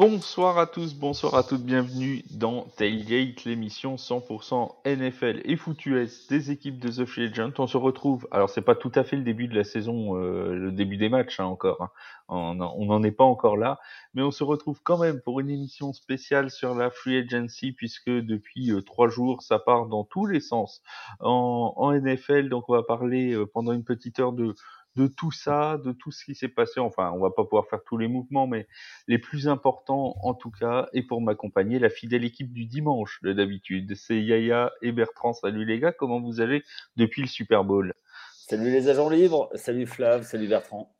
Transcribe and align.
Bonsoir 0.00 0.56
à 0.56 0.66
tous, 0.66 0.94
bonsoir 0.94 1.34
à 1.34 1.42
toutes, 1.42 1.60
bienvenue 1.60 2.24
dans 2.30 2.62
Tailgate, 2.78 3.44
l'émission 3.44 3.96
100% 3.96 4.76
NFL 4.86 5.42
et 5.44 5.56
foutu 5.56 5.94
des 6.30 6.50
équipes 6.50 6.78
de 6.78 6.88
The 6.88 7.04
Free 7.04 7.26
Agent. 7.26 7.52
On 7.58 7.66
se 7.66 7.76
retrouve, 7.76 8.26
alors 8.30 8.48
c'est 8.48 8.62
pas 8.62 8.74
tout 8.74 8.90
à 8.94 9.04
fait 9.04 9.16
le 9.16 9.24
début 9.24 9.46
de 9.46 9.54
la 9.54 9.62
saison, 9.62 10.16
euh, 10.16 10.54
le 10.54 10.72
début 10.72 10.96
des 10.96 11.10
matchs 11.10 11.38
hein, 11.38 11.44
encore, 11.44 11.82
hein. 11.82 11.90
on 12.28 12.54
n'en 12.54 13.02
est 13.02 13.10
pas 13.10 13.24
encore 13.24 13.58
là, 13.58 13.78
mais 14.14 14.22
on 14.22 14.30
se 14.30 14.42
retrouve 14.42 14.80
quand 14.82 14.96
même 14.96 15.20
pour 15.20 15.38
une 15.38 15.50
émission 15.50 15.92
spéciale 15.92 16.50
sur 16.50 16.74
la 16.74 16.88
Free 16.88 17.18
Agency 17.18 17.72
puisque 17.72 18.08
depuis 18.08 18.72
euh, 18.72 18.80
trois 18.80 19.08
jours 19.08 19.42
ça 19.42 19.58
part 19.58 19.84
dans 19.84 20.04
tous 20.04 20.24
les 20.24 20.40
sens 20.40 20.80
en, 21.20 21.74
en 21.76 21.92
NFL, 21.92 22.48
donc 22.48 22.70
on 22.70 22.72
va 22.72 22.82
parler 22.82 23.34
euh, 23.34 23.44
pendant 23.44 23.72
une 23.72 23.84
petite 23.84 24.18
heure 24.18 24.32
de 24.32 24.54
de 25.00 25.06
tout 25.06 25.32
ça, 25.32 25.78
de 25.78 25.92
tout 25.92 26.10
ce 26.10 26.24
qui 26.24 26.34
s'est 26.34 26.48
passé. 26.48 26.78
Enfin, 26.78 27.10
on 27.14 27.20
va 27.20 27.30
pas 27.30 27.44
pouvoir 27.44 27.66
faire 27.68 27.82
tous 27.84 27.96
les 27.96 28.06
mouvements, 28.06 28.46
mais 28.46 28.68
les 29.08 29.18
plus 29.18 29.48
importants 29.48 30.16
en 30.22 30.34
tout 30.34 30.50
cas. 30.50 30.88
Et 30.92 31.02
pour 31.02 31.22
m'accompagner, 31.22 31.78
la 31.78 31.88
fidèle 31.88 32.24
équipe 32.24 32.52
du 32.52 32.66
dimanche 32.66 33.20
de 33.22 33.32
d'habitude. 33.32 33.94
C'est 33.96 34.20
Yaya 34.20 34.72
et 34.82 34.92
Bertrand. 34.92 35.32
Salut 35.32 35.64
les 35.64 35.80
gars, 35.80 35.92
comment 35.92 36.20
vous 36.20 36.40
allez 36.40 36.62
depuis 36.96 37.22
le 37.22 37.28
Super 37.28 37.64
Bowl? 37.64 37.94
Salut 38.34 38.70
les 38.70 38.88
agents 38.88 39.08
libres, 39.08 39.48
salut 39.54 39.86
Flav, 39.86 40.24
salut 40.24 40.48
Bertrand. 40.48 40.92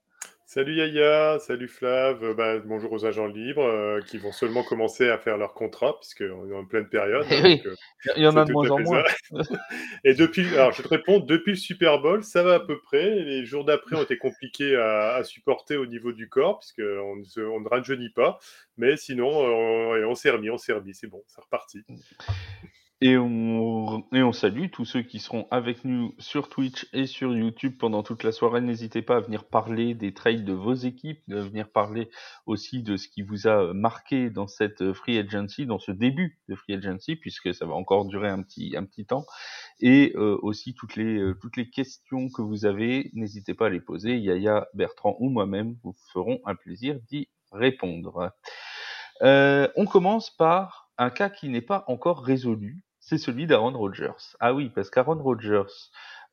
Salut 0.52 0.74
Yaya, 0.74 1.38
salut 1.38 1.68
Flav, 1.68 2.24
euh, 2.24 2.34
bah, 2.34 2.58
bonjour 2.58 2.90
aux 2.90 3.06
agents 3.06 3.28
libres 3.28 3.62
euh, 3.62 4.00
qui 4.00 4.18
vont 4.18 4.32
seulement 4.32 4.64
commencer 4.64 5.08
à 5.08 5.16
faire 5.16 5.36
leur 5.36 5.54
contrat 5.54 5.96
puisqu'on 6.00 6.50
est 6.50 6.52
en 6.52 6.64
pleine 6.64 6.88
période. 6.88 7.24
Eh 7.30 7.40
oui, 7.40 7.62
euh, 7.66 7.74
il 8.16 8.24
y 8.24 8.26
en 8.26 8.36
a 8.36 8.44
de 8.46 8.52
moins 8.52 8.68
en 8.68 8.80
moins. 8.80 9.04
Et 10.04 10.14
depuis, 10.14 10.48
alors 10.56 10.72
je 10.72 10.82
te 10.82 10.88
réponds, 10.88 11.20
depuis 11.20 11.52
le 11.52 11.56
Super 11.56 12.00
Bowl, 12.00 12.24
ça 12.24 12.42
va 12.42 12.54
à 12.54 12.58
peu 12.58 12.80
près. 12.80 13.14
Les 13.20 13.44
jours 13.44 13.64
d'après 13.64 13.94
ont 13.94 14.02
été 14.02 14.18
compliqués 14.18 14.74
à, 14.74 15.22
supporter 15.22 15.76
au 15.76 15.86
niveau 15.86 16.10
du 16.10 16.28
corps 16.28 16.58
puisqu'on 16.58 17.14
ne, 17.14 17.46
on 17.46 17.60
ne 17.60 17.68
rajeunit 17.68 18.10
pas. 18.10 18.40
Mais 18.76 18.96
sinon, 18.96 19.28
on, 19.28 20.04
on 20.04 20.14
s'est 20.16 20.30
remis, 20.30 20.50
on 20.50 20.58
s'est 20.58 20.72
remis, 20.72 20.96
c'est 20.96 21.06
bon, 21.06 21.22
c'est 21.28 21.42
reparti. 21.42 21.84
Et 23.02 23.16
on, 23.16 24.04
et 24.12 24.22
on 24.22 24.32
salue 24.32 24.66
tous 24.70 24.84
ceux 24.84 25.00
qui 25.00 25.20
seront 25.20 25.48
avec 25.50 25.86
nous 25.86 26.14
sur 26.18 26.50
Twitch 26.50 26.86
et 26.92 27.06
sur 27.06 27.34
YouTube 27.34 27.78
pendant 27.78 28.02
toute 28.02 28.24
la 28.24 28.30
soirée. 28.30 28.60
N'hésitez 28.60 29.00
pas 29.00 29.16
à 29.16 29.20
venir 29.20 29.44
parler 29.44 29.94
des 29.94 30.12
trades 30.12 30.44
de 30.44 30.52
vos 30.52 30.74
équipes, 30.74 31.22
de 31.26 31.40
venir 31.40 31.70
parler 31.70 32.10
aussi 32.44 32.82
de 32.82 32.98
ce 32.98 33.08
qui 33.08 33.22
vous 33.22 33.46
a 33.46 33.72
marqué 33.72 34.28
dans 34.28 34.46
cette 34.46 34.92
free 34.92 35.16
agency, 35.16 35.64
dans 35.64 35.78
ce 35.78 35.92
début 35.92 36.40
de 36.50 36.54
free 36.54 36.74
agency, 36.74 37.16
puisque 37.16 37.54
ça 37.54 37.64
va 37.64 37.72
encore 37.72 38.04
durer 38.04 38.28
un 38.28 38.42
petit, 38.42 38.76
un 38.76 38.84
petit 38.84 39.06
temps. 39.06 39.24
Et 39.80 40.12
euh, 40.16 40.38
aussi 40.42 40.74
toutes 40.74 40.96
les, 40.96 41.16
euh, 41.16 41.38
toutes 41.40 41.56
les 41.56 41.70
questions 41.70 42.28
que 42.28 42.42
vous 42.42 42.66
avez, 42.66 43.10
n'hésitez 43.14 43.54
pas 43.54 43.68
à 43.68 43.70
les 43.70 43.80
poser. 43.80 44.18
Yaya, 44.18 44.68
Bertrand 44.74 45.16
ou 45.20 45.30
moi-même 45.30 45.74
vous 45.82 45.94
ferons 46.12 46.40
un 46.44 46.54
plaisir 46.54 46.98
d'y 47.08 47.30
répondre. 47.50 48.30
Euh, 49.22 49.68
on 49.76 49.86
commence 49.86 50.30
par 50.36 50.90
un 50.98 51.08
cas 51.08 51.30
qui 51.30 51.48
n'est 51.48 51.62
pas 51.62 51.84
encore 51.88 52.22
résolu, 52.22 52.84
c'est 53.10 53.18
celui 53.18 53.48
d'Aaron 53.48 53.76
Rodgers. 53.76 54.36
Ah 54.38 54.54
oui, 54.54 54.70
parce 54.72 54.88
qu'Aaron 54.88 55.20
Rodgers, 55.20 55.72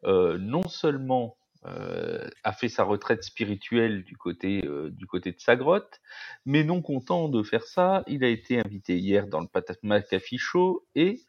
euh, 0.03 0.37
non 0.37 0.67
seulement 0.67 1.35
euh, 1.65 2.29
a 2.43 2.53
fait 2.53 2.69
sa 2.69 2.83
retraite 2.83 3.23
spirituelle 3.23 4.03
du 4.03 4.15
côté, 4.15 4.63
euh, 4.63 4.91
du 4.91 5.07
côté 5.07 5.31
de 5.31 5.39
sa 5.39 5.55
grotte, 5.55 5.99
mais 6.45 6.63
non 6.63 6.83
content 6.83 7.29
de 7.29 7.41
faire 7.41 7.63
ça, 7.63 8.03
il 8.05 8.23
a 8.23 8.27
été 8.27 8.59
invité 8.59 8.99
hier 8.99 9.25
dans 9.25 9.41
le 9.41 9.47
Patat 9.47 9.73
McAfee 9.81 10.37
Show 10.37 10.85
et 10.93 11.23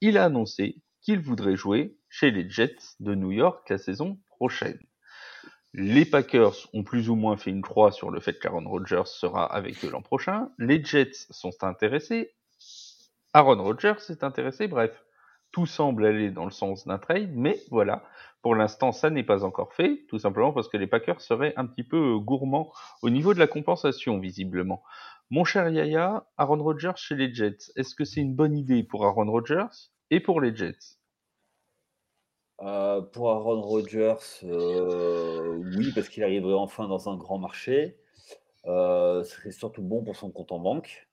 il 0.00 0.18
a 0.18 0.24
annoncé 0.24 0.82
qu'il 1.00 1.20
voudrait 1.20 1.54
jouer 1.54 1.96
chez 2.08 2.32
les 2.32 2.50
Jets 2.50 2.96
de 2.98 3.14
New 3.14 3.30
York 3.30 3.70
la 3.70 3.78
saison 3.78 4.18
prochaine. 4.26 4.80
Les 5.74 6.06
Packers 6.06 6.56
ont 6.72 6.82
plus 6.82 7.08
ou 7.08 7.14
moins 7.14 7.36
fait 7.36 7.50
une 7.50 7.62
croix 7.62 7.92
sur 7.92 8.10
le 8.10 8.18
fait 8.18 8.40
qu'Aaron 8.40 8.68
Rodgers 8.68 9.06
sera 9.06 9.44
avec 9.44 9.84
eux 9.84 9.90
l'an 9.90 10.02
prochain. 10.02 10.50
Les 10.58 10.82
Jets 10.82 11.28
sont 11.30 11.62
intéressés 11.62 12.34
Aaron 13.38 13.62
Rodgers 13.62 14.00
s'est 14.00 14.24
intéressé, 14.24 14.66
bref. 14.66 15.04
Tout 15.52 15.64
semble 15.64 16.04
aller 16.06 16.32
dans 16.32 16.44
le 16.44 16.50
sens 16.50 16.88
d'un 16.88 16.98
trade, 16.98 17.30
mais 17.36 17.56
voilà, 17.70 18.02
pour 18.42 18.56
l'instant, 18.56 18.90
ça 18.90 19.10
n'est 19.10 19.22
pas 19.22 19.44
encore 19.44 19.72
fait, 19.74 20.04
tout 20.08 20.18
simplement 20.18 20.52
parce 20.52 20.68
que 20.68 20.76
les 20.76 20.88
Packers 20.88 21.20
seraient 21.20 21.54
un 21.56 21.64
petit 21.64 21.84
peu 21.84 22.16
euh, 22.16 22.18
gourmands 22.18 22.72
au 23.00 23.10
niveau 23.10 23.34
de 23.34 23.38
la 23.38 23.46
compensation, 23.46 24.18
visiblement. 24.18 24.82
Mon 25.30 25.44
cher 25.44 25.68
Yaya, 25.68 26.26
Aaron 26.36 26.60
Rodgers 26.64 26.96
chez 26.96 27.14
les 27.14 27.32
Jets, 27.32 27.70
est-ce 27.76 27.94
que 27.94 28.04
c'est 28.04 28.20
une 28.20 28.34
bonne 28.34 28.56
idée 28.56 28.82
pour 28.82 29.06
Aaron 29.06 29.30
Rodgers 29.30 29.68
et 30.10 30.18
pour 30.18 30.40
les 30.40 30.56
Jets? 30.56 30.98
Euh, 32.62 33.02
Pour 33.02 33.30
Aaron 33.30 33.62
Rodgers, 33.62 34.16
euh, 34.42 35.62
oui, 35.76 35.92
parce 35.94 36.08
qu'il 36.08 36.24
arriverait 36.24 36.54
enfin 36.54 36.88
dans 36.88 37.08
un 37.08 37.16
grand 37.16 37.38
marché. 37.38 38.00
ce 38.64 39.22
serait 39.24 39.52
surtout 39.52 39.82
bon 39.82 40.02
pour 40.02 40.16
son 40.16 40.32
compte 40.32 40.50
en 40.50 40.58
banque. 40.58 41.07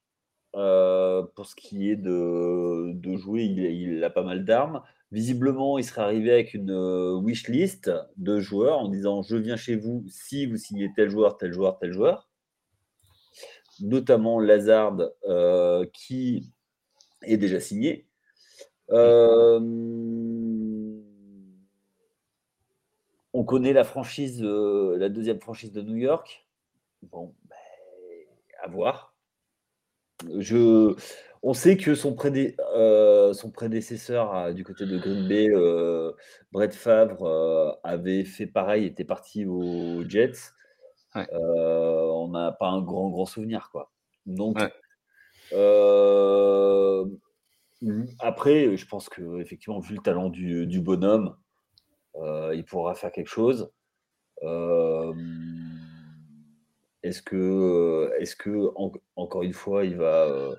Euh, 0.55 1.23
pour 1.35 1.47
ce 1.47 1.55
qui 1.55 1.89
est 1.89 1.97
de, 1.97 3.17
jouer, 3.17 3.43
il, 3.43 4.03
a 4.03 4.09
pas 4.09 4.23
mal 4.23 4.45
d'armes. 4.45 4.81
Visiblement, 5.11 5.77
il 5.77 5.83
serait 5.83 6.01
arrivé 6.01 6.31
avec 6.31 6.53
une 6.53 6.71
euh, 6.71 7.15
wish 7.15 7.49
list 7.49 7.91
de 8.17 8.39
joueurs 8.39 8.79
en 8.79 8.87
disant 8.87 9.21
Je 9.21 9.35
viens 9.35 9.57
chez 9.57 9.75
vous 9.75 10.05
si 10.07 10.45
vous 10.45 10.57
signez 10.57 10.91
tel 10.95 11.09
joueur, 11.09 11.37
tel 11.37 11.51
joueur, 11.51 11.77
tel 11.77 11.91
joueur. 11.91 12.29
Notamment 13.81 14.39
Lazard 14.39 14.97
euh, 15.27 15.85
qui 15.93 16.53
est 17.23 17.37
déjà 17.37 17.59
signé. 17.59 18.07
on 18.89 19.59
connaît 23.45 23.73
la 23.73 23.83
franchise, 23.83 24.41
la 24.41 25.09
deuxième 25.09 25.41
franchise 25.41 25.73
de 25.73 25.81
New 25.81 25.97
York. 25.97 26.47
Bon, 27.03 27.35
ben, 27.49 27.55
à 28.63 28.69
voir 28.69 29.14
je, 30.39 30.95
on 31.43 31.53
sait 31.53 31.77
que 31.77 31.93
son, 31.93 32.15
euh, 32.75 33.33
son 33.33 33.51
prédécesseur 33.51 34.53
du 34.53 34.63
côté 34.63 34.85
de 34.85 34.97
Green 34.97 35.27
Bay, 35.27 35.47
euh, 35.49 36.11
Brett 36.51 36.73
Favre, 36.73 37.23
euh, 37.23 37.71
avait 37.83 38.23
fait 38.23 38.47
pareil, 38.47 38.85
était 38.85 39.03
parti 39.03 39.45
aux 39.45 40.03
Jets. 40.07 40.53
on 41.13 42.29
n'a 42.29 42.51
pas 42.51 42.69
un 42.69 42.81
grand, 42.81 43.09
grand 43.09 43.27
souvenir. 43.27 43.69
Quoi. 43.71 43.91
Donc, 44.25 44.57
après, 48.19 48.75
je 48.75 48.87
pense 48.87 49.07
que 49.09 49.39
effectivement, 49.39 49.79
vu 49.79 49.95
le 49.95 50.01
talent 50.01 50.29
du, 50.29 50.65
du 50.65 50.81
bonhomme, 50.81 51.35
il 52.15 52.65
pourra 52.67 52.95
faire 52.95 53.11
quelque 53.11 53.29
chose. 53.29 53.71
Est-ce 57.05 57.21
que, 57.21 57.35
euh, 57.35 58.19
est-ce 58.19 58.35
que 58.35 58.71
encore 59.15 59.43
une 59.43 59.53
fois, 59.53 59.85
il 59.85 59.95
va, 59.95 60.25
euh, 60.25 60.55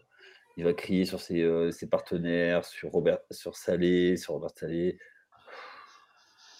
il 0.56 0.62
va 0.62 0.74
crier 0.74 1.04
sur 1.04 1.20
ses, 1.20 1.42
euh, 1.42 1.72
ses, 1.72 1.88
partenaires, 1.88 2.64
sur 2.64 2.90
Robert, 2.92 3.18
sur 3.32 3.56
Salé, 3.56 4.16
sur 4.16 4.34
Robert 4.34 4.52
Salé? 4.54 4.96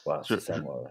Voilà, 0.05 0.23
c'est 0.25 0.41
ça, 0.41 0.61
moi. 0.61 0.83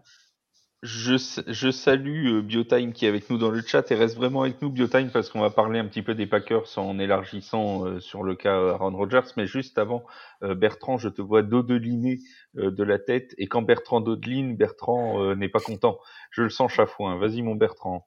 Je, 0.81 1.16
je, 1.47 1.72
salue 1.72 2.39
Biotime 2.41 2.94
qui 2.94 3.05
est 3.05 3.09
avec 3.09 3.29
nous 3.29 3.38
dans 3.38 3.50
le 3.50 3.59
chat 3.61 3.91
et 3.91 3.95
reste 3.95 4.16
vraiment 4.16 4.44
avec 4.44 4.61
nous 4.61 4.69
Biotime 4.69 5.09
parce 5.11 5.29
qu'on 5.29 5.41
va 5.41 5.50
parler 5.50 5.79
un 5.79 5.88
petit 5.88 6.03
peu 6.03 6.16
des 6.16 6.28
Packers 6.28 6.78
en 6.78 6.97
élargissant 6.97 8.00
sur 8.00 8.23
le 8.23 8.35
cas 8.35 8.55
Aaron 8.55 8.95
Rodgers. 8.95 9.31
Mais 9.35 9.47
juste 9.47 9.79
avant, 9.79 10.05
Bertrand, 10.41 10.97
je 11.00 11.09
te 11.09 11.23
vois 11.23 11.41
dodeliner 11.41 12.19
de 12.53 12.84
la 12.84 13.00
tête 13.00 13.34
et 13.39 13.47
quand 13.47 13.63
Bertrand 13.63 14.00
dodeline, 14.00 14.55
Bertrand 14.55 15.34
n'est 15.35 15.50
pas 15.50 15.59
content. 15.59 15.97
Je 16.29 16.44
le 16.44 16.50
sens 16.50 16.72
chafouin. 16.72 17.17
Vas-y 17.17 17.41
mon 17.41 17.55
Bertrand. 17.55 18.05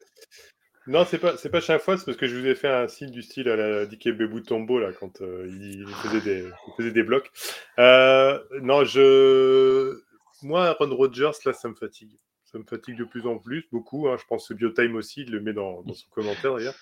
Non, 0.88 1.04
c'est 1.04 1.19
pas, 1.19 1.37
c'est 1.37 1.50
pas 1.50 1.60
chaque 1.60 1.82
fois, 1.82 1.99
c'est 1.99 2.06
parce 2.06 2.16
que 2.16 2.26
je 2.26 2.34
vous 2.34 2.47
ai 2.47 2.54
fait 2.54 2.69
un 2.69 2.88
signe 2.88 3.10
du 3.10 3.22
style 3.22 3.50
à 3.50 3.56
la 3.56 3.84
Dikembe 3.84 4.43
Tombo, 4.43 4.78
là, 4.78 4.91
quand 4.99 5.21
euh, 5.21 5.47
il, 5.47 5.86
faisait 5.86 6.22
des, 6.22 6.48
faisait 6.78 6.92
des, 6.92 7.03
blocs. 7.03 7.30
Euh, 7.78 8.42
non, 8.63 8.84
je. 8.84 10.01
Moi, 10.42 10.65
Aaron 10.66 10.97
Rodgers, 10.97 11.33
là, 11.45 11.53
ça 11.53 11.68
me 11.68 11.74
fatigue. 11.74 12.16
Ça 12.45 12.59
me 12.59 12.65
fatigue 12.65 12.97
de 12.97 13.04
plus 13.04 13.27
en 13.27 13.36
plus, 13.36 13.68
beaucoup. 13.71 14.09
Hein. 14.09 14.16
Je 14.18 14.24
pense 14.24 14.48
que 14.48 14.54
Biotime 14.54 14.97
aussi, 14.97 15.22
il 15.22 15.30
le 15.30 15.41
met 15.41 15.53
dans, 15.53 15.84
son 15.92 16.09
commentaire 16.10 16.54
d'ailleurs. 16.54 16.77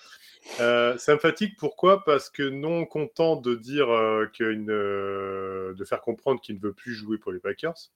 Euh, 0.61 0.97
ça 0.97 1.13
me 1.13 1.19
fatigue 1.19 1.55
pourquoi? 1.57 2.05
Parce 2.05 2.29
que 2.29 2.43
non 2.43 2.85
content 2.85 3.35
de 3.35 3.55
dire 3.55 3.87
de 3.87 5.85
faire 5.85 5.99
comprendre 5.99 6.39
qu'il 6.39 6.55
ne 6.55 6.61
veut 6.61 6.71
plus 6.71 6.93
jouer 6.93 7.17
pour 7.17 7.33
les 7.33 7.39
Packers, 7.39 7.91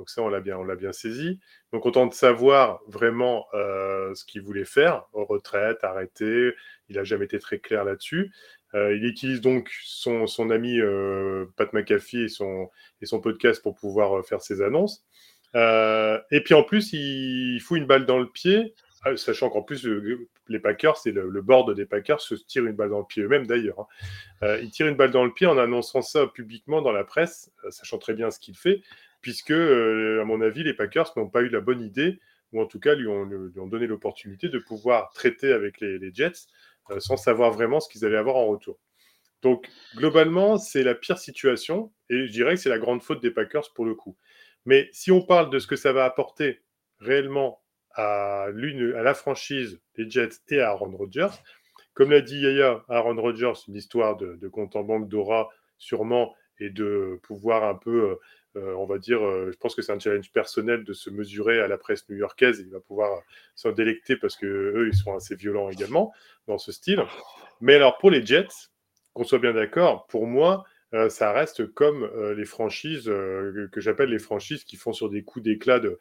donc 0.00 0.08
ça, 0.08 0.22
on 0.22 0.30
l'a 0.30 0.40
bien, 0.40 0.56
on 0.56 0.64
bien 0.76 0.92
saisi. 0.92 1.38
Donc 1.74 1.82
content 1.82 2.06
de 2.06 2.14
savoir 2.14 2.80
vraiment 2.86 3.44
euh, 3.52 4.14
ce 4.14 4.24
qu'il 4.24 4.40
voulait 4.40 4.64
faire, 4.64 5.04
retraite, 5.12 5.84
arrêter. 5.84 6.54
Il 6.88 6.96
n'a 6.96 7.04
jamais 7.04 7.26
été 7.26 7.38
très 7.38 7.58
clair 7.58 7.84
là-dessus. 7.84 8.32
Euh, 8.72 8.96
il 8.96 9.04
utilise 9.04 9.42
donc 9.42 9.70
son, 9.84 10.26
son 10.26 10.48
ami 10.48 10.80
euh, 10.80 11.44
Pat 11.58 11.70
McAfee 11.74 12.22
et 12.22 12.28
son, 12.28 12.70
et 13.02 13.04
son 13.04 13.20
podcast 13.20 13.62
pour 13.62 13.74
pouvoir 13.74 14.24
faire 14.24 14.40
ses 14.40 14.62
annonces. 14.62 15.04
et 15.54 16.40
puis 16.46 16.54
en 16.54 16.62
plus, 16.62 16.94
il, 16.94 17.60
fout 17.60 17.76
une 17.76 17.86
balle 17.86 18.06
dans 18.06 18.20
le 18.20 18.30
pied, 18.30 18.74
sachant 19.16 19.50
qu'en 19.50 19.60
plus, 19.60 19.86
les 20.48 20.60
Packers, 20.60 20.96
c'est 20.96 21.12
le, 21.12 21.28
le, 21.28 21.42
board 21.42 21.74
des 21.74 21.84
Packers, 21.84 22.22
se 22.22 22.34
tire 22.36 22.64
une 22.64 22.72
balle 22.72 22.88
dans 22.88 23.00
le 23.00 23.06
pied 23.06 23.22
eux-mêmes 23.22 23.46
d'ailleurs. 23.46 23.86
Hein. 24.40 24.56
il 24.62 24.70
tire 24.70 24.86
une 24.86 24.96
balle 24.96 25.10
dans 25.10 25.26
le 25.26 25.34
pied 25.34 25.46
en 25.46 25.58
annonçant 25.58 26.00
ça 26.00 26.26
publiquement 26.26 26.80
dans 26.80 26.92
la 26.92 27.04
presse, 27.04 27.52
sachant 27.68 27.98
très 27.98 28.14
bien 28.14 28.30
ce 28.30 28.40
qu'il 28.40 28.56
fait 28.56 28.80
puisque, 29.20 29.52
euh, 29.52 30.20
à 30.20 30.24
mon 30.24 30.40
avis, 30.40 30.62
les 30.62 30.74
Packers 30.74 31.12
n'ont 31.16 31.28
pas 31.28 31.42
eu 31.42 31.48
la 31.48 31.60
bonne 31.60 31.82
idée, 31.82 32.20
ou 32.52 32.60
en 32.60 32.66
tout 32.66 32.80
cas 32.80 32.94
lui 32.94 33.06
ont, 33.06 33.26
donné 33.66 33.86
l'opportunité 33.86 34.48
de 34.48 34.58
pouvoir 34.58 35.10
traiter 35.12 35.52
avec 35.52 35.80
les, 35.80 36.12
Jets 36.12 36.48
sans 36.98 37.16
savoir 37.16 37.52
vraiment 37.52 37.78
ce 37.78 37.88
qu'ils 37.88 38.04
allaient 38.04 38.16
avoir 38.16 38.36
en 38.36 38.46
retour. 38.46 38.80
Donc, 39.42 39.68
globalement, 39.96 40.58
c'est 40.58 40.82
la 40.82 40.94
pire 40.94 41.18
situation, 41.18 41.92
et 42.08 42.26
je 42.26 42.32
dirais 42.32 42.54
que 42.54 42.60
c'est 42.60 42.68
la 42.68 42.78
grande 42.78 43.02
faute 43.02 43.22
des 43.22 43.30
Packers 43.30 43.72
pour 43.74 43.84
le 43.84 43.94
coup. 43.94 44.16
Mais 44.66 44.88
si 44.92 45.10
on 45.10 45.22
parle 45.22 45.50
de 45.50 45.58
ce 45.58 45.66
que 45.66 45.76
ça 45.76 45.92
va 45.92 46.04
apporter 46.04 46.60
réellement 46.98 47.62
à, 47.92 48.48
la 48.52 49.14
franchise 49.14 49.80
des 49.96 50.08
Jets 50.08 50.40
et 50.48 50.60
à 50.60 50.70
Aaron 50.70 50.96
Rodgers, 50.96 51.42
comme 51.94 52.10
l'a 52.10 52.20
dit 52.20 52.40
Yaya, 52.40 52.84
Aaron 52.88 53.20
Rodgers, 53.20 53.52
une 53.68 53.76
histoire 53.76 54.16
de, 54.16 54.48
compte 54.48 54.76
en 54.76 54.82
banque 54.82 55.08
d'aura 55.08 55.48
sûrement, 55.78 56.34
et 56.60 56.70
de 56.70 57.18
pouvoir 57.22 57.64
un 57.64 57.74
peu, 57.74 58.18
euh, 58.56 58.74
on 58.74 58.86
va 58.86 58.98
dire, 58.98 59.24
euh, 59.24 59.50
je 59.52 59.56
pense 59.58 59.74
que 59.74 59.82
c'est 59.82 59.92
un 59.92 59.98
challenge 59.98 60.30
personnel 60.32 60.84
de 60.84 60.92
se 60.92 61.10
mesurer 61.10 61.60
à 61.60 61.68
la 61.68 61.78
presse 61.78 62.08
new-yorkaise, 62.08 62.60
il 62.60 62.70
va 62.70 62.80
pouvoir 62.80 63.22
s'en 63.54 63.72
délecter 63.72 64.16
parce 64.16 64.36
que 64.36 64.46
eux, 64.46 64.88
ils 64.92 64.96
sont 64.96 65.14
assez 65.14 65.34
violents 65.34 65.70
également 65.70 66.12
dans 66.46 66.58
ce 66.58 66.72
style. 66.72 67.02
Mais 67.60 67.74
alors 67.74 67.98
pour 67.98 68.10
les 68.10 68.24
Jets, 68.24 68.68
qu'on 69.14 69.24
soit 69.24 69.38
bien 69.38 69.52
d'accord, 69.52 70.06
pour 70.06 70.26
moi, 70.26 70.64
euh, 70.92 71.08
ça 71.08 71.32
reste 71.32 71.72
comme 71.72 72.02
euh, 72.02 72.34
les 72.34 72.44
franchises 72.44 73.08
euh, 73.08 73.68
que 73.70 73.80
j'appelle 73.80 74.08
les 74.08 74.18
franchises 74.18 74.64
qui 74.64 74.76
font 74.76 74.92
sur 74.92 75.08
des 75.08 75.22
coups 75.22 75.44
d'éclat 75.44 75.78
de 75.78 75.98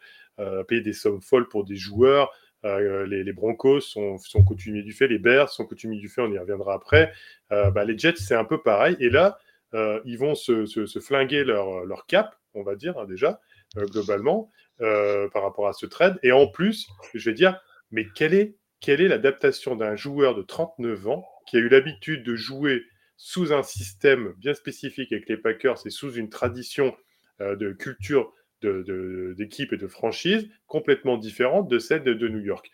payer 0.69 0.81
des 0.81 0.93
sommes 0.93 1.21
folles 1.21 1.49
pour 1.49 1.65
des 1.65 1.75
joueurs. 1.75 2.31
Les, 2.63 3.33
Broncos 3.33 3.81
sont, 3.81 4.17
sont, 4.17 4.41
coutumiers 4.41 4.83
du 4.83 4.93
fait, 4.93 5.09
les 5.09 5.19
Bears 5.19 5.49
sont 5.49 5.65
coutumiers 5.65 5.99
du 5.99 6.07
fait, 6.07 6.21
on 6.21 6.31
y 6.31 6.37
reviendra 6.37 6.73
après. 6.75 7.11
Bah, 7.49 7.83
les 7.83 7.97
Jets, 7.97 8.15
c'est 8.15 8.35
un 8.35 8.45
peu 8.45 8.61
pareil. 8.61 8.95
Et 9.01 9.09
là, 9.09 9.37
ils 9.73 10.17
vont 10.17 10.35
se, 10.35 10.65
se, 10.65 10.99
flinguer 10.99 11.43
leur, 11.43 11.85
leur, 11.85 12.05
cap, 12.05 12.35
on 12.53 12.63
va 12.63 12.75
dire 12.75 12.97
hein, 12.97 13.05
déjà, 13.05 13.39
globalement, 13.77 14.49
par 14.77 15.43
rapport 15.43 15.67
à 15.67 15.73
ce 15.73 15.85
trade. 15.85 16.19
Et 16.23 16.31
en 16.31 16.47
plus, 16.47 16.87
je 17.13 17.29
vais 17.29 17.35
dire, 17.35 17.59
mais 17.91 18.05
quelle 18.15 18.33
est, 18.33 18.55
quelle 18.79 19.01
est 19.01 19.07
l'adaptation 19.07 19.75
d'un 19.75 19.95
joueur 19.95 20.35
de 20.35 20.41
39 20.41 21.07
ans 21.07 21.25
qui 21.47 21.57
a 21.57 21.59
eu 21.59 21.69
l'habitude 21.69 22.23
de 22.23 22.35
jouer 22.35 22.83
sous 23.17 23.51
un 23.51 23.63
système 23.63 24.33
bien 24.37 24.53
spécifique 24.53 25.11
avec 25.11 25.27
les 25.27 25.37
Packers 25.37 25.85
et 25.85 25.89
sous 25.89 26.13
une 26.13 26.29
tradition 26.29 26.95
euh, 27.41 27.55
de 27.55 27.73
culture 27.73 28.33
d'équipe 28.61 29.73
et 29.73 29.77
de 29.77 29.87
franchise 29.87 30.49
complètement 30.67 31.17
différente 31.17 31.69
de 31.69 31.79
celle 31.79 32.03
de, 32.03 32.27
New 32.27 32.39
York? 32.39 32.69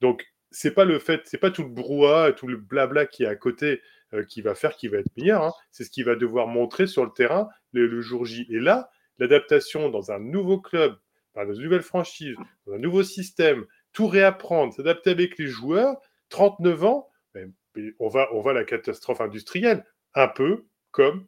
Donc, 0.00 0.24
c'est 0.50 0.72
pas 0.72 0.84
le 0.84 0.98
fait, 0.98 1.22
c'est 1.24 1.38
pas 1.38 1.50
tout 1.50 1.62
le 1.62 1.68
brouhaha, 1.68 2.32
tout 2.32 2.46
le 2.46 2.56
blabla 2.56 3.06
qui 3.06 3.24
est 3.24 3.26
à 3.26 3.36
côté 3.36 3.66
euh, 3.72 3.78
qui 4.28 4.42
va 4.42 4.54
faire 4.54 4.76
qu'il 4.76 4.90
va 4.90 4.98
être 4.98 5.16
meilleur. 5.16 5.42
Hein. 5.42 5.52
C'est 5.70 5.84
ce 5.84 5.90
qu'il 5.90 6.04
va 6.04 6.16
devoir 6.16 6.46
montrer 6.46 6.86
sur 6.86 7.04
le 7.04 7.10
terrain 7.10 7.48
le, 7.72 8.00
jour 8.00 8.24
J. 8.24 8.46
Et 8.50 8.58
là, 8.58 8.90
l'adaptation 9.18 9.88
dans 9.90 10.10
un 10.10 10.18
nouveau 10.18 10.60
club, 10.60 10.96
dans 11.34 11.52
une 11.52 11.62
nouvelle 11.62 11.82
franchise, 11.82 12.36
dans 12.66 12.74
un 12.74 12.78
nouveau 12.78 13.02
système, 13.02 13.66
tout 13.92 14.06
réapprendre, 14.06 14.72
s'adapter 14.72 15.10
avec 15.10 15.38
les 15.38 15.46
joueurs, 15.46 15.96
39 16.30 16.84
ans, 16.84 17.10
on 18.00 18.08
va, 18.08 18.28
on 18.32 18.40
va 18.40 18.52
la 18.52 18.64
catastrophe 18.64 19.20
industrielle, 19.20 19.84
un 20.14 20.28
peu 20.28 20.66
comme 20.90 21.26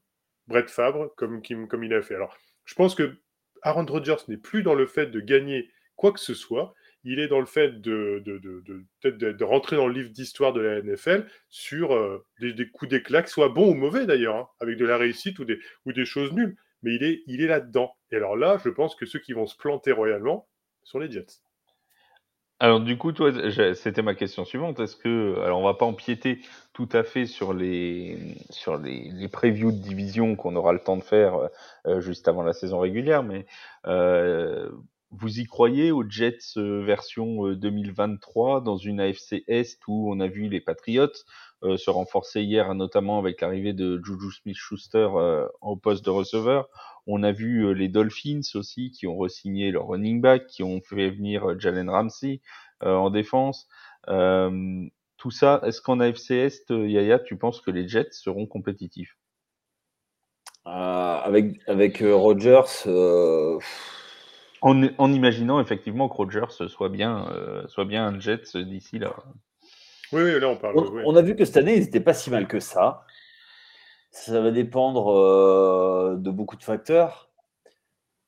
Brett 0.49 0.69
Fabre, 0.69 1.15
comme, 1.17 1.43
comme 1.69 1.85
il 1.85 1.95
a 1.95 2.03
fait. 2.03 2.17
Alors, 2.17 2.37
je 2.65 2.75
pense 2.75 2.95
que 2.95 3.21
Aaron 3.63 3.87
Rodgers 3.87 4.17
n'est 4.29 4.37
plus 4.37 4.63
dans 4.63 4.75
le 4.75 4.87
fait 4.87 5.07
de 5.07 5.21
gagner 5.21 5.71
quoi 5.97 6.13
que 6.13 6.21
ce 6.21 6.35
soit. 6.35 6.75
Il 7.05 7.19
est 7.19 7.29
dans 7.29 7.41
le 7.41 7.47
fait 7.47 7.81
de, 7.81 8.23
de, 8.25 8.39
de, 8.39 9.33
de 9.33 9.45
rentrer 9.45 9.77
dans 9.77 9.87
le 9.87 9.95
livre 9.95 10.11
d'histoire 10.11 10.53
de 10.53 10.61
la 10.61 10.83
NFL 10.83 11.27
sur 11.49 11.95
euh, 11.95 12.25
des, 12.41 12.69
coups 12.71 12.91
d'éclat, 12.91 13.27
soit 13.27 13.49
bons 13.49 13.71
ou 13.71 13.75
mauvais 13.75 14.07
d'ailleurs, 14.07 14.37
hein, 14.37 14.49
avec 14.61 14.77
de 14.77 14.85
la 14.85 14.99
réussite 14.99 15.39
ou 15.39 15.45
des, 15.45 15.59
ou 15.87 15.93
des 15.93 16.05
choses 16.05 16.33
nulles. 16.33 16.57
Mais 16.83 16.95
il 16.95 17.03
est, 17.05 17.23
il 17.27 17.43
est 17.43 17.47
là-dedans. 17.47 17.95
Et 18.11 18.17
alors 18.17 18.37
là, 18.37 18.59
je 18.63 18.69
pense 18.69 18.95
que 18.95 19.07
ceux 19.07 19.19
qui 19.19 19.33
vont 19.33 19.47
se 19.47 19.57
planter 19.57 19.93
royalement 19.93 20.49
sont 20.83 20.99
les 20.99 21.11
Jets. 21.11 21.43
Alors 22.63 22.81
du 22.81 22.99
coup, 22.99 23.13
toi, 23.13 23.33
c'était 23.75 24.03
ma 24.03 24.15
question 24.15 24.45
suivante. 24.45 24.81
Est-ce 24.81 24.95
que, 24.95 25.41
alors 25.41 25.61
on 25.61 25.65
va 25.65 25.73
pas 25.73 25.87
empiéter 25.87 26.41
tout 26.75 26.89
à 26.93 27.03
fait 27.03 27.25
sur 27.25 27.55
les 27.55 28.19
sur 28.51 28.77
les, 28.77 29.11
les 29.15 29.29
previews 29.29 29.73
de 29.73 29.79
division 29.79 30.37
qu'on 30.37 30.55
aura 30.57 30.75
le 30.75 30.79
temps 30.79 30.99
de 30.99 31.03
faire 31.03 31.49
euh, 31.87 32.03
juste 32.03 32.29
avant 32.29 32.43
la 32.43 32.53
saison 32.53 32.79
régulière, 32.79 33.23
mais 33.23 33.47
euh, 33.87 34.71
vous 35.11 35.41
y 35.41 35.45
croyez 35.45 35.91
aux 35.91 36.09
Jets 36.09 36.57
euh, 36.57 36.83
version 36.85 37.53
2023 37.53 38.61
dans 38.61 38.77
une 38.77 39.01
AFC 39.01 39.43
Est 39.49 39.81
où 39.89 40.11
on 40.13 40.21
a 40.21 40.29
vu 40.29 40.49
les 40.49 40.61
Patriots 40.61 41.09
se 41.63 41.91
renforcer 41.91 42.41
hier, 42.41 42.75
notamment 42.75 43.19
avec 43.19 43.43
l'arrivée 43.43 43.75
de 43.75 44.01
Juju 44.03 44.33
Smith-Schuster 44.33 45.11
au 45.61 45.77
poste 45.77 46.03
de 46.03 46.09
receveur. 46.09 46.71
On 47.07 47.23
a 47.23 47.33
vu 47.33 47.67
euh, 47.67 47.73
les 47.73 47.89
Dolphins 47.89 48.41
aussi 48.55 48.91
qui 48.91 49.07
ont 49.07 49.17
resigné 49.17 49.71
leur 49.71 49.89
running 49.89 50.21
back, 50.21 50.47
qui 50.47 50.63
ont 50.63 50.81
fait 50.81 51.11
venir 51.11 51.51
euh, 51.51 51.59
Jalen 51.59 51.91
Ramsey 51.91 52.41
euh, 52.83 52.95
en 52.95 53.11
défense. 53.11 53.69
tout 54.07 55.31
ça, 55.31 55.61
est-ce 55.65 55.83
qu'en 55.83 56.01
AFC 56.01 56.31
Est, 56.31 56.71
Yaya, 56.71 57.19
tu 57.19 57.37
penses 57.37 57.61
que 57.61 57.71
les 57.71 57.87
Jets 57.89 58.13
seront 58.13 58.47
compétitifs? 58.47 59.17
Avec, 60.65 61.59
avec 61.67 62.03
Rodgers. 62.03 62.63
En, 64.63 64.83
en, 64.99 65.13
imaginant 65.13 65.61
effectivement 65.61 66.09
que 66.09 66.15
Rodgers 66.15 66.69
soit 66.69 66.91
bien, 66.91 67.27
soit 67.67 67.87
bien 67.87 68.07
un 68.07 68.21
Jets 68.21 68.57
d'ici 68.57 68.99
là. 68.99 69.15
Oui, 70.13 70.23
oui, 70.23 70.41
là 70.41 70.49
on 70.49 70.57
parle. 70.57 70.77
On, 71.07 71.17
a 71.17 71.23
vu 71.23 71.37
que 71.37 71.45
cette 71.45 71.57
année, 71.57 71.77
ils 71.77 71.81
n'étaient 71.81 72.01
pas 72.01 72.15
si 72.15 72.31
mal 72.31 72.49
que 72.49 72.61
ça. 72.61 73.05
Ça 74.11 74.41
va 74.41 74.51
dépendre 74.51 75.13
euh, 75.13 76.17
de 76.17 76.31
beaucoup 76.31 76.57
de 76.57 76.65
facteurs. 76.65 77.31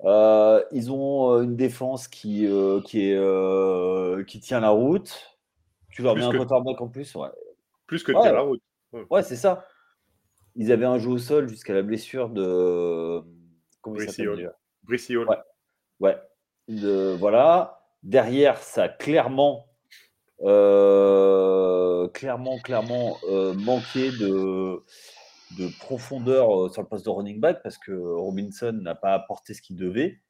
Euh, 0.04 0.62
ils 0.72 0.92
ont 0.92 1.32
euh, 1.32 1.42
une 1.42 1.56
défense 1.56 2.08
qui, 2.08 2.48
qui, 2.84 3.10
est, 3.10 4.26
qui 4.26 4.40
tient 4.40 4.60
la 4.60 4.70
route. 4.70 5.38
Tu 5.90 6.02
leur 6.02 6.14
mets 6.14 6.22
un 6.22 6.30
quarterback 6.30 6.80
en 6.80 6.88
plus 6.88 7.14
ouais. 7.16 7.28
Plus 7.86 8.02
que 8.02 8.12
tient 8.12 8.32
la 8.32 8.40
route. 8.42 8.62
Ouais, 9.10 9.22
c'est 9.22 9.36
ça. 9.36 9.66
Ils 10.54 10.70
avaient 10.70 10.86
un 10.86 10.98
jeu 10.98 11.10
au 11.10 11.18
sol 11.18 11.48
jusqu'à 11.48 11.74
la 11.74 11.82
blessure 11.82 12.28
de. 12.28 13.22
Comment 13.80 13.96
Brice 14.84 15.08
Ouais. 15.08 15.36
Ouais. 16.02 17.16
voilà. 17.18 17.78
Derrière, 18.02 18.58
ça 18.58 18.84
a 18.84 18.88
clairement, 18.88 19.66
clairement, 22.12 22.58
clairement 22.62 23.16
manqué 23.54 24.10
de 24.10 24.82
de 25.58 25.68
profondeur 25.78 26.66
euh, 26.66 26.68
sur 26.68 26.82
le 26.82 26.88
poste 26.88 27.04
de 27.04 27.10
running 27.10 27.40
back 27.40 27.62
parce 27.62 27.78
que 27.78 27.92
Robinson 27.92 28.72
n'a 28.72 28.94
pas 28.94 29.14
apporté 29.14 29.54
ce 29.54 29.62
qu'il 29.62 29.76
devait. 29.76 30.20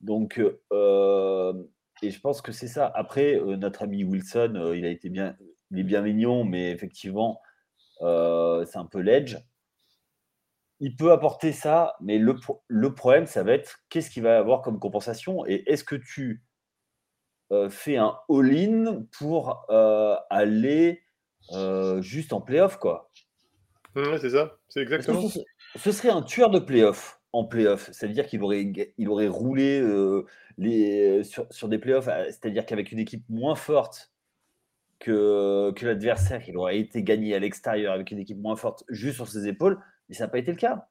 Donc, 0.00 0.40
euh, 0.72 1.52
et 2.02 2.10
je 2.10 2.20
pense 2.20 2.40
que 2.40 2.52
c'est 2.52 2.68
ça. 2.68 2.90
Après, 2.94 3.34
euh, 3.34 3.56
notre 3.56 3.82
ami 3.82 4.04
Wilson, 4.04 4.72
il 4.74 4.84
a 4.84 4.90
été 4.90 5.08
bien, 5.08 5.36
il 5.70 5.78
est 5.78 5.84
bien 5.84 6.02
mignon, 6.02 6.44
mais 6.44 6.70
effectivement, 6.70 7.40
c'est 8.00 8.76
un 8.78 8.86
peu 8.90 9.00
l'edge. 9.00 9.36
Il 10.80 10.96
peut 10.96 11.12
apporter 11.12 11.52
ça, 11.52 11.94
mais 12.00 12.18
le, 12.18 12.36
le 12.68 12.94
problème, 12.94 13.26
ça 13.26 13.42
va 13.42 13.52
être 13.52 13.80
qu'est-ce 13.90 14.10
qu'il 14.10 14.22
va 14.22 14.38
avoir 14.38 14.62
comme 14.62 14.78
compensation 14.78 15.46
et 15.46 15.62
est-ce 15.66 15.84
que 15.84 15.96
tu 15.96 16.42
fais 17.68 17.96
un 17.96 18.16
all-in 18.28 19.04
pour 19.18 19.66
aller 19.68 21.02
juste 22.00 22.32
en 22.32 22.40
playoff, 22.40 22.78
quoi? 22.78 23.10
C'est 23.94 24.30
ça, 24.30 24.58
c'est 24.68 24.82
exactement. 24.82 25.28
Ce, 25.76 25.92
serait 25.92 26.10
un 26.10 26.22
tueur 26.22 26.50
de 26.50 26.58
playoff 26.58 27.20
en 27.32 27.44
playoff, 27.44 27.90
c'est-à-dire 27.92 28.26
qu'il 28.26 28.42
aurait, 28.42 28.72
il 28.98 29.08
aurait 29.08 29.28
roulé 29.28 29.80
euh, 29.80 30.26
les, 30.58 31.22
sur, 31.24 31.68
des 31.68 31.78
playoffs, 31.78 32.08
euh, 32.08 32.24
c'est-à-dire 32.26 32.66
qu'avec 32.66 32.92
une 32.92 32.98
équipe 32.98 33.24
moins 33.28 33.54
forte 33.54 34.12
que, 34.98 35.72
que 35.72 35.86
l'adversaire, 35.86 36.42
il 36.48 36.56
aurait 36.56 36.78
été 36.78 37.02
gagné 37.02 37.34
à 37.34 37.38
l'extérieur 37.38 37.92
avec 37.94 38.10
une 38.10 38.18
équipe 38.18 38.38
moins 38.38 38.56
forte 38.56 38.84
juste 38.88 39.16
sur 39.16 39.28
ses 39.28 39.48
épaules, 39.48 39.80
mais 40.10 40.16
ça 40.16 40.24
n'a 40.24 40.28
pas 40.28 40.38
été 40.38 40.50
le 40.50 40.58
cas. 40.58 40.88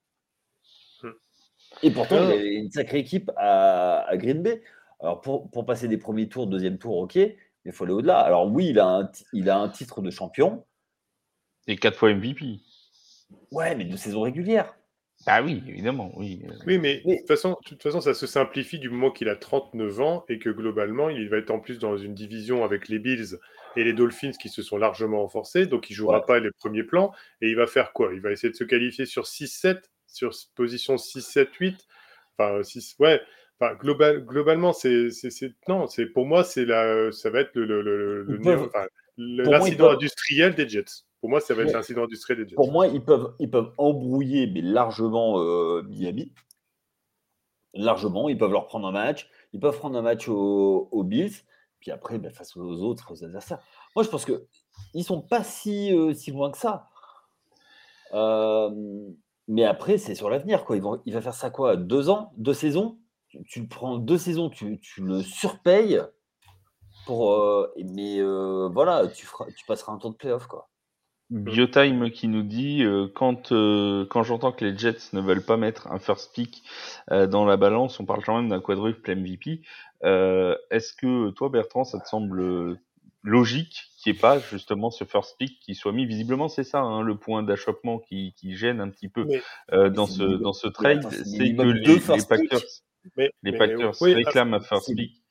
Hum. 1.04 1.14
Et 1.84 1.92
pourtant, 1.92 2.30
il 2.30 2.30
y 2.30 2.56
a 2.56 2.60
une 2.60 2.72
sacrée 2.72 3.00
équipe 3.00 3.30
à, 3.36 4.10
Green 4.14 4.42
Bay. 4.42 4.64
Alors, 5.02 5.22
pour, 5.22 5.52
pour, 5.52 5.66
passer 5.66 5.88
des 5.88 5.98
premiers 5.98 6.30
tours, 6.30 6.48
deuxième 6.48 6.78
tour, 6.78 6.98
ok, 6.98 7.16
mais 7.16 7.38
il 7.66 7.72
faut 7.74 7.84
aller 7.84 7.94
au-delà. 7.94 8.20
Alors, 8.20 8.48
oui, 8.48 8.70
il 8.70 8.80
a, 8.80 8.88
un, 8.88 9.12
il 9.34 9.50
a 9.50 9.58
un 9.58 9.70
titre 9.70 10.02
de 10.02 10.10
champion. 10.10 10.66
Et 11.68 11.76
quatre 11.76 11.98
fois 11.98 12.14
MVP. 12.14 12.62
Ouais, 13.52 13.76
mais 13.76 13.86
de 13.86 13.96
saison 13.98 14.22
régulière. 14.22 14.74
Ah 15.26 15.44
oui, 15.44 15.62
évidemment, 15.68 16.14
oui. 16.16 16.42
Oui, 16.66 16.78
mais, 16.78 17.02
De, 17.06 17.18
toute 17.18 17.28
façon, 17.28 17.50
de 17.50 17.70
toute 17.70 17.84
façon, 17.84 18.00
ça 18.00 18.14
se 18.14 18.26
simplifie 18.26 18.80
du 18.80 18.90
moment 18.90 19.12
qu'il 19.12 19.28
a 19.28 19.36
39 19.36 20.00
ans 20.00 20.26
et 20.30 20.40
que 20.40 20.50
globalement, 20.50 21.10
il 21.10 21.28
va 21.30 21.38
être 21.38 21.52
en 21.52 21.60
plus 21.60 21.78
dans 21.78 21.98
une 21.98 22.14
division 22.14 22.64
avec 22.64 22.88
les 22.88 23.00
Bills 23.00 23.38
et 23.76 23.84
les 23.84 23.94
Dolphins 23.94 24.32
qui 24.32 24.50
se 24.50 24.62
sont 24.62 24.78
largement 24.78 25.22
renforcés, 25.22 25.66
donc 25.66 25.90
il 25.90 25.94
jouera 25.94 26.26
pas 26.26 26.40
les 26.40 26.52
premiers 26.52 26.84
plans. 26.84 27.14
Et 27.42 27.50
il 27.50 27.56
va 27.56 27.68
faire 27.68 27.94
quoi? 27.94 28.12
Il 28.14 28.22
va 28.22 28.32
essayer 28.32 28.50
de 28.50 28.56
se 28.56 28.64
qualifier 28.64 29.06
sur 29.06 29.24
6-7, 29.24 29.82
sur 30.08 30.32
position 30.56 30.96
6-7-8. 30.96 31.76
Enfin, 32.38 32.64
6, 32.64 32.96
ouais. 33.00 33.22
Enfin, 33.60 33.76
global, 33.76 34.26
globalement, 34.26 34.72
c'est, 34.72 35.10
non, 35.68 35.88
c'est 35.88 36.06
pour 36.06 36.26
moi, 36.26 36.46
c'est 36.46 36.66
la, 36.66 37.12
ça 37.12 37.30
va 37.30 37.42
être 37.42 37.56
le, 37.56 38.26
l'incident 39.18 39.92
industriel 39.92 40.56
des 40.56 40.68
Jets. 40.68 41.04
Pour 41.20 41.30
moi, 41.30 41.42
ça 41.42 41.54
va 41.54 41.64
être 41.64 41.74
l'incident 41.74 42.06
industriel 42.06 42.44
des 42.44 42.50
Jets. 42.50 42.56
Pour 42.56 42.72
moi, 42.72 42.88
ils 42.88 43.04
peuvent, 43.04 43.34
ils 43.40 43.50
peuvent 43.50 43.74
embrouiller, 43.78 44.48
mais 44.48 44.62
largement 44.62 45.42
euh, 45.42 45.84
Miami. 45.84 46.32
Largement. 47.74 48.30
Ils 48.30 48.38
peuvent 48.38 48.52
leur 48.52 48.66
prendre 48.66 48.88
un 48.88 48.92
match. 48.92 49.30
Ils 49.54 49.60
peuvent 49.60 49.78
prendre 49.78 49.98
un 49.98 50.02
match 50.02 50.28
aux, 50.30 51.04
Bills. 51.04 51.34
Puis 51.80 51.92
après, 51.92 52.18
ben, 52.18 52.32
face 52.32 52.56
aux 52.58 52.82
autres 52.84 53.24
adversaires. 53.24 53.60
Moi, 53.96 54.04
je 54.04 54.10
pense 54.10 54.26
que 54.26 54.46
ils 54.94 55.04
sont 55.04 55.22
pas 55.22 55.44
si, 55.44 55.94
euh, 55.94 56.14
si 56.14 56.32
loin 56.32 56.52
que 56.52 56.58
ça. 56.58 56.90
mais 59.48 59.66
après, 59.66 59.98
c'est 59.98 60.16
sur 60.16 60.30
l'avenir. 60.30 60.66
Quoi. 60.66 60.78
il 61.06 61.14
va 61.14 61.22
faire 61.22 61.34
ça 61.34 61.50
quoi 61.50 61.76
Deux 61.76 62.10
ans 62.10 62.32
Deux 62.38 62.54
saisons? 62.54 63.00
Tu, 63.48 63.62
le 63.62 63.68
prends 63.68 63.98
deux 63.98 64.18
saisons, 64.18 64.50
tu, 64.50 64.80
tu 64.80 65.04
le 65.04 65.22
surpayes. 65.22 66.02
Pour, 67.06 67.68
mais 67.78 68.22
voilà, 68.22 69.08
tu, 69.08 69.28
tu 69.56 69.66
passeras 69.66 69.94
un 69.94 69.98
tour 69.98 70.12
de 70.12 70.16
playoff. 70.16 70.48
Quoi. 70.48 70.69
Biotime 71.30 72.10
qui 72.10 72.28
nous 72.28 72.42
dit 72.42 72.84
quand 73.14 73.52
quand 73.52 74.24
j'entends 74.24 74.52
que 74.52 74.66
les 74.66 74.78
Jets 74.78 75.14
ne 75.14 75.22
veulent 75.22 75.46
pas 75.46 75.58
mettre 75.58 75.92
un 75.92 76.00
first 76.00 76.34
pick 76.34 76.64
dans 77.10 77.46
la 77.46 77.56
balance, 77.56 78.00
on 78.00 78.06
parle 78.06 78.24
quand 78.24 78.36
même 78.36 78.50
d'un 78.50 78.60
quadruple 78.60 79.16
MVP. 79.16 79.62
Est-ce 80.02 80.94
que 80.94 81.30
toi 81.32 81.50
Bertrand, 81.50 81.84
ça 81.84 82.00
te 82.00 82.08
semble 82.08 82.80
logique 83.22 83.92
qu'il 83.98 84.14
n'y 84.14 84.18
ait 84.18 84.22
pas 84.22 84.40
justement 84.40 84.90
ce 84.90 85.04
first 85.04 85.38
pick 85.38 85.60
qui 85.60 85.76
soit 85.76 85.92
mis? 85.92 86.08
Visiblement, 86.08 86.50
c'est 86.50 86.64
ça 86.64 86.80
hein, 86.80 87.04
le 87.04 87.16
point 87.16 87.44
d'achoppement 87.44 88.00
qui, 88.00 88.34
qui, 88.36 88.56
gêne 88.56 88.82
un 88.82 88.90
petit 88.90 89.10
peu 89.10 89.28
dans 89.72 90.08
ce 90.08 90.24
dans 90.24 90.54
ce 90.54 90.68
trade, 90.68 91.08
c'est 91.12 91.54
que 91.56 91.62
les, 91.62 92.26
Packers 92.28 92.62
les 93.44 93.56
Packers 93.56 93.94
réclament 94.02 94.56
un 94.56 94.62
first 94.62 94.96
pick 94.96 95.22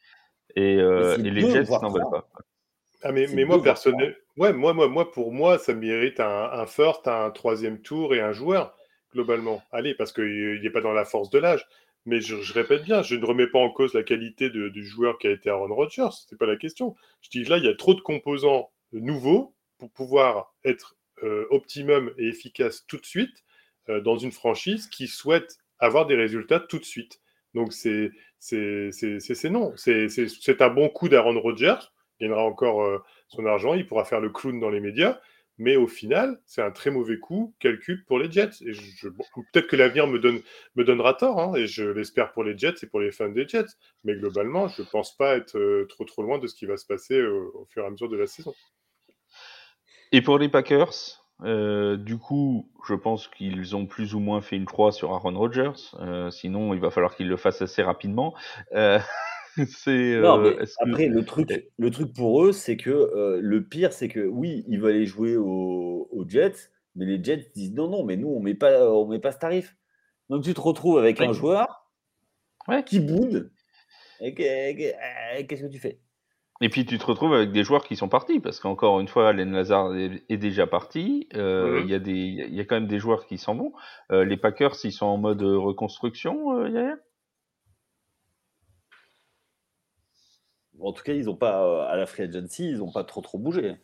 et, 0.54 0.74
et 0.74 1.16
les 1.30 1.40
Jets 1.40 1.70
n'en 1.82 1.90
veulent 1.90 2.10
pas. 2.10 2.28
Ah 3.02 3.12
mais, 3.12 3.26
mais 3.32 3.44
moi, 3.44 3.62
personnellement, 3.62 4.14
ouais, 4.38 4.52
moi, 4.52 4.72
moi, 4.72 4.88
moi, 4.88 5.10
pour 5.10 5.32
moi, 5.32 5.58
ça 5.58 5.74
mérite 5.74 6.20
un, 6.20 6.66
first, 6.66 7.06
un 7.08 7.30
troisième 7.30 7.80
tour 7.82 8.14
et 8.14 8.20
un 8.20 8.32
joueur, 8.32 8.74
globalement. 9.12 9.62
Allez, 9.72 9.94
parce 9.94 10.12
qu'il 10.12 10.60
n'est 10.62 10.70
pas 10.70 10.80
dans 10.80 10.92
la 10.92 11.04
force 11.04 11.30
de 11.30 11.38
l'âge. 11.38 11.66
Mais 12.06 12.20
je, 12.20 12.52
répète 12.54 12.84
bien, 12.84 13.02
je 13.02 13.16
ne 13.16 13.24
remets 13.24 13.48
pas 13.48 13.58
en 13.58 13.70
cause 13.70 13.92
la 13.92 14.02
qualité 14.02 14.48
du 14.48 14.86
joueur 14.86 15.18
qui 15.18 15.26
a 15.26 15.30
été 15.30 15.50
Aaron 15.50 15.74
Rodgers, 15.74 16.08
ce 16.12 16.32
n'est 16.32 16.38
pas 16.38 16.46
la 16.46 16.56
question. 16.56 16.96
Je 17.20 17.28
dis 17.28 17.44
là, 17.44 17.58
il 17.58 17.64
y 17.64 17.68
a 17.68 17.74
trop 17.74 17.94
de 17.94 18.00
composants 18.00 18.70
nouveaux 18.92 19.54
pour 19.76 19.90
pouvoir 19.90 20.54
être 20.64 20.96
euh, 21.22 21.46
optimum 21.50 22.12
et 22.16 22.28
efficace 22.28 22.86
tout 22.86 22.96
de 22.96 23.04
suite 23.04 23.44
euh, 23.90 24.00
dans 24.00 24.16
une 24.16 24.32
franchise 24.32 24.86
qui 24.86 25.06
souhaite 25.06 25.58
avoir 25.80 26.06
des 26.06 26.16
résultats 26.16 26.60
tout 26.60 26.78
de 26.78 26.84
suite. 26.84 27.20
Donc 27.54 27.72
c'est 27.72 28.10
non. 29.50 29.72
C'est 29.76 30.62
un 30.62 30.70
bon 30.70 30.88
coup 30.88 31.08
d'Aaron 31.08 31.40
Rodgers 31.40 31.90
gagnera 32.20 32.44
encore 32.44 32.82
euh, 32.82 33.02
son 33.28 33.46
argent, 33.46 33.74
il 33.74 33.86
pourra 33.86 34.04
faire 34.04 34.20
le 34.20 34.30
clown 34.30 34.58
dans 34.60 34.70
les 34.70 34.80
médias. 34.80 35.18
Mais 35.60 35.74
au 35.74 35.88
final, 35.88 36.40
c'est 36.46 36.62
un 36.62 36.70
très 36.70 36.90
mauvais 36.90 37.18
coup 37.18 37.52
calcul 37.58 38.04
pour 38.04 38.20
les 38.20 38.30
Jets. 38.30 38.62
Et 38.64 38.70
peut-être 39.02 39.66
que 39.66 39.74
l'avenir 39.74 40.06
me 40.06 40.84
donnera 40.84 41.14
tort, 41.14 41.40
hein, 41.40 41.54
et 41.56 41.66
je 41.66 41.82
l'espère 41.82 42.30
pour 42.30 42.44
les 42.44 42.56
Jets 42.56 42.76
et 42.82 42.86
pour 42.86 43.00
les 43.00 43.10
fans 43.10 43.28
des 43.28 43.46
Jets. 43.46 43.74
Mais 44.04 44.14
globalement, 44.14 44.68
je 44.68 44.82
ne 44.82 44.86
pense 44.86 45.16
pas 45.16 45.36
être 45.36 45.58
euh, 45.58 45.86
trop 45.88 46.04
trop 46.04 46.22
loin 46.22 46.38
de 46.38 46.46
ce 46.46 46.54
qui 46.54 46.66
va 46.66 46.76
se 46.76 46.86
passer 46.86 47.18
euh, 47.18 47.50
au 47.54 47.66
fur 47.70 47.82
et 47.82 47.86
à 47.86 47.90
mesure 47.90 48.08
de 48.08 48.16
la 48.16 48.28
saison. 48.28 48.54
Et 50.12 50.22
pour 50.22 50.38
les 50.38 50.48
Packers, 50.48 51.24
du 51.40 52.18
coup, 52.18 52.70
je 52.86 52.94
pense 52.94 53.26
qu'ils 53.26 53.74
ont 53.74 53.86
plus 53.86 54.14
ou 54.14 54.20
moins 54.20 54.40
fait 54.40 54.56
une 54.56 54.64
croix 54.64 54.92
sur 54.92 55.12
Aaron 55.12 55.36
Rodgers. 55.36 56.30
sinon, 56.30 56.72
il 56.72 56.80
va 56.80 56.90
falloir 56.90 57.16
qu'ils 57.16 57.28
le 57.28 57.36
fassent 57.36 57.62
assez 57.62 57.82
rapidement. 57.82 58.34
c'est. 59.66 60.20
Non, 60.20 60.38
mais 60.38 60.56
après, 60.80 61.06
le 61.08 61.24
truc, 61.24 61.48
le 61.76 61.90
truc 61.90 62.12
pour 62.12 62.44
eux, 62.44 62.52
c'est 62.52 62.76
que 62.76 63.38
le 63.40 63.64
pire, 63.64 63.92
c'est 63.92 64.08
que 64.08 64.20
oui, 64.20 64.64
ils 64.68 64.80
veulent 64.80 64.94
aller 64.94 65.06
jouer 65.06 65.36
aux, 65.36 66.24
Jets, 66.26 66.70
mais 66.94 67.06
les 67.06 67.22
Jets 67.22 67.50
disent 67.54 67.74
non, 67.74 67.88
non, 67.88 68.04
mais 68.04 68.16
nous, 68.16 68.28
on 68.28 68.40
met 68.40 68.54
pas, 68.54 68.90
on 68.90 69.06
met 69.06 69.18
pas 69.18 69.32
ce 69.32 69.38
tarif. 69.38 69.76
Donc 70.28 70.44
tu 70.44 70.52
te 70.52 70.60
retrouves 70.60 70.98
avec 70.98 71.20
un 71.20 71.32
joueur 71.32 71.88
qui 72.84 73.00
boude. 73.00 73.50
Et 74.20 74.34
eh, 74.36 75.46
qu'est-ce 75.46 75.62
que 75.62 75.72
tu 75.72 75.78
fais? 75.78 76.00
Et 76.60 76.68
puis 76.68 76.84
tu 76.84 76.98
te 76.98 77.06
retrouves 77.06 77.34
avec 77.34 77.52
des 77.52 77.62
joueurs 77.62 77.84
qui 77.84 77.94
sont 77.94 78.08
partis, 78.08 78.40
parce 78.40 78.58
qu'encore 78.58 78.98
une 78.98 79.06
fois, 79.06 79.32
Len 79.32 79.52
Lazard 79.52 79.94
est, 79.94 80.36
déjà 80.36 80.66
parti. 80.66 81.28
Il 81.32 81.86
y, 81.86 81.94
a 81.94 81.98
des, 82.00 82.12
il 82.12 82.54
y 82.54 82.60
a 82.60 82.64
quand 82.64 82.74
même 82.74 82.88
des 82.88 82.98
joueurs 82.98 83.26
qui 83.26 83.38
s'en 83.38 83.54
vont. 83.54 83.72
les 84.10 84.36
Packers, 84.36 84.74
ils 84.84 84.92
sont 84.92 85.06
en 85.06 85.18
mode 85.18 85.42
reconstruction, 85.42 86.58
euh, 86.58 86.96
En 90.80 90.92
tout 90.92 91.02
cas, 91.02 91.12
ils 91.12 91.28
ont 91.28 91.36
pas, 91.36 91.64
euh, 91.64 91.88
à 91.88 91.96
la 91.96 92.06
free 92.06 92.22
agency, 92.22 92.70
ils 92.70 92.78
n'ont 92.78 92.92
pas 92.92 93.04
trop 93.04 93.20
trop 93.20 93.38
bougé. 93.38 93.76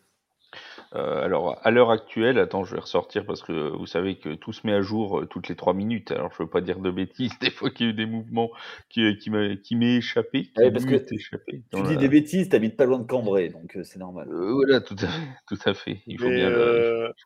Euh, 0.95 1.25
alors, 1.25 1.59
à 1.63 1.71
l'heure 1.73 1.91
actuelle, 1.91 2.39
attends, 2.39 2.63
je 2.65 2.75
vais 2.75 2.81
ressortir 2.81 3.27
parce 3.27 3.43
que 3.43 3.71
vous 3.77 3.87
savez 3.87 4.17
que 4.17 4.35
tout 4.35 4.53
se 4.53 4.65
met 4.65 4.73
à 4.73 4.83
jour 4.83 5.21
euh, 5.21 5.27
toutes 5.27 5.49
les 5.49 5.57
trois 5.57 5.75
minutes. 5.75 6.13
Alors, 6.13 6.31
je 6.33 6.43
veux 6.45 6.49
pas 6.49 6.61
dire 6.61 6.79
de 6.79 6.91
bêtises. 6.93 7.33
Des 7.41 7.51
fois 7.51 7.71
qu'il 7.71 7.87
y 7.87 7.89
a 7.89 7.93
eu 7.93 7.97
des 7.97 8.07
mouvements 8.07 8.51
qui, 8.89 9.19
qui 9.19 9.31
m'est 9.31 9.97
échappé. 9.97 10.51
parce 10.55 10.85
que 10.85 11.15
échappé 11.15 11.63
tu 11.75 11.83
dis 11.83 11.97
des 11.97 12.09
bêtises, 12.09 12.49
t'habites 12.49 12.77
pas 12.77 12.85
loin 12.85 13.01
de 13.01 13.07
Cambrai, 13.07 13.49
donc 13.49 13.77
c'est 13.83 13.99
normal. 13.99 14.29
voilà, 14.31 14.81
tout 14.81 14.97
à, 15.03 15.09
tout 15.49 15.59
à 15.65 15.75
fait. 15.75 16.03
Il 16.07 16.21
faut 16.21 16.29
bien. 16.29 16.51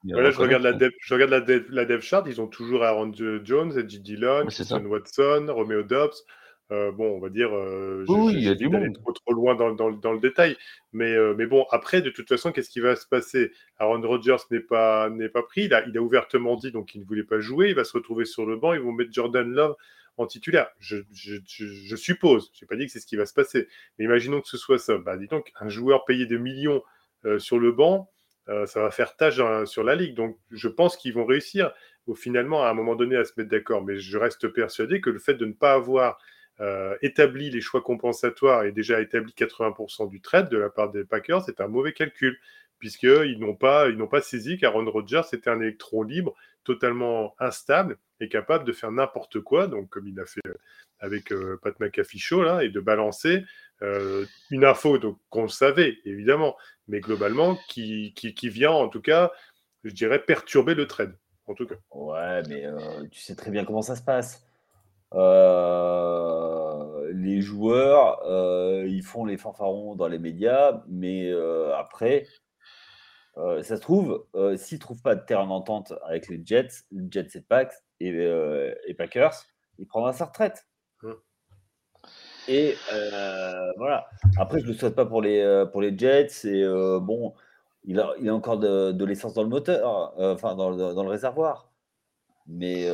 voilà, 0.04 0.30
je 0.30 0.38
regarde 0.38 0.62
la 0.62 0.72
dev, 0.72 0.90
je 1.00 1.14
regarde 1.14 1.30
la 1.30 1.40
dev, 1.40 1.64
la 1.68 1.84
dev 1.84 2.00
chart. 2.00 2.26
Ils 2.26 2.40
ont 2.40 2.48
toujours 2.48 2.84
Aaron 2.84 3.12
Jones, 3.12 3.78
Edgy 3.78 4.00
Dillon, 4.00 4.48
Jason 4.48 4.84
Watson, 4.86 5.46
Romeo 5.50 5.82
Dobbs. 5.82 6.24
Euh, 6.70 6.92
bon, 6.92 7.16
on 7.16 7.18
va 7.18 7.30
dire, 7.30 7.54
euh, 7.54 8.04
oui, 8.08 8.34
il 8.34 8.44
y 8.44 8.48
a 8.48 8.54
du 8.54 8.68
monde. 8.68 8.92
Trop, 9.02 9.12
trop 9.12 9.32
loin 9.32 9.54
dans, 9.54 9.72
dans, 9.72 9.90
dans, 9.90 10.12
le 10.12 10.20
détail. 10.20 10.56
Mais, 10.92 11.14
euh, 11.14 11.34
mais 11.36 11.46
bon, 11.46 11.66
après, 11.70 12.02
de 12.02 12.10
toute 12.10 12.28
façon, 12.28 12.52
qu'est-ce 12.52 12.68
qui 12.68 12.80
va 12.80 12.94
se 12.94 13.06
passer? 13.06 13.52
Aaron 13.78 14.02
Rodgers 14.02 14.36
n'est 14.50 14.60
pas, 14.60 15.08
n'est 15.08 15.30
pas 15.30 15.42
pris. 15.42 15.64
Il 15.64 15.74
a, 15.74 15.86
il 15.86 15.96
a 15.96 16.02
ouvertement 16.02 16.56
dit 16.56 16.70
donc 16.70 16.94
il 16.94 17.00
ne 17.00 17.06
voulait 17.06 17.24
pas 17.24 17.40
jouer. 17.40 17.70
Il 17.70 17.74
va 17.74 17.84
se 17.84 17.92
retrouver 17.92 18.26
sur 18.26 18.44
le 18.44 18.56
banc. 18.56 18.74
Ils 18.74 18.80
vont 18.80 18.92
mettre 18.92 19.12
Jordan 19.12 19.50
Love 19.50 19.76
en 20.18 20.26
titulaire. 20.26 20.68
Je, 20.78 20.98
je, 21.12 21.36
je, 21.46 21.96
suppose. 21.96 22.50
Je 22.52 22.64
n'ai 22.64 22.68
pas 22.68 22.76
dit 22.76 22.84
que 22.84 22.92
c'est 22.92 23.00
ce 23.00 23.06
qui 23.06 23.16
va 23.16 23.24
se 23.24 23.34
passer. 23.34 23.66
Mais 23.98 24.04
imaginons 24.04 24.42
que 24.42 24.48
ce 24.48 24.58
soit 24.58 24.78
ça. 24.78 24.98
Bah, 24.98 25.16
dis 25.16 25.28
donc, 25.28 25.50
un 25.60 25.70
joueur 25.70 26.04
payé 26.04 26.26
de 26.26 26.36
millions 26.36 26.82
sur 27.38 27.58
le 27.58 27.72
banc, 27.72 28.10
ça 28.46 28.82
va 28.82 28.90
faire 28.90 29.16
tâche 29.16 29.40
sur 29.64 29.84
la 29.84 29.94
ligue. 29.94 30.14
Donc, 30.14 30.36
je 30.50 30.68
pense 30.68 30.96
qu'ils 30.96 31.14
vont 31.14 31.24
réussir, 31.24 31.72
finalement, 32.16 32.64
à 32.64 32.70
un 32.70 32.74
moment 32.74 32.96
donné, 32.96 33.16
à 33.16 33.24
se 33.24 33.32
mettre 33.36 33.50
d'accord. 33.50 33.84
Mais 33.84 33.98
je 33.98 34.18
reste 34.18 34.48
persuadé 34.48 35.00
que 35.00 35.10
le 35.10 35.20
fait 35.20 35.34
de 35.34 35.46
ne 35.46 35.52
pas 35.52 35.72
avoir 35.72 36.18
euh, 36.60 36.96
établi 37.02 37.50
les 37.50 37.60
choix 37.60 37.82
compensatoires 37.82 38.64
et 38.64 38.72
déjà 38.72 39.00
établi 39.00 39.32
80% 39.32 40.08
du 40.08 40.20
trade 40.20 40.50
de 40.50 40.56
la 40.56 40.70
part 40.70 40.90
des 40.90 41.04
Packers, 41.04 41.42
c'est 41.42 41.60
un 41.60 41.68
mauvais 41.68 41.92
calcul, 41.92 42.38
puisqu'ils 42.78 43.38
n'ont 43.38 43.54
pas, 43.54 43.88
ils 43.88 43.96
n'ont 43.96 44.08
pas 44.08 44.20
saisi 44.20 44.58
qu'Aaron 44.58 44.90
Rodgers 44.90 45.22
était 45.32 45.50
un 45.50 45.60
électron 45.60 46.02
libre, 46.02 46.34
totalement 46.64 47.36
instable 47.38 47.96
et 48.18 48.28
capable 48.28 48.64
de 48.64 48.72
faire 48.72 48.90
n'importe 48.90 49.40
quoi, 49.40 49.68
donc 49.68 49.88
comme 49.88 50.08
il 50.08 50.18
a 50.18 50.26
fait 50.26 50.40
euh, 50.48 50.54
avec 50.98 51.30
euh, 51.30 51.60
Pat 51.62 51.78
McAfee 51.78 52.20
là, 52.42 52.64
et 52.64 52.70
de 52.70 52.80
balancer 52.80 53.44
une 54.50 54.64
info 54.64 54.98
qu'on 55.30 55.46
savait, 55.46 55.98
évidemment, 56.04 56.56
mais 56.88 56.98
globalement, 56.98 57.56
qui, 57.68 58.12
qui, 58.16 58.34
qui, 58.34 58.48
vient 58.48 58.72
en 58.72 58.88
tout 58.88 59.00
cas, 59.00 59.30
je 59.84 59.92
dirais, 59.92 60.18
perturber 60.18 60.74
le 60.74 60.88
trade. 60.88 61.16
En 61.46 61.54
tout 61.54 61.64
cas. 61.64 61.76
Ouais, 61.92 62.42
mais 62.48 62.64
tu 63.12 63.20
sais 63.20 63.36
très 63.36 63.52
bien 63.52 63.64
comment 63.64 63.80
ça 63.80 63.94
se 63.94 64.02
passe. 64.02 64.47
Euh, 65.14 67.10
les 67.14 67.40
joueurs, 67.40 68.22
euh, 68.26 68.86
ils 68.86 69.02
font 69.02 69.24
les 69.24 69.38
fanfarons 69.38 69.94
dans 69.94 70.08
les 70.08 70.18
médias, 70.18 70.82
mais 70.88 71.30
euh, 71.30 71.74
après, 71.76 72.26
ça 73.36 73.76
se 73.76 73.80
trouve, 73.80 74.26
s'ils 74.56 74.78
ne 74.78 74.80
trouvent 74.80 75.00
pas 75.00 75.14
de 75.14 75.24
terrain 75.24 75.46
d'entente 75.46 75.92
avec 76.04 76.26
les 76.28 76.42
Jets, 76.44 76.82
les 76.90 77.06
Jets 77.08 77.38
et, 78.00 78.94
Packers, 78.94 79.44
il 79.78 79.86
prendra 79.86 80.12
sa 80.12 80.24
retraite. 80.24 80.66
Mmh. 81.02 81.12
Et 82.48 82.74
voilà. 83.76 84.08
Après, 84.38 84.58
je 84.58 84.64
ne 84.64 84.72
le 84.72 84.74
souhaite 84.74 84.96
pas 84.96 85.06
pour 85.06 85.22
les, 85.22 85.64
pour 85.70 85.80
les 85.80 85.96
Jets. 85.96 86.48
Et 86.48 86.66
bon, 87.00 87.32
il 87.84 88.00
a, 88.00 88.12
il 88.20 88.28
a 88.28 88.34
encore 88.34 88.58
de, 88.58 89.04
l'essence 89.04 89.34
dans 89.34 89.44
le 89.44 89.48
moteur, 89.48 90.14
enfin 90.18 90.56
dans, 90.56 90.74
dans, 90.74 91.04
le 91.04 91.10
réservoir. 91.10 91.70
Mais 92.48 92.88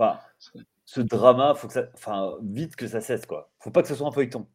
Enfin, 0.00 0.18
ce 0.86 1.00
drama, 1.00 1.54
faut 1.54 1.66
que 1.66 1.74
ça, 1.74 1.84
enfin, 1.94 2.32
vite 2.42 2.74
que 2.74 2.86
ça 2.86 3.00
cesse, 3.00 3.26
quoi. 3.26 3.50
Faut 3.60 3.70
pas 3.70 3.82
que 3.82 3.88
ce 3.88 3.94
soit 3.94 4.08
un 4.08 4.12
feuilleton. 4.12 4.46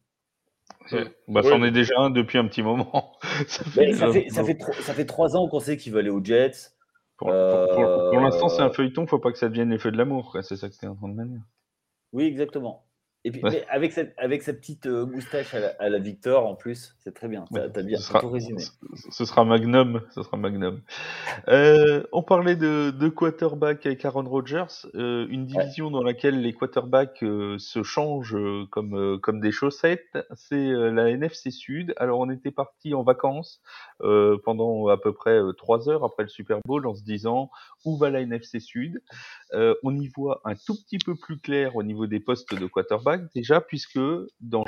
Bah, 1.28 1.42
c'en 1.42 1.62
est 1.62 1.70
déjà 1.70 1.94
un 1.98 2.10
depuis 2.10 2.38
un 2.38 2.46
petit 2.46 2.62
moment. 2.62 3.16
ça, 3.46 3.64
fait, 3.64 3.92
ça, 3.92 4.12
fait, 4.12 4.28
ça, 4.30 4.94
fait 4.94 5.04
trois 5.04 5.36
ans 5.36 5.48
qu'on 5.48 5.60
sait 5.60 5.76
qu'il 5.76 5.92
va 5.92 6.00
aller 6.00 6.10
aux 6.10 6.22
Jets. 6.22 6.72
Pour, 7.16 7.28
pour, 7.28 8.20
l'instant, 8.20 8.48
c'est 8.48 8.60
un 8.60 8.68
euh, 8.68 8.72
feuilleton, 8.72 9.06
faut 9.06 9.18
pas 9.18 9.32
que 9.32 9.38
ça 9.38 9.48
devienne 9.48 9.70
les 9.70 9.78
feux 9.78 9.90
de 9.90 9.96
l'amour, 9.96 10.36
c'est 10.42 10.56
ça 10.56 10.68
que 10.68 10.74
tu 10.74 10.84
es 10.84 10.88
en 10.88 10.96
train 10.96 11.08
de 11.08 11.24
dire. 11.24 11.40
Oui, 12.12 12.24
exactement. 12.24 12.85
Et 13.26 13.32
puis, 13.32 13.42
avec, 13.68 13.90
cette, 13.90 14.14
avec 14.18 14.44
sa 14.44 14.52
petite 14.52 14.86
euh, 14.86 15.04
moustache 15.04 15.52
à 15.52 15.88
la, 15.88 15.98
Victor 15.98 16.46
en 16.46 16.54
plus, 16.54 16.94
c'est 17.00 17.12
très 17.12 17.26
bien. 17.26 17.44
T'as 17.52 17.82
bien 17.82 17.98
tout 17.98 18.28
résumé. 18.28 18.62
Ce, 19.10 19.24
sera 19.24 19.44
Magnum. 19.44 20.00
Ce 20.14 20.22
sera 20.22 20.36
Magnum. 20.36 20.80
Euh, 21.48 22.04
on 22.12 22.22
parlait 22.22 22.54
de, 22.54 22.92
de, 22.92 23.08
quarterback 23.08 23.84
avec 23.84 24.04
Aaron 24.04 24.28
Rodgers, 24.28 24.86
euh, 24.94 25.26
une 25.28 25.44
division 25.44 25.90
dans 25.90 26.04
laquelle 26.04 26.40
les 26.40 26.52
quarterbacks 26.52 27.18
se 27.18 27.82
changent 27.82 28.36
comme, 28.70 29.18
comme 29.20 29.40
des 29.40 29.50
chaussettes. 29.50 30.16
C'est 30.36 30.70
la 30.70 31.10
NFC 31.10 31.50
Sud. 31.50 31.94
Alors, 31.96 32.20
on 32.20 32.30
était 32.30 32.52
parti 32.52 32.94
en 32.94 33.02
vacances 33.02 33.60
pendant 33.98 34.86
à 34.86 34.98
peu 34.98 35.12
près 35.12 35.40
trois 35.58 35.88
heures 35.88 36.04
après 36.04 36.22
le 36.22 36.28
Super 36.28 36.60
Bowl 36.64 36.86
en 36.86 36.94
se 36.94 37.02
disant 37.02 37.50
où 37.84 37.96
va 37.96 38.08
la 38.10 38.20
NFC 38.20 38.60
Sud? 38.60 39.02
on 39.52 39.96
y 39.96 40.06
voit 40.06 40.42
un 40.44 40.54
tout 40.54 40.76
petit 40.76 40.98
peu 40.98 41.16
plus 41.16 41.38
clair 41.40 41.74
au 41.74 41.82
niveau 41.82 42.06
des 42.06 42.20
postes 42.20 42.54
de 42.54 42.66
quarterback 42.66 43.15
déjà, 43.34 43.60
puisque 43.60 44.00
dans 44.40 44.64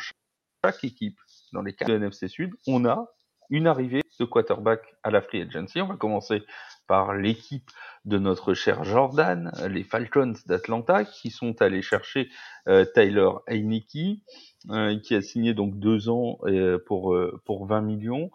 chaque 0.65 0.85
équipe, 0.85 1.19
dans 1.53 1.63
les 1.63 1.75
cas 1.75 1.85
de 1.87 1.95
NFC 1.95 2.29
Sud, 2.29 2.53
on 2.67 2.85
a 2.85 3.07
une 3.51 3.67
arrivée 3.67 4.03
de 4.21 4.25
quarterback 4.25 4.83
à 5.03 5.11
la 5.11 5.23
free 5.23 5.43
agency. 5.43 5.81
On 5.81 5.87
va 5.87 5.97
commencer 5.97 6.43
par 6.87 7.15
l'équipe 7.15 7.71
de 8.05 8.19
notre 8.19 8.55
cher 8.55 8.85
Jordan, 8.85 9.53
les 9.69 9.85
Falcons 9.85 10.35
d'Atlanta, 10.47 11.05
qui 11.05 11.31
sont 11.31 11.61
allés 11.63 11.83
chercher 11.83 12.29
euh, 12.69 12.85
Tyler 12.95 13.31
Heineke, 13.47 14.21
euh, 14.71 14.99
qui 14.99 15.15
a 15.15 15.23
signé 15.23 15.55
donc 15.55 15.79
deux 15.79 16.09
ans 16.09 16.39
euh, 16.45 16.79
pour 16.87 17.17
pour 17.45 17.67
20 17.67 17.83
millions. 17.83 18.31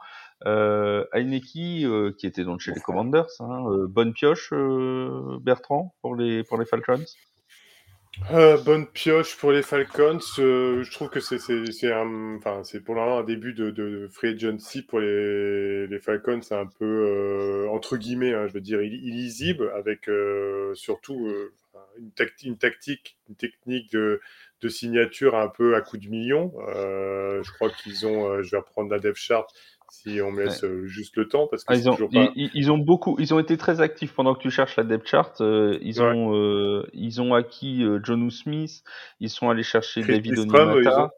Euh, 0.45 1.05
Heineke, 1.13 2.17
qui 2.17 2.27
était 2.27 2.43
donc 2.43 2.59
chez 2.59 2.73
les 2.73 2.81
Commanders, 2.81 3.27
hein, 3.39 3.65
bonne 3.87 4.13
pioche, 4.13 4.53
Bertrand, 5.41 5.95
pour 6.01 6.15
les 6.15 6.43
pour 6.43 6.57
les 6.57 6.65
Falcons? 6.65 7.05
Euh, 8.31 8.57
bonne 8.57 8.87
pioche 8.87 9.37
pour 9.37 9.51
les 9.51 9.63
Falcons. 9.63 10.19
Euh, 10.39 10.83
je 10.83 10.91
trouve 10.91 11.09
que 11.09 11.19
c'est 11.19 11.37
pour 11.37 12.95
l'instant 12.95 13.19
un 13.19 13.23
début 13.23 13.53
de, 13.53 13.71
de, 13.71 14.07
free 14.11 14.29
agency 14.29 14.81
pour 14.83 14.99
les, 14.99 15.87
les 15.87 15.99
Falcons. 15.99 16.41
C'est 16.41 16.55
un 16.55 16.67
peu, 16.67 16.85
euh, 16.85 17.67
entre 17.69 17.97
guillemets, 17.97 18.33
hein, 18.33 18.47
je 18.47 18.53
veux 18.53 18.61
dire, 18.61 18.81
illisible, 18.81 19.71
avec 19.75 20.09
surtout 20.75 21.33
une, 21.97 22.11
tactique, 22.57 23.17
une 23.29 23.35
technique 23.35 23.91
de, 23.91 24.21
de, 24.61 24.69
signature 24.69 25.35
un 25.35 25.49
peu 25.49 25.75
à 25.75 25.81
coup 25.81 25.97
de 25.97 26.07
millions. 26.07 26.53
je 26.67 27.51
crois 27.53 27.71
qu'ils 27.71 28.05
ont, 28.05 28.41
je 28.43 28.51
vais 28.51 28.57
reprendre 28.57 28.91
la 28.91 28.99
dev 28.99 29.15
chart, 29.15 29.51
si 29.93 30.21
on 30.21 30.31
me 30.31 30.43
laisse 30.43 30.63
euh, 30.63 30.87
juste 30.87 31.15
le 31.17 31.27
temps 31.27 31.45
parce 31.45 31.63
que 31.63 31.71
ah, 31.71 31.75
ils, 31.75 31.87
ont, 31.87 31.97
ils, 32.35 32.71
ont 32.71 32.79
beaucoup 32.79 33.15
ils 33.19 33.31
ont 33.31 33.39
été 33.39 33.57
très 33.57 33.79
actifs 33.79 34.13
pendant 34.13 34.33
que 34.33 34.41
tu 34.41 34.49
cherches 34.49 34.75
la 34.75 34.83
depth 34.83 35.05
chart 35.05 35.39
euh, 35.39 35.77
ils 35.81 36.01
ont 36.01 36.35
euh, 36.35 36.89
ils 36.93 37.21
ont 37.21 37.35
acquis 37.35 37.85
John 38.01 38.29
Smith 38.31 38.83
ils 39.19 39.29
sont 39.29 39.51
allés 39.51 39.63
chercher 39.63 40.01
David 40.01 40.39
Onimata 40.39 41.11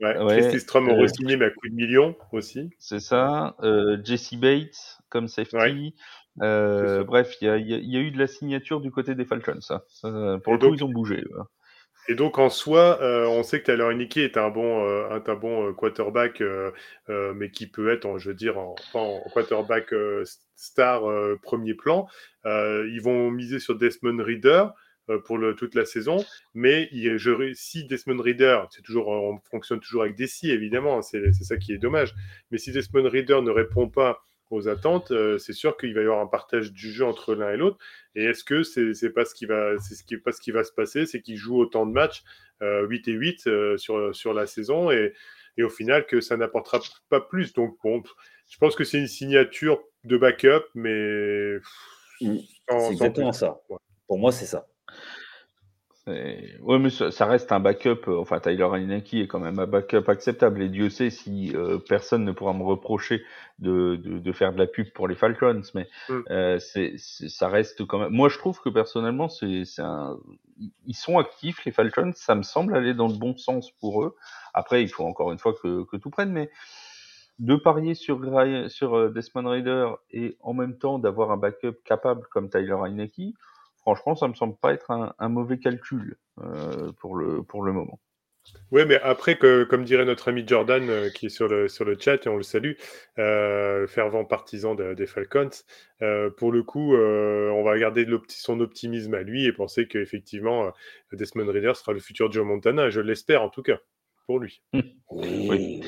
Ouais, 0.00 0.18
ouais, 0.18 0.58
Strom 0.58 0.88
aurait 0.88 1.06
signé 1.08 1.36
mais 1.36 1.44
à 1.44 1.50
coup 1.50 1.68
de 1.68 1.74
millions 1.74 2.16
aussi. 2.32 2.68
C'est 2.80 2.98
ça. 2.98 3.54
Jesse 4.02 4.34
Bates 4.34 4.98
comme 5.08 5.28
safety. 5.28 5.94
bref, 6.36 7.36
il 7.40 7.44
y 7.46 7.48
a, 7.48 7.56
y 7.58 7.96
a, 7.96 8.00
eu 8.00 8.10
de 8.10 8.18
la 8.18 8.26
signature 8.26 8.80
du 8.80 8.90
côté 8.90 9.14
des 9.14 9.24
Falcons. 9.24 9.60
Ça. 9.60 9.84
pour 10.02 10.52
le 10.52 10.58
coup, 10.58 10.74
ils 10.74 10.84
ont 10.84 10.88
bougé. 10.88 11.24
Et 12.06 12.14
donc 12.14 12.38
en 12.38 12.50
soi, 12.50 12.98
euh, 13.02 13.26
on 13.26 13.42
sait 13.42 13.60
que 13.60 13.72
Tyler 13.72 13.84
Heineke 13.84 14.18
est 14.18 14.36
un 14.36 14.50
bon, 14.50 14.86
euh, 14.86 15.08
un, 15.10 15.34
bon 15.34 15.68
euh, 15.68 15.72
quarterback, 15.72 16.42
mais 17.08 17.50
qui 17.50 17.66
peut 17.66 17.90
être, 17.90 18.18
je 18.18 18.30
veux 18.30 18.34
dire, 18.34 18.58
en, 18.58 18.74
en 18.94 19.20
quarterback 19.32 19.94
star 20.54 21.02
premier 21.42 21.74
plan. 21.74 22.06
ils 22.44 23.00
vont 23.02 23.30
miser 23.30 23.58
sur 23.58 23.76
Desmond 23.76 24.22
Reader 24.22 24.66
pour 25.26 25.36
le, 25.36 25.54
toute 25.54 25.74
la 25.74 25.84
saison, 25.84 26.24
mais 26.54 26.88
il, 26.92 27.18
je, 27.18 27.52
si 27.52 27.84
Desmond 27.84 28.22
Reader, 28.22 28.62
c'est 28.70 28.80
toujours, 28.82 29.08
on 29.08 29.38
fonctionne 29.50 29.80
toujours 29.80 30.02
avec 30.02 30.16
des 30.16 30.26
si 30.26 30.50
évidemment, 30.50 31.02
c'est 31.02 31.32
ça 31.32 31.56
qui 31.56 31.72
est 31.72 31.78
dommage. 31.78 32.14
Mais 32.50 32.58
si 32.58 32.72
Desmond 32.72 33.08
Reader 33.08 33.42
ne 33.42 33.50
répond 33.50 33.88
pas 33.88 34.24
aux 34.50 34.68
attentes, 34.68 35.10
euh, 35.10 35.38
c'est 35.38 35.52
sûr 35.52 35.76
qu'il 35.76 35.94
va 35.94 36.00
y 36.00 36.04
avoir 36.04 36.20
un 36.20 36.26
partage 36.26 36.72
du 36.72 36.90
jeu 36.90 37.04
entre 37.04 37.34
l'un 37.34 37.52
et 37.52 37.56
l'autre. 37.56 37.78
Et 38.14 38.24
est-ce 38.24 38.44
que 38.44 38.62
c'est 38.62 39.10
pas 39.10 39.24
ce 39.24 39.34
qui 39.34 39.46
va, 39.46 39.78
c'est 39.78 39.94
ce 39.94 40.04
qui 40.04 40.16
pas 40.16 40.32
ce 40.32 40.40
qui 40.40 40.50
va 40.50 40.64
se 40.64 40.72
passer, 40.72 41.06
c'est 41.06 41.20
qu'il 41.20 41.36
joue 41.36 41.58
autant 41.58 41.86
de 41.86 41.92
matchs, 41.92 42.22
8 42.60 42.64
euh, 42.64 42.88
et 42.90 43.12
8 43.12 43.46
euh, 43.46 43.76
sur 43.76 44.14
sur 44.14 44.34
la 44.34 44.46
saison 44.46 44.90
et, 44.90 45.12
et 45.56 45.62
au 45.62 45.70
final 45.70 46.06
que 46.06 46.20
ça 46.20 46.36
n'apportera 46.36 46.80
pas 47.08 47.20
plus. 47.20 47.52
Donc 47.52 47.76
bon, 47.82 48.02
je 48.48 48.58
pense 48.58 48.76
que 48.76 48.84
c'est 48.84 48.98
une 48.98 49.08
signature 49.08 49.82
de 50.04 50.16
backup, 50.16 50.64
mais 50.74 51.56
mmh. 52.20 52.36
c'est 52.68 52.92
exactement 52.92 53.32
ça. 53.32 53.60
Pour 54.06 54.18
moi, 54.18 54.32
c'est 54.32 54.46
ça. 54.46 54.66
Oui, 56.06 56.78
mais 56.78 56.90
ça, 56.90 57.26
reste 57.26 57.50
un 57.50 57.60
backup. 57.60 58.08
Euh, 58.08 58.18
enfin, 58.18 58.38
Tyler 58.38 58.68
Heineke 58.70 59.14
est 59.14 59.26
quand 59.26 59.40
même 59.40 59.58
un 59.58 59.66
backup 59.66 60.04
acceptable. 60.08 60.62
Et 60.62 60.68
Dieu 60.68 60.90
sait 60.90 61.08
si 61.08 61.52
euh, 61.54 61.78
personne 61.78 62.24
ne 62.24 62.32
pourra 62.32 62.52
me 62.52 62.62
reprocher 62.62 63.22
de, 63.58 63.96
de, 63.96 64.18
de, 64.18 64.32
faire 64.32 64.52
de 64.52 64.58
la 64.58 64.66
pub 64.66 64.92
pour 64.92 65.08
les 65.08 65.14
Falcons. 65.14 65.62
Mais 65.74 65.88
mm. 66.10 66.20
euh, 66.30 66.58
c'est, 66.58 66.98
ça 66.98 67.48
reste 67.48 67.86
quand 67.86 67.98
même. 67.98 68.10
Moi, 68.12 68.28
je 68.28 68.36
trouve 68.36 68.60
que 68.60 68.68
personnellement, 68.68 69.30
c'est, 69.30 69.64
c'est 69.64 69.82
un... 69.82 70.18
ils 70.86 70.94
sont 70.94 71.18
actifs 71.18 71.64
les 71.64 71.72
Falcons. 71.72 72.12
Ça 72.14 72.34
me 72.34 72.42
semble 72.42 72.76
aller 72.76 72.92
dans 72.92 73.08
le 73.08 73.14
bon 73.16 73.34
sens 73.38 73.70
pour 73.70 74.04
eux. 74.04 74.14
Après, 74.52 74.82
il 74.82 74.88
faut 74.88 75.04
encore 75.04 75.32
une 75.32 75.38
fois 75.38 75.54
que, 75.54 75.84
que 75.84 75.96
tout 75.96 76.10
prenne, 76.10 76.32
mais 76.32 76.50
de 77.38 77.56
parier 77.56 77.94
sur, 77.94 78.20
sur 78.68 79.10
Desmond 79.10 79.48
Raider 79.48 79.88
et 80.10 80.36
en 80.40 80.52
même 80.52 80.76
temps 80.76 80.98
d'avoir 80.98 81.30
un 81.30 81.36
backup 81.38 81.82
capable 81.84 82.26
comme 82.30 82.50
Tyler 82.50 82.76
Heineke 82.84 83.34
franchement, 83.84 84.14
ça 84.14 84.28
me 84.28 84.34
semble 84.34 84.56
pas 84.56 84.72
être 84.72 84.90
un, 84.90 85.28
mauvais 85.28 85.58
calcul 85.58 86.16
euh, 86.40 86.90
pour, 87.00 87.16
le, 87.16 87.42
pour 87.42 87.62
le 87.62 87.72
moment. 87.72 88.00
Oui, 88.70 88.82
mais 88.86 89.00
après, 89.00 89.36
que, 89.36 89.64
comme 89.64 89.84
dirait 89.84 90.04
notre 90.04 90.28
ami 90.28 90.44
Jordan, 90.46 90.88
euh, 90.88 91.10
qui 91.10 91.26
est 91.26 91.30
sur 91.30 91.48
le, 91.48 91.68
sur 91.68 91.84
le 91.84 91.98
chat, 91.98 92.26
et 92.26 92.28
on 92.28 92.36
le 92.36 92.42
salue, 92.42 92.72
euh, 93.18 93.86
fervent 93.86 94.24
partisan 94.24 94.74
des 94.74 95.06
Falcons, 95.06 95.50
pour 96.36 96.50
le 96.50 96.62
coup, 96.62 96.94
on 96.94 97.62
va 97.62 97.78
garder 97.78 98.06
son 98.28 98.60
optimisme 98.60 99.14
à 99.14 99.22
lui 99.22 99.46
et 99.46 99.52
penser 99.52 99.86
qu'effectivement, 99.86 100.72
Desmond 101.12 101.50
Reader 101.50 101.74
sera 101.74 101.92
le 101.92 102.00
futur 102.00 102.32
Joe 102.32 102.44
Montana, 102.44 102.90
je 102.90 103.00
l'espère 103.00 103.42
en 103.42 103.50
tout 103.50 103.62
cas, 103.62 103.78
pour 104.26 104.38
lui. 104.38 104.62
oui. 105.10 105.82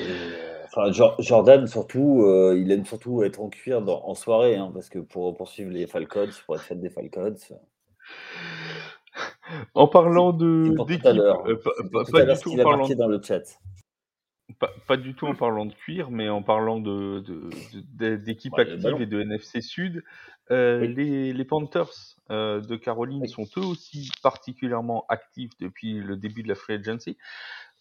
Enfin, 0.65 0.91
Jordan, 1.19 1.65
surtout, 1.67 2.25
il 2.55 2.71
aime 2.71 2.85
surtout 2.85 3.23
être 3.23 3.39
en 3.39 3.49
cuir 3.49 3.87
en 3.87 4.15
soirée, 4.15 4.55
hein, 4.55 4.71
parce 4.73 4.89
que 4.89 4.99
pour 4.99 5.35
poursuivre 5.35 5.71
les 5.71 5.87
Falcons, 5.87 6.29
pour 6.45 6.55
être 6.55 6.63
fait 6.63 6.75
des 6.75 6.89
Falcons. 6.89 7.35
En 9.73 9.87
parlant 9.87 10.33
de 10.33 10.75
d'équipe, 10.87 11.03
pas, 11.03 12.25
du 12.25 12.41
tout 12.41 12.53
en 12.53 12.63
parlant 12.63 12.87
dans 12.87 13.07
le 13.07 13.21
chat. 13.21 13.59
Pas, 14.87 14.97
du 14.97 15.13
tout 15.13 15.27
en 15.27 15.35
parlant 15.35 15.65
de 15.65 15.73
cuir, 15.73 16.09
mais 16.09 16.29
en 16.29 16.41
parlant 16.41 16.79
de, 16.79 17.23
d'équipe 18.17 18.57
active 18.57 19.01
et 19.01 19.05
de 19.05 19.21
NFC 19.21 19.61
Sud, 19.61 20.03
euh, 20.51 20.87
les, 20.87 21.45
Panthers 21.45 22.15
euh, 22.29 22.61
de 22.61 22.75
Caroline 22.77 23.27
sont 23.27 23.45
eux 23.57 23.65
aussi 23.65 24.09
particulièrement 24.23 25.05
actifs 25.09 25.51
depuis 25.59 25.99
le 25.99 26.15
début 26.15 26.43
de 26.43 26.47
la 26.47 26.55
free 26.55 26.75
agency. 26.75 27.17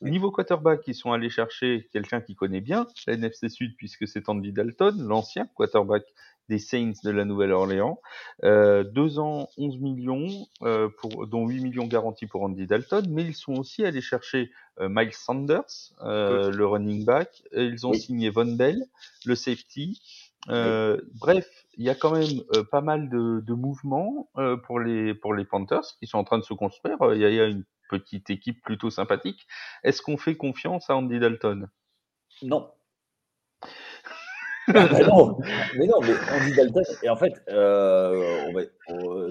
Niveau 0.03 0.31
quarterback, 0.31 0.83
ils 0.87 0.95
sont 0.95 1.13
allés 1.13 1.31
chercher 1.31 1.89
quelqu'un 1.93 2.21
qui 2.21 2.35
connaît 2.35 2.61
bien 2.61 2.87
la 3.07 3.15
NFC 3.15 3.49
Sud 3.49 3.77
puisque 3.77 4.07
c'est 4.07 4.29
Andy 4.29 4.53
Dalton, 4.53 4.95
l'ancien 5.07 5.47
quarterback 5.55 6.05
des 6.49 6.59
Saints 6.59 6.93
de 7.03 7.11
la 7.11 7.25
Nouvelle-Orléans. 7.25 8.01
Euh, 8.45 8.85
deux 8.85 9.19
ans, 9.19 9.49
11 9.57 9.79
millions, 9.79 10.47
euh, 10.63 10.89
pour, 10.99 11.27
dont 11.27 11.47
8 11.49 11.61
millions 11.61 11.87
garantis 11.87 12.27
pour 12.27 12.43
Andy 12.43 12.67
Dalton, 12.67 13.05
mais 13.09 13.25
ils 13.25 13.35
sont 13.35 13.55
aussi 13.55 13.85
allés 13.85 14.01
chercher 14.01 14.51
euh, 14.81 14.89
Miles 14.91 15.13
Sanders, 15.13 15.93
euh, 16.03 16.51
le 16.51 16.67
running 16.67 17.05
back, 17.05 17.43
et 17.53 17.65
ils 17.65 17.87
ont 17.87 17.93
signé 17.93 18.31
Von 18.31 18.53
Bell, 18.53 18.85
le 19.25 19.35
safety. 19.35 20.01
Euh, 20.49 21.01
bref, 21.15 21.49
il 21.77 21.85
y 21.85 21.91
a 21.91 21.97
quand 21.97 22.13
même 22.13 22.43
pas 22.71 22.81
mal 22.81 23.09
de, 23.09 23.41
de 23.45 23.53
mouvements 23.55 24.29
pour 24.65 24.79
les 24.79 25.13
pour 25.13 25.35
les 25.35 25.45
Panthers 25.45 25.97
qui 25.99 26.07
sont 26.07 26.19
en 26.19 26.25
train 26.25 26.39
de 26.39 26.45
se 26.45 26.55
construire. 26.55 26.97
Il 27.13 27.21
y, 27.21 27.25
a, 27.25 27.31
il 27.31 27.35
y 27.35 27.41
a 27.41 27.47
une 27.47 27.65
petite 27.89 28.31
équipe 28.31 28.63
plutôt 28.63 28.91
sympathique. 28.91 29.47
Est-ce 29.83 30.03
qu'on 30.03 30.17
fait 30.17 30.37
confiance 30.37 30.91
à 30.91 30.97
Andy 30.97 31.19
Dalton? 31.19 31.69
Non. 32.43 32.71
Ah 34.75 34.89
bah 34.89 34.99
non, 35.07 35.39
mais 35.79 35.87
non, 35.87 36.01
mais 36.01 36.15
Andy 36.33 36.57
Dalton, 36.57 36.83
et 37.05 37.09
en 37.09 37.15
fait, 37.15 37.41
euh, 37.49 38.65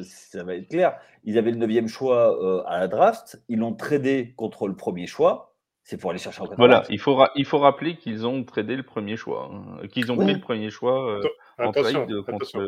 ça 0.02 0.46
va 0.46 0.56
être 0.56 0.70
clair, 0.70 0.98
ils 1.26 1.38
avaient 1.38 1.52
le 1.52 1.58
neuvième 1.58 1.90
choix 1.90 2.42
euh, 2.42 2.64
à 2.68 2.80
la 2.80 2.88
draft, 2.88 3.42
ils 3.50 3.60
l'ont 3.60 3.74
tradé 3.74 4.34
contre 4.38 4.70
le 4.70 4.78
premier 4.78 5.08
choix, 5.08 5.54
c'est 5.84 5.98
pour 5.98 6.12
aller 6.12 6.20
chercher 6.20 6.42
un 6.42 6.56
Voilà, 6.58 6.84
il 6.90 7.00
faut, 7.00 7.22
il 7.36 7.44
faut 7.44 7.60
rappeler 7.60 7.98
qu'ils 7.98 8.26
ont 8.26 8.46
tradé 8.46 8.78
le 8.78 8.84
premier 8.84 9.18
choix, 9.18 9.52
hein, 9.52 9.86
qu'ils 9.90 10.10
ont 10.10 10.16
pris 10.16 10.34
le 10.34 10.40
premier 10.40 10.70
choix 10.70 11.18
euh, 11.18 11.22
en 11.58 11.74
trade 11.74 12.08
contre. 12.30 12.66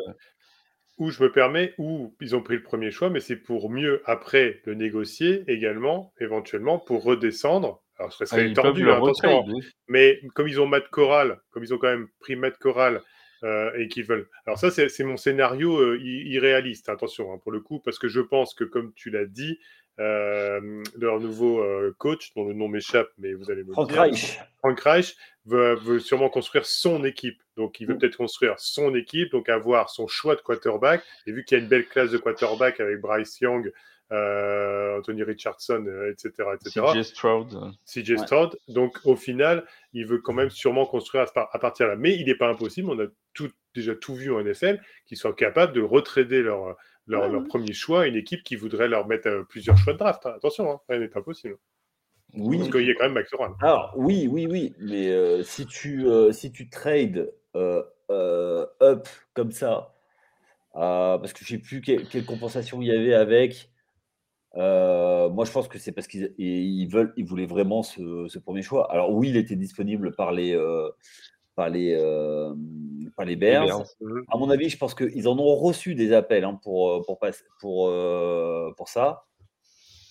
Ou 0.98 1.10
je 1.10 1.22
me 1.22 1.30
permets, 1.30 1.74
ou 1.78 2.14
ils 2.20 2.34
ont 2.34 2.42
pris 2.42 2.56
le 2.56 2.62
premier 2.62 2.90
choix, 2.90 3.08
mais 3.08 3.20
c'est 3.20 3.36
pour 3.36 3.70
mieux 3.70 4.02
après 4.04 4.60
le 4.64 4.74
négocier 4.74 5.44
également, 5.46 6.12
éventuellement, 6.20 6.78
pour 6.78 7.04
redescendre 7.04 7.82
alors, 7.98 8.12
ce 8.12 8.24
serait 8.24 8.48
ah, 8.50 8.54
tordu, 8.54 8.88
hein, 8.88 8.96
attention. 8.96 9.44
Mais 9.88 10.20
comme 10.34 10.46
ils 10.46 10.60
ont 10.60 10.66
Matt 10.66 10.88
Corral, 10.88 11.40
comme 11.50 11.64
ils 11.64 11.74
ont 11.74 11.78
quand 11.78 11.88
même 11.88 12.08
pris 12.20 12.36
Matt 12.36 12.56
Corral 12.58 13.02
euh, 13.42 13.72
et 13.76 13.88
qu'ils 13.88 14.04
veulent. 14.04 14.28
Alors, 14.46 14.58
ça, 14.58 14.70
c'est 14.70 15.04
mon 15.04 15.16
scénario 15.16 15.76
euh, 15.78 15.98
irréaliste, 16.00 16.88
attention, 16.88 17.32
hein, 17.32 17.38
pour 17.42 17.50
le 17.50 17.60
coup, 17.60 17.80
parce 17.80 17.98
que 17.98 18.08
je 18.08 18.20
pense 18.20 18.54
que, 18.54 18.64
comme 18.64 18.92
tu 18.94 19.10
l'as 19.10 19.26
dit, 19.26 19.58
leur 19.98 21.20
nouveau 21.20 21.64
coach, 21.98 22.32
dont 22.34 22.46
le 22.46 22.54
nom 22.54 22.68
m'échappe, 22.68 23.08
mais 23.18 23.34
vous 23.34 23.50
allez 23.50 23.64
me 23.64 23.72
Frank 23.72 23.88
dire. 23.88 24.02
Reich. 24.02 24.40
Frank 24.58 24.80
Reich 24.80 25.16
veut, 25.46 25.74
veut, 25.76 25.98
sûrement 25.98 26.28
construire 26.28 26.66
son 26.66 27.04
équipe. 27.04 27.40
Donc, 27.56 27.80
il 27.80 27.86
veut 27.86 27.94
mm. 27.94 27.98
peut-être 27.98 28.16
construire 28.16 28.54
son 28.58 28.94
équipe, 28.94 29.32
donc 29.32 29.48
avoir 29.48 29.90
son 29.90 30.06
choix 30.06 30.36
de 30.36 30.40
quarterback. 30.40 31.02
Et 31.26 31.32
vu 31.32 31.44
qu'il 31.44 31.58
y 31.58 31.60
a 31.60 31.62
une 31.62 31.68
belle 31.68 31.86
classe 31.86 32.10
de 32.10 32.18
quarterback 32.18 32.80
avec 32.80 33.00
Bryce 33.00 33.40
Young, 33.40 33.72
euh, 34.10 34.98
Anthony 34.98 35.22
Richardson, 35.22 35.84
etc., 36.10 36.48
etc. 36.54 36.86
CJ 36.94 37.02
Stroud. 37.02 37.72
CJ 37.84 38.16
Stroud. 38.18 38.58
Donc, 38.68 38.98
au 39.04 39.16
final, 39.16 39.66
il 39.92 40.06
veut 40.06 40.18
quand 40.18 40.32
même 40.32 40.50
sûrement 40.50 40.86
construire 40.86 41.26
à, 41.34 41.58
partir 41.58 41.86
de 41.86 41.90
là. 41.92 41.96
Mais 41.96 42.14
il 42.14 42.26
n'est 42.26 42.34
pas 42.34 42.48
impossible, 42.48 42.90
on 42.90 42.98
a 43.00 43.06
tout, 43.34 43.50
déjà 43.74 43.94
tout 43.94 44.14
vu 44.14 44.32
en 44.32 44.42
NFL, 44.42 44.80
qu'ils 45.06 45.18
soient 45.18 45.34
capables 45.34 45.72
de 45.72 45.82
retrader 45.82 46.42
leur, 46.42 46.76
leur, 47.08 47.44
premier 47.44 47.72
choix 47.72 48.02
à 48.02 48.06
une 48.06 48.16
équipe 48.16 48.42
qui 48.44 48.54
voudrait 48.56 48.88
leur 48.88 49.06
mettre 49.06 49.28
euh, 49.28 49.42
plusieurs 49.42 49.76
choix 49.76 49.94
de 49.94 49.98
draft. 49.98 50.24
Attention, 50.26 50.70
hein, 50.70 50.80
rien 50.88 51.00
n'est 51.00 51.16
impossible. 51.16 51.56
Oui. 52.34 52.58
Parce 52.58 52.70
qu'il 52.70 52.86
y 52.86 52.90
a 52.90 52.94
quand 52.94 53.04
même 53.04 53.14
Max. 53.14 53.30
Alors, 53.60 53.94
oui, 53.96 54.28
oui, 54.30 54.46
oui. 54.46 54.74
Mais 54.78 55.10
euh, 55.10 55.42
si, 55.42 55.66
tu, 55.66 56.06
euh, 56.06 56.30
si 56.32 56.52
tu 56.52 56.68
trades 56.68 57.32
euh, 57.56 57.82
euh, 58.10 58.66
up 58.82 59.08
comme 59.32 59.50
ça, 59.50 59.94
euh, 60.76 61.16
parce 61.18 61.32
que 61.32 61.44
je 61.44 61.54
ne 61.54 61.58
sais 61.58 61.64
plus 61.64 61.80
quelle, 61.80 62.06
quelle 62.06 62.26
compensation 62.26 62.82
il 62.82 62.88
y 62.88 62.92
avait 62.92 63.14
avec. 63.14 63.70
euh, 64.56 65.28
moi, 65.30 65.44
je 65.46 65.52
pense 65.52 65.68
que 65.68 65.78
c'est 65.78 65.92
parce 65.92 66.06
qu'ils 66.06 66.34
ils 66.38 66.86
veulent, 66.86 67.12
ils 67.16 67.24
voulaient 67.24 67.46
vraiment 67.46 67.82
ce, 67.82 68.26
ce 68.28 68.38
premier 68.38 68.62
choix. 68.62 68.90
Alors 68.92 69.10
oui, 69.12 69.30
il 69.30 69.36
était 69.36 69.56
disponible 69.56 70.14
par 70.14 70.32
les, 70.32 70.54
euh, 70.54 70.90
par 71.54 71.70
les, 71.70 71.94
les 73.24 73.36
Bears. 73.36 73.66
Bears. 73.66 73.84
Mhm. 74.00 74.24
À 74.30 74.36
mon 74.36 74.50
avis, 74.50 74.68
je 74.68 74.76
pense 74.78 74.94
qu'ils 74.94 75.28
en 75.28 75.38
ont 75.38 75.54
reçu 75.56 75.94
des 75.94 76.12
appels 76.12 76.44
hein, 76.44 76.58
pour, 76.62 76.90
euh, 76.90 77.02
pour, 77.06 77.18
passer- 77.18 77.44
pour, 77.60 77.88
euh, 77.88 78.72
pour 78.76 78.88
ça. 78.88 79.24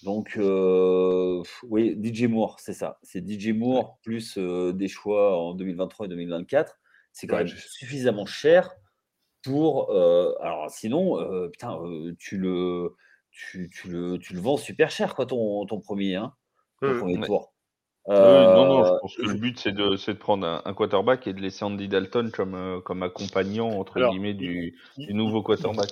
Donc, 0.03 0.37
euh, 0.37 1.41
oui, 1.63 1.97
DJ 2.01 2.23
Moore, 2.27 2.59
c'est 2.59 2.73
ça. 2.73 2.99
C'est 3.01 3.27
DJ 3.27 3.49
Moore 3.53 3.97
plus 4.03 4.37
euh, 4.37 4.71
des 4.71 4.87
choix 4.87 5.37
en 5.39 5.53
2023 5.55 6.05
et 6.05 6.09
2024. 6.09 6.77
C'est 7.13 7.25
quand 7.27 7.35
Ouais, 7.37 7.43
même 7.45 7.47
je- 7.47 7.67
suffisamment 7.67 8.25
cher 8.25 8.75
pour. 9.43 9.91
alors, 9.91 10.69
sinon, 10.69 11.49
putain, 11.51 11.79
tu, 12.19 12.37
le, 12.37 12.95
tu, 13.31 13.69
tu 13.69 13.89
le, 13.89 14.17
tu 14.19 14.33
le 14.33 14.39
vends 14.39 14.57
super 14.57 14.91
cher, 14.91 15.15
quoi, 15.15 15.25
ton, 15.25 15.65
ton 15.65 15.79
premier, 15.79 16.15
hein, 16.15 16.33
ton 16.81 16.97
premier 16.99 17.17
Ouais. 17.17 17.25
tour. 17.25 17.53
Oui, 18.07 18.15
non, 18.15 18.65
non, 18.67 18.85
je 18.85 18.91
Euh, 18.93 18.99
pense 19.01 19.15
que 19.17 19.21
le 19.23 19.33
but, 19.33 19.59
c'est 19.59 19.71
de, 19.73 19.95
c'est 19.97 20.13
de 20.13 20.17
prendre 20.19 20.47
un, 20.47 20.61
un 20.63 20.73
quarterback 20.73 21.27
et 21.27 21.33
de 21.33 21.41
laisser 21.41 21.65
Andy 21.65 21.87
Dalton 21.87 22.31
comme, 22.31 22.55
euh, 22.55 22.79
comme 22.81 23.03
accompagnant, 23.03 23.69
entre 23.69 23.97
Alors, 23.97 24.11
guillemets, 24.11 24.33
du, 24.33 24.77
du 24.97 25.13
nouveau 25.13 25.41
quarterback. 25.43 25.89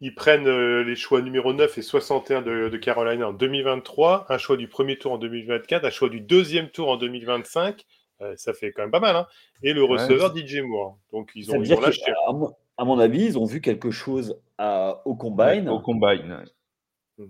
ils 0.00 0.14
prennent 0.14 0.46
euh, 0.46 0.84
les 0.84 0.94
choix 0.94 1.22
numéro 1.22 1.52
9 1.52 1.76
et 1.78 1.82
61 1.82 2.42
de, 2.42 2.68
de 2.68 2.76
Carolina 2.76 3.28
en 3.28 3.32
2023, 3.32 4.26
un 4.28 4.38
choix 4.38 4.56
du 4.56 4.68
premier 4.68 4.98
tour 4.98 5.12
en 5.12 5.18
2024, 5.18 5.84
un 5.84 5.90
choix 5.90 6.08
du 6.08 6.20
deuxième 6.20 6.68
tour 6.68 6.88
en 6.90 6.96
2025. 6.96 7.84
Euh, 8.20 8.34
ça 8.36 8.52
fait 8.52 8.72
quand 8.72 8.82
même 8.82 8.90
pas 8.90 9.00
mal. 9.00 9.16
Hein. 9.16 9.26
Et 9.62 9.72
le 9.72 9.82
Ouais, 9.82 9.90
receveur 9.92 10.34
DJ 10.34 10.60
Moore. 10.62 10.98
Donc 11.12 11.30
ils 11.34 11.46
ça 11.46 11.52
veut 11.52 11.58
ont, 11.58 11.62
ils 11.62 11.66
dire 11.68 11.78
ont 11.78 11.80
que, 11.80 11.86
lâché. 11.86 12.12
à 12.26 12.32
mon, 12.32 12.52
à 12.76 12.84
mon 12.84 12.98
avis, 12.98 13.24
ils 13.24 13.38
ont 13.38 13.44
vu 13.44 13.60
quelque 13.60 13.90
chose 13.90 14.38
à- 14.58 15.02
au 15.04 15.12
Ouais, 15.12 15.16
combine. 15.16 15.68
au 15.68 15.80
combine. 15.80 16.42
ouais. 17.18 17.26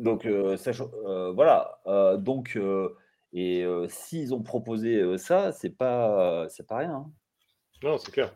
Donc, 0.00 0.26
euh, 0.26 0.56
euh, 1.06 1.32
voilà. 1.32 1.78
Euh, 1.86 2.16
donc, 2.16 2.56
euh, 2.56 2.94
et 3.34 3.62
euh, 3.64 3.86
s'ils 3.88 4.32
ont 4.32 4.42
proposé 4.42 4.94
euh, 4.96 5.18
ça, 5.18 5.52
c'est 5.52 5.76
pas, 5.76 6.46
c'est 6.48 6.66
pas 6.66 6.78
rien. 6.78 6.94
hein. 6.94 7.12
Non, 7.82 7.98
c'est 7.98 8.10
clair. 8.12 8.32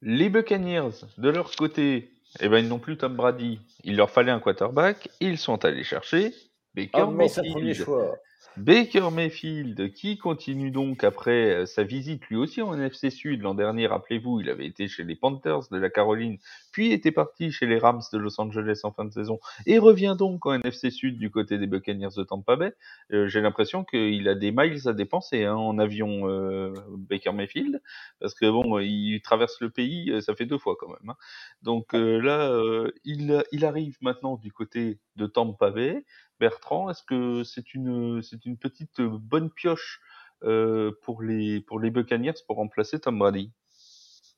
Les 0.00 0.30
Buccaneers, 0.30 1.04
de 1.18 1.28
leur 1.28 1.54
côté, 1.54 2.10
eh 2.40 2.48
ben, 2.48 2.58
ils 2.58 2.68
n'ont 2.68 2.78
plus 2.78 2.96
Tom 2.96 3.14
Brady. 3.14 3.60
Il 3.84 3.96
leur 3.96 4.10
fallait 4.10 4.32
un 4.32 4.40
quarterback. 4.40 5.08
Ils 5.20 5.36
sont 5.38 5.64
allés 5.64 5.84
chercher 5.84 6.32
Baker 6.74 6.90
Ah, 6.94 7.06
mais 7.06 7.28
c'est 7.28 7.40
un 7.40 7.44
premier 7.44 7.66
Mayfield. 7.66 7.84
choix. 7.84 8.16
Baker 8.58 9.08
Mayfield, 9.10 9.94
qui 9.94 10.18
continue 10.18 10.70
donc 10.70 11.04
après 11.04 11.62
euh, 11.62 11.66
sa 11.66 11.84
visite 11.84 12.26
lui 12.28 12.36
aussi 12.36 12.60
en 12.60 12.74
NFC 12.74 13.08
Sud 13.08 13.40
l'an 13.40 13.54
dernier, 13.54 13.86
rappelez-vous, 13.86 14.40
il 14.40 14.50
avait 14.50 14.66
été 14.66 14.88
chez 14.88 15.04
les 15.04 15.16
Panthers 15.16 15.68
de 15.70 15.78
la 15.78 15.88
Caroline, 15.88 16.36
puis 16.70 16.92
était 16.92 17.12
parti 17.12 17.50
chez 17.50 17.64
les 17.66 17.78
Rams 17.78 18.02
de 18.12 18.18
Los 18.18 18.38
Angeles 18.38 18.80
en 18.84 18.92
fin 18.92 19.06
de 19.06 19.10
saison, 19.10 19.40
et 19.64 19.78
revient 19.78 20.16
donc 20.18 20.44
en 20.44 20.52
NFC 20.52 20.90
Sud 20.90 21.16
du 21.18 21.30
côté 21.30 21.56
des 21.56 21.66
Buccaneers 21.66 22.14
de 22.14 22.24
Tampa 22.24 22.56
Bay. 22.56 22.74
Euh, 23.12 23.26
J'ai 23.26 23.40
l'impression 23.40 23.84
qu'il 23.84 24.28
a 24.28 24.34
des 24.34 24.52
miles 24.52 24.86
à 24.86 24.92
dépenser 24.92 25.44
hein, 25.44 25.56
en 25.56 25.78
avion 25.78 26.28
euh, 26.28 26.74
Baker 26.90 27.32
Mayfield, 27.32 27.80
parce 28.20 28.34
que 28.34 28.50
bon, 28.50 28.78
il 28.80 29.20
traverse 29.22 29.60
le 29.62 29.70
pays, 29.70 30.10
euh, 30.10 30.20
ça 30.20 30.34
fait 30.34 30.46
deux 30.46 30.58
fois 30.58 30.76
quand 30.78 30.88
même. 30.88 31.08
hein. 31.08 31.16
Donc 31.62 31.94
euh, 31.94 32.18
là, 32.20 32.50
euh, 32.50 32.90
il, 33.04 33.42
il 33.50 33.64
arrive 33.64 33.96
maintenant 34.02 34.36
du 34.36 34.52
côté 34.52 34.98
de 35.16 35.26
Tampa 35.26 35.70
Bay. 35.70 36.04
Bertrand, 36.42 36.90
est-ce 36.90 37.04
que 37.04 37.44
c'est 37.44 37.72
une 37.72 38.20
petite 38.60 38.98
euh, 38.98 39.08
bonne 39.12 39.48
pioche 39.48 40.00
euh, 40.42 40.90
pour 41.02 41.22
les 41.22 41.60
pour 41.60 41.78
les 41.78 41.90
Buccaneers 41.90 42.34
pour 42.48 42.56
remplacer 42.56 42.98
Tom 42.98 43.16
Brady? 43.16 43.52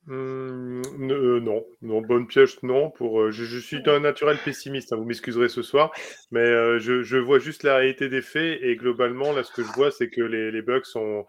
Hum, 0.06 0.82
euh, 1.10 1.40
non, 1.40 1.64
non, 1.80 2.02
bonne 2.02 2.26
piège, 2.26 2.62
non. 2.62 2.90
Pour, 2.90 3.30
je, 3.30 3.58
suis 3.58 3.82
d'un 3.82 4.00
naturel 4.00 4.36
pessimiste, 4.44 4.92
hein, 4.92 4.96
vous 4.96 5.06
m'excuserez 5.06 5.48
ce 5.48 5.62
soir, 5.62 5.92
mais 6.30 6.44
je, 6.78 7.16
vois 7.16 7.38
juste 7.38 7.62
la 7.62 7.76
réalité 7.76 8.10
des 8.10 8.20
faits 8.20 8.58
et 8.60 8.76
globalement, 8.76 9.32
là, 9.32 9.42
ce 9.42 9.52
que 9.52 9.62
je 9.62 9.72
vois, 9.72 9.90
c'est 9.90 10.10
que 10.10 10.20
les, 10.20 10.60
Bucks 10.60 10.94
ont, 10.96 11.24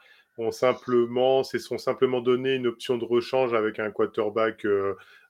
simplement, 0.51 1.45
se 1.45 1.57
sont 1.57 1.77
simplement 1.77 2.19
donné 2.19 2.55
une 2.55 2.67
option 2.67 2.97
de 2.97 3.05
rechange 3.05 3.53
avec 3.53 3.79
un 3.79 3.91
quarterback 3.91 4.65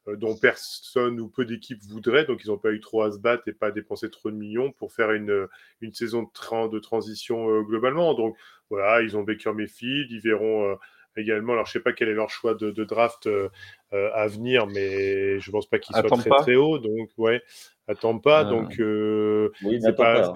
dont 0.07 0.37
personne 0.37 1.19
ou 1.19 1.27
peu 1.29 1.45
d'équipes 1.45 1.81
voudraient, 1.83 2.25
donc 2.25 2.43
ils 2.43 2.49
n'ont 2.49 2.57
pas 2.57 2.71
eu 2.71 2.79
trop 2.79 3.01
à 3.03 3.11
se 3.11 3.17
battre 3.17 3.47
et 3.47 3.53
pas 3.53 3.67
à 3.67 3.71
dépenser 3.71 4.09
trop 4.09 4.29
de 4.29 4.35
millions 4.35 4.71
pour 4.71 4.93
faire 4.93 5.11
une, 5.11 5.47
une 5.81 5.93
saison 5.93 6.23
de, 6.23 6.29
tran- 6.33 6.67
de 6.67 6.79
transition 6.79 7.49
euh, 7.49 7.61
globalement. 7.63 8.13
Donc 8.13 8.37
voilà, 8.69 9.01
ils 9.01 9.17
ont 9.17 9.23
Baker 9.23 9.53
Mayfield, 9.53 10.11
ils 10.11 10.21
verront. 10.21 10.69
euh, 10.71 10.75
également. 11.17 11.53
Alors, 11.53 11.65
je 11.65 11.71
sais 11.71 11.79
pas 11.79 11.93
quel 11.93 12.09
est 12.09 12.13
leur 12.13 12.29
choix 12.29 12.55
de, 12.55 12.71
de 12.71 12.83
draft 12.83 13.25
euh, 13.27 13.47
euh, 13.93 14.09
à 14.13 14.27
venir, 14.27 14.67
mais 14.67 15.39
je 15.39 15.49
pense 15.49 15.65
pas 15.65 15.79
qu'il 15.79 15.95
soit 15.95 16.03
Attends 16.03 16.17
très 16.17 16.29
pas. 16.29 16.41
très 16.41 16.55
haut. 16.55 16.77
Donc, 16.77 17.09
ouais, 17.17 17.41
attends 17.87 18.19
pas. 18.19 18.43
Euh, 18.43 18.49
Donc, 18.49 18.79
euh, 18.81 19.49
Oui, 19.63 19.79
c'est 19.81 19.95
pas, 19.95 20.13
pas. 20.15 20.27
hein. 20.31 20.33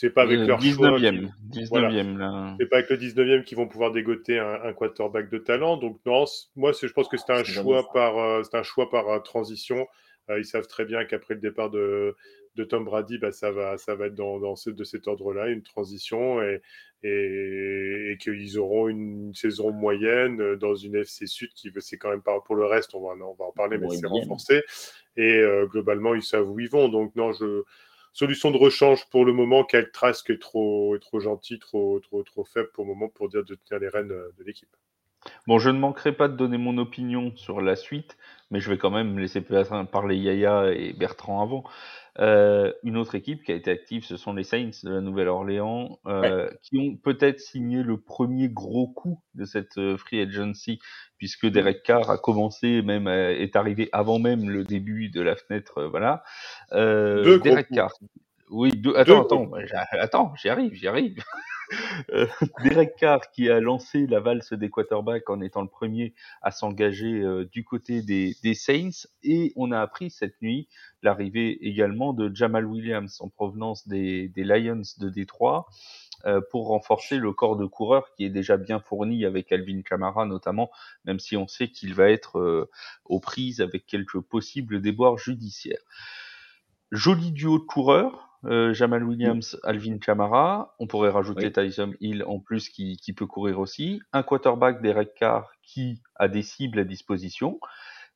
C'est- 0.00 0.10
pas 0.10 0.22
avec 0.22 0.38
Euh, 0.40 0.46
leur 0.46 0.60
choix. 0.60 0.68
19e, 0.98 1.30
qui- 1.52 1.60
19e 1.60 2.18
là. 2.18 2.56
C'est 2.58 2.66
pas 2.66 2.76
avec 2.78 2.90
le 2.90 2.96
19e 2.96 3.44
qu'ils 3.44 3.56
vont 3.56 3.68
pouvoir 3.68 3.92
dégoter 3.92 4.38
un, 4.38 4.60
un 4.62 4.72
quarterback 4.72 5.30
de 5.30 5.38
talent. 5.38 5.76
Donc 5.76 6.00
non, 6.06 6.24
moi 6.56 6.72
je 6.72 6.86
pense 6.92 7.08
que 7.08 7.16
c'est 7.16 7.30
un 7.32 7.44
choix 7.44 7.88
par 7.92 8.18
euh, 8.18 8.42
un 8.52 8.62
choix 8.62 8.88
par 8.90 9.08
euh, 9.08 9.18
transition. 9.20 9.86
Euh, 10.28 10.38
ils 10.38 10.44
savent 10.44 10.66
très 10.66 10.84
bien 10.84 11.04
qu'après 11.04 11.34
le 11.34 11.40
départ 11.40 11.70
de, 11.70 12.14
de 12.56 12.64
Tom 12.64 12.84
Brady, 12.84 13.18
bah, 13.18 13.32
ça 13.32 13.50
va 13.50 13.76
ça 13.78 13.94
va 13.94 14.06
être 14.06 14.14
dans, 14.14 14.38
dans 14.38 14.54
ce- 14.56 14.70
de 14.70 14.84
cet 14.84 15.08
ordre-là, 15.08 15.48
une 15.48 15.62
transition 15.62 16.40
et, 16.42 16.60
et, 17.02 18.12
et 18.12 18.16
qu'ils 18.18 18.58
auront 18.58 18.88
une 18.88 19.34
saison 19.34 19.72
moyenne 19.72 20.56
dans 20.56 20.74
une 20.74 20.96
FC 20.96 21.26
Sud 21.26 21.50
qui 21.54 21.70
c'est 21.78 21.96
quand 21.98 22.10
même 22.10 22.22
pas 22.22 22.38
pour 22.40 22.54
le 22.54 22.64
reste, 22.66 22.94
on 22.94 23.00
va, 23.00 23.14
on 23.24 23.34
va 23.34 23.44
en 23.46 23.52
parler, 23.52 23.78
mais 23.78 23.86
c'est 23.96 24.06
renforcé. 24.20 24.62
Et 25.16 25.38
euh, 25.38 25.66
globalement, 25.66 26.14
ils 26.14 26.22
savent 26.22 26.48
où 26.48 26.60
ils 26.60 26.68
vont. 26.70 26.88
Donc 26.88 27.14
non, 27.16 27.32
je 27.32 27.62
solution 28.12 28.50
de 28.50 28.56
rechange 28.56 29.06
pour 29.10 29.24
le 29.24 29.32
moment. 29.32 29.64
Kyle 29.64 29.90
Trask 29.92 30.28
est 30.30 30.40
trop, 30.40 30.96
est 30.96 31.00
trop 31.00 31.20
gentil, 31.20 31.58
trop, 31.58 32.00
trop, 32.00 32.22
trop 32.22 32.44
faible 32.44 32.70
pour 32.72 32.84
le 32.84 32.88
moment 32.88 33.08
pour 33.08 33.28
dire 33.28 33.44
de 33.44 33.54
tenir 33.54 33.80
les 33.80 33.88
rênes 33.88 34.12
euh, 34.12 34.30
de 34.38 34.44
l'équipe. 34.44 34.68
Bon, 35.46 35.58
je 35.58 35.68
ne 35.68 35.78
manquerai 35.78 36.12
pas 36.12 36.28
de 36.28 36.36
donner 36.36 36.56
mon 36.56 36.78
opinion 36.78 37.32
sur 37.36 37.60
la 37.60 37.76
suite, 37.76 38.16
mais 38.50 38.60
je 38.60 38.70
vais 38.70 38.78
quand 38.78 38.90
même 38.90 39.18
laisser 39.18 39.42
parler 39.42 40.16
Yaya 40.16 40.72
et 40.72 40.94
Bertrand 40.94 41.42
avant. 41.42 41.64
Euh, 42.18 42.72
une 42.82 42.96
autre 42.96 43.14
équipe 43.14 43.42
qui 43.44 43.52
a 43.52 43.54
été 43.54 43.70
active, 43.70 44.04
ce 44.04 44.16
sont 44.16 44.32
les 44.32 44.44
Saints 44.44 44.70
de 44.82 44.90
la 44.90 45.00
Nouvelle-Orléans, 45.00 45.98
euh, 46.06 46.50
qui 46.62 46.78
ont 46.78 46.96
peut-être 46.96 47.40
signé 47.40 47.82
le 47.82 48.00
premier 48.00 48.48
gros 48.48 48.88
coup 48.88 49.22
de 49.34 49.44
cette 49.44 49.78
euh, 49.78 49.96
free 49.96 50.20
agency, 50.20 50.80
puisque 51.18 51.46
Derek 51.46 51.82
Carr 51.82 52.10
a 52.10 52.18
commencé, 52.18 52.82
même 52.82 53.06
euh, 53.06 53.30
est 53.30 53.56
arrivé 53.56 53.88
avant 53.92 54.18
même 54.18 54.50
le 54.50 54.64
début 54.64 55.08
de 55.08 55.20
la 55.20 55.36
fenêtre, 55.36 55.78
euh, 55.78 55.88
voilà. 55.88 56.22
Euh, 56.72 57.22
Deux 57.22 57.38
Derek 57.40 57.68
coups. 57.68 58.08
Oui, 58.50 58.72
deux, 58.76 58.94
attends, 58.96 59.26
attends, 59.92 60.34
j'y 60.36 60.48
arrive, 60.48 60.74
j'y 60.74 60.88
arrive. 60.88 61.22
Euh, 62.12 62.26
Derek 62.64 62.96
Carr 62.96 63.30
qui 63.30 63.48
a 63.48 63.60
lancé 63.60 64.08
la 64.08 64.18
valse 64.18 64.52
des 64.54 64.70
quarterbacks 64.70 65.30
en 65.30 65.40
étant 65.40 65.62
le 65.62 65.68
premier 65.68 66.14
à 66.42 66.50
s'engager 66.50 67.20
euh, 67.20 67.44
du 67.44 67.62
côté 67.62 68.02
des, 68.02 68.34
des 68.42 68.54
Saints 68.54 69.06
et 69.22 69.52
on 69.54 69.70
a 69.70 69.78
appris 69.80 70.10
cette 70.10 70.42
nuit 70.42 70.66
l'arrivée 71.04 71.64
également 71.64 72.12
de 72.12 72.34
Jamal 72.34 72.66
Williams 72.66 73.20
en 73.20 73.28
provenance 73.28 73.86
des, 73.86 74.26
des 74.30 74.42
Lions 74.42 74.82
de 74.98 75.08
Détroit 75.10 75.68
euh, 76.24 76.40
pour 76.50 76.66
renforcer 76.66 77.18
le 77.18 77.32
corps 77.32 77.56
de 77.56 77.66
coureurs 77.66 78.12
qui 78.16 78.24
est 78.24 78.30
déjà 78.30 78.56
bien 78.56 78.80
fourni 78.80 79.24
avec 79.24 79.52
Alvin 79.52 79.82
Kamara 79.82 80.26
notamment, 80.26 80.72
même 81.04 81.20
si 81.20 81.36
on 81.36 81.46
sait 81.46 81.68
qu'il 81.68 81.94
va 81.94 82.10
être 82.10 82.68
aux 83.04 83.20
prises 83.20 83.60
avec 83.60 83.86
quelques 83.86 84.18
possibles 84.18 84.80
déboires 84.80 85.18
judiciaires. 85.18 85.82
Joli 86.90 87.30
duo 87.30 87.60
de 87.60 87.64
coureurs, 87.64 88.29
euh, 88.46 88.72
Jamal 88.72 89.04
Williams, 89.04 89.58
Alvin 89.64 89.98
Kamara. 89.98 90.74
On 90.78 90.86
pourrait 90.86 91.10
rajouter 91.10 91.46
Oui. 91.46 91.52
Tyson 91.52 91.92
Hill 92.00 92.24
en 92.26 92.38
plus 92.38 92.68
qui, 92.68 92.96
qui 92.96 93.12
peut 93.12 93.26
courir 93.26 93.58
aussi. 93.58 94.00
Un 94.12 94.22
quarterback 94.22 94.80
Derek 94.80 95.14
Carr 95.14 95.52
qui 95.62 96.00
a 96.16 96.28
des 96.28 96.42
cibles 96.42 96.78
à 96.78 96.84
disposition. 96.84 97.60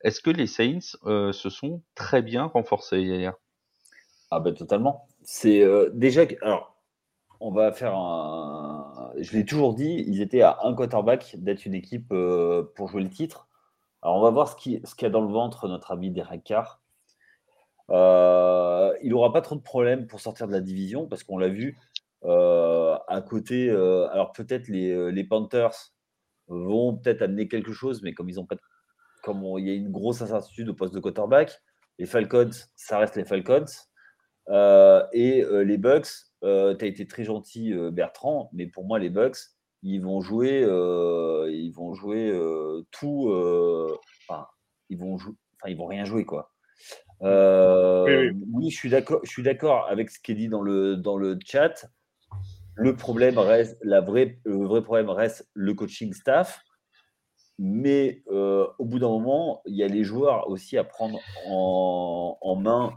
Est-ce 0.01 0.21
que 0.21 0.31
les 0.31 0.47
Saints 0.47 0.97
euh, 1.05 1.33
se 1.33 1.51
sont 1.51 1.83
très 1.95 2.23
bien 2.23 2.45
renforcés 2.45 3.01
hier 3.03 3.35
Ah 4.31 4.41
ben 4.41 4.55
totalement. 4.55 5.09
C'est 5.23 5.63
euh, 5.63 5.91
déjà 5.93 6.23
alors 6.43 6.77
on 7.41 7.51
va 7.51 7.73
faire 7.73 7.95
un. 7.95 9.13
Je 9.19 9.33
l'ai 9.33 9.45
toujours 9.45 9.75
dit, 9.75 10.05
ils 10.07 10.23
étaient 10.23 10.41
à 10.41 10.59
un 10.63 10.75
quarterback 10.75 11.37
d'être 11.39 11.67
une 11.67 11.75
équipe 11.75 12.15
pour 12.75 12.89
jouer 12.89 13.03
le 13.03 13.11
titre. 13.11 13.49
Alors 14.01 14.17
on 14.17 14.23
va 14.23 14.31
voir 14.31 14.49
ce 14.49 14.57
qui 14.57 14.81
ce 14.85 14.95
qu'il 14.95 15.05
y 15.05 15.07
a 15.07 15.11
dans 15.11 15.21
le 15.21 15.33
ventre 15.33 15.69
notre 15.69 15.93
ami 15.93 16.11
Derek 16.11 16.45
Carr. 16.45 16.81
Euh, 17.91 18.95
il 19.03 19.11
n'aura 19.11 19.33
pas 19.33 19.43
trop 19.43 19.57
de 19.57 19.61
problèmes 19.61 20.07
pour 20.07 20.21
sortir 20.21 20.47
de 20.47 20.53
la 20.53 20.61
division 20.61 21.07
parce 21.07 21.23
qu'on 21.23 21.39
l'a 21.39 21.49
vu 21.49 21.77
euh, 22.25 22.97
à 23.09 23.21
côté. 23.21 23.69
euh, 23.69 24.09
alors 24.09 24.33
peut-être 24.33 24.69
les, 24.69 25.25
Panthers 25.25 25.93
vont 26.49 26.97
peut-être 26.97 27.23
amener 27.23 27.49
quelque 27.49 27.73
chose, 27.73 28.03
mais 28.03 28.15
comme 28.15 28.29
ils 28.29 28.41
ont 28.41 28.47
pas, 28.47 28.57
comme 29.23 29.43
il 29.59 29.67
y 29.67 29.71
a 29.71 29.75
une 29.75 29.91
grosse 29.91 30.23
incertitude 30.23 30.69
au 30.69 30.75
poste 30.75 30.95
de 30.95 31.01
quarterback, 31.01 31.61
les 31.99 32.07
Falcons, 32.07 32.51
ça 32.77 32.99
reste 32.99 33.17
les 33.17 33.25
Falcons. 33.25 33.65
et 35.13 35.45
les 35.65 35.79
Bucks, 35.79 36.09
tu 36.43 36.49
as 36.49 36.87
été 36.87 37.07
très 37.07 37.25
gentil, 37.25 37.73
Bertrand, 37.93 38.51
mais 38.53 38.67
pour 38.67 38.85
moi, 38.85 38.99
les 38.99 39.11
Bucks, 39.11 39.39
ils 39.83 40.01
vont 40.01 40.21
jouer, 40.21 40.61
ils 40.61 41.73
vont 41.73 41.95
jouer 41.95 42.33
tout. 42.91 43.31
Enfin, 44.29 44.47
ils 44.91 44.99
vont 44.99 45.15
enfin, 45.15 45.69
ils 45.69 45.77
vont 45.77 45.87
rien 45.87 46.05
jouer, 46.05 46.25
quoi. 46.25 46.54
Oui, 47.21 48.71
je 48.71 48.77
suis 48.77 48.91
d'accord. 48.91 49.21
Je 49.25 49.31
suis 49.31 49.43
d'accord 49.43 49.87
avec 49.89 50.11
ce 50.11 50.19
qui 50.21 50.33
est 50.33 50.35
dit 50.35 50.49
dans 50.49 50.63
le 50.63 50.97
dans 50.97 51.17
le 51.17 51.39
chat. 51.45 51.87
Le 52.77 52.97
problème 52.97 53.39
reste, 53.39 53.79
la 53.83 54.01
vraie, 54.01 54.41
le 54.45 54.67
vrai 54.67 54.83
problème 54.83 55.09
reste 55.09 55.49
le 55.55 55.75
coaching 55.75 56.13
staff. 56.13 56.65
Mais 57.59 58.23
euh, 58.31 58.67
au 58.79 58.85
bout 58.85 58.99
d'un 58.99 59.09
moment, 59.09 59.63
il 59.67 59.77
y 59.77 59.85
a 59.85 59.89
les 59.89 60.03
joueurs 60.03 60.49
aussi 60.49 60.77
à 60.77 60.83
prendre 60.83 61.21
en, 61.47 62.57
main 62.61 62.93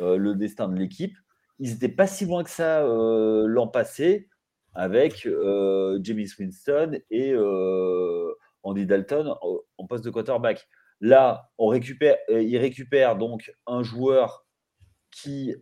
euh, 0.00 0.16
le 0.16 0.34
destin 0.34 0.68
de 0.68 0.76
l'équipe. 0.76 1.16
Ils 1.60 1.70
n'étaient 1.72 1.88
pas 1.88 2.08
si 2.08 2.26
loin 2.26 2.42
que 2.42 2.50
ça 2.50 2.82
euh, 2.82 3.46
l'an 3.46 3.68
passé 3.68 4.28
avec 4.74 5.26
Jamie 5.26 6.28
Winston 6.38 7.00
et 7.10 7.34
Andy 8.62 8.86
Dalton 8.86 9.34
en 9.78 9.86
poste 9.86 10.04
de 10.04 10.10
quarterback. 10.10 10.68
Là, 11.00 11.50
on 11.58 11.68
récupère, 11.68 12.16
il 12.28 12.56
récupère 12.58 13.16
donc 13.16 13.52
un 13.66 13.82
joueur 13.82 14.44
qui 15.10 15.54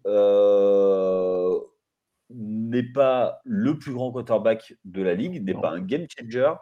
n'est 2.30 2.92
pas 2.92 3.40
le 3.44 3.78
plus 3.78 3.92
grand 3.92 4.12
quarterback 4.12 4.74
de 4.84 5.02
la 5.02 5.14
ligue, 5.14 5.42
n'est 5.44 5.54
pas 5.54 5.70
un 5.70 5.80
game 5.80 6.06
changer, 6.08 6.52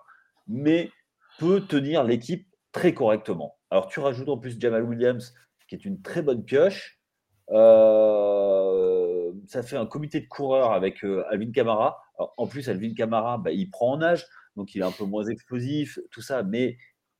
mais 0.47 0.91
peut 1.39 1.61
tenir 1.61 2.05
l'équipe 2.05 2.47
très 2.73 2.95
correctement. 2.95 3.57
Alors 3.71 3.89
tu 3.89 4.01
rajoutes 4.01 4.29
en 4.29 4.39
plus 4.39 4.61
Jamal 4.61 4.85
Williams, 4.85 5.35
qui 5.69 5.75
est 5.75 5.85
une 5.85 6.03
très 6.03 6.23
bonne 6.23 6.45
pioche. 6.45 7.01
Euh, 7.51 9.33
ça 9.47 9.62
fait 9.62 9.77
un 9.77 9.87
comité 9.87 10.21
de 10.21 10.27
coureurs 10.27 10.73
avec 10.73 11.05
euh, 11.05 11.25
Alvin 11.31 11.53
Kamara. 11.53 12.01
en 12.19 12.47
plus, 12.47 12.69
Alvin 12.69 12.95
Kamara, 12.95 13.39
bah, 13.39 13.53
il 13.53 13.71
prend 13.71 13.93
en 13.93 14.03
âge, 14.03 14.27
donc 14.57 14.75
il 14.75 14.83
est 14.83 14.85
un 14.85 14.93
peu 14.93 15.05
moins 15.05 15.25
explosif, 15.25 15.99
tout 16.11 16.23
ça, 16.23 16.43
mais 16.43 16.77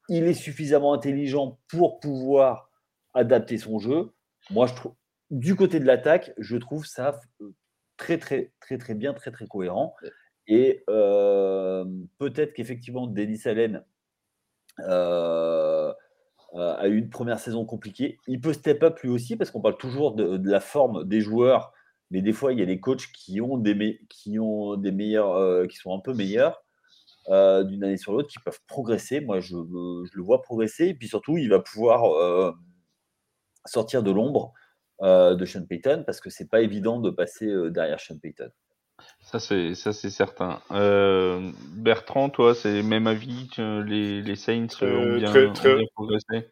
il 0.09 0.25
est 0.25 0.35
suffisamment 0.35 0.93
intelligent 0.93 1.59
pour 1.69 2.01
pouvoir 2.01 2.71
adapter 3.15 3.59
son 3.59 3.79
jeu. 3.79 4.13
Moi, 4.51 4.67
je 4.67 4.75
trouve, 4.75 4.95
du 5.31 5.57
côté 5.57 5.81
de 5.81 5.85
l'attaque, 5.85 6.33
je 6.39 6.57
trouve 6.57 6.87
ça 6.87 7.21
euh, 7.41 7.53
très, 7.97 8.19
très, 8.19 8.53
très, 8.61 8.79
très 8.79 8.95
bien, 8.95 9.15
très, 9.15 9.31
très 9.31 9.47
cohérent. 9.47 9.95
Et 10.49 10.85
peut-être 10.87 12.53
qu'effectivement, 12.55 13.09
Denis 13.09 13.41
Allen 13.47 13.85
euh, 14.81 15.93
a 16.55 16.89
eu 16.89 16.97
une 16.97 17.11
première 17.11 17.39
saison 17.39 17.65
compliquée. 17.65 18.19
Il 18.27 18.41
peut 18.41 18.53
step 18.53 18.83
up 18.83 19.01
lui 19.01 19.11
aussi, 19.11 19.37
parce 19.37 19.51
qu'on 19.51 19.61
parle 19.61 19.77
toujours 19.77 20.15
de, 20.15 20.41
la 20.49 20.61
forme 20.61 21.05
des 21.05 21.21
joueurs, 21.21 21.73
mais 22.11 22.23
des 22.23 22.33
fois, 22.33 22.53
il 22.53 22.59
y 22.59 22.63
a 22.63 22.67
des 22.67 22.81
coachs 22.81 23.09
qui 23.13 23.41
ont 23.41 23.59
des, 23.59 24.01
qui 24.09 24.39
ont 24.39 24.77
des 24.77 24.93
meilleurs, 24.93 25.33
euh, 25.33 25.67
qui 25.67 25.77
sont 25.77 25.95
un 25.95 26.01
peu 26.01 26.15
meilleurs. 26.15 26.65
D'une 27.29 27.85
année 27.85 27.97
sur 27.97 28.13
l'autre 28.13 28.29
qui 28.29 28.39
peuvent 28.39 28.61
progresser. 28.67 29.21
Moi, 29.21 29.41
je, 29.41 29.57
je, 29.57 30.17
le 30.17 30.23
vois 30.23 30.43
progresser. 30.43 30.87
Et 30.87 30.95
puis 30.95 31.09
surtout, 31.09 31.39
il 31.39 31.49
va 31.49 31.61
pouvoir 31.61 32.55
sortir 33.67 34.03
de 34.03 34.11
l'ombre 34.11 34.53
euh, 35.03 35.35
de 35.35 35.45
Sean 35.45 35.67
Payton 35.67 36.05
parce 36.07 36.21
que 36.21 36.31
c'est 36.31 36.49
pas 36.49 36.63
évident 36.63 37.01
de 37.01 37.11
passer 37.11 37.47
euh, 37.47 37.71
derrière 37.71 38.01
Sean 38.01 38.19
Payton. 38.19 38.49
Ça 39.21 39.39
c'est 39.39 39.75
ça 39.75 39.93
c'est 39.93 40.09
certain. 40.09 40.63
Euh, 40.71 41.51
Bertrand, 41.75 42.31
toi, 42.31 42.55
c'est 42.55 42.83
même 42.83 43.07
avis 43.07 43.51
que 43.55 43.83
les, 43.83 44.23
les 44.23 44.37
Saints 44.37 44.69
ont 44.81 45.17
bien, 45.17 45.31
très, 45.31 45.53
très, 45.53 45.77
progressé? 45.95 46.49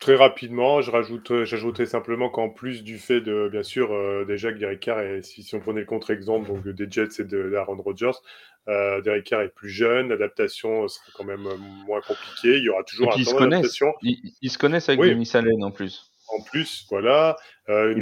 Très 0.00 0.16
rapidement, 0.16 0.80
je 0.80 0.90
rajoute, 0.90 1.44
j'ajouterais 1.44 1.86
simplement 1.86 2.28
qu'en 2.28 2.48
plus 2.48 2.82
du 2.82 2.98
fait 2.98 3.20
de, 3.20 3.48
bien 3.52 3.62
sûr, 3.62 3.90
déjà 4.26 4.50
que 4.50 4.58
Derek 4.58 4.80
Carr, 4.80 5.00
et 5.02 5.22
si, 5.22 5.42
si, 5.42 5.54
on 5.54 5.60
prenait 5.60 5.80
le 5.80 5.86
contre-exemple 5.86 6.48
donc 6.48 6.66
des 6.66 6.90
Jets 6.90 7.20
et 7.20 7.24
de 7.24 7.54
Aaron 7.54 7.76
Rodgers, 7.76 8.18
euh, 8.68 9.00
Derek 9.00 9.24
Carr 9.24 9.42
est 9.42 9.54
plus 9.54 9.70
jeune, 9.70 10.08
l'adaptation 10.08 10.86
serait 10.88 11.12
quand 11.14 11.24
même 11.24 11.46
moins 11.86 12.00
compliquée. 12.00 12.58
Il 12.58 12.64
y 12.64 12.68
aura 12.68 12.84
toujours 12.84 13.12
un 13.12 13.22
temps 13.22 13.40
d'adaptation. 13.40 13.92
Ils, 14.02 14.50
se 14.50 14.58
connaissent 14.58 14.88
avec 14.88 15.00
oui. 15.00 15.10
Denis 15.10 15.30
Allen 15.34 15.64
en 15.64 15.70
plus 15.70 16.10
en 16.32 16.42
plus, 16.42 16.86
voilà. 16.90 17.36
Euh, 17.68 17.94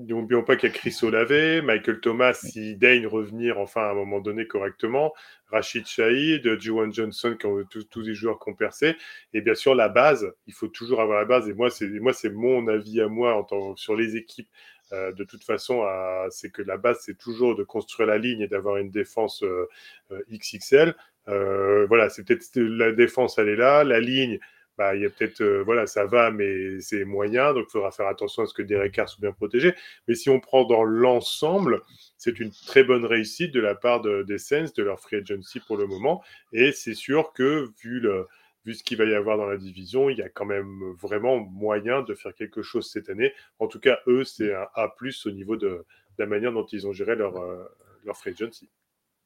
N'oublions 0.00 0.44
pas, 0.44 0.54
qu'il 0.54 0.68
y 0.68 0.72
a 0.72 0.74
Chris 0.74 0.96
Olave, 1.02 1.64
Michael 1.64 1.98
Thomas, 1.98 2.32
s'il 2.32 2.78
daigne 2.78 3.08
revenir 3.08 3.58
enfin 3.58 3.80
à 3.80 3.90
un 3.90 3.94
moment 3.94 4.20
donné 4.20 4.46
correctement, 4.46 5.12
Rachid 5.48 5.88
Shahid, 5.88 6.60
Juwan 6.60 6.92
Johnson, 6.92 7.36
qui 7.36 7.46
ont, 7.46 7.64
tous, 7.68 7.82
tous 7.82 8.02
les 8.02 8.14
joueurs 8.14 8.38
qui 8.38 8.48
ont 8.48 8.54
percé. 8.54 8.94
Et 9.34 9.40
bien 9.40 9.56
sûr, 9.56 9.74
la 9.74 9.88
base, 9.88 10.32
il 10.46 10.54
faut 10.54 10.68
toujours 10.68 11.00
avoir 11.00 11.18
la 11.18 11.24
base. 11.24 11.48
Et 11.48 11.52
moi, 11.52 11.68
c'est 11.68 11.88
moi 11.88 12.12
c'est 12.12 12.30
mon 12.30 12.68
avis 12.68 13.00
à 13.00 13.08
moi 13.08 13.34
en 13.34 13.42
tant, 13.42 13.74
sur 13.74 13.96
les 13.96 14.14
équipes. 14.14 14.48
Euh, 14.92 15.12
de 15.12 15.24
toute 15.24 15.44
façon, 15.44 15.84
c'est 16.30 16.50
que 16.50 16.62
la 16.62 16.76
base, 16.76 17.00
c'est 17.02 17.18
toujours 17.18 17.56
de 17.56 17.64
construire 17.64 18.08
la 18.08 18.18
ligne 18.18 18.40
et 18.40 18.48
d'avoir 18.48 18.76
une 18.76 18.90
défense 18.90 19.42
euh, 19.42 19.68
euh 20.12 20.20
XXL. 20.30 20.94
Voilà, 21.26 22.08
c'est 22.08 22.24
peut-être 22.24 22.48
la 22.56 22.92
défense, 22.92 23.38
elle 23.38 23.48
est 23.48 23.56
là. 23.56 23.84
La 23.84 24.00
ligne, 24.00 24.38
bah, 24.78 24.94
il 24.94 25.02
y 25.02 25.06
a 25.06 25.10
peut-être, 25.10 25.42
voilà, 25.64 25.86
ça 25.86 26.06
va, 26.06 26.30
mais 26.30 26.80
c'est 26.80 27.04
moyen, 27.04 27.52
donc 27.52 27.66
il 27.68 27.72
faudra 27.72 27.90
faire 27.90 28.06
attention 28.06 28.44
à 28.44 28.46
ce 28.46 28.54
que 28.54 28.62
des 28.62 28.90
Carr 28.92 29.08
soit 29.08 29.20
bien 29.20 29.32
protégé. 29.32 29.74
Mais 30.06 30.14
si 30.14 30.30
on 30.30 30.40
prend 30.40 30.64
dans 30.64 30.84
l'ensemble, 30.84 31.82
c'est 32.16 32.38
une 32.38 32.52
très 32.66 32.84
bonne 32.84 33.04
réussite 33.04 33.52
de 33.52 33.60
la 33.60 33.74
part 33.74 34.00
de, 34.00 34.22
des 34.22 34.36
de 34.36 34.82
leur 34.82 35.00
free 35.00 35.16
agency 35.16 35.60
pour 35.60 35.76
le 35.76 35.86
moment. 35.86 36.22
Et 36.52 36.72
c'est 36.72 36.94
sûr 36.94 37.32
que, 37.34 37.68
vu, 37.82 38.00
le, 38.00 38.26
vu 38.64 38.74
ce 38.74 38.82
qu'il 38.82 38.98
va 38.98 39.04
y 39.04 39.14
avoir 39.14 39.36
dans 39.36 39.46
la 39.46 39.56
division, 39.56 40.10
il 40.10 40.18
y 40.18 40.22
a 40.22 40.28
quand 40.28 40.44
même 40.44 40.94
vraiment 41.00 41.38
moyen 41.38 42.02
de 42.02 42.14
faire 42.14 42.34
quelque 42.34 42.62
chose 42.62 42.90
cette 42.90 43.08
année. 43.08 43.32
En 43.58 43.66
tout 43.66 43.80
cas, 43.80 43.98
eux, 44.06 44.24
c'est 44.24 44.54
un 44.54 44.66
A 44.74 44.94
au 45.24 45.30
niveau 45.30 45.56
de, 45.56 45.84
la 46.18 46.26
manière 46.26 46.52
dont 46.52 46.66
ils 46.66 46.86
ont 46.86 46.92
géré 46.92 47.14
leur, 47.14 47.36
euh, 47.36 47.64
leur 48.04 48.16
free 48.16 48.30
agency. 48.30 48.68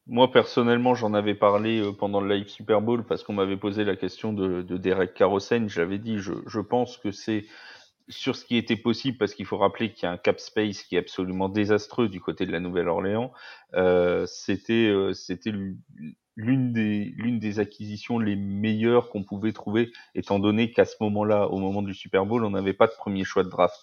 Moi 0.06 0.32
personnellement, 0.32 0.94
j'en 0.94 1.14
avais 1.14 1.34
parlé 1.34 1.80
euh, 1.80 1.92
pendant 1.92 2.20
le 2.20 2.34
live 2.34 2.48
Super 2.48 2.80
Bowl 2.80 3.04
parce 3.06 3.22
qu'on 3.22 3.34
m'avait 3.34 3.56
posé 3.56 3.84
la 3.84 3.94
question 3.94 4.32
de, 4.32 4.62
de 4.62 4.76
Derek 4.76 5.14
Carrossen. 5.14 5.68
J'avais 5.68 5.98
dit, 5.98 6.18
je, 6.18 6.60
pense 6.60 6.96
que 6.96 7.12
c'est 7.12 7.46
sur 8.08 8.34
ce 8.34 8.44
qui 8.44 8.56
était 8.56 8.76
possible 8.76 9.16
parce 9.16 9.32
qu'il 9.32 9.46
faut 9.46 9.58
rappeler 9.58 9.92
qu'il 9.92 10.04
y 10.04 10.06
a 10.06 10.12
un 10.12 10.16
cap 10.16 10.40
space 10.40 10.82
qui 10.82 10.96
est 10.96 10.98
absolument 10.98 11.48
désastreux 11.48 12.08
du 12.08 12.20
côté 12.20 12.46
de 12.46 12.52
la 12.52 12.58
Nouvelle-Orléans. 12.58 13.32
Euh, 13.74 14.26
c'était 14.26 14.88
euh, 14.88 15.12
l'une 16.36 16.72
des 16.72 17.12
l'une 17.16 17.38
des 17.38 17.58
acquisitions 17.58 18.18
les 18.18 18.36
meilleures 18.36 19.10
qu'on 19.10 19.22
pouvait 19.22 19.52
trouver 19.52 19.92
étant 20.14 20.38
donné 20.38 20.72
qu'à 20.72 20.84
ce 20.84 20.96
moment-là, 21.00 21.48
au 21.48 21.58
moment 21.58 21.82
du 21.82 21.94
Super 21.94 22.26
Bowl, 22.26 22.44
on 22.44 22.50
n'avait 22.50 22.72
pas 22.72 22.86
de 22.86 22.92
premier 22.92 23.24
choix 23.24 23.44
de 23.44 23.50
draft. 23.50 23.78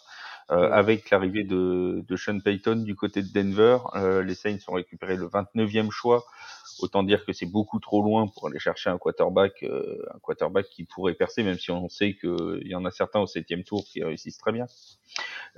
Euh, 0.51 0.71
avec 0.71 1.11
l'arrivée 1.11 1.43
de, 1.43 2.03
de, 2.07 2.15
Sean 2.15 2.39
Payton 2.39 2.77
du 2.77 2.95
côté 2.95 3.21
de 3.21 3.31
Denver, 3.31 3.77
euh, 3.93 4.23
les 4.23 4.33
Saints 4.33 4.57
ont 4.67 4.73
récupéré 4.73 5.15
le 5.15 5.27
29e 5.27 5.91
choix. 5.91 6.25
Autant 6.79 7.03
dire 7.03 7.23
que 7.23 7.33
c'est 7.33 7.45
beaucoup 7.45 7.79
trop 7.79 8.01
loin 8.01 8.25
pour 8.25 8.47
aller 8.47 8.57
chercher 8.57 8.89
un 8.89 8.97
quarterback, 8.97 9.61
euh, 9.61 10.03
un 10.11 10.17
quarterback 10.17 10.67
qui 10.69 10.85
pourrait 10.85 11.13
percer, 11.13 11.43
même 11.43 11.59
si 11.59 11.69
on 11.69 11.87
sait 11.87 12.15
qu'il 12.15 12.65
y 12.65 12.73
en 12.73 12.83
a 12.83 12.89
certains 12.89 13.19
au 13.19 13.27
septième 13.27 13.63
tour 13.63 13.83
qui 13.85 14.03
réussissent 14.03 14.39
très 14.39 14.51
bien. 14.51 14.65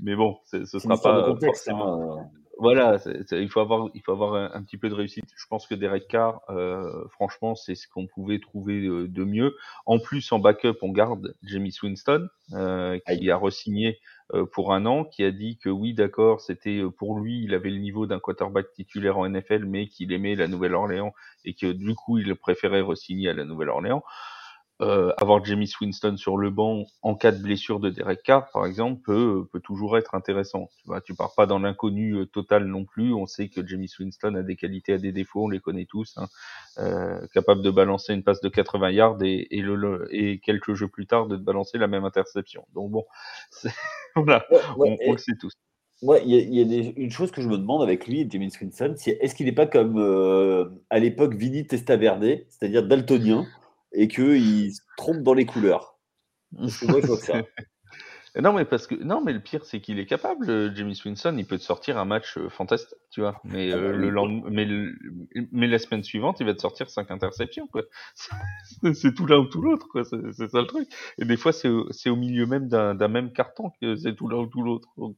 mais 0.00 0.16
bon, 0.16 0.38
ce 0.46 0.64
sera 0.64 0.96
pas 1.00 1.36
forcément. 1.40 2.18
Hein 2.18 2.30
voilà, 2.58 2.98
il 3.30 3.48
faut 3.48 3.60
avoir, 3.60 3.88
il 3.94 4.02
faut 4.02 4.12
avoir 4.12 4.34
un, 4.54 4.62
petit 4.62 4.76
peu 4.76 4.88
de 4.88 4.94
réussite. 4.94 5.24
Je 5.36 5.46
pense 5.46 5.66
que 5.66 5.76
Derek 5.76 6.08
Carr, 6.08 6.40
euh, 6.50 7.06
franchement, 7.08 7.54
c'est 7.54 7.76
ce 7.76 7.86
qu'on 7.86 8.06
pouvait 8.06 8.40
trouver 8.40 8.82
de, 8.82 9.06
de, 9.06 9.24
mieux. 9.24 9.56
En 9.86 10.00
plus, 10.00 10.32
en 10.32 10.40
backup, 10.40 10.76
on 10.82 10.90
garde 10.90 11.36
Jamie 11.44 11.74
Winston, 11.82 12.28
euh, 12.54 12.98
qui 13.06 13.30
a 13.30 13.36
resigné 13.36 14.00
euh, 14.34 14.44
pour 14.44 14.74
un 14.74 14.86
an, 14.86 15.04
qui 15.04 15.22
a 15.24 15.30
dit 15.30 15.56
que 15.56 15.68
oui, 15.68 15.94
d'accord, 15.94 16.40
c'était 16.40 16.80
euh, 16.82 16.90
pour 16.90 17.18
lui, 17.18 17.42
il 17.44 17.54
avait 17.54 17.70
le 17.70 17.78
niveau 17.78 18.06
d'un 18.06 18.18
quarterback 18.18 18.72
titulaire 18.74 19.18
en 19.18 19.28
NFL, 19.28 19.64
mais 19.64 19.86
qu'il 19.86 20.12
aimait 20.12 20.34
la 20.34 20.48
Nouvelle-Orléans 20.48 21.14
et 21.44 21.54
que 21.54 21.72
du 21.72 21.94
coup, 21.94 22.18
il 22.18 22.34
préférait 22.34 22.80
resigner 22.80 23.30
à 23.30 23.34
la 23.34 23.44
Nouvelle-Orléans 23.44 24.02
euh, 24.80 25.12
avoir 25.20 25.44
Jamie 25.44 25.70
Winston 25.80 26.16
sur 26.16 26.36
le 26.36 26.50
banc 26.50 26.84
en 27.02 27.16
cas 27.16 27.32
de 27.32 27.42
blessure 27.42 27.80
de 27.80 27.90
Derek 27.90 28.22
Carr, 28.22 28.48
par 28.52 28.64
exemple, 28.64 29.02
peut, 29.02 29.46
peut 29.52 29.60
toujours 29.60 29.98
être 29.98 30.14
intéressant. 30.14 30.70
Tu 30.78 30.86
vois, 30.86 31.00
tu 31.00 31.14
pars 31.14 31.34
pas 31.34 31.46
dans 31.46 31.58
l'inconnu 31.58 32.14
euh, 32.14 32.26
total 32.26 32.66
non 32.66 32.84
plus. 32.84 33.12
On 33.12 33.26
sait 33.26 33.48
que 33.48 33.66
Jamie 33.66 33.90
Winston 33.98 34.34
a 34.36 34.42
des 34.42 34.54
qualités, 34.54 34.92
a 34.92 34.98
des 34.98 35.10
défauts, 35.10 35.44
on 35.44 35.48
les 35.48 35.60
connaît 35.60 35.86
tous. 35.86 36.14
Hein. 36.16 36.28
Euh, 36.78 37.26
capable 37.34 37.62
de 37.62 37.70
balancer 37.70 38.14
une 38.14 38.22
passe 38.22 38.40
de 38.40 38.48
80 38.48 38.90
yards 38.90 39.22
et, 39.22 39.48
et, 39.50 39.62
le, 39.62 40.08
et 40.10 40.38
quelques 40.38 40.74
jeux 40.74 40.88
plus 40.88 41.06
tard 41.06 41.26
de 41.26 41.36
te 41.36 41.42
balancer 41.42 41.76
la 41.78 41.88
même 41.88 42.04
interception. 42.04 42.64
Donc 42.74 42.92
bon, 42.92 43.04
voilà, 44.16 44.46
on, 44.76 44.96
on, 45.06 45.12
le 45.12 45.18
sait 45.18 45.34
tous. 45.40 45.52
Ouais, 46.02 46.22
il 46.24 46.30
y 46.30 46.60
a, 46.60 46.64
y 46.64 46.86
a 46.88 46.92
une 46.96 47.10
chose 47.10 47.32
que 47.32 47.42
je 47.42 47.48
me 47.48 47.58
demande 47.58 47.82
avec 47.82 48.06
lui, 48.06 48.28
Jamie 48.30 48.52
Winston, 48.60 48.94
c'est 48.96 49.18
est-ce 49.20 49.34
qu'il 49.34 49.46
n'est 49.46 49.52
pas 49.52 49.66
comme 49.66 49.98
euh, 49.98 50.66
à 50.90 51.00
l'époque 51.00 51.34
Vinny 51.34 51.66
Testaverde, 51.66 52.44
c'est-à-dire 52.48 52.86
daltonien 52.86 53.48
et 53.92 54.08
qu'il 54.08 54.74
se 54.74 54.80
trompe 54.96 55.22
dans 55.22 55.34
les 55.34 55.46
couleurs. 55.46 55.98
moi, 56.52 57.00
je 57.00 57.06
vois 57.06 57.16
ça. 57.18 57.34
Non, 58.36 58.52
mais 58.52 58.64
parce 58.64 58.86
que 58.86 58.94
non, 58.94 59.20
mais 59.20 59.32
le 59.32 59.40
pire, 59.40 59.64
c'est 59.64 59.80
qu'il 59.80 59.98
est 59.98 60.06
capable. 60.06 60.48
euh, 60.50 60.74
Jamie 60.74 60.94
Swinson, 60.94 61.34
il 61.38 61.46
peut 61.46 61.58
te 61.58 61.62
sortir 61.62 61.98
un 61.98 62.04
match 62.04 62.36
euh, 62.38 62.48
fantastique, 62.48 62.98
tu 63.10 63.20
vois. 63.20 63.40
Mais 63.44 63.72
Ah 63.72 63.76
bah 63.76 63.82
euh, 63.82 63.96
le 63.96 64.10
lendemain, 64.10 64.48
mais, 64.50 64.64
le- 64.64 64.94
mais 65.50 65.66
la 65.66 65.78
semaine 65.78 66.04
suivante, 66.04 66.38
il 66.40 66.46
va 66.46 66.54
te 66.54 66.60
sortir 66.60 66.88
cinq 66.90 67.10
interceptions, 67.10 67.66
quoi. 67.66 67.82
C'est- 68.94 69.14
tout 69.14 69.26
l'un 69.26 69.38
ou 69.38 69.46
tout 69.46 69.62
l'autre, 69.62 69.88
quoi. 69.88 70.04
C'est 70.04 70.48
ça 70.50 70.60
le 70.60 70.66
truc. 70.66 70.88
Et 71.18 71.24
des 71.24 71.36
fois, 71.36 71.52
c'est 71.52 71.68
au, 71.68 72.16
milieu 72.16 72.46
même 72.46 72.68
d'un 72.68 73.08
même 73.08 73.32
carton 73.32 73.70
que 73.80 73.96
c'est 73.96 74.14
tout 74.14 74.28
l'un 74.28 74.38
ou 74.38 74.46
tout 74.46 74.62
l'autre. 74.62 74.88
Donc, 74.98 75.16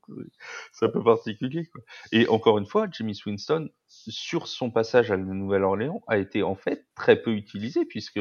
c'est 0.73 0.87
un 0.87 0.91
peu 0.91 1.03
particulier, 1.03 1.67
quoi. 1.67 1.83
Et 2.13 2.29
encore 2.29 2.59
une 2.59 2.67
fois, 2.67 2.87
Jamie 2.91 3.15
Swinston, 3.15 3.69
sur 3.93 4.47
son 4.47 4.71
passage 4.71 5.11
à 5.11 5.17
la 5.17 5.25
Nouvelle-Orléans, 5.25 6.01
a 6.07 6.17
été 6.17 6.45
en 6.45 6.55
fait 6.55 6.87
très 6.95 7.17
peu 7.17 7.33
utilisé 7.33 7.85
puisque 7.85 8.21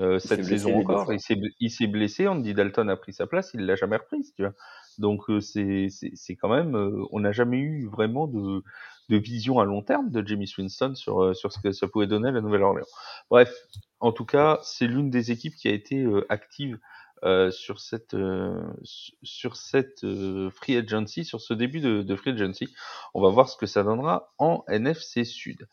euh, 0.00 0.20
cette 0.20 0.44
saison 0.44 0.78
encore, 0.78 1.12
il 1.12 1.20
s'est 1.20 1.34
bl- 1.34 1.52
il 1.58 1.70
s'est 1.70 1.88
blessé. 1.88 2.28
Andy 2.28 2.54
Dalton 2.54 2.88
a 2.88 2.96
pris 2.96 3.12
sa 3.12 3.26
place, 3.26 3.50
il 3.52 3.66
l'a 3.66 3.74
jamais 3.74 3.96
reprise, 3.96 4.32
tu 4.36 4.42
vois. 4.42 4.54
Donc 4.98 5.28
euh, 5.28 5.40
c'est 5.40 5.88
c'est 5.90 6.12
c'est 6.14 6.36
quand 6.36 6.48
même, 6.48 6.76
euh, 6.76 7.04
on 7.10 7.20
n'a 7.20 7.32
jamais 7.32 7.58
eu 7.58 7.88
vraiment 7.88 8.28
de 8.28 8.62
de 9.08 9.16
vision 9.16 9.58
à 9.58 9.64
long 9.64 9.82
terme 9.82 10.10
de 10.10 10.24
Jamie 10.24 10.46
Swinston 10.46 10.94
sur 10.94 11.20
euh, 11.20 11.34
sur 11.34 11.52
ce 11.52 11.58
que 11.60 11.72
ça 11.72 11.88
pouvait 11.88 12.06
donner 12.06 12.28
à 12.28 12.32
la 12.32 12.40
Nouvelle-Orléans. 12.40 12.86
Bref, 13.28 13.52
en 13.98 14.12
tout 14.12 14.24
cas, 14.24 14.60
c'est 14.62 14.86
l'une 14.86 15.10
des 15.10 15.32
équipes 15.32 15.56
qui 15.56 15.66
a 15.66 15.72
été 15.72 16.04
euh, 16.04 16.24
active 16.28 16.78
euh, 17.24 17.50
sur 17.50 17.80
cette 17.80 18.14
euh, 18.14 18.60
su- 18.82 19.12
sur 19.22 19.56
cette 19.56 20.04
euh, 20.04 20.50
free 20.50 20.76
agency, 20.76 21.24
sur 21.24 21.40
ce 21.40 21.54
début 21.54 21.80
de, 21.80 22.02
de 22.02 22.16
free 22.16 22.30
agency. 22.32 22.68
On 23.14 23.20
va 23.22 23.28
voir 23.30 23.48
ce 23.48 23.56
que 23.56 23.66
ça 23.66 23.82
donnera 23.82 24.32
en 24.38 24.64
NFC 24.68 25.24
Sud. 25.24 25.68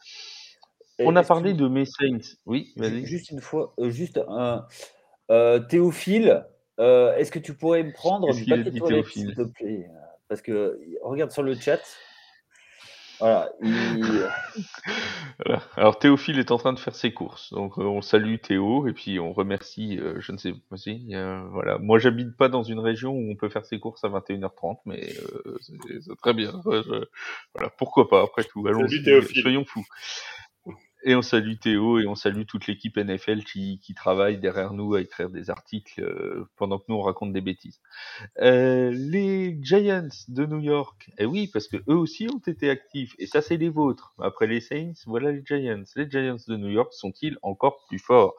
Et 1.00 1.06
On 1.06 1.16
a 1.16 1.24
parlé 1.24 1.52
que- 1.54 1.58
de 1.58 1.68
mes 1.68 1.86
Saints. 1.86 2.38
Oui, 2.46 2.74
vas-y. 2.78 3.06
Juste 3.06 3.30
une 3.32 3.42
fois, 3.42 3.74
juste 3.80 4.20
un. 4.28 4.66
Théophile, 5.70 6.46
est-ce 6.78 7.32
que 7.32 7.40
tu 7.40 7.54
pourrais 7.56 7.84
me 7.84 7.92
prendre 7.94 8.34
du 8.34 8.46
papier 8.46 8.72
toilette, 8.80 9.06
s'il 9.08 9.34
te 9.34 9.42
plaît? 9.42 9.90
Parce 10.28 10.42
que 10.42 10.80
regarde 11.04 11.32
sur 11.32 11.44
le 11.44 11.56
chat. 11.56 11.80
Voilà. 13.20 13.50
il- 13.62 14.28
Voilà. 15.46 15.62
Alors 15.76 16.00
Théophile 16.00 16.40
est 16.40 16.52
en 16.52 16.58
train 16.58 16.74
de 16.74 16.80
faire 16.80 16.96
ses 16.96 17.14
courses, 17.14 17.52
donc 17.54 17.78
euh, 17.78 17.84
on 17.84 18.02
salue 18.02 18.36
Théo 18.42 18.88
et 18.88 18.94
puis 18.94 19.20
on 19.20 19.34
remercie, 19.34 19.98
euh, 20.00 20.20
je 20.22 20.32
ne 20.32 20.38
sais 20.38 20.54
pas 20.70 20.78
si, 20.78 21.08
euh, 21.14 21.42
voilà. 21.52 21.78
Moi 21.78 22.00
j'habite 22.00 22.36
pas 22.38 22.48
dans 22.50 22.64
une 22.64 22.80
région 22.80 23.12
où 23.12 23.32
on 23.32 23.36
peut 23.36 23.50
faire 23.50 23.66
ses 23.66 23.80
courses 23.80 24.04
à 24.04 24.10
21h30, 24.10 24.80
mais 24.86 25.10
euh, 25.46 25.58
c'est 25.62 25.74
c'est 26.02 26.16
très 26.18 26.34
bien. 26.34 26.62
Ouais, 26.66 26.82
je- 26.86 27.06
Voilà, 27.54 27.70
pourquoi 27.78 28.08
pas 28.10 28.22
après 28.24 28.44
tout. 28.44 28.66
Allons-y, 28.68 29.04
Théophile. 29.04 29.42
soyons 29.42 29.66
fous. 29.66 29.86
Et 31.08 31.14
on 31.14 31.22
salue 31.22 31.54
Théo 31.62 32.00
et 32.00 32.08
on 32.08 32.16
salue 32.16 32.46
toute 32.48 32.66
l'équipe 32.66 32.98
NFL 32.98 33.44
qui, 33.44 33.80
qui 33.80 33.94
travaille 33.94 34.40
derrière 34.40 34.74
nous 34.74 34.96
à 34.96 35.02
écrire 35.02 35.30
des 35.30 35.52
articles 35.52 36.02
euh, 36.02 36.50
pendant 36.56 36.80
que 36.80 36.86
nous 36.88 36.96
on 36.96 37.04
raconte 37.04 37.32
des 37.32 37.42
bêtises. 37.42 37.80
Euh, 38.42 38.90
les 38.92 39.56
Giants 39.62 40.10
de 40.30 40.46
New 40.48 40.62
York, 40.62 41.12
eh 41.20 41.26
oui, 41.28 41.48
parce 41.54 41.68
que 41.68 41.78
eux 41.88 41.96
aussi 41.96 42.28
ont 42.34 42.42
été 42.48 42.72
actifs, 42.72 43.14
et 43.20 43.28
ça 43.28 43.44
c'est 43.44 43.58
les 43.58 43.70
vôtres. 43.70 44.16
Après 44.20 44.48
les 44.48 44.62
Saints, 44.62 44.94
voilà 45.06 45.32
les 45.32 45.44
Giants. 45.46 45.84
Les 45.96 46.10
Giants 46.10 46.38
de 46.48 46.58
New 46.58 46.70
York 46.70 46.92
sont-ils 46.92 47.38
encore 47.44 47.86
plus 47.88 48.00
forts? 48.00 48.34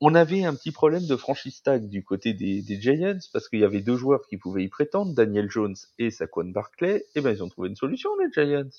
On 0.00 0.14
avait 0.14 0.44
un 0.44 0.54
petit 0.54 0.72
problème 0.72 1.06
de 1.06 1.16
franchise 1.16 1.62
tag 1.62 1.90
du 1.90 2.02
côté 2.02 2.32
des, 2.32 2.62
des 2.62 2.80
Giants, 2.80 3.20
parce 3.34 3.50
qu'il 3.50 3.60
y 3.60 3.64
avait 3.64 3.82
deux 3.82 3.96
joueurs 3.96 4.26
qui 4.28 4.38
pouvaient 4.38 4.64
y 4.64 4.68
prétendre, 4.68 5.14
Daniel 5.14 5.50
Jones 5.50 5.76
et 5.98 6.10
Saquon 6.10 6.46
Barclay, 6.46 7.04
et 7.14 7.20
ben 7.20 7.32
ils 7.32 7.42
ont 7.42 7.50
trouvé 7.50 7.68
une 7.68 7.76
solution 7.76 8.08
les 8.16 8.32
Giants. 8.32 8.70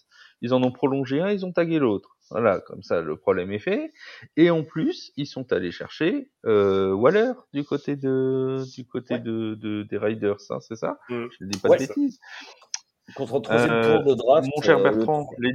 Ils 0.41 0.54
en 0.56 0.63
ont 0.63 0.71
prolongé 0.71 1.21
un, 1.21 1.32
ils 1.32 1.45
ont 1.45 1.54
tagué 1.54 1.78
l'autre. 1.78 2.12
Voilà, 2.34 2.60
comme 2.62 2.82
ça 2.82 3.02
le 3.02 3.15
problème 3.15 3.52
est 3.52 3.60
fait. 3.60 3.91
Et 4.38 4.50
en 4.50 4.63
plus, 4.63 5.12
ils 5.17 5.28
sont 5.28 5.54
allés 5.54 5.72
chercher 5.72 6.32
euh, 6.48 6.91
Waller 6.91 7.32
du 7.54 7.63
côté 7.63 7.96
de 7.96 8.58
du 8.76 8.86
côté 8.86 9.13
Ouais. 9.13 9.19
de, 9.19 9.54
de- 9.54 9.84
des 9.84 9.98
Riders, 10.00 10.38
hein, 10.50 10.60
c'est 10.60 10.76
ça? 10.76 10.98
Mm. 11.10 11.26
Je 11.39 11.46
ne 11.46 11.50
dis 11.52 11.60
pas 11.60 11.69
Ouais, 11.69 11.78
de 11.78 11.86
bêtises. 11.86 12.19
Contre 13.15 13.36
le 13.36 13.41
troisième 13.41 13.72
Euh, 13.72 13.98
tour 14.00 14.04
de 14.04 14.15
draft. 14.15 14.50
Mon 14.56 14.62
cher 14.63 14.80
euh, 14.80 14.84
le 14.89 14.96
Bertrand, 14.96 15.30
les... 15.38 15.52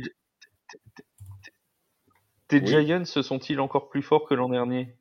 tes 2.46 2.60
Oui. 2.60 2.66
Giants 2.66 3.04
se 3.04 3.22
sont-ils 3.22 3.58
encore 3.60 3.88
plus 3.88 4.02
forts 4.02 4.26
que 4.28 4.34
l'an 4.34 4.48
dernier? 4.48 4.94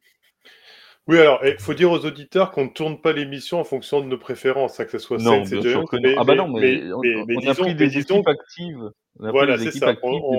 Oui, 1.07 1.19
alors, 1.19 1.39
il 1.45 1.57
faut 1.59 1.73
dire 1.73 1.89
aux 1.91 2.05
auditeurs 2.05 2.51
qu'on 2.51 2.65
ne 2.65 2.69
tourne 2.69 2.99
pas 2.99 3.13
l'émission 3.13 3.59
en 3.61 3.63
fonction 3.63 4.01
de 4.01 4.07
nos 4.07 4.17
préférences, 4.17 4.79
hein, 4.79 4.85
que 4.85 4.91
ce 4.91 4.97
soit 4.99 5.17
Non, 5.19 5.45
Saints 5.45 5.57
et 5.57 5.61
Giants. 5.61 5.85
Ah 6.17 6.23
bah 6.25 6.35
non, 6.35 6.49
mais, 6.49 6.81
mais- 6.83 6.91
on, 6.91 6.99
mais- 6.99 7.23
mais 7.27 7.35
on 7.37 7.39
a 7.39 7.51
disons- 7.53 7.63
pris 7.63 7.75
des 7.75 7.87
disons- 7.87 8.15
équipes 8.15 8.27
actives. 8.27 8.89
On 9.19 9.31
Voilà, 9.31 9.57
c'est 9.57 9.71
ça. 9.71 9.95
On, 10.03 10.37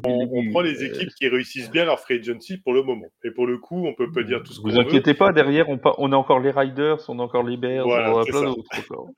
prend 0.53 0.61
les 0.61 0.83
Euh, 0.83 0.87
équipes 0.87 1.11
qui 1.15 1.29
réussissent 1.29 1.71
bien 1.71 1.85
leur 1.85 1.99
free 2.01 2.19
agency 2.21 2.59
pour 2.59 2.73
le 2.73 2.83
moment. 2.83 3.07
Et 3.25 3.31
pour 3.31 3.47
le 3.47 3.59
coup, 3.59 3.87
on 3.87 3.95
peut 3.95 4.11
pas 4.13 4.23
dire 4.23 4.43
tout 4.43 4.53
ce 4.53 4.61
qu'on 4.61 4.69
Vous 4.69 4.75
veut. 4.75 4.81
inquiétez 4.81 5.15
pas, 5.15 5.33
derrière, 5.33 5.67
on, 5.69 6.13
a 6.13 6.17
encore 6.17 6.41
les 6.41 6.51
Riders, 6.51 6.99
on 7.09 7.19
a 7.19 7.23
encore 7.23 7.43
les 7.43 7.57
Bears, 7.57 7.87
Voilà, 7.87 8.15
on 8.15 8.21
a 8.21 8.25
plein 8.25 8.43
d'autres. 8.43 8.63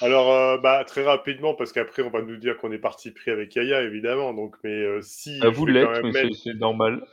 Alors, 0.00 0.32
euh, 0.32 0.58
bah, 0.58 0.84
très 0.84 1.02
rapidement, 1.02 1.54
parce 1.54 1.72
qu'après, 1.72 2.02
on 2.02 2.10
va 2.10 2.22
nous 2.22 2.36
dire 2.36 2.56
qu'on 2.58 2.70
est 2.70 2.78
parti 2.78 3.10
pris 3.10 3.30
avec 3.30 3.54
Yaya, 3.56 3.82
évidemment. 3.82 4.32
Donc, 4.32 4.54
mais 4.62 4.70
euh, 4.70 5.00
si. 5.02 5.40
À 5.42 5.48
vous 5.48 5.66
même 5.66 5.88
mais 6.04 6.10
mettre- 6.12 6.36
c'est 6.36 6.54
normal. 6.54 7.02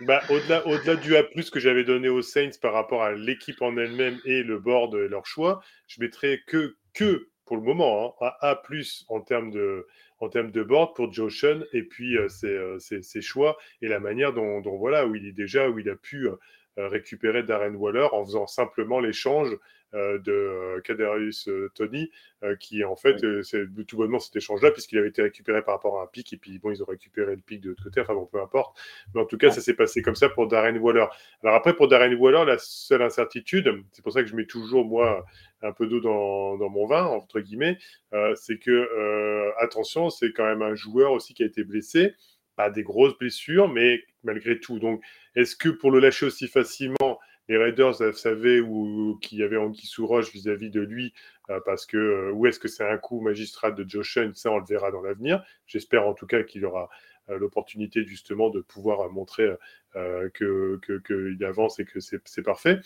Bah, 0.00 0.20
au-delà, 0.28 0.66
au-delà 0.66 0.96
du 0.96 1.16
A+, 1.16 1.22
que 1.22 1.60
j'avais 1.60 1.84
donné 1.84 2.08
aux 2.08 2.20
Saints 2.20 2.50
par 2.60 2.72
rapport 2.72 3.04
à 3.04 3.12
l'équipe 3.12 3.62
en 3.62 3.76
elle-même 3.76 4.18
et 4.24 4.42
le 4.42 4.58
board 4.58 4.96
et 4.96 5.06
leur 5.06 5.24
choix, 5.24 5.60
je 5.86 6.00
mettrais 6.00 6.40
que, 6.48 6.74
que 6.94 7.28
pour 7.46 7.56
le 7.56 7.62
moment, 7.62 8.16
hein, 8.20 8.32
un 8.42 8.48
A+, 8.48 8.62
en 9.08 9.20
termes 9.20 9.52
de, 9.52 9.86
en 10.24 10.28
termes 10.28 10.50
de 10.50 10.62
board 10.62 10.94
pour 10.96 11.12
Joe 11.12 11.32
Sean 11.32 11.60
et 11.72 11.82
puis 11.82 12.16
euh, 12.16 12.28
ses, 12.28 12.48
euh, 12.48 12.78
ses- 12.78 13.20
choix 13.20 13.56
et 13.82 13.88
la 13.88 14.00
manière 14.00 14.32
dont, 14.32 14.60
dont, 14.60 14.76
voilà, 14.76 15.06
où 15.06 15.14
il 15.14 15.26
est 15.26 15.32
déjà, 15.32 15.68
où 15.68 15.78
il 15.78 15.88
a 15.88 15.96
pu 15.96 16.28
euh, 16.28 16.36
récupérer 16.76 17.42
Darren 17.42 17.74
Waller 17.74 18.08
en 18.12 18.24
faisant 18.24 18.46
simplement 18.46 19.00
l'échange 19.00 19.56
de 19.94 20.32
euh, 20.32 20.80
Kadarius 20.80 21.48
euh, 21.48 21.70
Tony, 21.74 22.10
euh, 22.42 22.56
qui 22.56 22.84
en 22.84 22.96
fait, 22.96 23.22
euh, 23.24 23.42
c'est 23.42 23.64
tout 23.86 23.96
bonnement 23.96 24.18
cet 24.18 24.36
échange-là, 24.36 24.70
puisqu'il 24.70 24.98
avait 24.98 25.08
été 25.08 25.22
récupéré 25.22 25.62
par 25.62 25.74
rapport 25.74 26.00
à 26.00 26.04
un 26.04 26.06
pic, 26.06 26.32
et 26.32 26.36
puis 26.36 26.58
bon, 26.58 26.70
ils 26.70 26.82
ont 26.82 26.86
récupéré 26.86 27.36
le 27.36 27.42
pic 27.42 27.60
de 27.60 27.70
l'autre 27.70 27.84
côté, 27.84 28.00
enfin 28.00 28.14
bon, 28.14 28.26
peu 28.26 28.40
importe. 28.40 28.76
Mais 29.14 29.20
en 29.20 29.26
tout 29.26 29.38
cas, 29.38 29.50
ça 29.50 29.60
s'est 29.60 29.74
passé 29.74 30.02
comme 30.02 30.16
ça 30.16 30.28
pour 30.28 30.48
Darren 30.48 30.76
Waller. 30.78 31.06
Alors 31.42 31.54
après, 31.54 31.74
pour 31.74 31.88
Darren 31.88 32.14
Waller, 32.14 32.44
la 32.46 32.58
seule 32.58 33.02
incertitude, 33.02 33.70
c'est 33.92 34.02
pour 34.02 34.12
ça 34.12 34.22
que 34.22 34.28
je 34.28 34.36
mets 34.36 34.46
toujours, 34.46 34.84
moi, 34.84 35.24
un 35.62 35.72
peu 35.72 35.86
d'eau 35.86 36.00
dans, 36.00 36.56
dans 36.56 36.68
mon 36.68 36.86
vin, 36.86 37.04
entre 37.04 37.40
guillemets, 37.40 37.78
euh, 38.12 38.34
c'est 38.34 38.58
que, 38.58 38.70
euh, 38.70 39.50
attention, 39.60 40.10
c'est 40.10 40.32
quand 40.32 40.44
même 40.44 40.62
un 40.62 40.74
joueur 40.74 41.12
aussi 41.12 41.34
qui 41.34 41.42
a 41.42 41.46
été 41.46 41.64
blessé, 41.64 42.14
pas 42.56 42.70
des 42.70 42.82
grosses 42.82 43.16
blessures, 43.18 43.68
mais 43.68 44.02
malgré 44.22 44.60
tout. 44.60 44.78
Donc, 44.78 45.02
est-ce 45.34 45.56
que 45.56 45.68
pour 45.68 45.90
le 45.90 46.00
lâcher 46.00 46.26
aussi 46.26 46.48
facilement, 46.48 47.18
les 47.48 47.56
Raiders 47.56 47.94
savaient 48.14 48.60
ou 48.60 49.18
qu'il 49.20 49.38
y 49.38 49.42
avait 49.42 49.56
Anguille 49.56 49.86
sous 49.86 50.06
roche 50.06 50.32
vis-à-vis 50.32 50.70
de 50.70 50.80
lui, 50.80 51.12
euh, 51.50 51.60
parce 51.64 51.84
que, 51.84 51.96
euh, 51.96 52.32
ou 52.32 52.46
est-ce 52.46 52.58
que 52.58 52.68
c'est 52.68 52.88
un 52.88 52.96
coup 52.96 53.20
magistral 53.20 53.74
de 53.74 53.84
Joe 53.86 54.06
ça 54.34 54.50
on 54.50 54.58
le 54.58 54.64
verra 54.66 54.90
dans 54.90 55.02
l'avenir. 55.02 55.44
J'espère 55.66 56.06
en 56.06 56.14
tout 56.14 56.26
cas 56.26 56.42
qu'il 56.42 56.64
aura 56.64 56.88
euh, 57.28 57.38
l'opportunité 57.38 58.04
justement 58.06 58.50
de 58.50 58.60
pouvoir 58.60 59.10
montrer 59.10 59.50
qu'il 60.36 61.44
avance 61.44 61.78
et 61.78 61.84
que 61.84 62.00
c'est 62.00 62.42
parfait. 62.42 62.80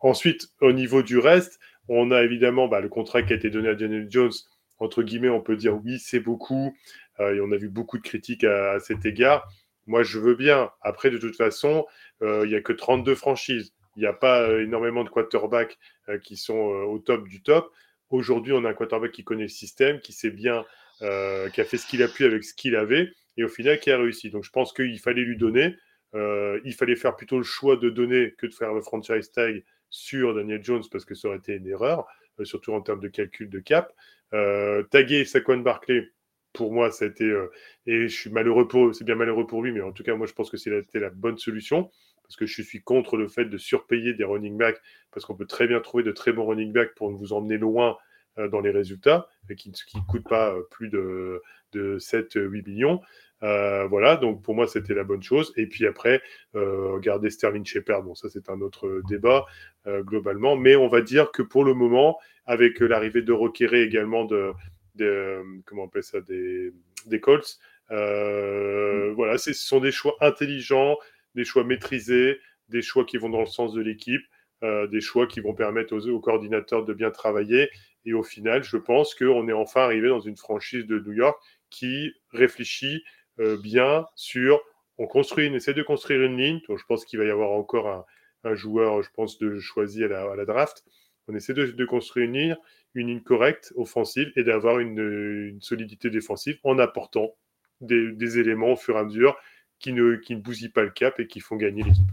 Ensuite, 0.00 0.48
au 0.60 0.72
niveau 0.72 1.02
du 1.02 1.18
reste, 1.18 1.58
on 1.88 2.10
a 2.10 2.22
évidemment 2.22 2.68
bah, 2.68 2.80
le 2.80 2.88
contrat 2.88 3.22
qui 3.22 3.32
a 3.32 3.36
été 3.36 3.50
donné 3.50 3.68
à 3.68 3.74
Daniel 3.74 4.06
Jones. 4.10 4.32
Entre 4.78 5.02
guillemets, 5.02 5.28
on 5.28 5.40
peut 5.40 5.56
dire 5.56 5.76
oui, 5.84 5.98
c'est 5.98 6.20
beaucoup. 6.20 6.76
Et 7.18 7.40
on 7.40 7.50
a 7.50 7.56
vu 7.56 7.68
beaucoup 7.68 7.96
de 7.96 8.02
critiques 8.02 8.44
à, 8.44 8.78
cet 8.80 9.06
égard. 9.06 9.48
Moi, 9.86 10.02
je 10.02 10.18
veux 10.18 10.34
bien. 10.34 10.70
Après, 10.82 11.10
de 11.10 11.18
toute 11.18 11.36
façon, 11.36 11.86
il 12.22 12.48
n'y 12.48 12.54
a 12.54 12.60
que 12.60 12.72
32 12.72 13.14
franchises. 13.14 13.75
Il 13.96 14.00
n'y 14.00 14.06
a 14.06 14.12
pas 14.12 14.42
euh, 14.42 14.62
énormément 14.62 15.04
de 15.04 15.08
quarterbacks 15.08 15.78
euh, 16.08 16.18
qui 16.18 16.36
sont 16.36 16.54
au 16.54 16.98
top 16.98 17.28
du 17.28 17.42
top. 17.42 17.72
Aujourd'hui, 18.10 18.52
on 18.52 18.64
a 18.64 18.70
un 18.70 18.74
quarterback 18.74 19.12
qui 19.12 19.24
connaît 19.24 19.42
le 19.42 19.48
système, 19.48 20.00
qui 20.00 20.12
sait 20.12 20.30
bien, 20.30 20.64
euh, 21.02 21.48
qui 21.50 21.60
a 21.60 21.64
fait 21.64 21.76
ce 21.76 21.86
qu'il 21.86 22.02
a 22.02 22.08
pu 22.08 22.24
avec 22.24 22.44
ce 22.44 22.54
qu'il 22.54 22.76
avait, 22.76 23.12
et 23.36 23.44
au 23.44 23.48
final, 23.48 23.78
qui 23.80 23.90
a 23.90 23.98
réussi. 23.98 24.30
Donc, 24.30 24.44
je 24.44 24.50
pense 24.50 24.72
qu'il 24.72 24.98
fallait 25.00 25.22
lui 25.22 25.36
donner. 25.36 25.74
Euh, 26.14 26.60
il 26.64 26.74
fallait 26.74 26.96
faire 26.96 27.16
plutôt 27.16 27.36
le 27.36 27.44
choix 27.44 27.76
de 27.76 27.90
donner 27.90 28.34
que 28.38 28.46
de 28.46 28.54
faire 28.54 28.72
le 28.72 28.80
franchise 28.80 29.30
tag 29.32 29.64
sur 29.90 30.34
Daniel 30.34 30.62
Jones 30.62 30.84
parce 30.90 31.04
que 31.04 31.14
ça 31.14 31.28
aurait 31.28 31.38
été 31.38 31.54
une 31.54 31.66
erreur, 31.66 32.06
euh, 32.40 32.44
surtout 32.44 32.72
en 32.72 32.80
termes 32.80 33.00
de 33.00 33.08
calcul 33.08 33.50
de 33.50 33.58
cap. 33.58 33.92
Euh, 34.32 34.82
taguer 34.84 35.24
Saquon 35.24 35.58
Barclay, 35.58 36.08
pour 36.52 36.72
moi, 36.72 36.90
ça 36.90 37.04
a 37.04 37.08
été, 37.08 37.24
euh, 37.24 37.50
et 37.86 38.08
je 38.08 38.16
suis 38.16 38.30
malheureux 38.30 38.66
pour, 38.68 38.94
c'est 38.94 39.04
bien 39.04 39.14
malheureux 39.14 39.46
pour 39.46 39.62
lui, 39.62 39.72
mais 39.72 39.80
en 39.80 39.92
tout 39.92 40.04
cas, 40.04 40.14
moi, 40.14 40.26
je 40.26 40.32
pense 40.32 40.48
que 40.48 40.56
c'était 40.56 41.00
la 41.00 41.10
bonne 41.10 41.38
solution 41.38 41.90
parce 42.26 42.36
que 42.36 42.46
je 42.46 42.62
suis 42.62 42.82
contre 42.82 43.16
le 43.16 43.28
fait 43.28 43.44
de 43.44 43.58
surpayer 43.58 44.14
des 44.14 44.24
running 44.24 44.56
backs 44.56 44.80
parce 45.12 45.24
qu'on 45.24 45.34
peut 45.34 45.46
très 45.46 45.66
bien 45.66 45.80
trouver 45.80 46.02
de 46.04 46.12
très 46.12 46.32
bons 46.32 46.46
running 46.46 46.72
backs 46.72 46.94
pour 46.94 47.10
vous 47.10 47.32
emmener 47.32 47.58
loin 47.58 47.96
euh, 48.38 48.48
dans 48.48 48.60
les 48.60 48.70
résultats 48.70 49.28
et 49.48 49.54
qui 49.54 49.70
ne 49.70 50.00
coûtent 50.08 50.28
pas 50.28 50.54
euh, 50.54 50.62
plus 50.70 50.88
de, 50.88 51.42
de 51.72 51.98
7-8 51.98 52.64
millions. 52.66 53.00
Euh, 53.42 53.86
voilà, 53.86 54.16
donc 54.16 54.42
pour 54.42 54.54
moi, 54.54 54.66
c'était 54.66 54.94
la 54.94 55.04
bonne 55.04 55.22
chose. 55.22 55.52
Et 55.56 55.66
puis 55.66 55.86
après, 55.86 56.22
euh, 56.54 56.98
garder 56.98 57.30
Sterling 57.30 57.64
Shepard, 57.64 58.02
bon, 58.02 58.14
ça 58.14 58.28
c'est 58.28 58.48
un 58.48 58.60
autre 58.60 59.02
débat 59.08 59.46
euh, 59.86 60.02
globalement, 60.02 60.56
mais 60.56 60.76
on 60.76 60.88
va 60.88 61.02
dire 61.02 61.30
que 61.32 61.42
pour 61.42 61.64
le 61.64 61.74
moment, 61.74 62.18
avec 62.46 62.80
l'arrivée 62.80 63.22
de 63.22 63.32
Roqueré 63.32 63.82
également 63.82 64.24
de, 64.24 64.52
de, 64.94 65.42
comment 65.66 65.84
on 65.84 65.86
appelle 65.86 66.02
ça, 66.02 66.20
des, 66.20 66.72
des 67.06 67.20
Colts, 67.20 67.58
mmh. 67.90 69.12
voilà, 69.14 69.36
ce 69.38 69.52
sont 69.52 69.80
des 69.80 69.92
choix 69.92 70.16
intelligents, 70.20 70.96
des 71.36 71.44
choix 71.44 71.62
maîtrisés, 71.62 72.40
des 72.68 72.82
choix 72.82 73.04
qui 73.04 73.16
vont 73.16 73.30
dans 73.30 73.40
le 73.40 73.46
sens 73.46 73.72
de 73.72 73.80
l'équipe. 73.80 74.22
des 74.62 75.00
choix 75.00 75.26
qui 75.28 75.40
vont 75.40 75.54
permettre 75.54 75.94
aux, 75.94 76.20
coordinateurs 76.20 76.84
de 76.84 76.94
bien 76.94 77.10
travailler. 77.10 77.68
Et 78.04 78.14
au 78.14 78.22
final, 78.24 78.64
je 78.64 78.76
pense 78.76 79.14
qu'on 79.14 79.48
est 79.48 79.52
enfin 79.52 79.82
arrivé 79.82 80.08
dans 80.08 80.20
une 80.20 80.36
franchise 80.36 80.86
de 80.86 80.98
New 80.98 81.12
York 81.12 81.38
qui 81.70 82.12
réfléchit 82.32 83.04
bien 83.38 84.06
sur 84.16 84.60
on 84.98 85.06
construit, 85.06 85.48
on 85.50 85.54
essaie 85.54 85.74
de 85.74 85.82
construire 85.82 86.22
une 86.22 86.38
ligne. 86.38 86.60
Je 86.68 86.84
pense 86.88 87.04
qu'il 87.04 87.18
va 87.18 87.26
y 87.26 87.30
avoir 87.30 87.50
encore 87.50 88.06
un, 88.44 88.54
joueur, 88.54 89.02
je 89.02 89.10
pense, 89.10 89.38
de 89.38 89.58
choisi 89.58 90.04
à 90.04 90.08
la, 90.08 90.44
draft. 90.44 90.84
On 91.28 91.34
essaie 91.34 91.54
de, 91.54 91.84
construire 91.84 92.26
une 92.26 92.56
ligne, 92.94 93.20
correcte, 93.20 93.72
offensive, 93.76 94.32
et 94.36 94.44
d'avoir 94.44 94.78
une, 94.78 94.98
une, 94.98 95.60
solidité 95.60 96.08
défensive 96.08 96.58
en 96.62 96.78
apportant 96.78 97.36
des, 97.80 98.12
des, 98.12 98.38
éléments 98.38 98.72
au 98.72 98.76
fur 98.76 98.96
et 98.96 99.00
à 99.00 99.04
mesure 99.04 99.36
qui 99.78 99.92
ne, 99.92 100.16
qui 100.16 100.34
ne 100.34 100.40
bousillent 100.40 100.70
pas 100.70 100.82
le 100.82 100.90
cap 100.90 101.20
et 101.20 101.26
qui 101.26 101.40
font 101.40 101.56
gagner 101.56 101.82
l'équipe. 101.82 102.04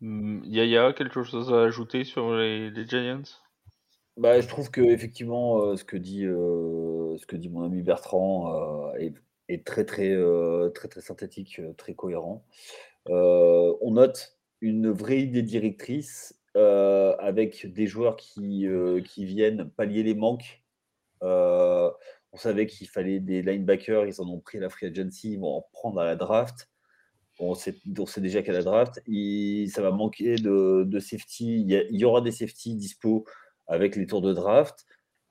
Hmm, 0.00 0.42
Yaya, 0.44 0.92
quelque 0.92 1.22
chose 1.22 1.52
à 1.52 1.62
ajouter 1.62 2.04
sur 2.04 2.34
les, 2.34 2.70
les 2.70 2.86
Giants? 2.86 3.22
Bah, 4.16 4.40
je 4.40 4.46
trouve 4.46 4.70
que 4.70 4.80
effectivement, 4.80 5.62
euh, 5.62 5.76
ce 5.76 5.84
que 5.84 5.96
dit 5.96 6.26
euh, 6.26 7.16
ce 7.16 7.26
que 7.26 7.36
dit 7.36 7.48
mon 7.48 7.64
ami 7.64 7.82
Bertrand 7.82 8.92
euh, 8.92 8.98
est, 8.98 9.14
est, 9.48 9.64
très 9.64 9.84
très 9.86 10.10
euh, 10.10 10.68
très 10.68 10.88
très 10.88 11.00
synthétique, 11.00 11.60
très 11.78 11.94
cohérent. 11.94 12.44
Euh, 13.08 13.74
on 13.80 13.92
note 13.92 14.36
une 14.60 14.90
vraie 14.90 15.20
idée 15.20 15.42
directrice 15.42 16.38
avec 16.54 17.72
des 17.72 17.86
joueurs 17.86 18.16
qui 18.16 18.66
qui 19.06 19.24
viennent 19.24 19.70
pallier 19.70 20.02
les 20.02 20.14
manques. 20.14 20.62
On 22.32 22.36
savait 22.38 22.66
qu'il 22.66 22.88
fallait 22.88 23.20
des 23.20 23.42
linebackers, 23.42 24.06
ils 24.06 24.20
en 24.20 24.28
ont 24.28 24.40
pris 24.40 24.58
à 24.58 24.62
la 24.62 24.70
free 24.70 24.86
agency, 24.86 25.34
ils 25.34 25.40
vont 25.40 25.56
en 25.56 25.66
prendre 25.72 26.00
à 26.00 26.04
la 26.04 26.16
draft. 26.16 26.68
On 27.38 27.54
sait, 27.54 27.74
on 27.98 28.06
sait 28.06 28.20
déjà 28.20 28.42
qu'à 28.42 28.52
la 28.52 28.62
draft, 28.62 29.02
il, 29.06 29.68
ça 29.70 29.82
va 29.82 29.90
manquer 29.90 30.36
de, 30.36 30.84
de 30.86 30.98
safety. 31.00 31.60
Il 31.60 31.70
y, 31.70 31.76
a, 31.76 31.82
il 31.90 31.98
y, 31.98 32.04
aura 32.04 32.20
des 32.20 32.30
safety 32.30 32.76
dispo 32.76 33.24
avec 33.66 33.96
les 33.96 34.06
tours 34.06 34.22
de 34.22 34.32
draft. 34.32 34.84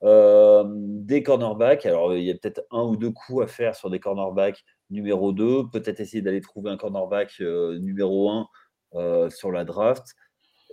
Euh, 0.04 0.64
des 0.68 1.22
cornerbacks, 1.22 1.86
alors 1.86 2.16
il 2.16 2.24
y 2.24 2.32
a 2.32 2.34
peut-être 2.34 2.64
un 2.72 2.82
ou 2.82 2.98
deux 2.98 3.12
coups 3.12 3.44
à 3.44 3.48
faire 3.48 3.76
sur 3.76 3.90
des 3.92 4.00
cornerbacks 4.00 4.64
numéro 4.92 5.32
2, 5.32 5.70
peut-être 5.72 6.00
essayer 6.00 6.22
d'aller 6.22 6.42
trouver 6.42 6.70
un 6.70 6.78
cornerback 6.78 7.36
euh, 7.42 7.80
numéro 7.80 8.30
1 8.30 8.48
euh, 8.96 9.30
sur 9.30 9.52
la 9.52 9.64
draft. 9.64 10.16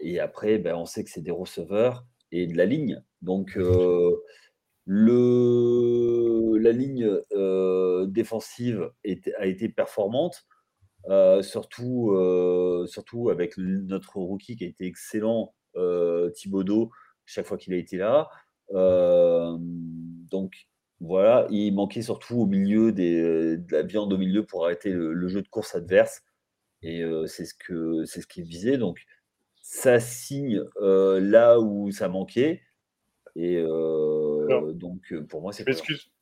Et 0.01 0.21
après, 0.21 0.59
ben, 0.59 0.75
on 0.75 0.85
sait 0.85 1.05
que 1.05 1.11
c'est 1.11 1.23
des 1.23 1.31
receveurs 1.31 2.05
et 2.31 2.47
de 2.47 2.57
la 2.57 2.67
ligne. 2.67 3.03
Donc, 3.23 3.57
euh, 3.57 4.17
la 4.89 6.73
ligne 6.73 7.09
euh, 7.33 8.07
défensive 8.07 8.91
a 9.39 9.47
été 9.47 9.69
performante, 9.69 10.47
euh, 11.09 11.43
surtout, 11.43 12.17
surtout 12.87 13.31
avec 13.31 13.57
notre 13.57 14.17
rookie 14.17 14.57
qui 14.57 14.65
a 14.65 14.69
été 14.69 14.87
excellent, 14.87 15.55
Thibaudot, 16.35 16.91
chaque 17.25 17.47
fois 17.47 17.59
qu'il 17.59 17.75
a 17.75 17.77
été 17.77 17.97
là. 17.97 18.29
Euh, 18.73 19.57
donc 19.61 20.69
voilà, 21.01 21.47
il 21.51 21.73
manquait 21.75 22.03
surtout 22.03 22.41
au 22.41 22.47
milieu 22.47 22.93
de 22.93 23.61
la 23.71 23.83
viande 23.83 24.13
au 24.13 24.19
milieu 24.19 24.45
pour 24.45 24.65
arrêter 24.65 24.91
le, 24.91 25.29
jeu 25.29 25.43
de 25.43 25.49
course 25.49 25.75
adverse. 25.75 26.23
Et 26.83 27.03
euh, 27.03 27.27
c'est 27.27 27.45
ce 27.45 28.05
c'est 28.07 28.21
ce 28.21 28.27
qu'il 28.27 28.45
visait. 28.45 28.79
Donc 28.79 29.05
ça 29.63 30.01
signe 30.01 30.63
euh, 30.81 31.21
là 31.21 31.61
où 31.61 31.91
ça 31.93 32.09
manquait. 32.09 32.63
Et 33.41 33.59
Alors, 33.59 34.73
donc 34.75 35.15
pour 35.29 35.41
moi, 35.41 35.53
c'est 35.53 35.65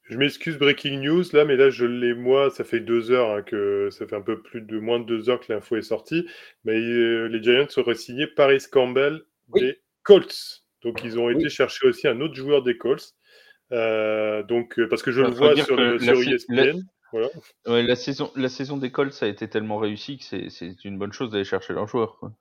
je 0.08 0.18
m'excuse, 0.18 0.56
breaking 0.56 1.00
news 1.00 1.24
là, 1.32 1.44
mais 1.44 1.56
là 1.56 1.68
je 1.68 1.84
l'ai 1.84 2.14
moi, 2.14 2.50
ça 2.50 2.62
fait 2.62 2.78
deux 2.78 3.10
heures 3.10 3.30
hein, 3.30 3.42
que 3.42 3.88
ça 3.90 4.06
fait 4.06 4.14
un 4.14 4.20
peu 4.20 4.40
plus 4.40 4.60
de 4.60 4.78
moins 4.78 5.00
de 5.00 5.04
deux 5.04 5.28
heures 5.28 5.40
que 5.40 5.52
l'info 5.52 5.76
est 5.76 5.82
sortie. 5.82 6.28
Mais 6.64 6.78
les 6.78 7.42
Giants 7.42 7.66
auraient 7.76 7.96
signé 7.96 8.28
Paris 8.28 8.62
Campbell 8.70 9.22
oui. 9.48 9.62
des 9.62 9.80
Colts. 10.04 10.64
Donc, 10.82 11.02
ils 11.02 11.18
ont 11.18 11.28
été 11.30 11.48
chercher 11.48 11.88
aussi 11.88 12.06
un 12.06 12.20
autre 12.20 12.34
joueur 12.34 12.62
des 12.62 12.76
Colts. 12.76 13.14
Euh, 13.72 14.44
donc, 14.44 14.80
parce 14.88 15.02
que 15.02 15.10
je 15.10 15.22
le 15.22 15.30
vois 15.30 15.56
sur, 15.56 15.74
le, 15.74 15.98
sur 15.98 16.14
ESPN. 16.20 16.54
La, 16.54 16.72
voilà. 17.12 17.28
ouais, 17.66 17.82
la, 17.82 17.96
saison, 17.96 18.30
la 18.36 18.48
saison 18.48 18.76
des 18.76 18.92
Colts 18.92 19.20
a 19.22 19.26
été 19.26 19.48
tellement 19.48 19.78
réussie 19.78 20.18
que 20.18 20.48
c'est 20.48 20.84
une 20.84 20.98
bonne 20.98 21.12
chose 21.12 21.30
d'aller 21.30 21.44
chercher 21.44 21.72
leur 21.72 21.88
joueur. 21.88 22.18
Quoi. 22.18 22.32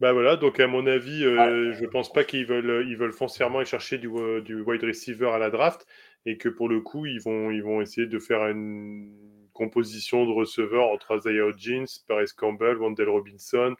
Bah 0.00 0.12
voilà, 0.12 0.36
donc 0.36 0.60
à 0.60 0.66
mon 0.66 0.86
avis, 0.86 1.24
euh, 1.24 1.72
je 1.72 1.86
pense 1.86 2.12
pas 2.12 2.24
qu'ils 2.24 2.46
veulent, 2.46 2.86
ils 2.88 2.96
veulent 2.96 3.12
foncièrement 3.12 3.58
aller 3.58 3.66
chercher 3.66 3.98
du, 3.98 4.08
euh, 4.08 4.40
du, 4.40 4.60
wide 4.60 4.82
receiver 4.82 5.28
à 5.28 5.38
la 5.38 5.50
draft 5.50 5.86
et 6.26 6.36
que 6.36 6.48
pour 6.48 6.68
le 6.68 6.80
coup, 6.80 7.06
ils 7.06 7.20
vont, 7.20 7.50
ils 7.50 7.62
vont 7.62 7.80
essayer 7.80 8.06
de 8.06 8.18
faire 8.18 8.46
une 8.46 9.12
composition 9.52 10.26
de 10.26 10.32
receveurs 10.32 10.88
entre 10.88 11.16
Isaiah 11.16 11.50
Jeans, 11.56 11.86
Paris 12.08 12.30
Campbell, 12.36 12.76
Wendell 12.76 13.08
Robinson, 13.08 13.76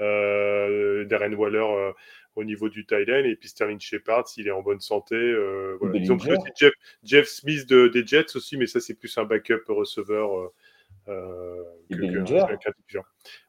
euh, 0.00 1.04
Darren 1.04 1.34
Waller 1.34 1.92
au 2.36 2.44
niveau 2.44 2.68
du 2.68 2.84
Thailand 2.84 3.24
et 3.24 3.34
puis 3.34 3.48
Sterling 3.48 3.80
Shepard 3.80 4.28
s'il 4.28 4.46
est 4.46 4.52
en 4.52 4.62
bonne 4.62 4.80
santé. 4.80 5.16
Euh, 5.16 5.76
voilà. 5.80 5.98
Ils 5.98 6.12
ont 6.12 6.18
pris 6.18 6.30
aussi 6.30 6.50
Jeff, 6.58 6.72
Jeff 7.02 7.26
Smith 7.26 7.66
de, 7.68 7.88
des 7.88 8.06
Jets 8.06 8.36
aussi, 8.36 8.56
mais 8.56 8.66
ça 8.66 8.78
c'est 8.78 8.94
plus 8.94 9.16
un 9.18 9.24
backup 9.24 9.64
receveur. 9.68 10.52
Euh, 11.08 11.62
que, 11.90 11.96
que, 11.96 12.98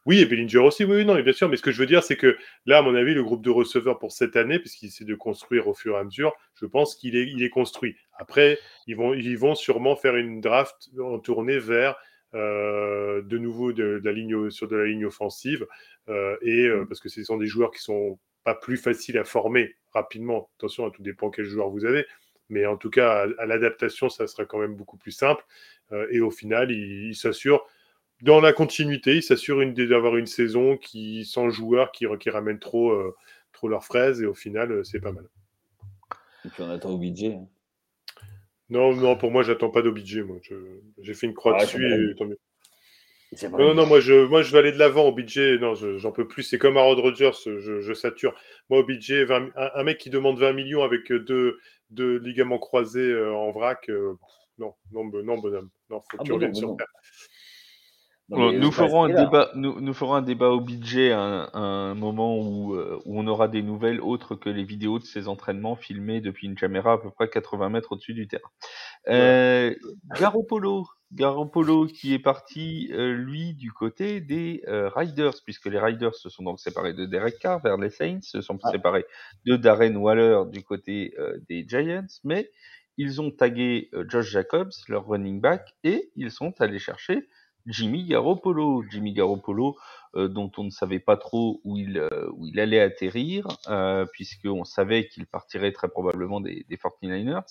oui, 0.06 0.20
et 0.20 0.26
Bellinger 0.26 0.60
aussi, 0.60 0.84
oui, 0.84 0.98
oui, 0.98 1.06
non, 1.06 1.16
mais 1.16 1.24
bien 1.24 1.34
sûr. 1.34 1.50
Mais 1.50 1.58
ce 1.58 1.64
que 1.64 1.72
je 1.72 1.80
veux 1.80 1.86
dire, 1.88 2.04
c'est 2.04 2.16
que 2.16 2.38
là, 2.66 2.80
à 2.80 2.82
mon 2.82 2.94
avis, 2.96 3.14
le 3.14 3.24
groupe 3.24 3.44
de 3.44 3.50
receveurs 3.50 3.98
pour 3.98 4.12
cette 4.12 4.36
année, 4.36 4.60
puisqu'il 4.60 4.88
essaie 4.88 5.06
de 5.06 5.16
construire 5.16 5.68
au 5.68 5.74
fur 5.74 5.96
et 5.96 6.00
à 6.00 6.04
mesure, 6.04 6.34
je 6.56 6.66
pense 6.66 6.96
qu'il 6.96 7.16
est, 7.16 7.28
il 7.28 7.44
est 7.44 7.50
construit. 7.50 7.96
Après, 8.14 8.60
ils 8.86 8.96
vont, 8.96 9.14
ils 9.14 9.38
vont 9.38 9.56
sûrement 9.56 9.96
faire 9.96 10.16
une 10.16 10.40
draft 10.40 10.90
en 11.00 11.20
tournée 11.20 11.60
vers 11.60 11.96
euh, 12.34 13.22
de 13.22 13.38
nouveau 13.38 13.72
de, 13.72 14.00
de, 14.00 14.02
la 14.04 14.12
ligne 14.12 14.50
sur 14.50 14.68
de 14.68 14.76
la 14.76 14.86
ligne 14.86 15.06
offensive 15.06 15.66
euh, 16.10 16.36
et 16.42 16.68
euh, 16.68 16.86
parce 16.86 17.00
que 17.00 17.08
ce 17.08 17.24
sont 17.24 17.38
des 17.38 17.48
joueurs 17.48 17.72
qui 17.72 17.82
sont 17.82 18.20
pas 18.44 18.54
plus 18.54 18.76
facile 18.76 19.18
à 19.18 19.24
former 19.24 19.76
rapidement. 19.94 20.50
Attention, 20.58 20.86
à 20.86 20.92
tout 20.92 21.02
dépend 21.02 21.30
quel 21.30 21.46
joueur 21.46 21.70
vous 21.70 21.86
avez. 21.86 22.06
Mais 22.50 22.66
en 22.66 22.78
tout 22.78 22.90
cas, 22.90 23.26
à, 23.26 23.44
à 23.44 23.46
l'adaptation, 23.46 24.10
ça 24.10 24.28
sera 24.28 24.46
quand 24.46 24.60
même 24.60 24.76
beaucoup 24.76 24.98
plus 24.98 25.12
simple. 25.12 25.44
Euh, 25.92 26.08
et 26.12 26.20
au 26.20 26.32
final, 26.32 26.72
il, 26.72 27.10
il 27.10 27.16
s'assure, 27.16 27.66
dans 28.22 28.42
la 28.42 28.54
continuité, 28.54 29.16
il 29.16 29.24
s'assure 29.24 29.64
d'avoir 29.74 30.18
une 30.18 30.26
saison 30.26 30.78
qui, 30.78 31.26
sans 31.26 31.50
joueurs 31.50 31.92
qui, 31.92 32.06
qui 32.20 32.30
ramènent 32.30 32.60
trop, 32.60 32.92
euh, 32.92 33.16
trop 33.54 33.68
leurs 33.68 33.86
fraises. 33.86 34.22
Et 34.22 34.26
au 34.26 34.34
final, 34.34 34.72
euh, 34.72 34.84
c'est 34.84 35.00
pas 35.00 35.12
mal. 35.12 35.26
Et 36.46 36.50
puis 36.50 36.64
on 36.64 36.70
attend 36.70 36.92
au 36.92 36.98
budget. 36.98 37.34
Hein. 37.34 37.48
Non, 38.70 38.94
non, 38.94 39.16
pour 39.16 39.32
moi, 39.32 39.44
j'attends 39.44 39.70
pas 39.70 39.82
d'OBJ. 39.82 40.20
Moi, 40.20 40.40
j'ai 41.00 41.14
fait 41.14 41.28
une 41.28 41.34
croix 41.34 41.56
ah, 41.58 41.64
dessus 41.64 41.86
et 41.86 42.16
tant 42.16 42.26
mieux. 42.26 42.40
Non, 43.44 43.58
non, 43.58 43.74
non, 43.74 43.86
moi 43.86 44.00
je, 44.00 44.26
moi 44.26 44.42
je 44.42 44.54
vais 44.54 44.60
aller 44.60 44.72
de 44.72 44.80
l'avant 44.80 45.04
au 45.04 45.12
budget. 45.12 45.58
Non, 45.58 45.74
j'en 45.76 46.12
peux 46.12 46.28
plus. 46.28 46.44
C'est 46.44 46.58
comme 46.58 46.78
Harold 46.78 47.00
Rogers, 47.00 47.32
je, 47.46 47.82
je 47.82 47.94
sature. 47.94 48.34
Moi 48.70 48.80
au 48.80 48.84
budget, 48.84 49.26
20, 49.26 49.50
un, 49.56 49.72
un, 49.76 49.84
mec 49.84 49.98
qui 49.98 50.10
demande 50.10 50.40
20 50.40 50.54
millions 50.54 50.82
avec 50.84 51.12
deux, 51.12 51.60
deux 51.90 52.18
ligaments 52.18 52.60
croisés 52.60 53.12
euh, 53.12 53.34
en 53.34 53.52
vrac, 53.52 53.90
euh, 53.90 54.18
non, 54.58 54.74
non, 54.92 55.06
non, 55.06 55.38
bonhomme. 55.38 55.70
Non, 55.90 56.02
faut 56.02 56.08
que 56.10 56.18
ah, 56.20 56.24
tu 56.24 56.30
bon, 56.32 56.36
reviennes 56.36 56.52
bon, 56.54 56.60
sur 56.60 56.78
terre. 56.78 56.88
Non, 58.30 58.52
nous, 58.52 58.72
ferons 58.72 59.06
un 59.06 59.14
débat, 59.14 59.52
nous, 59.56 59.80
nous, 59.80 59.94
ferons 59.94 60.16
un 60.16 60.22
débat 60.22 60.50
au 60.50 60.60
budget 60.60 61.12
à 61.14 61.20
un, 61.22 61.44
à 61.54 61.60
un 61.60 61.96
moment 61.96 62.38
où, 62.38 62.76
euh, 62.76 63.00
où, 63.06 63.18
on 63.20 63.26
aura 63.26 63.48
des 63.48 63.62
nouvelles 63.62 64.02
autres 64.02 64.36
que 64.36 64.50
les 64.50 64.66
vidéos 64.66 65.00
de 65.00 65.06
ces 65.06 65.30
entraînements 65.30 65.78
filmés 65.78 66.20
depuis 66.20 66.48
une 66.48 66.56
caméra 66.56 66.94
à 66.94 66.98
peu 66.98 67.10
près 67.10 67.30
80 67.30 67.70
mètres 67.70 67.94
au-dessus 67.94 68.14
du 68.14 68.28
terrain. 68.28 68.50
Euh, 69.08 69.74
Garoppolo, 70.20 70.88
Garoppolo 71.14 71.86
qui 71.88 72.14
est 72.14 72.20
parti, 72.20 72.90
euh, 72.92 73.14
lui, 73.14 73.54
du 73.54 73.72
côté 73.72 74.20
des 74.20 74.62
euh, 74.68 74.90
Riders, 74.90 75.36
puisque 75.46 75.68
les 75.68 75.80
Riders 75.80 76.16
se 76.16 76.28
sont 76.28 76.44
donc 76.44 76.60
séparés 76.60 76.94
de 76.94 77.06
Derek 77.06 77.40
Carr 77.40 77.62
vers 77.62 77.78
les 77.78 77.90
Saints, 77.90 78.20
se 78.24 78.42
sont 78.42 78.60
ah. 78.64 78.72
séparés 78.72 79.06
de 79.46 79.56
Darren 79.56 79.96
Waller 79.96 80.42
du 80.52 80.64
côté 80.64 81.14
euh, 81.18 81.38
des 81.48 81.66
Giants, 81.66 82.08
mais 82.26 82.52
ils 82.98 83.22
ont 83.22 83.32
tagué 83.32 83.90
euh, 83.94 84.04
Josh 84.10 84.30
Jacobs, 84.30 84.72
leur 84.88 85.08
running 85.08 85.40
back, 85.40 85.76
et 85.84 86.12
ils 86.16 86.32
sont 86.32 86.54
allés 86.60 86.80
chercher 86.80 87.28
Jimmy 87.68 88.06
Garoppolo. 88.06 88.84
Jimmy 88.90 89.14
Garoppolo, 89.14 89.78
euh, 90.16 90.28
dont 90.28 90.52
on 90.58 90.64
ne 90.64 90.70
savait 90.70 91.00
pas 91.00 91.18
trop 91.18 91.62
où 91.64 91.78
il, 91.78 92.02
où 92.34 92.48
il 92.48 92.60
allait 92.60 92.80
atterrir, 92.80 93.48
puisqu'on 94.12 94.64
savait 94.64 95.08
qu'il 95.08 95.28
partirait 95.28 95.72
très 95.72 95.90
probablement 95.90 96.42
des, 96.42 96.66
des 96.68 96.78
49ers 96.78 97.44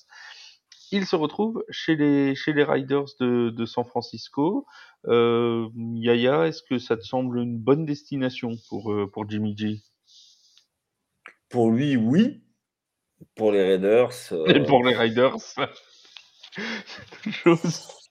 il 0.92 1.06
se 1.06 1.16
retrouve 1.16 1.64
chez 1.70 1.96
les, 1.96 2.34
chez 2.34 2.52
les 2.52 2.64
Riders 2.64 3.06
de, 3.20 3.50
de 3.50 3.66
San 3.66 3.84
Francisco. 3.84 4.66
Euh, 5.06 5.68
Yaya, 5.74 6.46
est-ce 6.46 6.62
que 6.62 6.78
ça 6.78 6.96
te 6.96 7.02
semble 7.02 7.38
une 7.38 7.58
bonne 7.58 7.84
destination 7.84 8.52
pour, 8.68 8.92
euh, 8.92 9.10
pour 9.10 9.28
Jimmy 9.28 9.56
G? 9.56 9.80
Pour 11.48 11.70
lui, 11.70 11.96
oui. 11.96 12.42
Pour 13.34 13.52
les 13.52 13.62
Raiders. 13.62 14.12
Euh... 14.32 14.46
Et 14.46 14.62
pour 14.66 14.84
les 14.84 14.94
Riders 14.94 15.36
C'est 17.22 17.32
chose. 17.32 18.05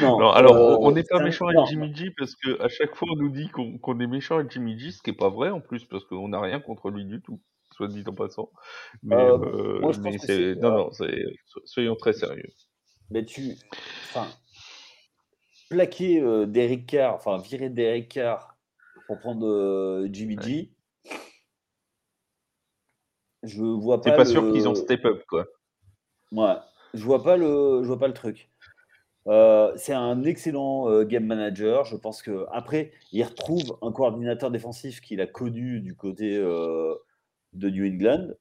Non, 0.00 0.18
non, 0.18 0.30
alors 0.30 0.56
euh, 0.56 0.76
on 0.80 0.92
n'est 0.92 1.04
pas 1.04 1.22
méchant 1.22 1.46
avec 1.46 1.66
Jimmy 1.66 1.94
G 1.94 2.10
parce 2.16 2.34
que 2.34 2.60
à 2.62 2.68
chaque 2.68 2.94
fois 2.94 3.08
on 3.12 3.16
nous 3.16 3.28
dit 3.28 3.48
qu'on 3.48 3.78
qu 3.78 4.02
est 4.02 4.06
méchant 4.06 4.36
avec 4.36 4.50
Jimmy 4.50 4.78
G, 4.78 4.92
ce 4.92 5.02
qui 5.02 5.10
est 5.10 5.16
pas 5.16 5.28
vrai 5.28 5.50
en 5.50 5.60
plus 5.60 5.84
parce 5.84 6.04
qu'on 6.04 6.28
n'a 6.28 6.40
rien 6.40 6.58
contre 6.60 6.90
lui 6.90 7.04
du 7.04 7.20
tout 7.20 7.40
soit 7.74 7.88
dit 7.88 8.04
en 8.06 8.14
passant. 8.14 8.50
Mais, 9.02 9.16
euh, 9.16 9.36
euh, 9.38 9.80
moi, 9.80 9.92
mais 10.00 10.54
non, 10.56 10.70
non, 10.70 10.90
soyons 11.64 11.96
très 11.96 12.12
sérieux. 12.12 12.48
Mais 13.10 13.24
tu, 13.24 13.54
enfin, 14.08 14.26
plaquer 15.70 16.20
euh, 16.20 16.46
Derek 16.46 16.86
Carr, 16.86 17.14
enfin 17.14 17.38
virer 17.38 17.68
Derek 17.68 18.08
Carr 18.08 18.56
pour 19.06 19.18
prendre 19.18 19.46
euh, 19.46 20.08
Jimmy 20.10 20.38
G. 20.40 20.72
Je 23.42 23.62
vois 23.62 24.00
pas. 24.00 24.10
T'es 24.10 24.16
pas 24.16 24.24
sûr 24.24 24.52
qu'ils 24.52 24.68
ont 24.68 24.74
step 24.74 25.04
up, 25.04 25.22
quoi. 25.28 25.46
Ouais, 26.32 26.56
je 26.94 27.04
vois 27.04 27.22
pas 27.22 27.36
le, 27.36 27.82
je 27.82 27.86
vois 27.86 27.98
pas 27.98 28.08
le 28.08 28.14
truc. 28.14 28.48
Euh, 29.26 29.72
c'est 29.76 29.94
un 29.94 30.22
excellent 30.24 30.90
euh, 30.90 31.04
game 31.04 31.24
manager. 31.24 31.84
Je 31.84 31.96
pense 31.96 32.22
que 32.22 32.46
après, 32.52 32.92
il 33.12 33.22
retrouve 33.24 33.78
un 33.82 33.92
coordinateur 33.92 34.50
défensif 34.50 35.00
qu'il 35.00 35.20
a 35.20 35.26
connu 35.26 35.80
du 35.80 35.94
côté 35.94 36.36
euh, 36.36 36.94
de 37.52 37.70
New 37.70 37.86
England. 37.86 38.34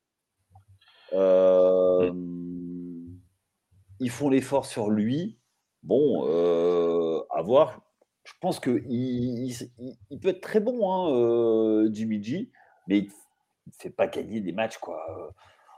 Ils 3.99 4.09
font 4.09 4.29
l'effort 4.29 4.65
sur 4.65 4.89
lui. 4.89 5.37
Bon, 5.83 6.23
à 7.29 7.41
voir. 7.41 7.81
Je 8.25 8.33
pense 8.39 8.59
que 8.59 8.81
il, 8.87 9.53
peut 10.21 10.29
être 10.29 10.41
très 10.41 10.59
bon, 10.61 10.89
hein, 10.91 11.89
Jimmy 11.91 12.23
G, 12.23 12.49
mais 12.87 12.99
il 12.99 13.05
ne 13.05 13.73
fait 13.77 13.89
pas 13.89 14.07
gagner 14.07 14.39
des 14.41 14.53
matchs, 14.53 14.77
quoi. 14.77 15.33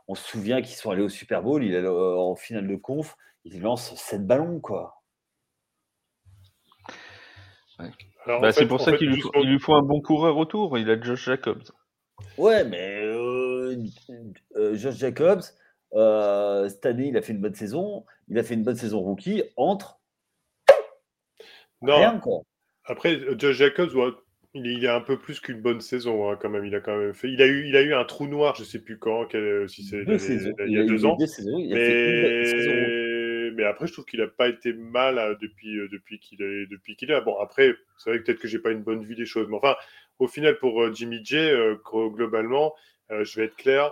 On 0.07 0.15
se 0.15 0.23
souvient 0.23 0.61
qu'ils 0.61 0.75
sont 0.75 0.91
allés 0.91 1.01
au 1.01 1.09
Super 1.09 1.41
Bowl, 1.41 1.63
il 1.63 1.73
est 1.73 1.87
en 1.87 2.35
finale 2.35 2.67
de 2.67 2.75
conf, 2.75 3.17
il 3.45 3.61
lance 3.61 3.95
7 3.95 4.25
ballons, 4.27 4.59
quoi. 4.59 4.94
Bah, 8.27 8.51
c'est 8.51 8.67
pour 8.67 8.81
ça 8.81 8.97
qu'il 8.97 9.09
lui, 9.09 9.59
faut 9.59 9.73
un 9.73 9.81
bon 9.81 10.01
coureur 10.01 10.37
autour. 10.37 10.77
Il 10.77 10.89
a 10.89 10.99
Josh 10.99 11.25
Jacobs. 11.25 11.63
Ouais, 12.37 12.63
mais 12.63 13.01
euh, 13.03 13.75
euh, 14.55 14.75
Josh 14.75 14.95
Jacobs, 14.95 15.43
euh, 15.93 16.67
cette 16.69 16.85
année, 16.85 17.07
il 17.07 17.17
a 17.17 17.21
fait 17.21 17.33
une 17.33 17.41
bonne 17.41 17.55
saison. 17.55 18.05
Il 18.27 18.37
a 18.39 18.43
fait 18.43 18.55
une 18.55 18.63
bonne 18.63 18.75
saison 18.75 19.01
rookie. 19.01 19.43
Entre. 19.57 19.99
Non. 21.81 21.97
Rien, 21.97 22.19
quoi. 22.19 22.41
Après, 22.85 23.19
Josh 23.37 23.57
Jacobs, 23.57 23.91
il, 24.53 24.87
a 24.87 24.95
un 24.95 25.01
peu 25.01 25.17
plus 25.19 25.39
qu'une 25.39 25.61
bonne 25.61 25.81
saison 25.81 26.29
hein, 26.29 26.37
quand 26.39 26.49
même. 26.49 26.65
Il 26.65 26.75
a 26.75 26.79
quand 26.79 26.97
même 26.97 27.13
fait. 27.13 27.29
Il 27.29 27.41
a 27.41 27.47
eu, 27.47 27.67
il 27.67 27.75
a 27.75 27.81
eu 27.81 27.93
un 27.93 28.05
trou 28.05 28.27
noir, 28.27 28.55
je 28.55 28.63
sais 28.63 28.79
plus 28.79 28.97
quand, 28.97 29.27
si 29.67 29.83
c'est 29.83 30.03
il, 30.07 30.71
y 30.71 30.79
a, 30.79 30.85
deux 30.85 31.05
ans. 31.05 31.17
mais... 31.19 33.04
mais 33.55 33.63
après, 33.63 33.87
je 33.87 33.93
trouve 33.93 34.05
qu'il 34.05 34.19
n'a 34.19 34.27
pas 34.27 34.47
été 34.47 34.73
mal 34.73 35.17
hein, 35.19 35.35
depuis, 35.41 35.77
euh, 35.77 35.87
depuis 35.91 36.19
qu'il 36.19 36.41
est, 36.41 37.11
est. 37.11 37.21
Bon, 37.21 37.37
après, 37.39 37.75
c'est 37.97 38.09
vrai 38.09 38.19
que 38.19 38.25
peut-être 38.25 38.39
que 38.39 38.47
j'ai 38.47 38.59
pas 38.59 38.71
une 38.71 38.83
bonne 38.83 39.03
vue 39.03 39.15
des 39.15 39.25
choses, 39.25 39.47
mais 39.49 39.57
enfin, 39.57 39.75
au 40.19 40.27
final, 40.27 40.57
pour 40.57 40.81
euh, 40.81 40.93
Jimmy 40.93 41.23
J, 41.23 41.37
euh, 41.37 41.75
globalement, 41.83 42.73
je 43.09 43.39
vais 43.39 43.45
être 43.45 43.55
clair, 43.55 43.91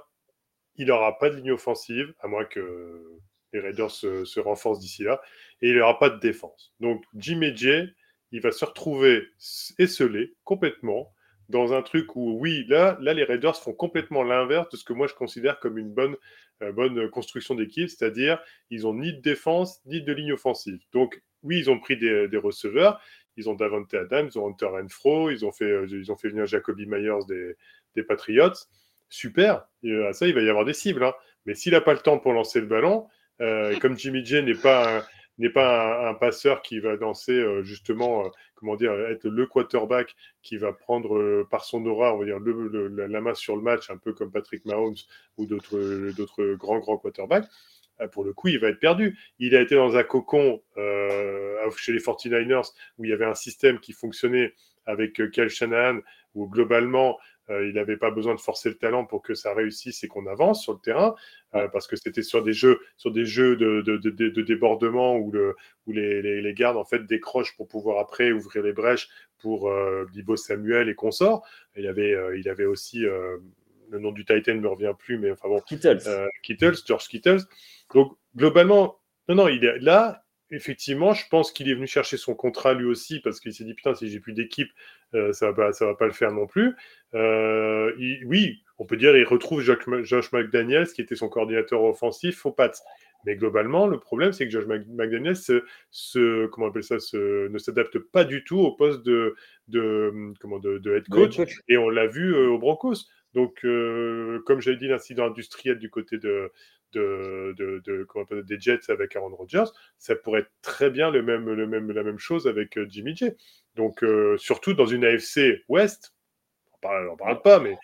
il 0.76 0.88
n'aura 0.88 1.18
pas 1.20 1.30
de 1.30 1.36
ligne 1.36 1.52
offensive, 1.52 2.14
à 2.20 2.28
moins 2.28 2.46
que 2.46 3.20
les 3.54 3.60
Raiders 3.60 3.92
se, 3.92 4.40
renforcent 4.40 4.80
d'ici 4.80 5.04
là, 5.04 5.22
et 5.62 5.70
il 5.70 5.78
n'aura 5.78 6.00
pas 6.00 6.10
de 6.10 6.20
défense. 6.20 6.74
Donc, 6.80 7.04
Jimmy 7.16 7.56
J 7.56 7.94
il 8.34 8.42
va 8.42 8.52
se 8.52 8.66
retrouver 8.66 9.28
esselé 9.78 10.34
complètement 10.44 11.14
dans 11.50 11.74
un 11.74 11.84
truc 11.84 12.16
où, 12.16 12.40
oui, 12.40 12.66
là, 12.68 12.98
là 13.00 13.14
les 13.14 13.24
Raiders 13.24 13.56
font 13.56 13.74
complètement 13.74 14.24
l'inverse 14.24 14.68
de 14.70 14.76
ce 14.76 14.84
que 14.84 14.92
moi 14.92 15.06
je 15.06 15.14
considère 15.14 15.60
comme 15.60 15.78
une 15.78 15.94
bonne, 15.94 16.14
euh, 16.14 16.18
bonne 16.72 17.10
construction 17.10 17.56
d'équipe, 17.56 17.90
c'est-à-dire 17.90 18.40
ils 18.70 18.88
ont 18.88 18.94
ni 18.94 19.14
de 19.14 19.22
défense 19.22 19.82
ni 19.86 20.02
de 20.02 20.14
ligne 20.14 20.34
offensive. 20.34 20.80
Donc, 20.92 21.22
oui, 21.44 21.60
ils 21.60 21.70
ont 21.70 21.80
pris 21.80 21.98
des, 21.98 22.38
receveurs, 22.38 23.02
ils 23.38 23.50
ont 23.50 23.54
Davante 23.54 23.94
Adams, 23.94 24.30
ils 24.34 24.40
ont 24.40 24.48
Hunter 24.48 24.68
Renfro, 24.68 25.30
ils 25.30 25.46
ont 25.46 25.52
fait, 25.52 25.66
euh, 25.66 25.88
ils 25.90 26.12
ont 26.12 26.16
fait 26.16 26.30
venir 26.30 26.46
Jacoby 26.46 26.86
Myers 26.86 27.26
des, 27.96 28.04
Patriots. 28.04 28.54
Super, 29.10 29.68
et 29.84 29.94
à 30.06 30.14
ça, 30.14 30.26
il 30.26 30.34
va 30.34 30.42
y 30.42 30.50
avoir 30.50 30.66
des 30.66 30.74
cibles. 30.74 31.04
Hein. 31.04 31.14
Mais 31.46 31.54
s'il 31.54 31.74
n'a 31.74 31.82
pas 31.82 31.94
le 31.94 32.00
temps 32.00 32.18
pour 32.18 32.34
lancer 32.34 32.60
le 32.60 32.66
ballon, 32.66 33.08
euh, 33.42 33.78
comme 33.80 33.98
Jimmy 33.98 34.26
J 34.26 34.42
n'est 34.42 34.56
pas 34.56 35.06
n'est 35.38 35.50
pas 35.50 36.10
un, 36.10 36.14
passeur 36.14 36.62
qui 36.62 36.80
va 36.80 36.98
danser 36.98 37.34
euh, 37.34 37.64
justement, 37.64 38.26
euh, 38.26 38.30
comment 38.56 38.76
dire, 38.76 38.94
être 38.94 39.28
le 39.28 39.46
quarterback 39.46 40.16
qui 40.42 40.58
va 40.58 40.74
prendre 40.74 41.18
euh, 41.18 41.48
par 41.50 41.66
son 41.66 41.86
aura, 41.86 42.14
on 42.14 42.20
va 42.20 42.26
dire, 42.26 42.40
la 42.40 43.22
main 43.22 43.34
sur 43.34 43.56
le 43.56 43.62
match, 43.62 43.90
un 43.90 43.98
peu 43.98 44.14
comme 44.14 44.32
Patrick 44.32 44.66
Mahomes 44.66 44.96
ou 45.38 45.46
d'autres, 45.46 46.12
d'autres 46.16 46.54
grands, 46.54 46.80
grands 46.80 46.98
quarterbacks. 46.98 47.48
Pour 48.12 48.26
le 48.26 48.34
coup, 48.34 48.48
il 48.48 48.60
va 48.60 48.70
être 48.70 48.80
perdu. 48.80 49.18
Il 49.40 49.56
a 49.56 49.62
été 49.62 49.76
dans 49.76 49.96
un 49.96 50.04
cocon 50.04 50.62
chez 50.76 51.94
les 51.94 52.00
49ers 52.00 52.72
où 52.98 53.06
il 53.06 53.12
y 53.12 53.14
avait 53.14 53.26
un 53.26 53.36
système 53.36 53.80
qui 53.80 53.94
fonctionnait 53.94 54.54
avec 54.86 55.14
Kyle 55.32 55.48
Shanahan, 55.48 56.00
où 56.34 56.50
globalement, 56.50 57.18
euh, 57.50 57.68
il 57.68 57.74
n'avait 57.74 57.98
pas 57.98 58.12
besoin 58.12 58.36
de 58.36 58.40
forcer 58.40 58.70
le 58.70 58.76
talent 58.76 59.06
pour 59.06 59.22
que 59.22 59.34
ça 59.34 59.54
réussisse 59.54 60.04
et 60.04 60.08
qu'on 60.08 60.28
avance 60.28 60.64
sur 60.64 60.74
le 60.74 60.80
terrain, 60.80 61.16
euh, 61.56 61.68
parce 61.68 61.88
que 61.88 61.96
c'était 61.96 62.24
sur 62.24 62.42
des 62.44 62.54
jeux, 62.54 62.80
sur 62.98 63.12
des 63.12 63.26
jeux 63.26 63.56
de, 63.56 63.82
de, 63.82 63.98
de, 63.98 64.42
débordement 64.42 65.18
où, 65.18 65.32
le, 65.32 65.56
où 65.86 65.92
les, 65.92 66.42
les, 66.42 66.54
gardes 66.54 66.78
en 66.78 66.86
fait 66.86 67.06
décrochent 67.06 67.56
pour 67.58 67.68
pouvoir 67.68 68.00
après 68.00 68.32
ouvrir 68.32 68.64
les 68.64 68.74
brèches 68.74 69.10
pour 69.40 69.70
euh, 69.70 70.06
Samuel 70.36 70.90
et 70.90 70.96
consorts. 70.96 71.46
Il 71.76 71.88
avait, 71.88 72.14
euh, 72.14 72.38
il 72.38 72.48
avait 72.48 72.66
aussi 72.66 73.00
le 73.00 74.00
nom 74.00 74.12
du 74.12 74.26
Titan 74.26 74.56
ne 74.56 74.62
me 74.62 74.70
revient 74.70 74.94
plus, 74.98 75.18
mais 75.18 75.32
enfin 75.32 75.50
bon, 75.50 75.60
Kittles, 75.60 76.00
Kittles 76.42 76.78
George 76.86 77.08
Kittles. 77.08 77.42
Donc 77.94 78.18
globalement, 78.36 78.98
non, 79.30 79.36
non, 79.36 79.48
il 79.48 79.64
est 79.64 79.80
là, 79.80 80.23
effectivement, 80.54 81.14
je 81.14 81.28
pense 81.30 81.52
qu'il 81.52 81.70
est 81.70 81.74
venu 81.74 81.88
chercher 81.88 82.18
son 82.18 82.36
contrat 82.36 82.74
lui 82.74 82.86
aussi 82.86 83.20
parce 83.20 83.40
qu'il 83.40 83.54
s'est 83.54 83.64
dit 83.64 83.74
putain, 83.74 83.96
si 83.96 84.08
j'ai 84.10 84.20
plus 84.20 84.34
d'équipe, 84.34 84.70
euh, 85.14 85.34
ça 85.34 85.48
va 85.48 85.54
pas, 85.54 85.74
ça 85.74 85.86
va 85.86 85.96
pas 85.96 86.06
le 86.06 86.14
faire 86.14 86.32
non 86.32 86.48
plus. 86.48 86.76
Euh, 87.14 87.92
oui, 88.26 88.62
on 88.78 88.86
peut 88.86 88.98
dire 88.98 89.16
il 89.16 89.26
retrouve 89.26 89.62
Josh 89.62 90.32
McDaniels 90.32 90.88
qui 90.88 91.02
était 91.02 91.16
son 91.16 91.30
coordinateur 91.30 91.84
offensif 91.84 92.46
au 92.46 92.52
Pats. 92.52 92.72
Mais 93.26 93.38
globalement, 93.38 93.88
le 93.88 94.00
problème, 94.00 94.34
c'est 94.34 94.46
que 94.46 94.52
Josh 94.52 94.66
McDaniels 94.66 95.38
se, 95.38 96.46
comment 96.48 96.68
on 96.68 96.70
appelle 96.70 96.84
ça, 96.84 96.98
ne 97.14 97.58
s'adapte 97.58 97.98
pas 97.98 98.26
du 98.26 98.44
tout 98.44 98.60
au 98.60 98.74
poste 98.74 99.02
de, 99.04 99.36
de 99.70 100.34
comment, 100.42 100.60
de, 100.60 100.94
head 100.94 101.08
coach. 101.08 101.40
Et 101.70 101.78
on 101.78 101.90
l'a 101.90 102.08
vu 102.08 102.36
euh, 102.36 102.50
au 102.50 102.58
Broncos. 102.58 103.06
Donc, 103.34 103.62
comme 104.46 104.62
j'avais 104.62 104.78
dit, 104.78 104.88
l'incident 104.88 105.26
industriel 105.28 105.80
du 105.80 105.90
côté 105.90 106.20
de, 106.20 106.52
de, 106.94 107.54
de, 107.58 107.82
de 107.86 108.42
des 108.42 108.60
Jets 108.60 108.90
avec 108.90 109.16
Aaron 109.16 109.36
Rodgers, 109.36 109.72
ça 109.98 110.16
pourrait 110.16 110.42
être 110.42 110.52
très 110.62 110.90
bien 110.90 111.12
le 111.12 111.22
même, 111.22 111.50
le 111.50 111.68
même, 111.68 111.92
la 111.92 112.04
même 112.04 112.20
chose 112.20 112.48
avec 112.48 112.78
euh, 112.78 112.86
Jimmy 112.90 113.16
J. 113.16 113.32
Donc, 113.76 114.04
euh, 114.04 114.38
surtout 114.38 114.74
dans 114.74 114.86
une 114.86 115.04
AFC 115.04 115.64
West, 115.68 116.14
on 116.84 117.04
n'en 117.04 117.16
parle 117.16 117.42
pas, 117.42 117.60
mais 117.60 117.78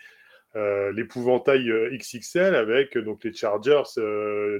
euh, 0.56 0.92
l'épouvantail 0.92 1.72
XXL 1.98 2.54
avec 2.56 2.98
donc 2.98 3.24
les 3.24 3.34
Chargers, 3.34 3.84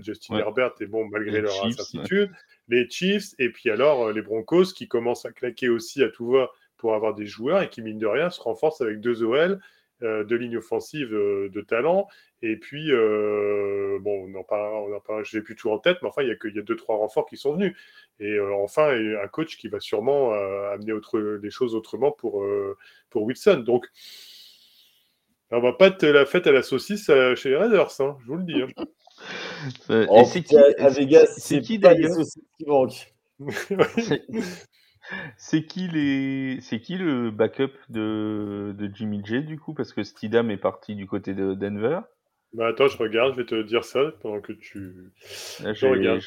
Justin 0.02 0.38
Herbert, 0.38 0.74
et 0.80 0.86
bon, 0.86 1.06
malgré 1.10 1.42
leur 1.42 1.66
incertitude, 1.66 2.32
les 2.68 2.90
Chiefs, 2.90 3.34
et 3.38 3.50
puis 3.50 3.70
alors 3.70 4.12
les 4.12 4.22
Broncos 4.22 4.72
qui 4.76 4.88
commencent 4.88 5.26
à 5.26 5.32
claquer 5.32 5.70
aussi 5.70 6.04
à 6.04 6.10
tout 6.10 6.32
va 6.32 6.50
pour 6.78 6.96
avoir 6.96 7.16
des 7.16 7.26
joueurs 7.26 7.62
et 7.62 7.70
qui, 7.70 7.82
mine 7.82 8.00
de 8.00 8.08
rien, 8.08 8.30
se 8.30 8.40
renforcent 8.40 8.82
avec 8.82 9.02
deux 9.02 9.24
OL 9.24 9.60
de 10.02 10.36
lignes 10.36 10.58
offensives 10.58 11.14
euh, 11.14 11.50
de 11.50 11.62
talent. 11.62 12.08
Et 12.42 12.56
puis, 12.56 12.92
euh, 12.92 14.00
bon, 14.02 14.30
on 14.30 14.40
en 14.40 14.46
on 14.50 15.24
je 15.24 15.38
n'ai 15.38 15.44
plus 15.44 15.56
tout 15.56 15.70
en 15.70 15.80
tête, 15.80 15.98
mais 16.02 16.08
enfin, 16.08 16.22
il 16.22 16.30
y 16.30 16.32
a 16.32 16.36
que, 16.36 16.48
il 16.48 16.56
y 16.56 16.60
a 16.60 16.62
deux, 16.62 16.76
trois 16.76 16.98
renforts 16.98 17.26
qui 17.26 17.38
sont 17.38 17.54
venus. 17.54 17.76
Et 18.20 18.40
enfin, 18.40 18.90
un 18.90 19.28
coach 19.28 19.58
qui 19.58 19.68
va 19.68 19.80
sûrement 19.80 20.32
amener 20.72 20.94
autre, 20.94 21.38
des 21.42 21.50
choses 21.50 21.76
autrement 21.76 22.12
pour, 22.12 22.46
pour 23.10 23.24
Wilson. 23.24 23.64
Donc, 23.66 23.88
on 25.52 25.60
va 25.60 25.74
pas 25.74 25.88
être 25.88 26.06
la 26.06 26.26
fête 26.26 26.48
à 26.48 26.52
la 26.52 26.64
saucisse 26.64 27.12
chez 27.36 27.50
les 27.50 27.58
Raiders, 27.58 27.92
hein, 28.00 28.18
je 28.22 28.28
vous 28.28 28.38
le 28.38 28.44
dis. 28.44 28.62
Hein. 28.62 28.68
c'est 30.26 30.44
qui, 30.44 30.58
à 30.58 30.90
Vegas, 30.90 31.34
c'est 31.38 31.62
qui 31.62 31.80
d'ailleurs? 31.80 32.16
qui 32.58 32.66
manque 32.66 33.14
C'est 35.38 35.64
qui 35.64 35.88
les, 35.88 36.60
c'est 36.62 36.80
qui 36.80 36.98
le 36.98 37.32
backup 37.32 37.74
de, 37.90 38.76
de 38.78 38.92
Jimmy 38.94 39.22
J 39.24 39.42
du 39.44 39.60
coup? 39.60 39.74
Parce 39.74 39.94
que 39.94 40.04
Stidham 40.04 40.52
est 40.52 40.58
parti 40.58 40.96
du 40.96 41.08
côté 41.08 41.34
de 41.34 41.54
Denver. 41.54 42.02
Bah 42.54 42.68
attends, 42.68 42.88
je 42.88 42.98
regarde, 42.98 43.34
je 43.34 43.42
vais 43.42 43.46
te 43.46 43.62
dire 43.62 43.84
ça 43.84 44.00
pendant 44.22 44.42
que 44.42 44.54
tu. 44.54 45.12
je 45.60 45.86
regarde. 45.86 46.22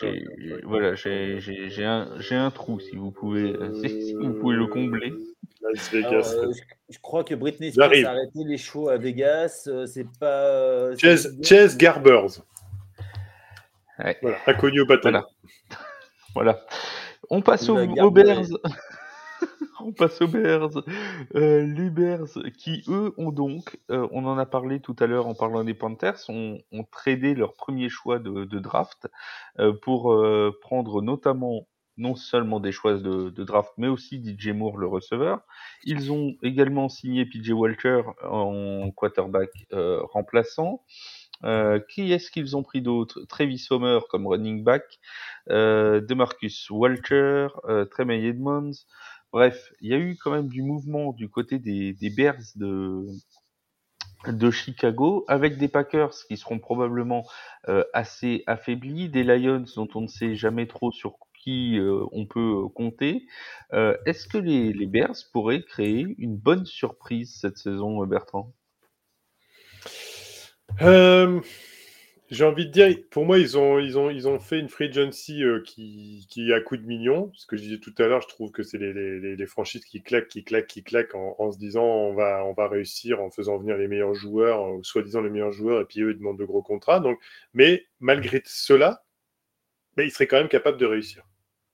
Voilà, 0.64 0.94
j'ai 0.94 1.84
un, 1.84 2.16
un 2.30 2.50
trou 2.50 2.78
si 2.78 2.94
vous 2.96 3.10
pouvez, 3.10 3.54
si 3.82 4.14
vous 4.14 4.34
pouvez 4.34 4.56
le 4.56 4.66
combler. 4.66 5.12
Vegas. 5.92 6.34
Euh, 6.36 6.52
je, 6.88 6.98
crois 6.98 7.24
que 7.24 7.34
Britney 7.34 7.72
Spears 7.72 8.06
a 8.06 8.10
arrêté 8.10 8.44
les 8.44 8.58
shows 8.58 8.88
à 8.88 8.96
Vegas. 8.96 9.64
Euh, 9.66 9.86
c'est 9.86 10.06
pas. 10.18 10.26
Euh, 10.26 10.96
Chase, 10.96 11.38
Chase 11.42 11.76
Garbers. 11.76 12.40
Ouais. 13.98 14.18
Voilà, 14.22 14.38
inconnu 14.46 14.80
au 14.80 14.86
bâton. 14.86 15.10
Voilà. 15.10 15.26
voilà. 16.34 16.66
On 17.34 17.40
passe 17.40 17.66
aux, 17.70 18.10
Bears. 18.10 18.44
on 19.80 19.92
passe 19.92 20.20
aux 20.20 20.28
Bears. 20.28 20.84
Euh, 21.34 21.62
les 21.64 21.88
Bears 21.88 22.28
qui, 22.58 22.84
eux, 22.88 23.14
ont 23.16 23.32
donc, 23.32 23.80
euh, 23.90 24.06
on 24.10 24.26
en 24.26 24.36
a 24.36 24.44
parlé 24.44 24.80
tout 24.80 24.94
à 24.98 25.06
l'heure 25.06 25.26
en 25.26 25.34
parlant 25.34 25.64
des 25.64 25.72
Panthers, 25.72 26.18
ont, 26.28 26.58
ont 26.72 26.84
tradé 26.84 27.34
leur 27.34 27.54
premier 27.54 27.88
choix 27.88 28.18
de, 28.18 28.44
draft 28.58 29.08
euh, 29.60 29.72
pour 29.72 30.14
prendre 30.60 31.00
notamment 31.00 31.66
non 31.96 32.16
seulement 32.16 32.60
des 32.60 32.70
choix 32.70 32.98
de, 32.98 33.30
draft, 33.30 33.72
mais 33.78 33.88
aussi 33.88 34.22
DJ 34.22 34.48
Moore, 34.48 34.76
le 34.76 34.86
receveur. 34.86 35.40
Ils 35.84 36.12
ont 36.12 36.34
également 36.42 36.90
signé 36.90 37.24
PJ 37.24 37.52
Walker 37.52 38.02
en 38.24 38.90
quarterback 38.90 39.48
remplaçant. 39.72 40.84
Euh, 41.44 41.80
qui 41.80 42.12
est-ce 42.12 42.30
qu'ils 42.30 42.56
ont 42.56 42.62
pris 42.62 42.82
d'autres 42.82 43.24
Travis 43.24 43.66
Homer 43.70 43.98
comme 44.10 44.26
running 44.26 44.62
back, 44.62 45.00
euh, 45.50 46.00
Demarcus 46.00 46.70
Walter, 46.70 47.48
euh, 47.68 47.84
Tremaine 47.84 48.24
Edmonds, 48.24 48.72
Bref, 49.32 49.72
il 49.80 49.90
y 49.90 49.94
a 49.94 49.98
eu 49.98 50.16
quand 50.22 50.30
même 50.30 50.48
du 50.48 50.62
mouvement 50.62 51.12
du 51.12 51.30
côté 51.30 51.58
des, 51.58 51.94
Bears 52.14 52.36
de, 52.54 53.06
Chicago, 54.50 55.24
avec 55.26 55.56
des 55.56 55.68
Packers 55.68 56.14
qui 56.28 56.36
seront 56.36 56.58
probablement 56.58 57.26
euh, 57.68 57.82
assez 57.94 58.44
affaiblis, 58.46 59.08
des 59.08 59.24
Lions 59.24 59.64
dont 59.74 59.88
on 59.94 60.02
ne 60.02 60.06
sait 60.06 60.34
jamais 60.34 60.66
trop 60.66 60.92
sur 60.92 61.16
qui 61.42 61.78
on 62.12 62.26
peut 62.26 62.68
compter. 62.68 63.26
Est-ce 63.72 64.28
que 64.28 64.38
les, 64.38 64.72
les 64.72 64.86
Bears 64.86 65.16
pourraient 65.32 65.62
créer 65.62 66.14
une 66.18 66.36
bonne 66.36 66.66
surprise 66.66 67.34
cette 67.34 67.56
saison, 67.56 68.06
Bertrand? 68.06 68.52
Euh, 70.80 71.40
J'ai 72.30 72.44
envie 72.44 72.66
de 72.66 72.70
dire, 72.70 72.96
pour 73.10 73.26
moi, 73.26 73.38
ils 73.38 73.58
ont, 73.58 73.78
ils 73.78 73.98
ont, 73.98 74.08
ils 74.08 74.26
ont 74.26 74.38
fait 74.38 74.58
une 74.58 74.68
free 74.68 74.88
agency 74.88 75.44
euh, 75.44 75.60
qui, 75.60 76.26
qui 76.30 76.52
a 76.52 76.60
coup 76.60 76.76
de 76.78 76.86
millions. 76.86 77.30
Ce 77.34 77.46
que 77.46 77.56
je 77.56 77.62
disais 77.62 77.78
tout 77.78 77.94
à 77.98 78.06
l'heure, 78.06 78.22
je 78.22 78.28
trouve 78.28 78.50
que 78.50 78.62
c'est 78.62 78.78
les, 78.78 79.36
les, 79.36 79.46
franchises 79.46 79.84
qui 79.84 80.02
claquent, 80.02 80.28
qui 80.28 80.42
claquent, 80.42 80.66
qui 80.66 80.82
claquent 80.82 81.14
en, 81.14 81.52
se 81.52 81.58
disant 81.58 81.84
on 81.84 82.14
va, 82.14 82.44
on 82.46 82.54
va 82.54 82.68
réussir 82.68 83.20
en 83.20 83.30
faisant 83.30 83.58
venir 83.58 83.76
les 83.76 83.86
meilleurs 83.86 84.14
joueurs, 84.14 84.62
ou 84.72 84.82
soi-disant 84.82 85.20
les 85.20 85.30
meilleurs 85.30 85.52
joueurs, 85.52 85.82
et 85.82 85.84
puis 85.84 86.00
eux, 86.00 86.12
ils 86.12 86.18
demandent 86.18 86.38
de 86.38 86.44
gros 86.44 86.62
contrats. 86.62 87.00
Donc, 87.00 87.18
mais 87.52 87.84
malgré 88.00 88.42
cela, 88.46 89.04
ben, 89.96 90.04
ils 90.04 90.10
seraient 90.10 90.26
quand 90.26 90.38
même 90.38 90.48
capables 90.48 90.78
de 90.78 90.86
réussir. 90.86 91.24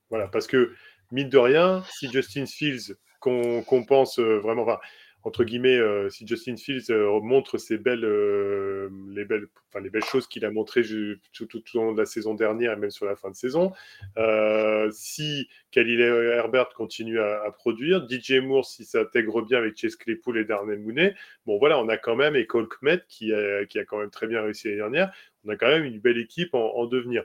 Voilà, 0.09 0.27
parce 0.27 0.47
que, 0.47 0.73
mine 1.11 1.29
de 1.29 1.37
rien, 1.37 1.83
si 1.89 2.11
Justin 2.11 2.45
Fields 2.45 2.95
qu'on 3.19 3.85
pense 3.87 4.19
euh, 4.19 4.39
vraiment, 4.39 4.65
entre 5.23 5.43
guillemets, 5.43 5.77
euh, 5.77 6.09
si 6.09 6.25
Justin 6.25 6.55
Fields 6.55 6.91
euh, 6.91 7.19
montre 7.19 7.57
ses 7.57 7.77
belles, 7.77 8.05
euh, 8.05 8.89
les 9.13 9.25
belles, 9.25 9.47
choses 10.03 10.27
qu'il 10.27 10.45
a 10.45 10.51
montrées 10.51 10.83
tout, 11.33 11.47
au 11.57 11.77
long 11.77 11.91
de 11.91 11.99
la 11.99 12.05
saison 12.05 12.33
dernière 12.33 12.73
et 12.73 12.75
même 12.77 12.89
sur 12.89 13.05
la 13.05 13.15
fin 13.17 13.29
de 13.29 13.35
saison, 13.35 13.73
si 14.91 15.49
Khalil 15.71 15.99
Herbert 15.99 16.69
continue 16.69 17.19
à, 17.19 17.51
produire, 17.51 18.07
DJ 18.09 18.35
Moore 18.35 18.65
si 18.65 18.85
ça 18.85 19.01
intègre 19.01 19.41
bien 19.41 19.57
avec 19.57 19.77
Chase 19.77 19.97
Claypool 19.97 20.37
et 20.37 20.45
Darnell 20.45 20.79
Mooney, 20.79 21.13
bon 21.45 21.59
voilà, 21.59 21.79
on 21.79 21.89
a 21.89 21.97
quand 21.97 22.15
même 22.15 22.35
et 22.35 22.45
Cole 22.45 22.69
Kmet 22.69 23.01
qui 23.09 23.33
a, 23.33 23.65
quand 23.85 23.99
même 23.99 24.09
très 24.09 24.27
bien 24.27 24.41
réussi 24.41 24.67
l'année 24.67 24.77
dernière, 24.77 25.13
on 25.43 25.49
a 25.49 25.57
quand 25.57 25.67
même 25.67 25.83
une 25.83 25.99
belle 25.99 26.17
équipe 26.17 26.53
en, 26.53 26.75
en 26.75 26.85
devenir. 26.85 27.23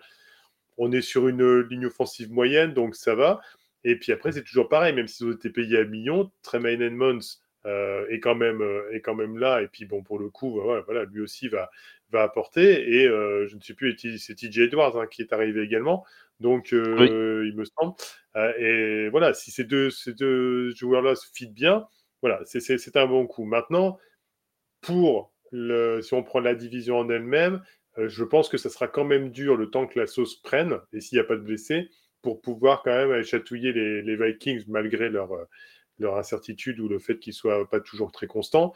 On 0.76 0.90
est 0.90 1.03
sur 1.03 1.28
une 1.28 1.61
ligne 1.61 1.86
offensive 1.86 2.32
moyenne, 2.32 2.74
donc 2.74 2.97
ça 2.97 3.14
va. 3.14 3.40
Et 3.84 3.97
puis 3.97 4.11
après, 4.11 4.32
c'est 4.32 4.42
toujours 4.42 4.68
pareil, 4.68 4.92
même 4.92 5.07
s'ils 5.07 5.26
ont 5.26 5.32
été 5.32 5.51
payés 5.51 5.78
à 5.78 5.84
millions, 5.84 6.32
Tremaine 6.42 6.82
Edmonds 6.82 7.20
euh, 7.66 8.06
est, 8.10 8.20
quand 8.20 8.34
même, 8.34 8.60
euh, 8.62 8.90
est 8.92 9.00
quand 9.00 9.14
même 9.14 9.38
là. 9.38 9.62
Et 9.62 9.68
puis 9.68 9.86
bon, 9.86 10.02
pour 10.02 10.18
le 10.18 10.28
coup, 10.28 10.60
voilà, 10.60 10.82
voilà 10.82 11.04
lui 11.04 11.20
aussi 11.20 11.48
va, 11.48 11.70
va 12.10 12.22
apporter. 12.22 12.94
Et 12.94 13.06
euh, 13.06 13.46
je 13.46 13.56
ne 13.56 13.60
sais 13.60 13.74
plus, 13.74 13.96
c'est 14.18 14.34
TJ 14.34 14.58
Edwards 14.60 14.96
hein, 14.98 15.06
qui 15.06 15.22
est 15.22 15.32
arrivé 15.32 15.62
également. 15.62 16.04
Donc, 16.40 16.72
euh, 16.72 17.46
il 17.48 17.56
me 17.56 17.64
semble. 17.64 17.94
Et 18.58 19.08
voilà, 19.10 19.32
si 19.34 19.50
ces 19.50 19.64
deux, 19.64 19.90
ces 19.90 20.12
deux 20.12 20.74
joueurs-là 20.74 21.14
se 21.14 21.26
fit 21.32 21.46
bien, 21.46 21.86
voilà, 22.20 22.40
c'est- 22.44 22.96
un 22.96 23.06
bon 23.06 23.26
coup. 23.26 23.44
Maintenant, 23.44 23.98
pour 24.80 25.32
le, 25.52 26.02
si 26.02 26.14
on 26.14 26.22
prend 26.22 26.40
la 26.40 26.54
division 26.54 26.98
en 26.98 27.08
elle-même, 27.08 27.62
je 27.96 28.24
pense 28.24 28.48
que 28.48 28.56
ça 28.58 28.70
sera 28.70 28.88
quand 28.88 29.04
même 29.04 29.30
dur 29.30 29.56
le 29.56 29.70
temps 29.70 29.86
que 29.86 29.98
la 29.98 30.06
sauce 30.08 30.42
prenne, 30.42 30.80
et 30.92 31.00
s'il 31.00 31.16
n'y 31.16 31.20
a 31.20 31.24
pas 31.24 31.36
de 31.36 31.42
blessés, 31.42 31.88
pour 32.22 32.40
pouvoir 32.40 32.82
quand 32.82 32.90
même 32.90 33.12
aller 33.12 33.22
chatouiller 33.22 33.72
les, 33.72 34.02
les 34.02 34.16
Vikings 34.16 34.64
malgré 34.66 35.10
leur, 35.10 35.30
leur 35.99 36.16
incertitude 36.16 36.80
ou 36.80 36.88
le 36.88 36.99
fait 36.99 37.18
qu'ils 37.18 37.32
soient 37.34 37.68
pas 37.68 37.80
toujours 37.80 38.11
très 38.12 38.26
constants. 38.26 38.72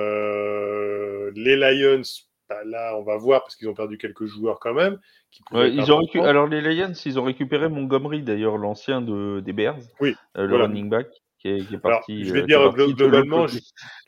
Euh, 0.00 1.30
les 1.34 1.56
Lions, 1.56 2.02
bah, 2.48 2.64
là, 2.64 2.96
on 2.96 3.02
va 3.02 3.16
voir 3.16 3.42
parce 3.42 3.56
qu'ils 3.56 3.68
ont 3.68 3.74
perdu 3.74 3.98
quelques 3.98 4.26
joueurs 4.26 4.58
quand 4.60 4.74
même. 4.74 4.98
Qui 5.30 5.42
Ouais, 5.52 5.72
ils 5.72 5.92
ont 5.92 5.98
récu-. 5.98 6.20
Alors 6.20 6.46
les 6.48 6.60
Lions, 6.60 6.92
ils 7.04 7.18
ont 7.18 7.24
récupéré 7.24 7.68
Montgomery 7.68 8.22
d'ailleurs, 8.22 8.58
l'ancien 8.58 9.00
de 9.00 9.40
des 9.40 9.52
Bears, 9.52 9.78
Oui, 10.00 10.14
euh, 10.36 10.42
le 10.42 10.48
voilà. 10.48 10.64
running 10.66 10.88
back 10.88 11.06
qui 11.38 11.48
est, 11.48 11.66
qui 11.66 11.74
est 11.74 11.84
Alors, 11.84 11.98
parti. 12.00 12.24
je 12.24 12.32
vais 12.32 12.42
euh, 12.42 12.46
dire 12.46 12.72
globalement, 12.72 13.46
côté. 13.46 13.60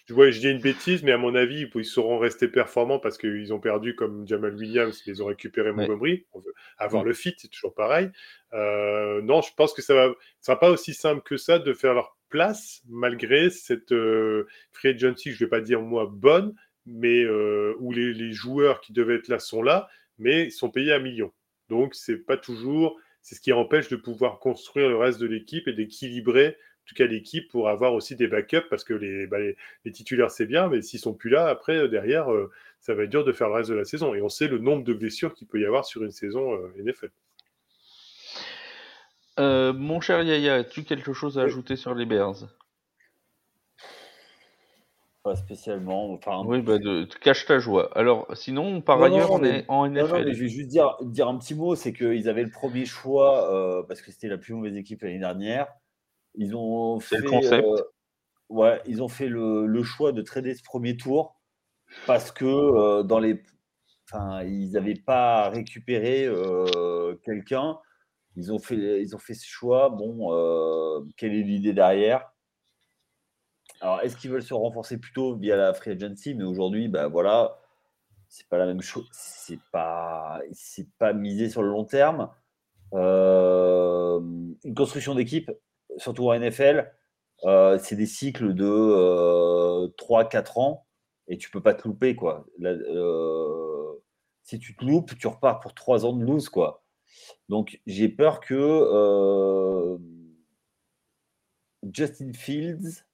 Tu 0.07 0.13
vois, 0.15 0.31
je 0.31 0.41
dis 0.41 0.51
une 0.51 0.61
bêtise, 0.61 1.03
mais 1.05 1.13
à 1.13 1.19
mon 1.19 1.35
avis, 1.35 1.69
ils 1.75 1.85
sauront 1.85 2.19
rester 2.19 2.49
performants 2.49 2.99
parce 2.99 3.19
qu'ils 3.19 3.53
ont 3.55 3.61
perdu 3.61 3.95
comme 3.95 4.27
Jamal 4.27 4.55
Williams, 4.55 5.01
ils 5.07 5.23
ont 5.23 5.27
récupéré. 5.27 5.73
Montgomery. 5.73 6.27
On 6.33 6.41
veut 6.41 6.53
avoir 6.77 7.05
Mm. 7.05 7.07
le 7.09 7.13
fit, 7.15 7.35
c'est 7.39 7.49
toujours 7.49 7.75
pareil. 7.75 8.11
Euh, 8.53 9.23
non, 9.23 9.43
je 9.43 9.51
pense 9.57 9.73
que 9.73 9.81
ça 9.83 9.95
va, 9.95 10.13
sera 10.41 10.59
pas 10.59 10.71
aussi 10.71 10.93
simple 10.93 11.23
que 11.23 11.37
ça 11.37 11.59
de 11.59 11.73
faire 11.73 11.95
leur 11.95 12.17
place 12.31 12.83
malgré 12.89 13.51
cette 13.51 13.93
euh, 13.93 14.47
free 14.73 14.89
agency, 14.89 15.33
je 15.33 15.45
vais 15.45 15.49
pas 15.51 15.61
dire 15.61 15.81
moi 15.83 16.09
bonne, 16.11 16.55
mais 16.87 17.23
euh, 17.23 17.75
où 17.79 17.93
les, 17.93 18.13
les 18.13 18.33
joueurs 18.33 18.81
qui 18.81 18.93
devaient 18.93 19.17
être 19.17 19.29
là 19.29 19.39
sont 19.39 19.63
là, 19.63 19.89
mais 20.19 20.51
sont 20.51 20.71
payés 20.71 20.93
à 20.93 20.99
millions. 20.99 21.33
Donc 21.69 21.95
c'est 21.95 22.17
pas 22.17 22.37
toujours, 22.37 22.99
c'est 23.21 23.35
ce 23.37 23.41
qui 23.41 23.53
empêche 23.53 23.89
de 23.89 23.97
pouvoir 23.97 24.41
construire 24.41 24.89
le 24.89 24.97
reste 24.97 25.21
de 25.21 25.27
l'équipe 25.27 25.69
et 25.69 25.73
d'équilibrer 25.75 26.57
tout 26.87 26.95
cas 26.95 27.07
l'équipe 27.07 27.49
pour 27.51 27.69
avoir 27.69 27.95
aussi 27.95 28.17
des 28.17 28.27
backups 28.29 28.69
parce 28.71 28.85
que 28.85 28.95
les, 28.95 29.27
bah, 29.27 29.39
les, 29.39 29.57
les 29.85 29.93
titulaires 29.93 30.31
c'est 30.31 30.47
bien, 30.47 30.69
mais 30.69 30.83
s'ils 30.83 31.01
sont 31.01 31.15
plus 31.15 31.31
là, 31.31 31.47
après 31.49 31.77
euh, 31.77 31.89
derrière, 31.89 32.33
euh, 32.33 32.51
ça 32.81 32.95
va 32.95 33.05
être 33.05 33.11
dur 33.11 33.25
de 33.25 33.33
faire 33.33 33.49
le 33.49 33.55
reste 33.55 33.71
de 33.71 33.75
la 33.77 33.85
saison. 33.85 34.15
Et 34.15 34.23
on 34.23 34.29
sait 34.29 34.49
le 34.49 34.59
nombre 34.59 34.83
de 34.85 34.93
blessures 34.93 35.35
qu'il 35.35 35.47
peut 35.47 35.61
y 35.61 35.65
avoir 35.67 35.85
sur 35.85 36.03
une 36.03 36.11
saison 36.11 36.55
euh, 36.55 36.73
NFL. 36.83 37.11
Euh, 39.39 39.73
mon 39.73 40.01
cher 40.01 40.23
Yaya, 40.23 40.55
as-tu 40.57 40.83
quelque 40.85 41.13
chose 41.13 41.39
à 41.39 41.43
Oui. 41.43 41.47
ajouter 41.47 41.77
sur 41.77 41.95
les 41.95 42.05
Bears? 42.05 42.49
Pas 45.23 45.37
spécialement. 45.37 46.13
Enfin, 46.15 46.43
Oui, 46.45 46.61
bah, 46.63 46.79
de, 46.79 47.05
cache 47.21 47.47
ta 47.47 47.61
joie. 47.61 47.97
Alors, 47.97 48.27
sinon, 48.37 48.81
par 48.81 48.99
Non, 48.99 49.09
non, 49.09 49.15
ailleurs, 49.15 49.29
non, 49.29 49.35
on 49.37 49.39
mais- 49.39 49.59
est 49.61 49.65
en 49.69 49.87
Non, 49.89 49.95
non, 49.95 50.07
NFL. 50.09 50.25
mais 50.25 50.35
je 50.35 50.41
vais 50.43 50.49
juste 50.49 50.69
dire, 50.69 50.97
dire 51.03 51.29
un 51.29 51.39
petit 51.39 51.55
mot, 51.55 51.77
c'est 51.77 51.93
qu'ils 51.93 52.29
avaient 52.29 52.43
le 52.43 52.51
premier 52.51 52.85
choix 52.85 53.49
euh, 53.55 53.83
parce 53.85 54.03
que 54.03 54.11
c'était 54.11 54.27
la 54.29 54.37
plus 54.39 54.53
mauvaise 54.55 54.77
équipe 54.77 55.01
l'année 55.03 55.21
dernière. 55.21 55.69
Ils 56.35 56.57
ont 56.57 57.01
fait, 57.01 57.19
le 57.19 57.31
concept. 57.31 57.65
euh, 57.65 57.83
ouais, 58.49 58.81
ils 58.87 59.03
ont 59.03 59.09
fait 59.09 59.29
le, 59.29 59.67
le 59.67 59.83
choix 59.83 60.13
de 60.13 60.23
trader 60.23 60.55
ce 60.55 60.63
premier 60.63 60.97
tour 60.97 61.41
parce 62.07 62.31
que 62.31 62.45
euh, 62.45 63.03
dans 63.03 63.19
les, 63.19 63.43
enfin, 64.09 64.43
ils 64.43 64.73
n'avaient 64.73 64.95
pas 64.95 65.51
récupéré 65.51 66.25
euh, 66.25 67.17
quelqu'un. 67.25 67.79
Ils 68.37 68.51
ont 68.51 68.59
fait, 68.59 69.03
ils 69.03 69.15
ont 69.15 69.19
fait 69.19 69.35
ce 69.35 69.47
choix. 69.47 69.91
Bon, 69.91 70.33
euh, 70.33 71.01
quelle 71.17 71.35
est 71.35 71.43
l'idée 71.43 71.75
derrière? 71.75 72.33
Alors, 73.83 74.01
est-ce 74.01 74.17
qu'ils 74.17 74.31
veulent 74.31 74.43
se 74.43 74.55
renforcer 74.55 74.97
plutôt 74.97 75.37
via 75.37 75.57
la 75.57 75.75
free 75.75 75.91
agency? 75.91 76.35
Mais 76.35 76.45
aujourd'hui, 76.45 76.89
bah 76.89 77.09
voilà, 77.09 77.59
c'est 78.29 78.49
pas 78.49 78.57
la 78.57 78.65
même 78.65 78.81
chose. 78.81 79.09
C'est 79.13 79.59
pas, 79.71 80.41
c'est 80.53 80.89
pas 80.99 81.13
misé 81.13 81.51
sur 81.51 81.63
le 81.63 81.69
long 81.69 81.85
terme. 81.85 82.31
Euh, 82.95 84.21
une 84.65 84.75
construction 84.75 85.15
d'équipe, 85.15 85.51
surtout 85.97 86.29
en 86.29 86.35
NFL, 86.35 86.93
euh, 87.45 87.79
c'est 87.79 87.97
des 87.97 88.07
cycles 88.07 88.55
de 88.55 88.65
euh, 88.67 89.89
3-4 89.99 90.59
ans 90.59 90.87
et 91.29 91.39
tu 91.39 91.51
peux 91.51 91.63
pas 91.63 91.75
te 91.75 91.87
louper 91.87 92.17
quoi. 92.17 92.47
Euh, 92.63 93.93
si 94.43 94.59
tu 94.59 94.77
te 94.77 94.85
loupes, 94.85 95.17
tu 95.19 95.27
repars 95.27 95.61
pour 95.61 95.75
3 95.75 96.05
ans 96.07 96.13
de 96.13 96.25
lose 96.25 96.49
quoi. 96.49 96.85
Donc 97.49 97.81
j'ai 97.87 98.09
peur 98.09 98.41
que 98.41 98.55
euh, 98.55 99.99
Justin 101.93 102.33
Fields, 102.33 103.05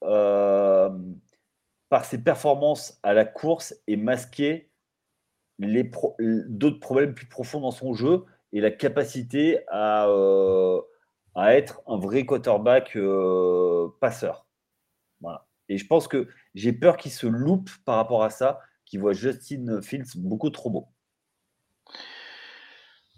par 0.00 2.04
ses 2.04 2.18
performances 2.18 2.98
à 3.02 3.14
la 3.14 3.24
course, 3.24 3.74
ait 3.86 3.96
masqué 3.96 4.70
pro- 5.90 6.16
d'autres 6.18 6.80
problèmes 6.80 7.14
plus 7.14 7.26
profonds 7.26 7.60
dans 7.60 7.70
son 7.70 7.94
jeu 7.94 8.24
et 8.52 8.60
la 8.60 8.70
capacité 8.70 9.60
à, 9.68 10.06
à 11.34 11.54
être 11.54 11.82
un 11.86 11.98
vrai 11.98 12.24
quarterback 12.26 12.96
euh, 12.96 13.88
passeur. 14.00 14.46
Et 15.68 15.78
je 15.78 15.86
pense 15.86 16.06
que 16.06 16.28
j'ai 16.54 16.72
peur 16.72 16.98
qu'il 16.98 17.12
se 17.12 17.26
loupe 17.26 17.70
par 17.86 17.96
rapport 17.96 18.24
à 18.24 18.30
ça, 18.30 18.60
qu'il 18.84 19.00
voit 19.00 19.14
Justin 19.14 19.80
Fields 19.80 20.16
beaucoup 20.16 20.50
trop 20.50 20.68
beau. 20.68 20.88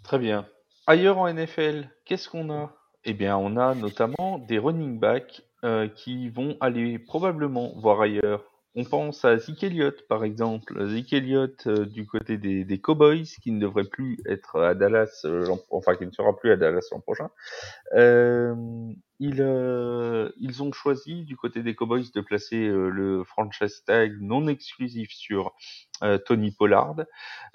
Très 0.03 0.19
bien. 0.19 0.47
Ailleurs 0.87 1.17
en 1.17 1.33
NFL, 1.33 1.89
qu'est-ce 2.05 2.29
qu'on 2.29 2.53
a? 2.53 2.73
Eh 3.03 3.13
bien, 3.13 3.35
on 3.37 3.57
a 3.57 3.75
notamment 3.75 4.39
des 4.39 4.57
running 4.57 4.99
backs 4.99 5.41
euh, 5.63 5.89
qui 5.89 6.29
vont 6.29 6.55
aller 6.61 6.97
probablement 6.99 7.73
voir 7.75 8.01
ailleurs. 8.01 8.49
On 8.77 8.83
pense 8.83 9.23
à 9.23 9.37
Zeke 9.37 9.63
Elliott, 9.63 10.05
par 10.09 10.25
exemple. 10.25 10.85
Zeke 10.89 11.13
Elliott 11.13 11.65
euh, 11.65 11.85
du 11.85 12.05
côté 12.05 12.37
des, 12.37 12.81
Cowboys, 12.81 13.23
qui 13.41 13.51
ne 13.51 13.61
devrait 13.61 13.85
plus 13.85 14.17
être 14.27 14.59
à 14.59 14.75
Dallas, 14.75 15.21
euh, 15.23 15.47
enfin 15.71 15.95
qui 15.95 16.05
ne 16.05 16.11
sera 16.11 16.35
plus 16.35 16.51
à 16.51 16.57
Dallas 16.57 16.85
l'an 16.91 16.99
prochain. 16.99 17.29
Euh, 17.93 18.53
ils, 19.19 19.39
euh, 19.39 20.29
ils 20.35 20.61
ont 20.61 20.73
choisi 20.73 21.23
du 21.23 21.37
côté 21.37 21.63
des 21.63 21.73
Cowboys 21.73 22.11
de 22.13 22.19
placer 22.19 22.67
le 22.67 23.23
franchise 23.23 23.81
tag 23.85 24.17
non 24.19 24.45
exclusif 24.49 25.09
sur 25.09 25.53
Tony 26.25 26.51
Pollard. 26.51 26.97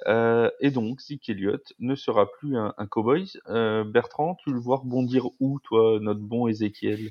Et 0.07 0.71
donc, 0.71 1.03
Zeke 1.03 1.29
Elliott 1.29 1.75
ne 1.81 1.97
sera 1.97 2.33
plus 2.33 2.57
un, 2.57 2.73
un 2.79 2.87
Cowboys. 2.87 3.33
Bertrand, 3.47 4.37
tu 4.37 4.55
le 4.55 4.59
vois 4.59 4.79
rebondir 4.79 5.27
où, 5.39 5.61
toi, 5.61 5.99
notre 6.01 6.21
bon 6.21 6.49
Ézéchiel 6.49 7.11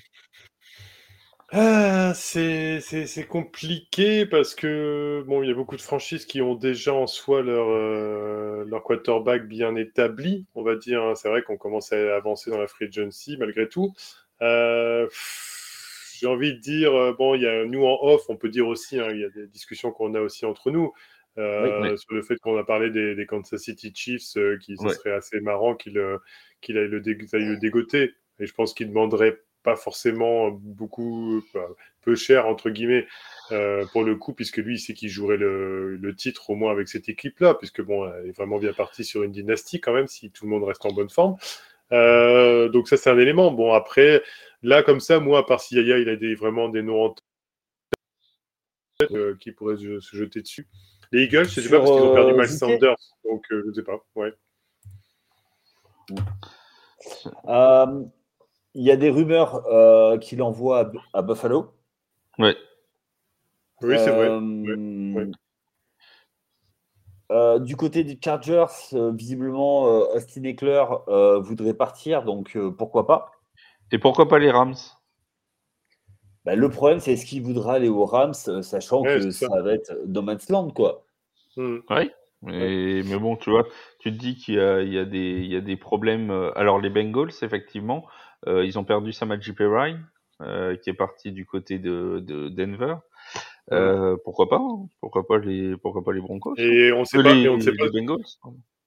Ah, 1.51 2.13
c'est 2.15 2.79
c'est- 2.79 3.07
c'est 3.07 3.25
compliqué 3.25 4.25
parce 4.27 4.53
que 4.53 5.23
bon, 5.27 5.41
il 5.41 5.49
y 5.49 5.51
a 5.51 5.55
beaucoup 5.55 5.77
de 5.77 5.81
franchises 5.81 6.25
qui 6.27 6.41
ont 6.43 6.53
déjà 6.53 6.93
en 6.93 7.07
soi 7.07 7.41
leur, 7.41 7.67
euh, 7.69 8.63
leur 8.65 8.83
quarterback 8.83 9.47
bien 9.47 9.75
établi, 9.75 10.45
on 10.53 10.61
va 10.63 10.75
dire. 10.75 11.01
hein. 11.03 11.15
C'est 11.15 11.27
vrai 11.29 11.41
qu'on 11.41 11.57
commence 11.57 11.91
à 11.91 12.15
avancer 12.15 12.51
dans 12.51 12.59
la 12.59 12.67
free 12.67 12.85
agency 12.85 13.35
malgré 13.37 13.67
tout. 13.67 13.93
Euh, 14.43 15.07
J'ai 16.15 16.27
envie 16.27 16.53
de 16.53 16.59
dire, 16.59 16.93
euh, 16.95 17.13
bon, 17.13 17.33
il 17.35 17.41
y 17.43 17.47
a 17.47 17.65
nous 17.65 17.83
en 17.85 17.97
off, 18.03 18.23
on 18.29 18.35
peut 18.37 18.49
dire 18.49 18.67
aussi, 18.67 18.99
hein, 18.99 19.07
il 19.11 19.19
y 19.21 19.23
a 19.25 19.29
des 19.29 19.47
discussions 19.47 19.91
qu'on 19.91 20.13
a 20.15 20.21
aussi 20.21 20.45
entre 20.45 20.69
nous. 20.71 20.93
Oui, 21.57 21.73
sur 21.95 22.13
le 22.15 22.21
fait 22.21 22.37
qu'on 22.37 22.57
a 22.57 22.63
parlé 22.65 22.89
des, 22.89 23.15
des 23.15 23.25
Kansas 23.25 23.61
City 23.61 23.91
Chiefs, 23.95 24.35
euh, 24.37 24.57
qui 24.57 24.77
ce 24.77 24.89
serait 24.89 25.11
assez 25.13 25.39
marrant 25.41 25.75
qu'il 25.75 25.97
euh, 25.97 26.17
qu'il 26.61 26.77
aille 26.77 26.87
le, 26.89 26.99
dé- 27.01 27.17
aille 27.33 27.45
le 27.45 27.57
dégoter. 27.57 28.13
Et 28.39 28.45
je 28.45 28.53
pense 28.53 28.73
qu'il 28.73 28.89
demanderait 28.89 29.39
pas 29.63 29.75
forcément 29.75 30.51
beaucoup, 30.51 31.39
enfin, 31.39 31.65
peu 32.01 32.15
cher, 32.15 32.47
entre 32.47 32.69
guillemets, 32.69 33.07
euh, 33.51 33.85
pour 33.91 34.03
le 34.03 34.15
coup, 34.15 34.33
puisque 34.33 34.57
lui, 34.57 34.75
il 34.75 34.79
sait 34.79 34.93
qu'il 34.93 35.09
jouerait 35.09 35.37
le, 35.37 35.95
le 35.97 36.15
titre 36.15 36.49
au 36.49 36.55
moins 36.55 36.71
avec 36.71 36.87
cette 36.87 37.09
équipe-là, 37.09 37.55
puisque 37.55 37.81
bon, 37.81 38.07
elle 38.07 38.29
est 38.29 38.37
vraiment 38.37 38.57
bien 38.57 38.73
partie 38.73 39.03
sur 39.03 39.23
une 39.23 39.31
dynastie 39.31 39.81
quand 39.81 39.93
même, 39.93 40.07
si 40.07 40.31
tout 40.31 40.45
le 40.45 40.51
monde 40.51 40.63
reste 40.63 40.85
en 40.85 40.91
bonne 40.93 41.09
forme. 41.09 41.35
Euh, 41.91 42.69
donc 42.69 42.87
ça, 42.87 42.97
c'est 42.97 43.09
un 43.09 43.17
élément. 43.17 43.51
Bon, 43.51 43.73
après, 43.73 44.21
là, 44.61 44.83
comme 44.83 44.99
ça, 44.99 45.19
moi, 45.19 45.39
à 45.39 45.43
part 45.43 45.59
si 45.59 45.75
Yaya, 45.75 45.97
il 45.97 46.09
a 46.09 46.15
des, 46.15 46.35
vraiment 46.35 46.69
des 46.69 46.81
noms 46.83 47.05
en 47.05 47.15
tête 48.99 49.11
euh, 49.11 49.35
qui 49.39 49.51
pourraient 49.51 49.77
se, 49.77 49.99
se 49.99 50.15
jeter 50.15 50.41
dessus. 50.41 50.67
Les 51.11 51.23
Eagles, 51.23 51.45
je 51.45 51.55
sais 51.55 51.61
Sur, 51.61 51.71
pas, 51.71 51.79
parce 51.79 51.91
qu'ils 51.91 52.01
ont 52.01 52.13
perdu 52.13 52.33
euh, 52.33 52.37
Miles? 52.37 52.49
Sanders, 52.49 52.95
donc 53.23 53.43
euh, 53.51 53.63
je 53.67 53.73
sais 53.73 53.83
pas. 53.83 54.05
Ouais. 54.15 54.33
Il 58.79 58.85
y 58.85 58.91
a 58.91 58.95
des 58.95 59.09
rumeurs 59.09 59.65
euh, 59.67 60.17
qu'il 60.17 60.41
envoie 60.41 60.79
à, 60.79 60.83
Bu- 60.85 60.99
à 61.11 61.21
Buffalo. 61.21 61.73
Ouais. 62.37 62.55
Oui, 63.81 63.99
c'est 63.99 64.09
vrai. 64.09 64.29
Euh, 64.29 65.13
ouais. 65.15 65.31
euh, 67.33 67.59
du 67.59 67.75
côté 67.75 68.05
des 68.05 68.17
Chargers, 68.23 68.65
euh, 68.93 69.11
visiblement, 69.11 69.87
euh, 69.87 70.15
Austin 70.15 70.43
Eckler 70.43 70.85
euh, 71.09 71.39
voudrait 71.41 71.73
partir, 71.73 72.23
donc 72.23 72.55
euh, 72.55 72.71
pourquoi 72.71 73.05
pas 73.05 73.33
Et 73.91 73.99
pourquoi 73.99 74.29
pas 74.29 74.39
les 74.39 74.49
Rams? 74.49 74.75
Bah, 76.45 76.55
Le 76.55 76.69
problème, 76.69 77.01
c'est 77.01 77.11
est-ce 77.11 77.25
qu'il 77.25 77.41
voudra 77.43 77.73
aller 77.73 77.89
aux 77.89 78.05
Rams, 78.05 78.33
sachant 78.33 79.01
Ouais, 79.01 79.15
que 79.15 79.29
ça. 79.29 79.49
ça. 79.49 79.61
va 79.61 79.73
être 79.73 79.91
No 80.07 80.21
Man's 80.21 80.47
Land, 80.47 80.69
quoi. 80.69 81.03
Hmm. 81.57 81.79
Et- 82.47 83.03
Mais 83.03 83.19
bon, 83.19 83.35
tu 83.35 83.49
vois, 83.49 83.65
tu 83.99 84.13
te 84.13 84.17
dis 84.17 84.37
qu'il 84.37 84.55
y 84.55 84.59
a, 84.61 84.81
y 84.81 85.05
des, 85.05 85.41
il 85.41 85.51
y 85.51 85.57
a 85.57 85.61
des 85.61 85.75
problèmes. 85.75 86.31
Alors 86.55 86.79
les 86.79 86.89
Bengals, 86.89 87.33
effectivement, 87.41 88.05
ils 88.47 88.77
ont 88.79 88.83
perdu 88.83 89.11
Samaji 89.11 89.53
Perine, 89.53 90.05
euh, 90.41 90.75
qui 90.77 90.89
est 90.89 90.93
parti 90.93 91.31
du 91.31 91.45
côté 91.45 91.79
de, 91.79 92.19
de 92.25 92.49
Denver. 92.49 92.95
Euh, 93.71 94.17
pourquoi 94.23 94.49
pas 94.49 94.57
hein 94.57 94.87
Pourquoi 94.99 95.27
pas 95.27 95.37
les, 95.37 95.77
pourquoi 95.77 96.03
pas 96.03 96.11
les 96.13 96.21
Broncos 96.21 96.51
hein 96.57 96.63
Et 96.63 96.91
on 96.91 97.05
sait 97.05 97.19
Euh, 97.19 97.23
pas, 97.23 97.33
les, 97.35 97.41
et 97.43 97.49
on 97.49 97.57
ne 97.57 97.61
sait 97.61 97.75
pas, 97.75 97.85
les 97.85 97.91
Bengals 98.01 98.23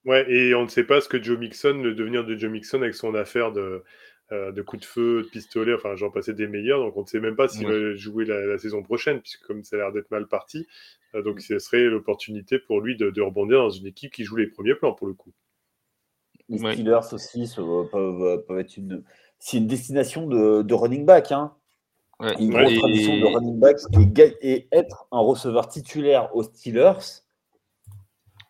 ouais, 0.07 0.29
et 0.33 0.55
on 0.55 0.63
ne 0.65 0.69
sait 0.69 0.83
pas 0.85 1.01
ce 1.01 1.09
que 1.09 1.23
Joe 1.23 1.39
Mixon, 1.39 1.75
le 1.83 1.95
devenir 1.95 2.25
de 2.25 2.37
Joe 2.37 2.51
Mixon 2.51 2.83
avec 2.83 2.95
son 2.95 3.15
affaire 3.15 3.53
de, 3.53 3.85
euh, 4.33 4.51
de 4.51 4.63
coups 4.63 4.81
de 4.83 4.87
feu, 4.87 5.23
de 5.23 5.29
pistolet, 5.29 5.75
enfin, 5.75 5.95
j'en 5.95 6.11
passais 6.11 6.35
des 6.35 6.49
meilleurs, 6.49 6.81
donc 6.81 6.97
on 6.97 7.03
ne 7.03 7.07
sait 7.07 7.21
même 7.21 7.37
pas 7.37 7.47
s'il 7.47 7.67
Ouais. 7.69 7.91
va 7.91 7.95
jouer 7.95 8.25
la, 8.25 8.45
la 8.47 8.59
saison 8.59 8.83
prochaine, 8.83 9.21
puisque 9.21 9.43
comme 9.47 9.63
ça 9.63 9.77
a 9.77 9.79
l'air 9.81 9.93
d'être 9.93 10.11
mal 10.11 10.27
parti, 10.27 10.67
euh, 11.15 11.23
donc 11.23 11.41
ce 11.41 11.59
serait 11.61 11.85
l'opportunité 11.85 12.59
pour 12.59 12.81
lui 12.81 12.97
de, 12.97 13.11
de 13.11 13.21
rebondir 13.21 13.59
dans 13.59 13.71
une 13.71 13.87
équipe 13.87 14.13
qui 14.13 14.25
joue 14.25 14.37
les 14.37 14.49
premiers 14.49 14.75
plans 14.75 14.95
pour 14.95 15.07
le 15.07 15.15
coup. 15.15 15.33
Les 16.49 16.61
Ouais. 16.61 16.73
Steelers 16.75 17.13
aussi 17.13 17.47
se- 17.47 17.61
peuvent, 17.61 18.45
peuvent 18.47 18.59
être 18.59 18.77
une. 18.77 19.05
C'est 19.45 19.57
une 19.57 19.67
destination 19.67 20.29
de, 20.29 20.63
de 20.63 20.73
running 20.75 21.05
back. 21.05 21.33
Hein. 21.33 21.53
Ouais. 22.21 22.33
Une 22.39 22.51
grosse 22.51 22.71
Et- 22.71 22.79
tradition 22.79 23.17
de 23.19 23.25
running 23.25 23.59
back 23.59 23.77
et, 24.41 24.69
être 24.71 25.09
un 25.11 25.19
receveur 25.19 25.67
titulaire 25.67 26.31
aux 26.37 26.45
Steelers. 26.45 27.25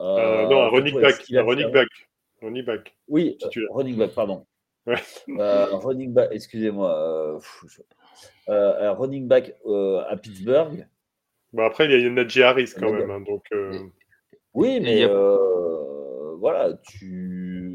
Euh, 0.02 0.46
non, 0.48 0.64
un 0.64 0.68
running 0.68 1.00
back, 1.00 1.18
qu'il 1.20 1.38
a 1.38 1.40
un 1.40 1.44
running 1.44 1.70
back, 1.72 1.88
running 2.42 2.64
back. 2.64 2.94
Oui, 3.08 3.38
euh, 3.42 3.48
running 3.70 3.96
back, 3.96 4.10
pardon. 4.14 4.44
Ouais. 4.86 4.96
Euh, 5.30 5.76
running 5.76 6.12
back, 6.12 6.28
excusez-moi. 6.30 6.94
euh, 6.94 7.38
je- 7.66 7.80
euh, 8.50 8.90
un 8.90 8.92
running 8.92 9.26
back 9.26 9.54
euh, 9.64 10.02
à 10.10 10.16
Pittsburgh. 10.18 10.86
Bon, 11.54 11.64
après, 11.64 11.86
il 11.86 12.02
y 12.02 12.06
a 12.06 12.10
Najee 12.10 12.42
Harris 12.42 12.72
quand 12.78 12.92
même, 12.92 13.10
hein, 13.10 13.20
donc 13.22 13.44
euh, 13.54 13.78
Oui, 14.52 14.78
mais 14.80 15.04
a- 15.04 15.08
euh, 15.08 16.34
voilà, 16.36 16.74
tu. 16.82 17.71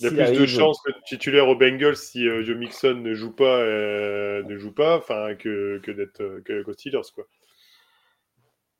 Il 0.00 0.16
y 0.16 0.20
a 0.20 0.26
plus 0.26 0.38
de 0.38 0.46
chances 0.46 0.80
que 0.82 0.90
titulaire 1.06 1.48
aux 1.48 1.56
Bengals 1.56 1.96
si 1.96 2.26
euh, 2.26 2.42
Joe 2.42 2.56
Mixon 2.56 2.94
ne 2.94 3.14
joue 3.14 3.32
pas, 3.32 3.58
euh, 3.60 4.42
ne 4.44 4.56
joue 4.56 4.72
pas, 4.72 4.96
enfin 4.98 5.34
que, 5.34 5.78
que 5.82 5.90
d'être 5.90 6.20
euh, 6.22 6.40
que, 6.44 6.62
qu'aux 6.62 6.72
Steelers 6.72 7.00
quoi. 7.14 7.24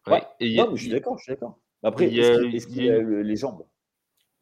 Ouais. 0.06 0.12
Ouais. 0.14 0.22
Et 0.40 0.58
a- 0.58 0.64
Non, 0.64 0.70
mais 0.72 0.76
je 0.76 0.82
suis 0.82 0.90
d'accord, 0.90 1.18
je 1.18 1.24
suis 1.24 1.32
d'accord. 1.32 1.58
Après, 1.82 2.08
il 2.08 2.14
y 2.14 2.20
est-ce 2.20 2.66
a- 2.66 2.70
qu'il 2.70 2.90
a 2.90 2.98
les 3.22 3.36
jambes? 3.36 3.64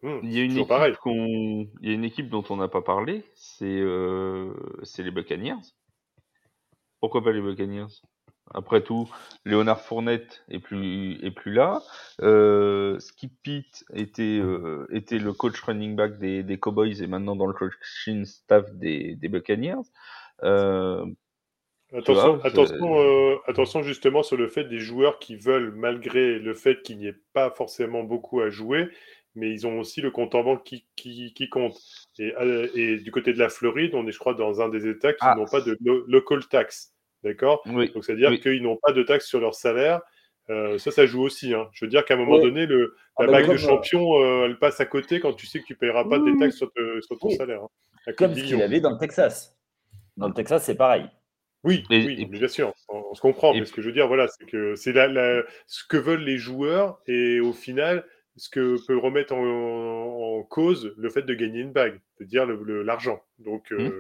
Hmm, 0.03 0.21
Il 0.23 0.33
y 0.33 0.41
a 0.41 0.45
une 0.45 0.53
équipe 0.53 0.69
pareil. 0.69 0.95
qu'on, 1.03 1.69
il 1.83 1.89
y 1.89 1.91
a 1.91 1.93
une 1.93 2.05
équipe 2.05 2.31
dont 2.31 2.45
on 2.49 2.57
n'a 2.57 2.69
pas 2.69 2.81
parlé, 2.83 3.23
c'est 3.35 3.67
euh, 3.67 4.55
c'est 4.83 5.03
les 5.03 5.11
Buccaneers. 5.11 5.61
Pourquoi 7.01 7.23
pas 7.23 7.33
les 7.33 7.41
Buccaneers? 7.43 7.87
Après 8.53 8.83
tout, 8.83 9.09
Léonard 9.45 9.81
Fournette 9.81 10.43
est 10.49 10.59
plus 10.59 11.19
est 11.25 11.31
plus 11.31 11.53
là. 11.53 11.83
Euh, 12.21 12.99
Skip 12.99 13.33
Pitt 13.43 13.85
était 13.95 14.41
euh, 14.43 14.87
était 14.91 15.19
le 15.19 15.33
coach 15.33 15.61
running 15.61 15.95
back 15.95 16.19
des, 16.19 16.43
des 16.43 16.59
Cowboys 16.59 17.01
et 17.01 17.07
maintenant 17.07 17.37
dans 17.37 17.47
le 17.47 17.53
coaching 17.53 18.25
staff 18.25 18.73
des, 18.75 19.15
des 19.15 19.29
Buccaneers. 19.29 19.83
Euh, 20.43 21.07
Attention, 21.93 22.37
vois, 22.37 22.47
attention, 22.47 23.41
attention 23.47 23.83
justement 23.83 24.23
sur 24.23 24.37
le 24.37 24.47
fait 24.47 24.63
des 24.65 24.79
joueurs 24.79 25.19
qui 25.19 25.35
veulent, 25.35 25.73
malgré 25.75 26.39
le 26.39 26.55
fait 26.55 26.83
qu'il 26.83 26.99
n'y 26.99 27.07
ait 27.09 27.17
pas 27.33 27.51
forcément 27.51 28.05
beaucoup 28.05 28.41
à 28.41 28.49
jouer, 28.49 28.89
mais 29.35 29.51
ils 29.51 29.67
ont 29.67 29.81
aussi 29.81 30.01
le 30.01 30.13
compte 30.13 30.37
en 30.37 30.45
banque 30.45 30.63
qui, 30.63 30.87
qui, 30.95 31.35
qui 31.35 31.49
compte. 31.49 31.77
Et, 32.21 32.33
et 32.77 32.97
du 32.99 33.11
côté 33.11 33.33
de 33.33 33.41
la 33.41 33.49
Floride, 33.49 33.97
on 33.97 34.07
est, 34.07 34.13
je 34.13 34.21
crois, 34.21 34.35
dans 34.35 34.61
un 34.61 34.69
des 34.69 34.87
États 34.89 35.13
qui 35.13 35.19
Ah. 35.23 35.35
n'ont 35.37 35.47
pas 35.47 35.61
de 35.63 35.77
lo- 35.85 36.05
local 36.07 36.47
tax. 36.47 36.95
D'accord 37.23 37.63
oui, 37.67 37.91
Donc, 37.93 38.05
c'est-à-dire 38.05 38.31
Oui. 38.31 38.41
qu'ils 38.41 38.63
n'ont 38.63 38.77
pas 38.83 38.93
de 38.93 39.03
taxes 39.03 39.27
sur 39.27 39.41
leur 39.41 39.55
salaire. 39.55 40.01
Euh, 40.49 40.79
ça, 40.79 40.91
ça 40.91 41.07
joue 41.07 41.23
aussi. 41.23 41.55
Hein. 41.55 41.69
Je 41.73 41.85
veux 41.85 41.91
dire 41.91 42.05
qu'à 42.05 42.15
un 42.15 42.17
moment 42.17 42.37
Ouais. 42.37 42.43
donné, 42.43 42.67
le, 42.67 42.97
Ah 43.17 43.23
la 43.23 43.27
bah 43.27 43.33
bague 43.39 43.47
comme, 43.47 43.55
de 43.57 43.61
champion, 43.61 44.21
euh, 44.21 44.47
elle 44.47 44.59
passe 44.59 44.81
à 44.81 44.87
côté 44.87 45.21
quand 45.21 45.33
tu 45.35 45.47
sais 45.47 45.61
que 45.61 45.65
tu 45.67 45.75
ne 45.75 45.79
payeras 45.79 46.05
pas 46.05 46.19
Oui, 46.19 46.25
des 46.25 46.33
oui. 46.33 46.39
taxes 46.39 46.57
sur, 46.57 46.73
te- 46.73 47.01
sur 47.03 47.19
ton 47.19 47.29
Oui. 47.29 47.37
salaire. 47.37 47.63
hein. 47.63 48.13
Comme 48.17 48.35
ce 48.35 48.43
qu'il 48.43 48.61
avait 48.63 48.81
dans 48.81 48.91
le 48.91 48.99
Texas. 48.99 49.57
Dans 50.17 50.29
le 50.29 50.35
Texas, 50.35 50.65
c'est 50.65 50.75
pareil. 50.75 51.07
Oui, 51.63 51.85
Et- 51.91 51.99
oui, 52.07 52.17
et 52.23 52.25
bien 52.25 52.49
sûr, 52.49 52.73
on, 52.89 53.03
on 53.11 53.15
se 53.15 53.21
comprend. 53.21 53.53
et 53.53 53.61
mais 53.61 53.67
ce 53.67 53.73
que 53.73 53.83
je 53.83 53.87
veux 53.89 53.93
dire, 53.93 54.09
voilà, 54.09 54.27
c'est 54.29 54.47
que 54.47 54.75
c'est 54.77 54.93
la, 54.93 55.07
la- 55.09 55.43
ce 55.67 55.85
que 55.87 55.99
veulent 55.99 56.25
les 56.25 56.39
joueurs 56.39 57.01
et 57.07 57.39
au 57.39 57.53
final, 57.53 58.05
ce 58.37 58.49
que 58.49 58.77
peut 58.87 58.97
remettre 58.97 59.35
en, 59.35 60.39
en 60.39 60.43
cause 60.43 60.95
le 60.97 61.11
fait 61.11 61.23
de 61.23 61.35
gagner 61.35 61.61
une 61.61 61.73
bague, 61.73 62.01
c'est-à-dire 62.17 62.47
l'argent. 62.47 63.23
Donc, 63.39 63.71
euh, 63.73 63.77
bon. 63.79 63.91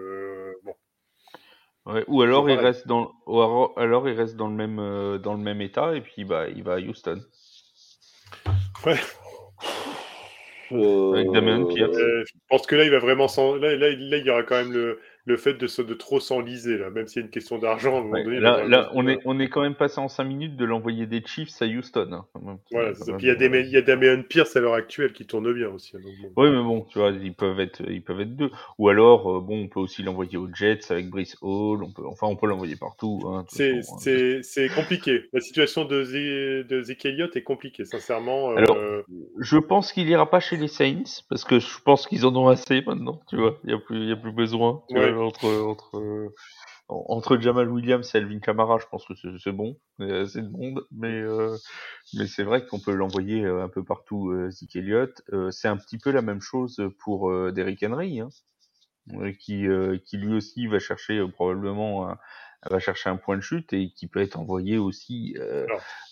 Ouais, 1.86 2.04
ou 2.08 2.22
alors 2.22 2.48
il 2.50 2.58
reste 2.58 2.86
dans 2.86 3.10
ou 3.26 3.40
alors, 3.40 3.72
alors 3.76 4.08
il 4.08 4.14
reste 4.14 4.36
dans 4.36 4.48
le 4.48 4.54
même 4.54 4.78
euh, 4.78 5.18
dans 5.18 5.32
le 5.32 5.40
même 5.40 5.60
état 5.62 5.96
et 5.96 6.02
puis 6.02 6.24
bah 6.24 6.46
il 6.48 6.62
va 6.62 6.74
à 6.74 6.78
Houston. 6.78 7.20
Euh, 10.72 11.12
Avec 11.14 11.30
Damien 11.32 11.64
Pierce. 11.64 11.96
Euh, 11.96 12.24
je 12.26 12.32
pense 12.48 12.66
que 12.66 12.76
là, 12.76 12.84
il 12.84 12.90
va 12.90 13.00
vraiment 13.00 13.26
s'en- 13.26 13.56
là, 13.56 13.74
là, 13.74 13.90
là, 13.90 14.16
il 14.16 14.24
y 14.24 14.30
aura 14.30 14.44
quand 14.44 14.54
même 14.56 14.72
le, 14.72 15.00
le 15.26 15.36
fait 15.36 15.54
de, 15.54 15.66
se- 15.66 15.82
de 15.82 15.94
trop 15.94 16.18
s'enliser, 16.20 16.78
là, 16.78 16.90
même 16.90 17.06
s'il 17.06 17.20
y 17.20 17.22
a 17.22 17.26
une 17.26 17.30
question 17.30 17.58
d'argent. 17.58 18.02
Ouais, 18.08 18.24
là, 18.40 18.64
là 18.66 18.84
se 18.90 18.96
on 18.96 19.02
dire, 19.02 19.12
est 19.12 19.18
on 19.24 19.38
est 19.38 19.48
quand 19.48 19.60
même 19.62 19.74
passé 19.74 20.00
en 20.00 20.08
5 20.08 20.24
minutes 20.24 20.56
de 20.56 20.64
l'envoyer 20.64 21.06
des 21.06 21.22
Chiefs 21.24 21.60
à 21.60 21.66
Houston. 21.66 22.10
hein. 22.12 22.58
Voilà, 22.70 22.94
ça. 22.94 23.12
Puis 23.16 23.26
il 23.26 23.28
y 23.28 23.30
a, 23.30 23.34
des, 23.34 23.46
il 23.60 23.70
y 23.70 23.76
a 23.76 23.82
Damien 23.82 24.22
Pierce 24.22 24.56
à 24.56 24.60
l'heure 24.60 24.74
actuelle 24.74 25.12
qui 25.12 25.26
tourne 25.26 25.52
bien 25.52 25.68
aussi. 25.68 25.96
hein, 25.96 26.00
donc 26.02 26.12
bon. 26.34 26.42
Oui, 26.42 26.50
mais 26.50 26.62
bon, 26.62 26.86
tu 26.90 26.98
vois, 26.98 27.10
ils 27.10 27.34
peuvent 27.34 27.60
être, 27.60 27.82
ils 27.88 28.02
peuvent 28.02 28.20
être 28.20 28.34
deux. 28.36 28.50
Ou 28.78 28.88
alors, 28.88 29.36
euh, 29.36 29.40
bon, 29.40 29.64
on 29.64 29.68
peut 29.68 29.80
aussi 29.80 30.02
l'envoyer 30.02 30.38
aux 30.38 30.48
Jets 30.54 30.90
avec 30.90 31.08
Brice 31.10 31.36
Hall. 31.42 31.84
On 31.84 31.92
peut, 31.92 32.06
enfin, 32.06 32.26
on 32.26 32.36
peut 32.36 32.46
l'envoyer 32.46 32.76
partout. 32.76 33.20
Hein, 33.26 33.44
C'est 33.48 33.78
hein. 33.78 34.40
c'est- 34.42 34.74
compliqué. 34.74 35.24
La 35.32 35.40
situation 35.40 35.84
de, 35.84 36.02
Zé, 36.04 36.64
de 36.64 36.82
Zeke 36.82 37.04
Elliott 37.06 37.34
est 37.36 37.42
compliquée, 37.42 37.84
sincèrement. 37.84 38.52
euh, 38.52 38.56
Alors, 38.56 38.78
Je 39.38 39.58
pense 39.58 39.92
qu'il 39.92 40.08
ira 40.08 40.28
pas 40.30 40.40
chez 40.40 40.56
les 40.56 40.68
Saints 40.68 41.22
parce 41.28 41.44
que 41.44 41.58
je 41.58 41.78
pense 41.84 42.06
qu'ils 42.06 42.24
en 42.26 42.34
ont 42.36 42.48
assez 42.48 42.82
maintenant. 42.86 43.20
Tu 43.28 43.36
vois, 43.36 43.58
il 43.64 43.70
y 43.70 43.74
a 43.74 43.78
plus, 43.78 44.06
y 44.06 44.12
a 44.12 44.16
plus 44.16 44.32
besoin. 44.32 44.82
Ouais. 44.90 45.10
Entre 45.20 45.46
entre 45.62 46.32
entre 46.88 47.38
Jamal 47.38 47.70
Williams 47.70 48.14
et 48.14 48.18
Alvin 48.18 48.40
Kamara, 48.40 48.78
je 48.78 48.86
pense 48.90 49.06
que 49.06 49.14
c'est 49.14 49.28
c'est 49.38 49.52
bon. 49.52 49.78
Assez 50.00 50.42
de 50.42 50.48
monde, 50.48 50.84
mais 50.90 51.20
euh, 51.20 51.56
mais 52.14 52.26
c'est 52.26 52.42
vrai 52.42 52.66
qu'on 52.66 52.80
peut 52.80 52.94
l'envoyer 52.94 53.44
euh, 53.44 53.62
un 53.62 53.68
peu 53.68 53.84
partout. 53.84 54.30
Euh, 54.30 54.50
Zeke 54.50 54.76
Elliott, 54.76 55.22
Euh, 55.32 55.50
c'est 55.50 55.68
un 55.68 55.76
petit 55.76 55.98
peu 55.98 56.10
la 56.10 56.22
même 56.22 56.40
chose 56.40 56.82
pour 56.98 57.32
Derrick 57.52 57.82
Henry. 57.82 58.20
Hein. 58.20 58.28
qui, 59.40 59.66
qui 60.04 60.16
lui 60.18 60.34
aussi 60.34 60.66
va 60.66 60.78
chercher 60.78 61.26
probablement 61.32 62.14
va 62.68 62.78
chercher 62.78 63.08
un 63.08 63.16
point 63.16 63.36
de 63.36 63.42
chute 63.42 63.72
et 63.72 63.90
qui 63.90 64.06
peut 64.06 64.20
être 64.20 64.38
envoyé 64.38 64.76
aussi 64.76 65.34
euh, 65.38 65.66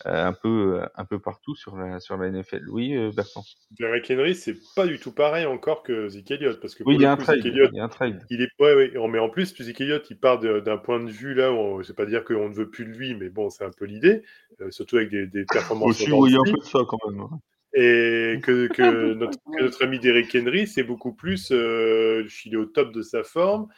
euh, 0.07 0.27
un 0.27 0.33
peu 0.33 0.81
un 0.95 1.05
peu 1.05 1.19
partout 1.19 1.55
sur 1.55 1.77
la 1.77 2.01
sur 2.01 2.17
la 2.17 2.29
NFL. 2.31 2.69
Oui, 2.71 2.97
euh, 2.97 3.11
Bertrand. 3.15 3.45
Derrick 3.79 4.11
Henry, 4.11 4.35
c'est 4.35 4.57
pas 4.75 4.87
du 4.87 4.99
tout 4.99 5.13
pareil 5.13 5.45
encore 5.45 5.83
que 5.83 6.09
Zeke 6.09 6.31
Elliott. 6.31 6.59
Parce 6.61 6.75
que 6.75 6.85
Oui, 6.85 6.95
il 6.95 7.03
y 7.03 7.05
a 7.05 7.13
un 7.13 7.17
coup, 7.17 7.25
trade. 7.25 7.45
Elliott, 7.45 7.71
Il 7.73 7.77
y 7.77 7.81
a 7.81 7.85
un 7.85 7.89
trade. 7.89 8.25
il 8.31 8.41
est 8.41 8.49
ouais, 8.59 8.75
ouais, 8.75 9.09
mais 9.09 9.19
en 9.19 9.29
plus, 9.29 9.55
Zeke 9.61 9.81
Elliott, 9.83 10.07
il 10.11 10.19
part 10.19 10.39
d'un 10.41 10.79
point 10.79 11.01
de 11.01 11.11
vue 11.11 11.35
là 11.35 11.53
où 11.53 11.57
on- 11.57 11.83
c'est 11.83 11.95
pas 11.97 12.07
dire 12.07 12.25
qu'on 12.25 12.49
ne 12.49 12.55
veut 12.55 12.71
plus 12.71 12.87
de 12.87 12.91
lui, 12.93 13.15
mais 13.15 13.29
bon, 13.29 13.51
c'est 13.51 13.65
un 13.65 13.71
peu 13.71 13.85
l'idée, 13.85 14.23
euh, 14.63 14.71
surtout 14.71 14.97
avec 14.97 15.11
des, 15.11 15.27
des 15.27 15.45
performances 15.45 16.01
Aussi, 16.01 16.11
oui, 16.13 16.31
il 16.31 16.35
y 16.35 16.37
a 16.37 16.41
un 16.41 16.53
peu 16.53 16.59
de 16.59 16.65
ça 16.65 16.81
quand 16.89 16.99
même. 17.11 17.21
hein. 17.21 17.41
Et 17.75 18.41
que, 18.43 18.69
que 18.69 19.13
notre, 19.15 19.39
que 19.57 19.63
notre 19.63 19.85
ami 19.85 19.99
Derrick 19.99 20.35
Henry, 20.35 20.67
c'est 20.67 20.83
beaucoup 20.83 21.13
plus, 21.13 21.51
euh, 21.53 22.27
il 22.47 22.55
est 22.55 22.57
au 22.57 22.65
top 22.65 22.93
de 22.95 23.03
sa 23.03 23.23
forme, 23.23 23.69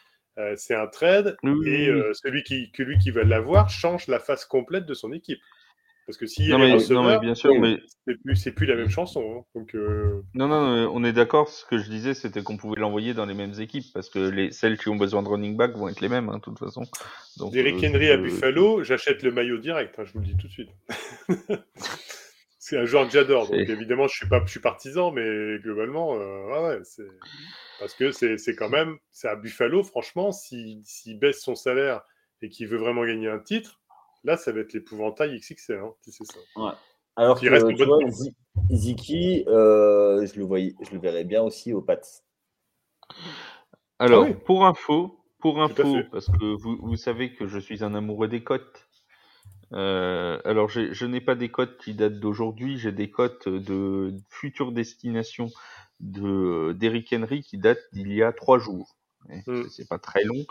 euh, 0.40 0.54
c'est 0.56 0.74
un 0.74 0.86
trade 0.86 1.36
et 1.66 1.88
euh, 1.88 2.12
celui 2.14 2.42
qui, 2.42 2.70
que 2.72 2.82
lui 2.82 2.98
qui 2.98 3.10
va 3.10 3.24
l'avoir 3.24 3.68
change 3.68 4.06
la 4.08 4.18
face 4.18 4.44
complète 4.44 4.86
de 4.86 4.94
son 4.94 5.12
équipe. 5.12 5.40
Parce 6.06 6.16
que 6.16 6.24
a 6.24 6.50
Non, 6.50 6.58
mais, 6.58 6.68
non, 6.70 6.74
receveurs, 6.74 7.04
mais 7.04 7.18
bien 7.20 7.34
sûr, 7.36 7.54
mais 7.60 7.78
c'est 8.04 8.20
plus, 8.20 8.34
c'est 8.34 8.52
plus 8.52 8.66
la 8.66 8.74
même 8.74 8.88
chanson. 8.88 9.22
hein. 9.38 9.44
Donc, 9.54 9.76
euh, 9.76 10.22
non, 10.34 10.48
non, 10.48 10.90
on 10.92 11.04
est 11.04 11.12
d'accord. 11.12 11.48
Ce 11.48 11.64
que 11.64 11.78
je 11.78 11.88
disais, 11.88 12.14
c'était 12.14 12.42
qu'on 12.42 12.56
pouvait 12.56 12.80
l'envoyer 12.80 13.14
dans 13.14 13.26
les 13.26 13.34
mêmes 13.34 13.54
équipes 13.60 13.84
parce 13.94 14.08
que 14.08 14.18
les 14.18 14.50
celles 14.50 14.76
qui 14.76 14.88
ont 14.88 14.96
besoin 14.96 15.22
de 15.22 15.28
running 15.28 15.56
back 15.56 15.76
vont 15.76 15.88
être 15.88 16.00
les 16.00 16.08
mêmes, 16.08 16.28
hein, 16.28 16.38
de 16.38 16.42
toute 16.42 16.58
façon. 16.58 16.82
Donc, 17.36 17.52
Derrick 17.52 17.76
Henry 17.84 18.10
à 18.10 18.16
Buffalo, 18.16 18.82
j'achète 18.82 19.22
le 19.22 19.30
maillot 19.30 19.58
direct, 19.58 19.94
hein, 19.98 20.04
je 20.04 20.12
vous 20.12 20.18
le 20.18 20.24
dis 20.24 20.36
tout 20.36 20.48
de 20.48 20.52
suite. 20.52 20.70
c'est 22.70 22.78
un 22.78 22.84
joueur 22.84 23.06
que 23.06 23.12
j'adore, 23.12 23.48
donc 23.48 23.68
évidemment 23.68 24.06
je 24.06 24.14
suis 24.14 24.28
pas, 24.28 24.40
je 24.44 24.50
suis 24.50 24.60
partisan, 24.60 25.10
mais 25.10 25.58
globalement, 25.58 26.14
euh, 26.14 26.46
ouais, 26.46 26.68
ouais, 26.68 26.80
c'est 26.84 27.02
parce 27.80 27.94
que 27.94 28.12
c'est 28.12 28.38
c'est 28.38 28.54
quand 28.54 28.68
même, 28.68 28.96
c'est 29.10 29.26
à 29.26 29.34
Buffalo, 29.34 29.82
franchement, 29.82 30.30
s'il 30.30 30.80
s'il 30.84 31.18
baisse 31.18 31.42
son 31.42 31.56
salaire 31.56 32.02
et 32.42 32.48
qu'il 32.48 32.68
veut 32.68 32.78
vraiment 32.78 33.04
gagner 33.04 33.28
un 33.28 33.40
titre, 33.40 33.80
là 34.22 34.36
ça 34.36 34.52
va 34.52 34.60
être 34.60 34.72
l'épouvantail 34.72 35.36
XXL, 35.36 35.78
hein, 35.80 35.92
si 36.02 36.12
c'est 36.12 36.24
ça. 36.24 36.38
Alors 37.16 37.40
Qui 37.40 37.48
reste 37.48 37.66
tu 37.74 37.84
vois, 37.84 37.98
Ziki, 38.70 39.44
euh, 39.48 40.24
je, 40.24 40.38
le 40.38 40.44
voyais, 40.44 40.76
je 40.80 40.92
le 40.92 41.00
verrais 41.00 41.24
bien 41.24 41.42
aussi 41.42 41.72
aux 41.72 41.82
Pats. 41.82 42.00
Alors, 43.98 44.22
Ah 44.22 44.26
oui. 44.28 44.36
pour 44.46 44.64
info, 44.64 45.18
pour 45.40 45.60
info, 45.60 45.96
parce 46.12 46.26
que 46.26 46.62
vous, 46.62 46.78
vous 46.80 46.96
savez 46.96 47.34
que 47.34 47.48
je 47.48 47.58
suis 47.58 47.82
un 47.82 47.96
amoureux 47.96 48.28
des 48.28 48.44
cotes. 48.44 48.88
Euh, 49.72 50.40
alors, 50.44 50.68
je 50.68 51.04
n'ai 51.06 51.20
pas 51.20 51.34
des 51.34 51.48
cotes 51.48 51.78
qui 51.78 51.94
datent 51.94 52.18
d'aujourd'hui, 52.18 52.78
j'ai 52.78 52.92
des 52.92 53.10
cotes 53.10 53.48
de 53.48 54.12
futures 54.28 54.72
destinations 54.72 55.50
de 56.00 56.72
d'Eric 56.72 57.12
Henry 57.12 57.42
qui 57.42 57.58
datent 57.58 57.84
d'il 57.92 58.12
y 58.12 58.22
a 58.22 58.32
trois 58.32 58.58
jours. 58.58 58.96
Ouais, 59.28 59.42
Mm. 59.46 59.68
C'est 59.68 59.88
pas 59.88 59.98
très 59.98 60.24
long. 60.24 60.46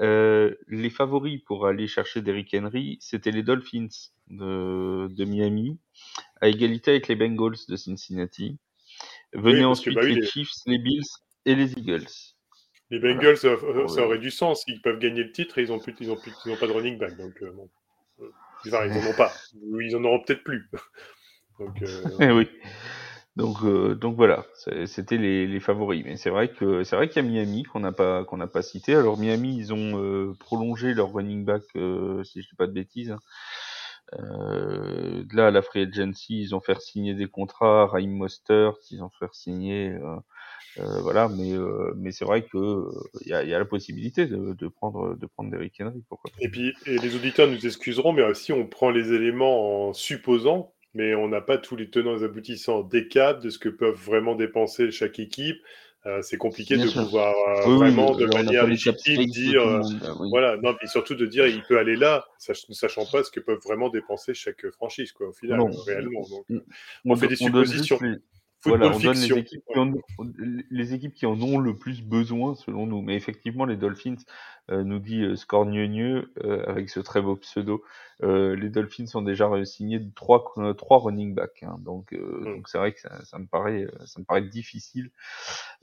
Euh, 0.00 0.54
les 0.66 0.90
favoris 0.90 1.40
pour 1.44 1.66
aller 1.66 1.86
chercher 1.86 2.20
Derrick 2.20 2.52
Henry, 2.52 2.98
c'était 3.00 3.30
les 3.30 3.44
Dolphins 3.44 3.88
de, 4.28 5.06
de 5.08 5.24
Miami, 5.24 5.78
à 6.40 6.48
égalité 6.48 6.90
avec 6.90 7.08
les 7.08 7.14
Bengals 7.14 7.56
de 7.68 7.76
Cincinnati. 7.76 8.58
Venaient 9.32 9.60
que, 9.60 9.64
ensuite 9.66 9.94
bah 9.94 10.00
oui, 10.02 10.14
les 10.14 10.20
les- 10.22 10.26
Chiefs, 10.26 10.50
les 10.66 10.78
Bills 10.78 11.04
et 11.46 11.54
les 11.54 11.72
Eagles. 11.74 12.08
Les 12.90 12.98
Bengals, 12.98 13.36
ça 13.36 13.54
aurait 13.54 14.18
du 14.18 14.30
sens, 14.30 14.64
ils 14.66 14.80
peuvent 14.80 14.98
gagner 14.98 15.22
le 15.22 15.30
titre 15.30 15.58
et 15.58 15.62
ils 15.62 15.72
ont 15.72 15.78
plus, 15.78 15.94
ils 16.00 16.10
ont 16.10 16.16
plus, 16.16 16.32
ils 16.44 16.52
ont 16.52 16.56
pas 16.56 16.66
de 16.66 16.72
running 16.72 16.98
back, 16.98 17.16
donc 17.16 17.40
euh, 17.42 17.52
bon. 17.52 17.68
Euh, 18.66 18.70
ils 18.70 18.74
en 18.74 19.10
ont 19.10 19.14
pas, 19.14 19.32
ils 19.80 19.96
en 19.96 20.04
auront 20.04 20.22
peut-être 20.24 20.44
plus. 20.44 20.68
donc, 21.58 21.82
euh, 21.82 22.02
Eh 22.20 22.30
oui. 22.30 22.48
Donc, 23.36 23.58
euh, 23.62 23.94
donc 23.94 24.16
voilà, 24.16 24.44
c'était 24.86 25.16
les, 25.16 25.46
les 25.46 25.60
favoris. 25.60 26.02
Mais 26.04 26.16
c'est 26.16 26.30
vrai 26.30 26.48
que 26.48 26.82
c'est 26.82 26.96
vrai 26.96 27.08
qu'il 27.08 27.24
y 27.24 27.26
a 27.26 27.28
Miami 27.30 27.62
qu'on 27.62 27.78
n'a 27.78 27.92
pas 27.92 28.24
qu'on 28.24 28.36
n'a 28.36 28.48
pas 28.48 28.62
cité. 28.62 28.96
Alors 28.96 29.16
Miami, 29.16 29.56
ils 29.56 29.72
ont 29.72 30.02
euh, 30.02 30.34
prolongé 30.40 30.92
leur 30.92 31.12
running 31.12 31.44
back, 31.44 31.62
euh, 31.76 32.24
si 32.24 32.42
je 32.42 32.48
dis 32.48 32.56
pas 32.56 32.66
de 32.66 32.72
bêtises. 32.72 33.12
hein. 33.12 33.20
Euh, 34.18 35.22
là, 35.32 35.48
à 35.48 35.50
la 35.50 35.62
free 35.62 35.82
agency, 35.82 36.40
ils 36.40 36.54
ont 36.54 36.60
fait 36.60 36.80
signer 36.80 37.14
des 37.14 37.26
contrats, 37.26 37.86
Raheem 37.86 38.10
Mostert, 38.10 38.72
ils 38.90 39.02
ont 39.02 39.10
fait 39.10 39.28
signer, 39.32 39.94
euh, 40.78 41.00
voilà. 41.02 41.28
Mais 41.28 41.52
euh, 41.52 41.92
mais 41.96 42.12
c'est 42.12 42.24
vrai 42.24 42.42
que 42.42 42.56
euh, 42.58 42.90
il 43.22 43.28
y, 43.28 43.34
a, 43.34 43.42
il 43.42 43.48
y 43.48 43.54
a 43.54 43.58
la 43.58 43.64
possibilité 43.64 44.26
de, 44.26 44.52
de 44.52 44.68
prendre 44.68 45.16
de 45.16 45.26
prendre 45.26 45.50
Derrick 45.50 45.80
Henry, 45.80 46.02
pourquoi. 46.08 46.30
Et 46.40 46.48
puis, 46.48 46.74
et 46.86 46.98
les 46.98 47.14
auditeurs 47.16 47.48
nous 47.48 47.66
excuseront, 47.66 48.12
mais 48.12 48.22
aussi 48.22 48.52
on 48.52 48.66
prend 48.66 48.90
les 48.90 49.12
éléments 49.12 49.88
en 49.88 49.92
supposant, 49.92 50.72
mais 50.94 51.14
on 51.14 51.28
n'a 51.28 51.40
pas 51.40 51.58
tous 51.58 51.76
les 51.76 51.90
tenants 51.90 52.18
et 52.18 52.24
aboutissants 52.24 52.82
des 52.82 53.08
caps, 53.08 53.42
de 53.42 53.50
ce 53.50 53.58
que 53.58 53.68
peuvent 53.68 53.94
vraiment 53.94 54.34
dépenser 54.34 54.90
chaque 54.90 55.18
équipe. 55.18 55.58
Euh, 56.06 56.22
c'est 56.22 56.36
compliqué 56.36 56.76
Bien 56.76 56.84
de 56.84 56.90
sûr. 56.90 57.02
pouvoir 57.02 57.34
euh, 57.48 57.70
oui, 57.72 57.76
vraiment, 57.78 58.14
de 58.14 58.24
manière 58.26 58.66
légitime, 58.68 59.26
dire, 59.26 59.60
euh, 59.62 59.78
monde, 59.80 60.00
ah 60.04 60.14
oui. 60.20 60.28
voilà, 60.30 60.56
non, 60.56 60.72
puis 60.74 60.86
surtout 60.86 61.16
de 61.16 61.26
dire, 61.26 61.48
il 61.48 61.60
peut 61.64 61.76
aller 61.76 61.96
là, 61.96 62.24
sach- 62.38 62.68
ne 62.68 62.74
sachant 62.74 63.04
pas 63.04 63.24
ce 63.24 63.32
que 63.32 63.40
peuvent 63.40 63.58
vraiment 63.64 63.88
dépenser 63.90 64.32
chaque 64.32 64.64
franchise, 64.70 65.10
quoi, 65.10 65.28
au 65.28 65.32
final, 65.32 65.58
Non. 65.58 65.70
réellement. 65.86 66.22
Donc, 66.30 66.46
On, 67.04 67.12
on 67.12 67.16
fait 67.16 67.26
des 67.26 67.34
suppositions. 67.34 67.98
Voilà, 68.64 68.88
on 68.88 68.98
donne 68.98 69.16
les 69.16 69.38
équipes, 69.38 69.62
qui 69.72 69.78
en, 69.78 69.92
ont- 69.92 70.02
les 70.70 70.92
équipes 70.94 71.14
qui 71.14 71.26
en 71.26 71.40
ont 71.40 71.58
le 71.58 71.76
plus 71.78 72.02
besoin 72.02 72.54
selon 72.54 72.86
nous. 72.86 73.02
Mais 73.02 73.14
effectivement, 73.14 73.64
les 73.64 73.76
Dolphins, 73.76 74.16
euh, 74.70 74.82
nous 74.82 74.98
dit 74.98 75.22
euh, 75.22 75.36
Scorgneux, 75.36 76.32
euh, 76.44 76.64
avec 76.66 76.90
ce 76.90 77.00
très 77.00 77.22
beau 77.22 77.36
pseudo, 77.36 77.84
euh, 78.24 78.56
les 78.56 78.68
Dolphins 78.68 79.04
ont 79.14 79.22
déjà 79.22 79.48
signé 79.64 80.00
trois, 80.14 80.52
euh, 80.58 80.72
trois 80.74 80.98
running 80.98 81.34
backs. 81.34 81.62
hein. 81.62 81.76
donc, 81.78 82.12
euh, 82.12 82.40
Mm. 82.40 82.44
donc 82.56 82.68
c'est 82.68 82.78
vrai 82.78 82.92
que 82.92 83.00
ça, 83.00 83.24
ça 83.24 83.38
me 83.38 83.46
paraît, 83.46 83.86
ça 84.06 84.18
me 84.20 84.24
paraît 84.24 84.42
difficile 84.42 85.10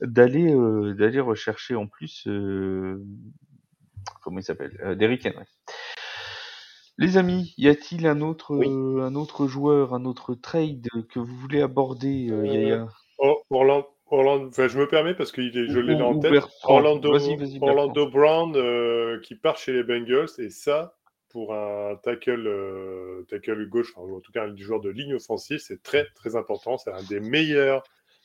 d'aller, 0.02 0.52
euh, 0.52 0.92
d'aller 0.94 1.20
rechercher 1.20 1.76
en 1.76 1.86
plus, 1.86 2.24
euh, 2.28 3.02
comment 4.22 4.38
il 4.38 4.44
s'appelle, 4.44 4.96
Derrick 4.98 5.26
Henry. 5.26 5.46
Les 6.98 7.18
amis, 7.18 7.54
y 7.58 7.68
a-t-il 7.68 8.06
un 8.06 8.20
autre, 8.22 8.54
Oui. 8.54 8.66
euh, 8.68 9.02
un 9.02 9.14
autre 9.14 9.46
joueur, 9.46 9.92
un 9.94 10.04
autre 10.06 10.34
trade 10.34 10.86
que 11.10 11.18
vous 11.18 11.36
voulez 11.36 11.60
aborder, 11.60 12.28
euh, 12.30 12.42
Euh, 12.42 12.46
Yaya 12.46 12.88
Oh, 13.18 13.42
Orlando, 13.50 13.86
Orlando, 14.10 14.48
enfin, 14.48 14.68
je 14.68 14.78
me 14.78 14.86
permets 14.88 15.14
parce 15.14 15.32
que 15.32 15.40
il 15.42 15.56
est, 15.58 15.68
je 15.68 15.78
Ou- 15.78 15.82
l'ai 15.82 15.94
là 15.94 16.06
en 16.06 16.14
ou 16.14 16.20
tête. 16.20 16.32
Bertrand. 16.32 16.74
Orlando, 16.76 17.12
Vas-y, 17.12 17.36
vas-y, 17.36 17.58
Orlando 17.60 18.08
Brown 18.08 18.52
euh, 18.56 19.20
qui 19.20 19.34
part 19.34 19.56
chez 19.58 19.72
les 19.72 19.82
Bengals 19.82 20.28
et 20.38 20.48
ça 20.50 20.94
pour 21.30 21.52
un 21.54 21.96
tackle, 22.02 22.46
euh, 22.46 23.22
tackle 23.28 23.68
gauche, 23.68 23.92
enfin, 23.96 24.10
en 24.12 24.20
tout 24.20 24.32
cas 24.32 24.44
un 24.44 24.56
joueur 24.56 24.80
de 24.80 24.88
ligne 24.90 25.14
offensive, 25.14 25.58
c'est 25.58 25.82
très 25.82 26.06
très 26.14 26.34
important. 26.36 26.78
C'est 26.78 26.92
un 26.92 27.02
des 27.02 27.20
meilleurs 27.20 27.82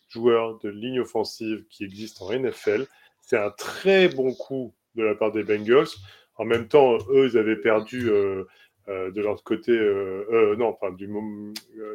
joueurs 0.08 0.60
de 0.60 0.70
ligne 0.70 1.00
offensive 1.02 1.66
qui 1.70 1.84
existe 1.84 2.22
en 2.22 2.32
NFL. 2.32 2.86
C'est 3.22 3.38
un 3.38 3.52
très 3.52 4.08
bon 4.08 4.34
coup 4.34 4.74
de 4.96 5.04
la 5.04 5.16
part 5.16 5.32
des 5.32 5.44
Bengals. 5.44 5.88
En 6.36 6.46
même 6.46 6.68
temps, 6.68 6.98
eux, 7.10 7.30
ils 7.32 7.38
avaient 7.38 7.56
perdu 7.56 8.10
euh, 8.10 8.46
euh, 8.88 9.12
de 9.12 9.22
leur 9.22 9.44
côté, 9.44 9.72
euh, 9.72 10.56
non, 10.58 10.68
enfin, 10.68 10.92
du 10.92 11.10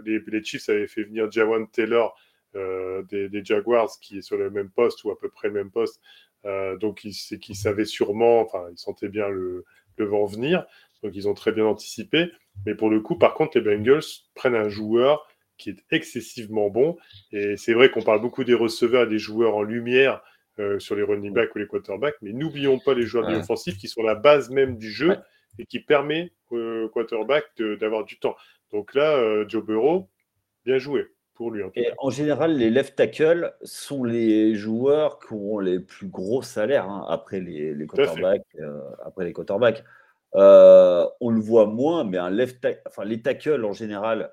les, 0.05 0.21
les 0.27 0.45
Chiefs 0.45 0.69
avaient 0.69 0.87
fait 0.87 1.05
venir 1.05 1.31
Jawan 1.31 1.69
Taylor 1.69 2.17
des, 2.55 3.45
Jaguars 3.45 3.91
qui 4.01 4.19
est 4.19 4.23
sur 4.23 4.39
le 4.39 4.51
même 4.51 4.71
poste 4.71 5.05
ou 5.05 5.11
à 5.11 5.19
peu 5.19 5.29
près 5.29 5.49
le 5.49 5.55
même 5.55 5.71
poste. 5.71 6.01
Donc, 6.81 7.07
c'est 7.13 7.39
qu'ils 7.39 7.57
savaient 7.57 7.85
sûrement, 7.85 8.41
enfin, 8.41 8.67
ils 8.71 8.79
sentaient 8.79 9.09
bien 9.09 9.29
le, 9.29 9.65
le 9.99 10.05
vent 10.07 10.25
venir. 10.25 10.65
Donc, 11.03 11.15
ils 11.15 11.29
ont 11.29 11.35
très 11.35 11.53
bien 11.53 11.67
anticipé. 11.67 12.31
Mais 12.65 12.75
pour 12.75 12.89
le 12.89 13.01
coup, 13.01 13.19
par 13.19 13.35
contre, 13.35 13.59
les 13.59 13.65
Bengals 13.65 14.05
prennent 14.35 14.55
un 14.55 14.69
joueur 14.69 15.27
qui 15.59 15.71
est 15.71 15.85
excessivement 15.91 16.71
bon. 16.71 16.97
Et 17.33 17.57
c'est 17.57 17.75
vrai 17.75 17.91
qu'on 17.91 18.03
parle 18.03 18.21
beaucoup 18.21 18.45
des 18.45 18.55
receveurs 18.55 19.05
et 19.05 19.09
des 19.09 19.19
joueurs 19.19 19.57
en 19.57 19.63
lumière 19.63 20.23
euh, 20.59 20.79
sur 20.79 20.95
les 20.97 21.03
running 21.03 21.33
backs 21.33 21.55
ou 21.55 21.59
les 21.59 21.67
quarterbacks. 21.67 22.17
Mais 22.23 22.33
n'oublions 22.33 22.79
pas 22.79 22.95
les 22.95 23.03
joueurs 23.03 23.27
Ouais. 23.29 23.37
offensifs 23.37 23.77
qui 23.79 23.89
sont 23.89 24.03
la 24.03 24.15
base 24.15 24.51
même 24.51 24.77
du 24.79 24.91
jeu 24.91 25.11
Ouais. 25.11 25.19
et 25.59 25.67
qui 25.67 25.81
permet 25.81 26.33
aux 26.51 26.89
quarterbacks 26.93 27.51
de- 27.59 27.75
d'avoir 27.77 28.05
du 28.05 28.19
temps. 28.19 28.37
Donc 28.73 28.95
là, 28.95 29.17
euh, 29.17 29.45
Joe 29.49 29.65
Burrow, 29.65 30.09
bien 30.65 30.79
joué 30.79 31.07
pour 31.35 31.51
lui 31.51 31.63
en 31.63 31.67
tout 31.71 31.79
Et 31.81 31.85
cas. 31.85 31.95
en 31.99 32.11
général, 32.11 32.57
les 32.57 32.71
left 32.71 32.97
tackles 32.97 33.53
sont 33.63 34.05
les 34.05 34.55
joueurs 34.55 35.19
qui 35.19 35.35
ont 35.35 35.59
les 35.59 35.79
plus 35.81 36.09
gros 36.09 36.41
salaires 36.43 36.89
hein, 36.89 37.05
après 37.09 37.41
les, 37.41 37.77
quarterbacks. 37.87 38.43
euh, 38.59 38.81
après 39.05 39.25
les 39.27 39.33
quarterbacks. 39.33 39.85
Euh, 40.35 41.07
on 41.21 41.31
le 41.31 41.41
voit 41.41 41.67
moins, 41.67 42.05
mais 42.05 42.19
un 42.19 42.31
left 42.31 42.67
enfin, 42.87 43.05
les 43.05 43.23
tackles 43.23 43.65
en 43.65 43.73
général, 43.73 44.33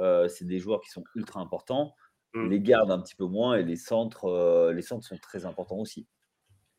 euh, 0.00 0.26
c'est 0.28 0.46
des 0.46 0.58
joueurs 0.58 0.80
qui 0.80 0.90
sont 0.90 1.04
ultra 1.14 1.40
importants. 1.40 1.94
Mm. 2.34 2.48
Les 2.50 2.60
gardes 2.60 2.90
un 2.90 3.00
petit 3.00 3.14
peu 3.14 3.26
moins 3.26 3.56
et 3.56 3.62
les 3.62 3.76
centres, 3.76 4.24
euh, 4.26 4.72
les 4.72 4.82
centres 4.82 5.06
sont 5.06 5.16
très 5.18 5.46
importants 5.46 5.78
aussi. 5.78 6.06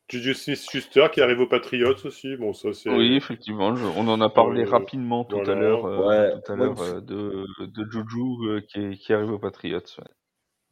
Juju 0.08 0.34
Smith-Schuster 0.34 1.08
qui 1.12 1.20
arrive 1.20 1.40
aux 1.40 1.48
Patriots 1.48 1.96
aussi. 2.04 2.36
Bon, 2.36 2.52
ça 2.52 2.72
c'est. 2.72 2.90
Oui, 2.90 3.16
effectivement, 3.16 3.74
je- 3.74 3.84
on 3.86 4.06
en 4.06 4.20
a 4.20 4.28
parlé 4.28 4.62
Euh, 4.62 4.68
rapidement 4.70 5.24
tout 5.24 5.38
à 5.38 5.54
l'heure, 5.54 5.84
euh, 5.86 6.06
Ouais, 6.06 6.40
tout 6.44 6.52
à 6.52 6.54
ouais, 6.54 6.60
l'heure 6.62 6.80
euh, 6.80 7.00
de, 7.00 7.46
de 7.66 7.90
Juju 7.90 8.20
euh, 8.48 8.60
qui, 8.60 8.80
est- 8.80 8.96
qui 8.98 9.12
arrive 9.12 9.32
aux 9.32 9.38
Patriots. 9.38 9.78
ouais. 9.78 10.04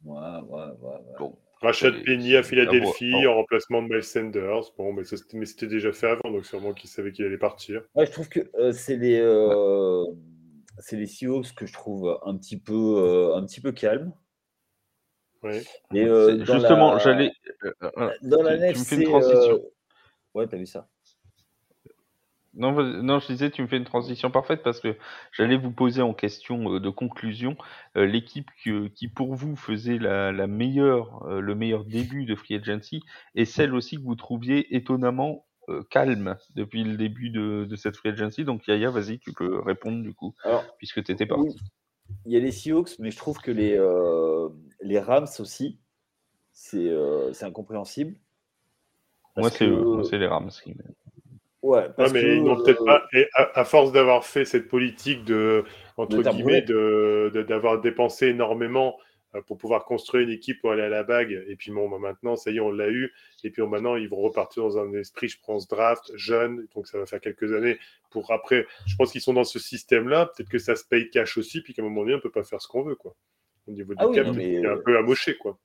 Ouais, 0.05 0.19
ouais, 0.19 0.61
ouais, 0.79 0.89
ouais. 0.89 1.15
Bon, 1.19 1.37
Rachad 1.61 1.95
Penny 2.05 2.35
à 2.35 2.43
Philadelphie 2.43 3.25
en 3.27 3.33
remplacement 3.35 3.81
de 3.81 3.87
Miles 3.87 4.03
Sanders. 4.03 4.71
Bon, 4.77 4.93
mais 4.93 5.03
ça, 5.03 5.17
c'était 5.17 5.37
mais 5.37 5.45
c'était 5.47 5.67
déjà 5.67 5.91
fait 5.91 6.07
avant, 6.07 6.29
donc 6.31 6.45
sûrement 6.45 6.73
qu'il 6.73 6.89
savait 6.89 7.11
qu'il 7.11 7.25
allait 7.25 7.37
partir. 7.39 7.81
Ouais, 7.95 8.05
je 8.05 8.11
trouve 8.11 8.29
que 8.29 8.39
euh, 8.59 8.71
c'est 8.71 8.97
les, 8.97 9.19
euh, 9.19 10.03
c'est 10.77 10.95
les 10.95 11.07
Seahawks 11.07 11.53
que 11.55 11.65
je 11.65 11.73
trouve 11.73 12.19
un 12.23 12.37
petit 12.37 12.59
peu, 12.59 12.73
euh, 12.99 13.35
un 13.35 13.43
petit 13.45 13.59
peu 13.61 13.71
calmes. 13.71 14.13
Ouais. 15.45 15.63
Et 15.93 16.05
euh, 16.05 16.43
Justement, 16.43 16.93
la- 16.93 16.97
j'allais. 16.99 17.31
euh, 17.63 17.71
euh, 17.97 18.09
Dans 18.23 18.41
la 18.41 18.57
tu- 18.57 18.73
tu 18.73 18.79
me 18.79 18.83
fais 18.83 18.95
une 18.95 19.03
transition. 19.03 19.55
euh, 19.55 19.69
Ouais, 20.33 20.47
t'as 20.47 20.57
vu 20.57 20.65
ça. 20.65 20.87
Non, 22.57 22.71
non, 23.03 23.19
je 23.19 23.27
disais, 23.27 23.51
tu 23.51 23.61
me 23.61 23.67
fais 23.67 23.75
une 23.77 23.83
transition 23.83 24.31
parfaite 24.31 24.63
parce 24.63 24.79
que 24.79 24.95
j'allais 25.33 25.57
vous 25.57 25.71
poser 25.71 26.01
en 26.01 26.13
question 26.13 26.79
de 26.79 26.89
conclusion 26.89 27.57
euh, 27.97 28.05
l'équipe 28.05 28.49
qui, 28.63 29.07
pour 29.09 29.35
vous, 29.35 29.55
faisait 29.57 29.97
la, 29.99 30.31
la 30.31 30.47
meilleure, 30.47 31.25
euh, 31.27 31.41
le 31.41 31.53
meilleur 31.53 31.83
début 31.83 32.23
de 32.25 32.33
Free 32.33 32.55
Agency 32.55 33.03
et 33.35 33.43
celle 33.43 33.75
aussi 33.75 33.97
que 33.97 34.03
vous 34.03 34.15
trouviez 34.15 34.73
étonnamment 34.75 35.45
euh, 35.67 35.83
calme 35.89 36.37
depuis 36.55 36.83
le 36.85 36.95
début 36.95 37.29
de, 37.29 37.65
de 37.69 37.75
cette 37.75 37.97
Free 37.97 38.09
Agency. 38.09 38.45
Donc, 38.45 38.65
Yaya, 38.67 38.89
vas-y, 38.89 39.19
tu 39.19 39.33
peux 39.33 39.59
répondre 39.59 40.01
du 40.01 40.13
coup, 40.13 40.33
Alors, 40.45 40.63
puisque 40.77 41.03
tu 41.03 41.11
étais 41.11 41.25
parti. 41.25 41.57
il 42.25 42.31
y 42.31 42.37
a 42.37 42.39
les 42.39 42.51
Seahawks, 42.51 42.97
mais 42.99 43.11
je 43.11 43.17
trouve 43.17 43.39
que 43.39 43.51
les, 43.51 43.75
euh, 43.77 44.24
les 44.81 44.99
Rams 44.99 45.27
aussi, 45.39 45.79
c'est 46.51 46.89
euh, 46.89 47.31
incompréhensible. 47.41 48.15
Moi, 49.37 49.49
c'est 49.49 49.69
c'est 50.09 50.17
les 50.17 50.27
Rams. 50.27 50.51
Ouais, 51.61 51.89
parce 51.97 52.13
mais 52.13 52.37
ils 52.37 52.43
n'ont 52.43 52.61
peut-être 52.61 52.85
pas. 52.85 53.03
Et 53.11 53.27
à, 53.33 53.65
force 53.65 53.91
d'avoir 53.91 54.23
fait 54.23 54.45
cette 54.45 54.67
politique 54.67 55.25
de 55.25 55.63
entre 55.97 56.21
guillemets 56.21 56.61
d'avoir 56.61 57.81
dépensé 57.81 58.27
énormément 58.27 58.97
euh, 59.35 59.41
pour 59.41 59.57
pouvoir 59.57 59.85
construire 59.85 60.23
une 60.23 60.33
équipe 60.33 60.61
pour 60.61 60.71
aller 60.71 60.83
à 60.83 60.89
la 60.89 61.03
bague. 61.03 61.43
Et 61.47 61.55
puis 61.55 61.71
bon, 61.71 61.89
bah, 61.89 61.97
maintenant, 61.99 62.35
ça 62.35 62.51
y 62.51 62.57
est, 62.57 62.59
on 62.59 62.71
l'a 62.71 62.89
eu. 62.89 63.11
Et 63.43 63.49
puis 63.49 63.61
maintenant, 63.63 63.95
ils 63.95 64.07
vont 64.07 64.21
repartir 64.21 64.63
dans 64.63 64.77
un 64.77 64.93
esprit, 64.93 65.27
je 65.27 65.39
pense, 65.43 65.67
draft, 65.67 66.11
jeune. 66.15 66.67
Donc 66.75 66.87
ça 66.87 66.99
va 66.99 67.05
faire 67.05 67.19
quelques 67.19 67.51
années 67.53 67.79
pour 68.11 68.31
après. 68.31 68.65
Je 68.85 68.95
pense 68.95 69.11
qu'ils 69.11 69.21
sont 69.21 69.33
dans 69.33 69.43
ce 69.43 69.59
système-là. 69.59 70.27
Peut-être 70.27 70.49
que 70.49 70.59
ça 70.59 70.75
se 70.75 70.85
paye 70.85 71.09
cash 71.09 71.37
aussi, 71.37 71.61
puis 71.61 71.73
qu'à 71.73 71.81
un 71.81 71.85
moment 71.85 72.01
donné, 72.01 72.15
on 72.15 72.19
peut 72.19 72.31
pas 72.31 72.43
faire 72.43 72.61
ce 72.61 72.67
qu'on 72.67 72.83
veut, 72.83 72.95
quoi. 72.95 73.15
Au 73.67 73.71
niveau 73.71 73.93
du 73.93 73.99
ah 73.99 74.07
cap, 74.13 74.27
c'est 74.33 74.65
un 74.65 74.77
peu 74.77 74.97
amoché, 74.97 75.37
quoi. 75.37 75.57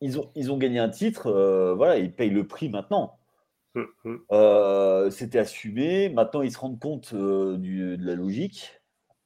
Ils, 0.00 0.18
ont, 0.18 0.30
ils 0.34 0.50
ont 0.50 0.58
gagné 0.58 0.80
un 0.80 0.88
titre, 0.88 1.28
euh, 1.28 1.74
voilà, 1.74 1.98
ils 1.98 2.12
payent 2.12 2.30
le 2.30 2.46
prix 2.46 2.68
maintenant. 2.68 3.16
Hum, 3.76 3.86
hum. 4.04 4.24
Euh, 4.32 5.08
c'était 5.10 5.38
assumé. 5.38 6.08
Maintenant, 6.08 6.42
ils 6.42 6.50
se 6.50 6.58
rendent 6.58 6.80
compte 6.80 7.14
du, 7.14 7.96
de 7.96 8.04
la 8.04 8.14
logique. 8.14 8.78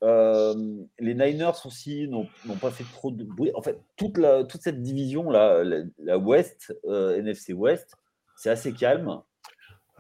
Euh, 0.03 0.55
les 0.99 1.15
Niners 1.15 1.65
aussi 1.65 2.09
n'ont 2.09 2.27
pas 2.61 2.71
fait 2.71 2.85
trop 2.93 3.11
de 3.11 3.25
bruit. 3.25 3.53
En 3.55 3.63
fait, 3.63 3.79
toute, 3.97 4.19
la, 4.19 4.45
toute 4.45 4.61
cette 4.61 4.83
division-là, 4.83 5.63
la, 5.99 6.19
West, 6.19 6.77
euh, 6.87 7.17
NFC 7.17 7.53
West, 7.53 7.97
c'est 8.37 8.51
assez 8.51 8.73
calme. 8.73 9.21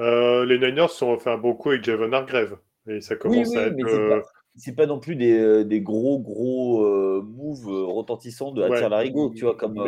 Euh, 0.00 0.44
les 0.44 0.58
Niners 0.58 0.88
sont 0.88 1.16
fait 1.18 1.30
un 1.30 1.38
bon 1.38 1.54
coup 1.54 1.70
avec 1.70 1.84
Javon 1.84 2.12
Hargrave. 2.12 2.58
Et 2.88 3.00
ça 3.00 3.14
commence 3.14 3.54
à 3.54 3.66
être. 3.66 4.24
C'est 4.56 4.74
pas, 4.74 4.86
non 4.86 4.98
plus 4.98 5.16
des, 5.16 5.64
des 5.64 5.80
gros, 5.80 6.18
gros 6.18 6.84
moves 7.22 7.66
retentissants 7.66 8.52
de 8.52 8.62
Hatir 8.62 8.88
Larigo, 8.88 9.32
tu 9.34 9.44
vois, 9.44 9.56
comme. 9.56 9.78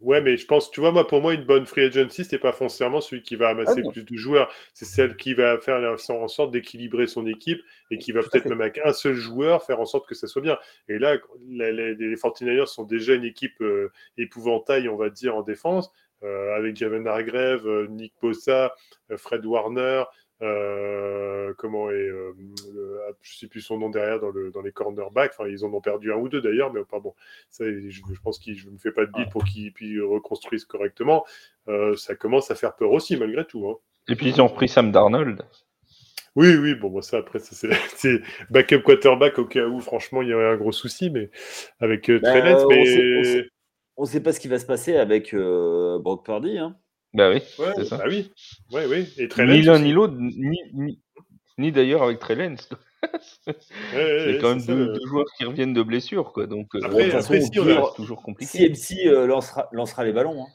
Ouais, 0.00 0.22
mais 0.22 0.38
je 0.38 0.46
pense, 0.46 0.70
tu 0.70 0.80
vois, 0.80 0.92
moi, 0.92 1.06
pour 1.06 1.20
moi, 1.20 1.34
une 1.34 1.44
bonne 1.44 1.66
free 1.66 1.84
agency, 1.84 2.24
c'est 2.24 2.38
pas 2.38 2.52
foncièrement 2.52 3.02
celui 3.02 3.22
qui 3.22 3.36
va 3.36 3.50
amasser 3.50 3.82
ah 3.86 3.90
plus 3.90 4.02
de 4.02 4.16
joueurs. 4.16 4.50
C'est 4.72 4.86
celle 4.86 5.14
qui 5.16 5.34
va 5.34 5.58
faire 5.58 5.94
en 6.08 6.28
sorte 6.28 6.52
d'équilibrer 6.52 7.06
son 7.06 7.26
équipe 7.26 7.60
et 7.90 7.98
qui 7.98 8.12
va 8.12 8.22
peut-être 8.22 8.46
même 8.46 8.62
avec 8.62 8.80
un 8.82 8.94
seul 8.94 9.12
joueur 9.12 9.62
faire 9.62 9.78
en 9.78 9.84
sorte 9.84 10.08
que 10.08 10.14
ça 10.14 10.26
soit 10.26 10.40
bien. 10.40 10.56
Et 10.88 10.98
là, 10.98 11.18
les, 11.50 11.94
les, 11.94 12.16
49ers 12.16 12.66
sont 12.66 12.84
déjà 12.84 13.12
une 13.14 13.24
équipe 13.24 13.60
euh, 13.60 13.92
épouvantail, 14.16 14.88
on 14.88 14.96
va 14.96 15.10
dire, 15.10 15.36
en 15.36 15.42
défense, 15.42 15.92
euh, 16.22 16.56
avec 16.56 16.76
Javen 16.76 17.06
Hargrave, 17.06 17.68
euh, 17.68 17.86
Nick 17.88 18.14
Bossa, 18.22 18.74
Fred 19.18 19.44
Warner, 19.44 20.04
euh, 20.42 21.52
comment 21.58 21.90
est, 21.90 22.08
euh, 22.08 22.32
ah, 23.08 23.12
je 23.20 23.36
sais 23.36 23.46
plus 23.46 23.60
son 23.60 23.78
nom 23.78 23.90
derrière 23.90 24.20
dans, 24.20 24.30
le, 24.30 24.50
dans 24.50 24.62
les 24.62 24.72
cornerbacks. 24.72 25.32
Enfin, 25.38 25.48
ils 25.48 25.64
en 25.64 25.72
ont 25.72 25.80
perdu 25.80 26.12
un 26.12 26.16
ou 26.16 26.28
deux 26.28 26.40
d'ailleurs, 26.40 26.72
mais 26.72 26.82
pas 26.84 26.98
bon. 26.98 27.14
Ça, 27.50 27.64
je, 27.64 28.00
pense 28.22 28.38
qu'il 28.38 28.56
je 28.56 28.68
me 28.68 28.78
fais 28.78 28.92
pas 28.92 29.04
de 29.04 29.12
bille 29.12 29.28
pour 29.30 29.44
qu'ils 29.44 30.02
reconstruisent 30.02 30.64
correctement. 30.64 31.24
Euh, 31.68 31.94
ça 31.96 32.14
commence 32.14 32.50
à 32.50 32.54
faire 32.54 32.74
peur 32.74 32.90
aussi 32.92 33.16
malgré 33.16 33.44
tout. 33.44 33.68
Hein. 33.68 33.76
Et 34.08 34.16
puis 34.16 34.28
ils 34.28 34.40
ont 34.40 34.48
pris 34.48 34.68
Sam 34.68 34.92
Darnold. 34.92 35.42
Oui, 36.36 36.56
oui, 36.56 36.74
bon, 36.74 36.88
bon 36.88 37.02
ça 37.02 37.18
après, 37.18 37.38
c'est 37.42 38.22
backup 38.50 38.82
quarterback 38.82 39.38
au 39.38 39.44
cas 39.44 39.66
où, 39.66 39.80
franchement, 39.80 40.22
il 40.22 40.28
y 40.28 40.34
aurait 40.34 40.52
un 40.52 40.56
gros 40.56 40.72
souci, 40.72 41.10
mais 41.10 41.28
avec 41.80 42.08
euh, 42.08 42.18
bah, 42.20 42.42
mais... 42.42 43.44
On 43.96 44.04
ne 44.04 44.08
sait, 44.08 44.22
pas 44.22 44.32
ce 44.32 44.40
qui 44.40 44.48
va 44.48 44.58
se 44.58 44.64
passer 44.64 44.96
avec 44.96 45.34
Brock 45.34 46.24
Purdy. 46.24 46.56
Hein. 46.56 46.74
Bah 47.12 47.30
oui, 47.30 47.42
c'est 47.76 47.84
ça. 47.84 47.98
Bah 47.98 48.04
oui, 48.08 48.30
ouais, 48.72 48.86
oui. 48.86 49.08
Et 49.18 49.28
ni 49.44 49.62
l'un 49.62 49.78
ni 49.78 49.92
l'autre, 49.92 50.14
ni, 50.16 50.98
ni, 51.58 51.72
d'ailleurs 51.72 52.02
avec 52.02 52.20
Trellens. 52.20 52.68
c'est 53.92 54.38
quand 54.40 54.54
même 54.54 54.64
deux, 54.64 54.94
joueurs 55.06 55.26
qui 55.36 55.44
reviennent 55.44 55.72
de 55.72 55.82
blessure, 55.82 56.32
quoi. 56.32 56.46
Donc, 56.46 56.74
euh, 56.74 56.80
après, 56.84 57.10
après 57.10 57.40
si 57.40 57.50
toujours 57.50 58.22
compliqué. 58.22 58.72
CMC 58.72 59.06
euh, 59.06 59.26
lancera, 59.26 59.68
lancera, 59.72 60.04
les 60.04 60.12
ballons. 60.12 60.42
Hein. 60.42 60.46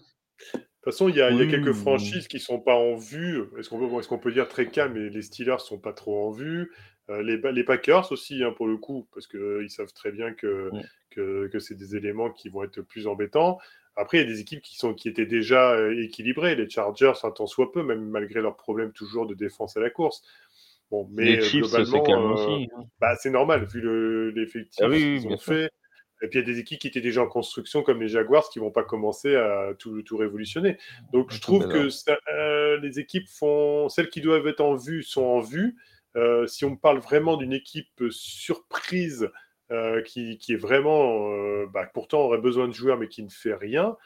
De 0.53 0.59
toute 0.59 0.93
façon, 0.93 1.09
il 1.09 1.15
y 1.15 1.21
a, 1.21 1.31
y 1.31 1.41
a 1.41 1.47
quelques 1.47 1.73
franchises 1.73 2.27
qui 2.27 2.39
sont 2.39 2.59
pas 2.59 2.75
en 2.75 2.95
vue. 2.95 3.41
Est-ce 3.57 3.69
qu'on 3.69 3.79
peut, 3.79 3.99
est 3.99 4.07
qu'on 4.07 4.19
peut 4.19 4.31
dire 4.31 4.47
très 4.47 4.67
calme, 4.67 4.93
mais 4.93 5.09
les 5.09 5.23
Steelers 5.23 5.59
sont 5.59 5.79
pas 5.79 5.93
trop 5.93 6.27
en 6.27 6.31
vue. 6.31 6.71
Euh, 7.09 7.21
les, 7.21 7.37
les, 7.51 7.63
Packers 7.63 8.11
aussi, 8.11 8.43
hein, 8.43 8.53
pour 8.55 8.67
le 8.67 8.77
coup, 8.77 9.07
parce 9.13 9.27
qu'ils 9.27 9.69
savent 9.69 9.93
très 9.93 10.11
bien 10.11 10.33
que, 10.33 10.69
que, 11.11 11.47
que 11.47 11.59
c'est 11.59 11.75
des 11.75 11.95
éléments 11.95 12.31
qui 12.31 12.49
vont 12.49 12.63
être 12.63 12.81
plus 12.81 13.07
embêtants. 13.07 13.59
Après, 13.95 14.17
il 14.17 14.21
y 14.21 14.23
a 14.23 14.27
des 14.27 14.41
équipes 14.41 14.61
qui, 14.61 14.75
sont, 14.75 14.93
qui 14.93 15.07
étaient 15.07 15.25
déjà 15.25 15.71
euh, 15.71 16.03
équilibrées. 16.03 16.55
Les 16.55 16.69
Chargers, 16.69 17.13
un 17.23 17.31
tant 17.31 17.47
soit 17.47 17.71
peu, 17.71 17.81
même 17.81 18.09
malgré 18.09 18.41
leurs 18.41 18.57
problèmes 18.57 18.91
toujours 18.91 19.25
de 19.25 19.33
défense 19.33 19.77
à 19.77 19.79
la 19.79 19.89
course. 19.89 20.21
Bon, 20.91 21.07
mais 21.11 21.37
les 21.37 21.55
euh, 21.55 21.61
globalement, 21.61 22.03
euh, 22.37 22.63
hein. 22.63 22.83
bah, 22.99 23.15
c'est 23.15 23.29
normal 23.29 23.65
vu 23.65 24.31
l'effectif 24.33 24.85
ah 24.85 24.89
qu'ils 24.89 25.27
ont 25.27 25.37
fait. 25.37 25.71
Et 26.21 26.27
puis 26.27 26.39
il 26.39 26.47
y 26.47 26.49
a 26.49 26.53
des 26.53 26.59
équipes 26.59 26.79
qui 26.79 26.87
étaient 26.87 27.01
déjà 27.01 27.21
en 27.21 27.27
construction, 27.27 27.83
comme 27.83 28.01
les 28.01 28.07
Jaguars, 28.07 28.49
qui 28.49 28.59
vont 28.59 28.71
pas 28.71 28.83
commencer 28.83 29.35
à 29.35 29.73
tout, 29.77 30.01
tout 30.01 30.17
révolutionner. 30.17 30.77
Donc 31.11 31.31
je 31.33 31.41
trouve 31.41 31.67
que 31.67 31.89
les 32.81 32.99
équipes 32.99 33.27
font, 33.27 33.89
celles 33.89 34.09
qui 34.09 34.21
doivent 34.21 34.47
être 34.47 34.61
en 34.61 34.75
vue 34.75 35.03
sont 35.03 35.25
en 35.25 35.41
vue. 35.41 35.75
si 36.47 36.63
on 36.63 36.77
parle 36.77 36.99
vraiment 36.99 37.35
d'une 37.35 37.51
équipe 37.51 38.03
surprise 38.09 39.29
euh, 39.71 40.01
qui, 40.03 40.37
est 40.49 40.55
vraiment, 40.55 41.31
euh, 41.31 41.65
bah, 41.73 41.89
pourtant 41.91 42.21
aurait 42.21 42.37
besoin 42.37 42.67
de 42.67 42.73
joueurs, 42.73 42.99
mais 42.99 43.07
qui 43.07 43.23
ne 43.23 43.29
fait 43.29 43.55
rien. 43.55 43.97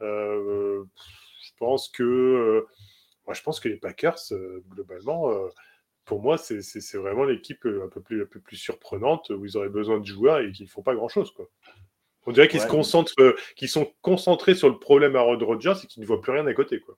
Euh, 0.00 0.84
je 1.42 1.50
pense 1.58 1.88
que, 1.88 2.64
moi, 3.26 3.34
je 3.34 3.42
pense 3.42 3.58
que 3.58 3.68
les 3.68 3.76
Packers, 3.76 4.18
globalement, 4.68 5.32
pour 6.04 6.22
moi, 6.22 6.38
c'est 6.38 6.96
vraiment 6.96 7.24
l'équipe 7.24 7.66
un 7.66 7.88
peu 7.88 8.00
plus, 8.00 8.22
un 8.22 8.26
peu 8.26 8.40
plus 8.40 8.56
surprenante 8.56 9.30
où 9.30 9.44
ils 9.44 9.56
auraient 9.56 9.68
besoin 9.68 9.98
de 9.98 10.06
joueurs 10.06 10.38
et 10.38 10.52
qui 10.52 10.62
ne 10.62 10.68
font 10.68 10.82
pas 10.82 10.94
grand 10.94 11.08
chose, 11.08 11.32
quoi. 11.32 11.48
On 12.26 12.32
dirait 12.32 12.48
qu'ils 12.48 12.60
se 12.60 12.66
concentrent, 12.66 13.14
qu'ils 13.56 13.70
sont 13.70 13.90
concentrés 14.02 14.54
sur 14.54 14.68
le 14.68 14.78
problème 14.78 15.16
à 15.16 15.22
Rod 15.22 15.42
Rogers 15.42 15.74
et 15.82 15.86
qu'ils 15.86 16.02
ne 16.02 16.06
voient 16.06 16.20
plus 16.20 16.32
rien 16.32 16.46
à 16.46 16.52
côté, 16.52 16.78
quoi. 16.78 16.96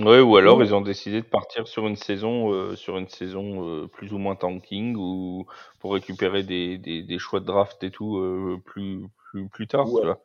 Ouais, 0.00 0.20
ou 0.20 0.36
alors 0.36 0.62
ils 0.62 0.74
ont 0.74 0.80
décidé 0.80 1.20
de 1.20 1.26
partir 1.26 1.68
sur 1.68 1.86
une 1.86 1.96
saison, 1.96 2.50
euh, 2.52 2.76
sur 2.76 2.96
une 2.96 3.08
saison 3.08 3.68
euh, 3.68 3.86
plus 3.86 4.14
ou 4.14 4.18
moins 4.18 4.36
tanking 4.36 4.96
ou 4.96 5.46
pour 5.80 5.92
récupérer 5.92 6.42
des, 6.42 6.78
des, 6.78 7.02
des 7.02 7.18
choix 7.18 7.40
de 7.40 7.44
draft 7.44 7.84
et 7.84 7.90
tout 7.90 8.16
euh, 8.16 8.58
plus, 8.64 9.02
plus, 9.30 9.48
plus 9.48 9.66
tard. 9.66 9.86
Vois. 9.86 10.22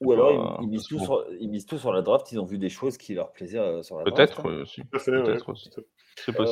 ou 0.00 0.12
alors 0.12 0.60
ils, 0.62 0.68
misent 0.68 0.86
tout 0.86 1.00
sur, 1.00 1.24
ils, 1.40 1.48
misent 1.48 1.66
tout 1.66 1.78
sur, 1.78 1.92
la 1.92 2.02
draft, 2.02 2.30
ils 2.30 2.38
ont 2.38 2.44
vu 2.44 2.58
des 2.58 2.68
choses 2.68 2.96
qui 2.96 3.14
leur 3.14 3.32
plaisaient 3.32 3.82
sur 3.82 3.98
la 3.98 4.04
draft. 4.04 4.16
Peut-être 4.16 4.46
hein. 4.46 4.62
aussi. 4.62 4.84
Peut-être 4.84 5.48
aussi. 5.48 5.70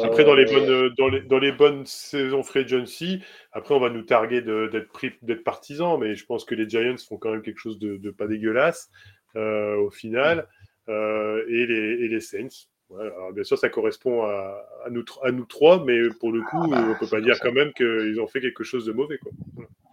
Après, 0.04 0.24
dans 0.24 0.34
les, 0.34 0.44
bonnes, 0.44 0.94
dans, 0.98 1.08
les, 1.08 1.22
dans 1.22 1.38
les 1.38 1.52
bonnes 1.52 1.86
saisons 1.86 2.42
free 2.42 2.60
agency, 2.60 3.20
après, 3.52 3.74
on 3.74 3.80
va 3.80 3.90
nous 3.90 4.02
targuer 4.02 4.42
d'être 4.42 5.44
partisans, 5.44 5.98
mais 6.00 6.16
je 6.16 6.26
pense 6.26 6.44
que 6.44 6.56
les 6.56 6.68
Giants 6.68 6.96
font 7.08 7.16
quand 7.16 7.30
même 7.30 7.42
quelque 7.42 7.58
chose 7.58 7.78
de, 7.78 7.96
de 7.96 8.10
pas 8.10 8.26
dégueulasse 8.26 8.90
au 9.36 9.90
final. 9.90 10.40
Euh, 10.40 10.42
et, 10.88 11.66
les, 11.66 12.04
et 12.04 12.08
les 12.08 12.20
Saints. 12.20 12.68
Alors, 12.94 13.32
bien 13.32 13.42
sûr, 13.42 13.58
ça 13.58 13.68
correspond 13.68 14.22
à, 14.22 14.64
à, 14.84 14.90
nous, 14.90 15.04
à 15.22 15.32
nous 15.32 15.44
trois, 15.44 15.84
mais 15.84 15.98
pour 16.20 16.30
le 16.30 16.42
coup, 16.42 16.62
ah 16.62 16.68
bah, 16.68 16.84
on 16.84 16.90
ne 16.90 16.94
peut 16.94 17.08
pas 17.08 17.20
dire 17.20 17.38
quand 17.40 17.52
même 17.52 17.72
qu'ils 17.72 18.20
ont 18.20 18.28
fait 18.28 18.40
quelque 18.40 18.62
chose 18.62 18.86
de 18.86 18.92
mauvais. 18.92 19.18
Quoi. 19.18 19.32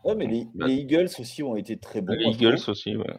Ouais, 0.03 0.15
mais 0.15 0.27
les, 0.27 0.45
les, 0.53 0.73
Eagles 0.73 1.09
aussi 1.19 1.41
ont 1.41 1.55
été 1.55 1.77
très 1.77 2.01
bons. 2.01 2.13
Les 2.13 2.25
Eagles 2.25 2.59
aussi, 2.67 2.95
ouais. 2.95 3.15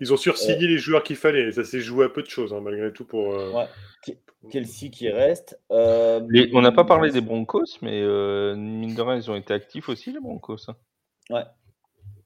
Ils 0.00 0.12
ont 0.12 0.16
sursigné 0.16 0.66
les 0.66 0.78
joueurs 0.78 1.04
qu'il 1.04 1.16
fallait. 1.16 1.52
Ça 1.52 1.62
s'est 1.62 1.80
joué 1.80 2.06
à 2.06 2.08
peu 2.08 2.22
de 2.22 2.28
choses, 2.28 2.52
hein, 2.52 2.60
malgré 2.60 2.92
tout. 2.92 3.04
pour. 3.04 3.34
Euh... 3.34 3.52
Ouais. 3.52 4.16
Kelsey 4.50 4.90
qui 4.90 5.08
reste. 5.08 5.60
Euh... 5.70 6.20
on 6.52 6.62
n'a 6.62 6.72
pas 6.72 6.84
parlé 6.84 7.10
des 7.10 7.20
Broncos, 7.20 7.78
mais 7.82 8.00
euh, 8.02 8.56
mine 8.56 8.94
de 8.94 9.02
rien, 9.02 9.16
ils 9.16 9.30
ont 9.30 9.36
été 9.36 9.52
actifs 9.52 9.88
aussi, 9.88 10.12
les 10.12 10.20
Broncos. 10.20 10.68
Hein. 10.68 10.76
Ouais. 11.30 11.44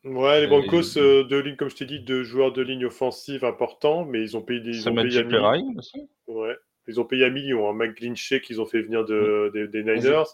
Ouais, 0.04 0.40
les 0.40 0.46
Broncos 0.48 0.98
euh, 0.98 1.22
de 1.22 1.36
ligne, 1.36 1.54
comme 1.54 1.70
je 1.70 1.76
t'ai 1.76 1.84
dit, 1.84 2.00
deux 2.00 2.24
joueurs 2.24 2.52
de 2.52 2.60
ligne 2.60 2.86
offensive 2.86 3.44
importants, 3.44 4.04
mais 4.04 4.20
ils 4.20 4.36
ont 4.36 4.42
payé 4.42 4.60
des. 4.60 4.76
Ils 4.76 4.88
ont 4.88 4.94
payé 4.94 5.24
aussi. 5.76 6.08
Ouais. 6.26 6.56
Ils 6.88 7.00
ont 7.00 7.04
payé 7.04 7.24
à 7.24 7.30
millions. 7.30 7.70
Hein. 7.70 7.74
McGlinchey 7.74 8.40
qu'ils 8.40 8.60
ont 8.60 8.66
fait 8.66 8.82
venir 8.82 9.04
de, 9.04 9.52
des, 9.54 9.84
Niners, 9.84 10.24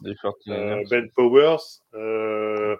euh, 0.48 0.82
Ben 0.90 1.10
Powers. 1.10 1.82
Euh, 1.92 2.76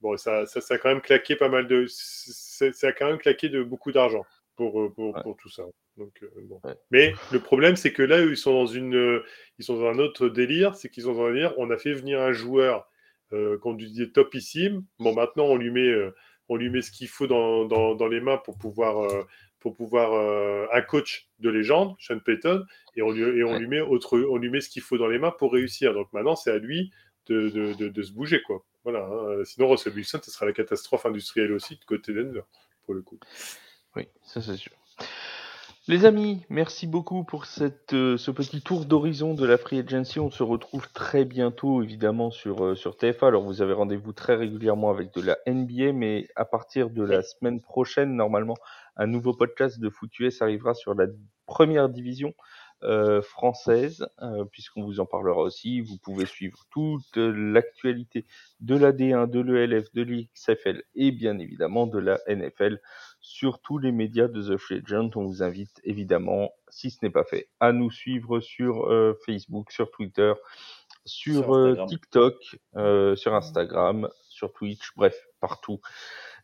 bon, 0.00 0.16
ça, 0.16 0.46
ça, 0.46 0.60
ça, 0.60 0.74
a 0.74 0.78
quand 0.78 0.90
même 0.90 1.00
claqué 1.00 1.34
pas 1.34 1.48
mal 1.48 1.66
de. 1.66 1.86
Ça 1.88 2.66
a 2.86 2.92
quand 2.92 3.06
même 3.06 3.18
claqué 3.18 3.48
de 3.48 3.64
beaucoup 3.64 3.90
d'argent 3.90 4.24
pour, 4.54 4.94
pour, 4.94 5.20
pour, 5.20 5.36
tout 5.36 5.48
ça. 5.48 5.64
Donc, 5.96 6.24
bon. 6.44 6.60
Mais 6.92 7.14
le 7.32 7.40
problème, 7.40 7.74
c'est 7.74 7.92
que 7.92 8.04
là, 8.04 8.20
ils 8.20 8.36
sont 8.36 8.52
dans 8.52 8.66
une, 8.66 9.20
ils 9.58 9.64
sont 9.64 9.80
dans 9.80 9.86
un 9.86 9.98
autre 9.98 10.28
délire, 10.28 10.76
c'est 10.76 10.88
qu'ils 10.88 11.02
sont 11.02 11.14
dans 11.14 11.26
un 11.26 11.32
délire. 11.32 11.54
On 11.58 11.70
a 11.70 11.78
fait 11.78 11.94
venir 11.94 12.20
un 12.20 12.32
joueur 12.32 12.88
qu'on 13.32 13.74
disait 13.74 14.10
topissime. 14.10 14.84
Bon, 15.00 15.12
maintenant, 15.12 15.46
on 15.46 15.56
lui 15.56 15.72
met 15.72 15.92
on 16.48 16.56
lui 16.56 16.70
met 16.70 16.82
ce 16.82 16.90
qu'il 16.90 17.08
faut 17.08 17.26
dans, 17.26 17.64
dans, 17.66 18.08
les 18.08 18.20
mains 18.20 18.38
pour 18.38 18.56
pouvoir, 18.58 19.04
euh, 19.04 19.26
pour 19.60 19.74
pouvoir 19.74 20.12
euh, 20.14 20.66
un 20.72 20.80
coach 20.80 21.28
de 21.38 21.50
légende, 21.50 21.94
Sean 21.98 22.18
Payton, 22.18 22.64
et 22.96 23.02
on 23.02 23.10
lui, 23.10 23.22
et 23.22 23.44
on 23.44 23.58
lui, 23.58 23.66
met, 23.66 23.80
autre, 23.80 24.18
on 24.18 24.36
lui 24.36 24.50
met 24.50 24.60
ce 24.60 24.70
qu'il 24.70 24.82
faut 24.82 24.98
dans 24.98 25.08
les 25.08 25.18
mains 25.18 25.30
pour 25.30 25.52
réussir. 25.52 25.94
Donc 25.94 26.12
maintenant, 26.12 26.36
c'est 26.36 26.50
à 26.50 26.58
lui 26.58 26.90
de, 27.26 27.48
de, 27.50 27.88
de, 27.88 28.02
se 28.02 28.12
bouger. 28.12 28.40
Quoi. 28.42 28.64
Voilà, 28.84 29.04
hein. 29.04 29.44
Sinon, 29.44 29.68
Russell 29.68 29.92
Wilson, 29.94 30.20
ce 30.22 30.30
sera 30.30 30.46
la 30.46 30.52
catastrophe 30.52 31.04
industrielle 31.06 31.52
aussi 31.52 31.76
de 31.76 31.84
côté 31.84 32.12
Denver, 32.12 32.42
pour 32.84 32.94
le 32.94 33.02
coup. 33.02 33.18
Oui, 33.96 34.08
ça 34.22 34.40
c'est 34.40 34.56
sûr. 34.56 34.72
Les 35.90 36.04
amis, 36.04 36.44
merci 36.50 36.86
beaucoup 36.86 37.24
pour 37.24 37.46
euh, 37.94 38.18
ce 38.18 38.30
petit 38.30 38.60
tour 38.60 38.84
d'horizon 38.84 39.32
de 39.32 39.46
la 39.46 39.56
Free 39.56 39.78
Agency. 39.78 40.20
On 40.20 40.30
se 40.30 40.42
retrouve 40.42 40.86
très 40.92 41.24
bientôt, 41.24 41.82
évidemment, 41.82 42.30
sur, 42.30 42.62
euh, 42.62 42.74
sur 42.74 42.98
TFA. 42.98 43.28
Alors, 43.28 43.42
vous 43.42 43.62
avez 43.62 43.72
rendez-vous 43.72 44.12
très 44.12 44.34
régulièrement 44.34 44.90
avec 44.90 45.14
de 45.14 45.22
la 45.22 45.38
NBA, 45.46 45.94
mais 45.94 46.28
à 46.36 46.44
partir 46.44 46.90
de 46.90 47.02
la 47.02 47.22
semaine 47.22 47.62
prochaine, 47.62 48.14
normalement, 48.16 48.58
un 48.96 49.06
nouveau 49.06 49.32
podcast 49.32 49.80
de 49.80 49.88
Foot 49.88 50.10
US 50.18 50.42
arrivera 50.42 50.74
sur 50.74 50.92
la 50.92 51.06
première 51.46 51.88
division 51.88 52.34
euh, 52.82 53.22
française, 53.22 54.06
euh, 54.22 54.44
puisqu'on 54.44 54.84
vous 54.84 55.00
en 55.00 55.06
parlera 55.06 55.40
aussi. 55.40 55.80
Vous 55.80 55.98
pouvez 55.98 56.26
suivre 56.26 56.64
toute 56.70 57.16
l'actualité 57.16 58.24
de 58.60 58.76
la 58.76 58.92
D1, 58.92 59.28
de 59.28 59.40
l'ELF, 59.40 59.92
de 59.94 60.02
l'XFL 60.02 60.82
et 60.94 61.10
bien 61.12 61.38
évidemment 61.38 61.86
de 61.86 61.98
la 61.98 62.18
NFL 62.28 62.80
sur 63.20 63.60
tous 63.60 63.78
les 63.78 63.92
médias 63.92 64.28
de 64.28 64.42
The 64.42 64.56
Free 64.56 64.82
Agent. 64.84 65.10
On 65.16 65.24
vous 65.24 65.42
invite 65.42 65.80
évidemment, 65.84 66.52
si 66.68 66.90
ce 66.90 66.98
n'est 67.02 67.10
pas 67.10 67.24
fait, 67.24 67.48
à 67.60 67.72
nous 67.72 67.90
suivre 67.90 68.40
sur 68.40 68.86
euh, 68.86 69.18
Facebook, 69.24 69.72
sur 69.72 69.90
Twitter, 69.90 70.32
sur, 71.04 71.44
Sur 71.44 71.54
euh. 71.54 71.86
TikTok, 71.86 72.58
euh, 72.76 73.16
sur 73.16 73.34
Instagram, 73.34 74.08
sur 74.28 74.52
Twitch, 74.52 74.92
bref, 74.96 75.16
partout. 75.40 75.80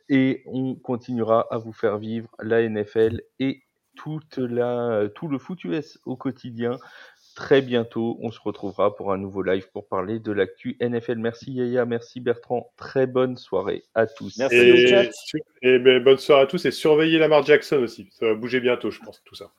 Et 0.08 0.42
on 0.46 0.74
continuera 0.74 1.46
à 1.50 1.58
vous 1.58 1.72
faire 1.72 1.98
vivre 1.98 2.28
la 2.40 2.66
NFL 2.68 3.22
et 3.38 3.63
toute 3.96 4.38
la, 4.38 5.08
tout 5.14 5.28
le 5.28 5.38
foot 5.38 5.62
US 5.64 5.98
au 6.04 6.16
quotidien. 6.16 6.78
Très 7.34 7.62
bientôt, 7.62 8.16
on 8.22 8.30
se 8.30 8.38
retrouvera 8.40 8.94
pour 8.94 9.12
un 9.12 9.18
nouveau 9.18 9.42
live 9.42 9.68
pour 9.72 9.88
parler 9.88 10.20
de 10.20 10.30
l'actu 10.30 10.76
NFL. 10.80 11.18
Merci 11.18 11.52
Yaya, 11.52 11.84
merci 11.84 12.20
Bertrand. 12.20 12.72
Très 12.76 13.08
bonne 13.08 13.36
soirée 13.36 13.82
à 13.94 14.06
tous. 14.06 14.38
Merci. 14.38 14.56
Et, 14.56 14.86
chat. 14.86 15.10
et 15.62 15.80
ben, 15.80 16.02
bonne 16.02 16.18
soirée 16.18 16.42
à 16.42 16.46
tous 16.46 16.64
et 16.64 16.70
surveillez 16.70 17.18
Lamar 17.18 17.44
Jackson 17.44 17.78
aussi. 17.82 18.08
Ça 18.12 18.26
va 18.26 18.34
bouger 18.34 18.60
bientôt, 18.60 18.92
je 18.92 19.00
pense, 19.00 19.20
tout 19.24 19.34
ça. 19.34 19.50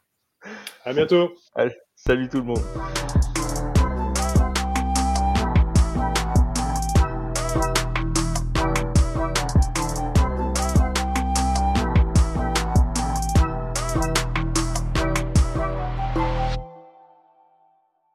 À 0.86 0.94
bientôt. 0.94 1.36
Allez, 1.54 1.76
salut 1.96 2.30
tout 2.30 2.38
le 2.38 2.44
monde. 2.44 3.05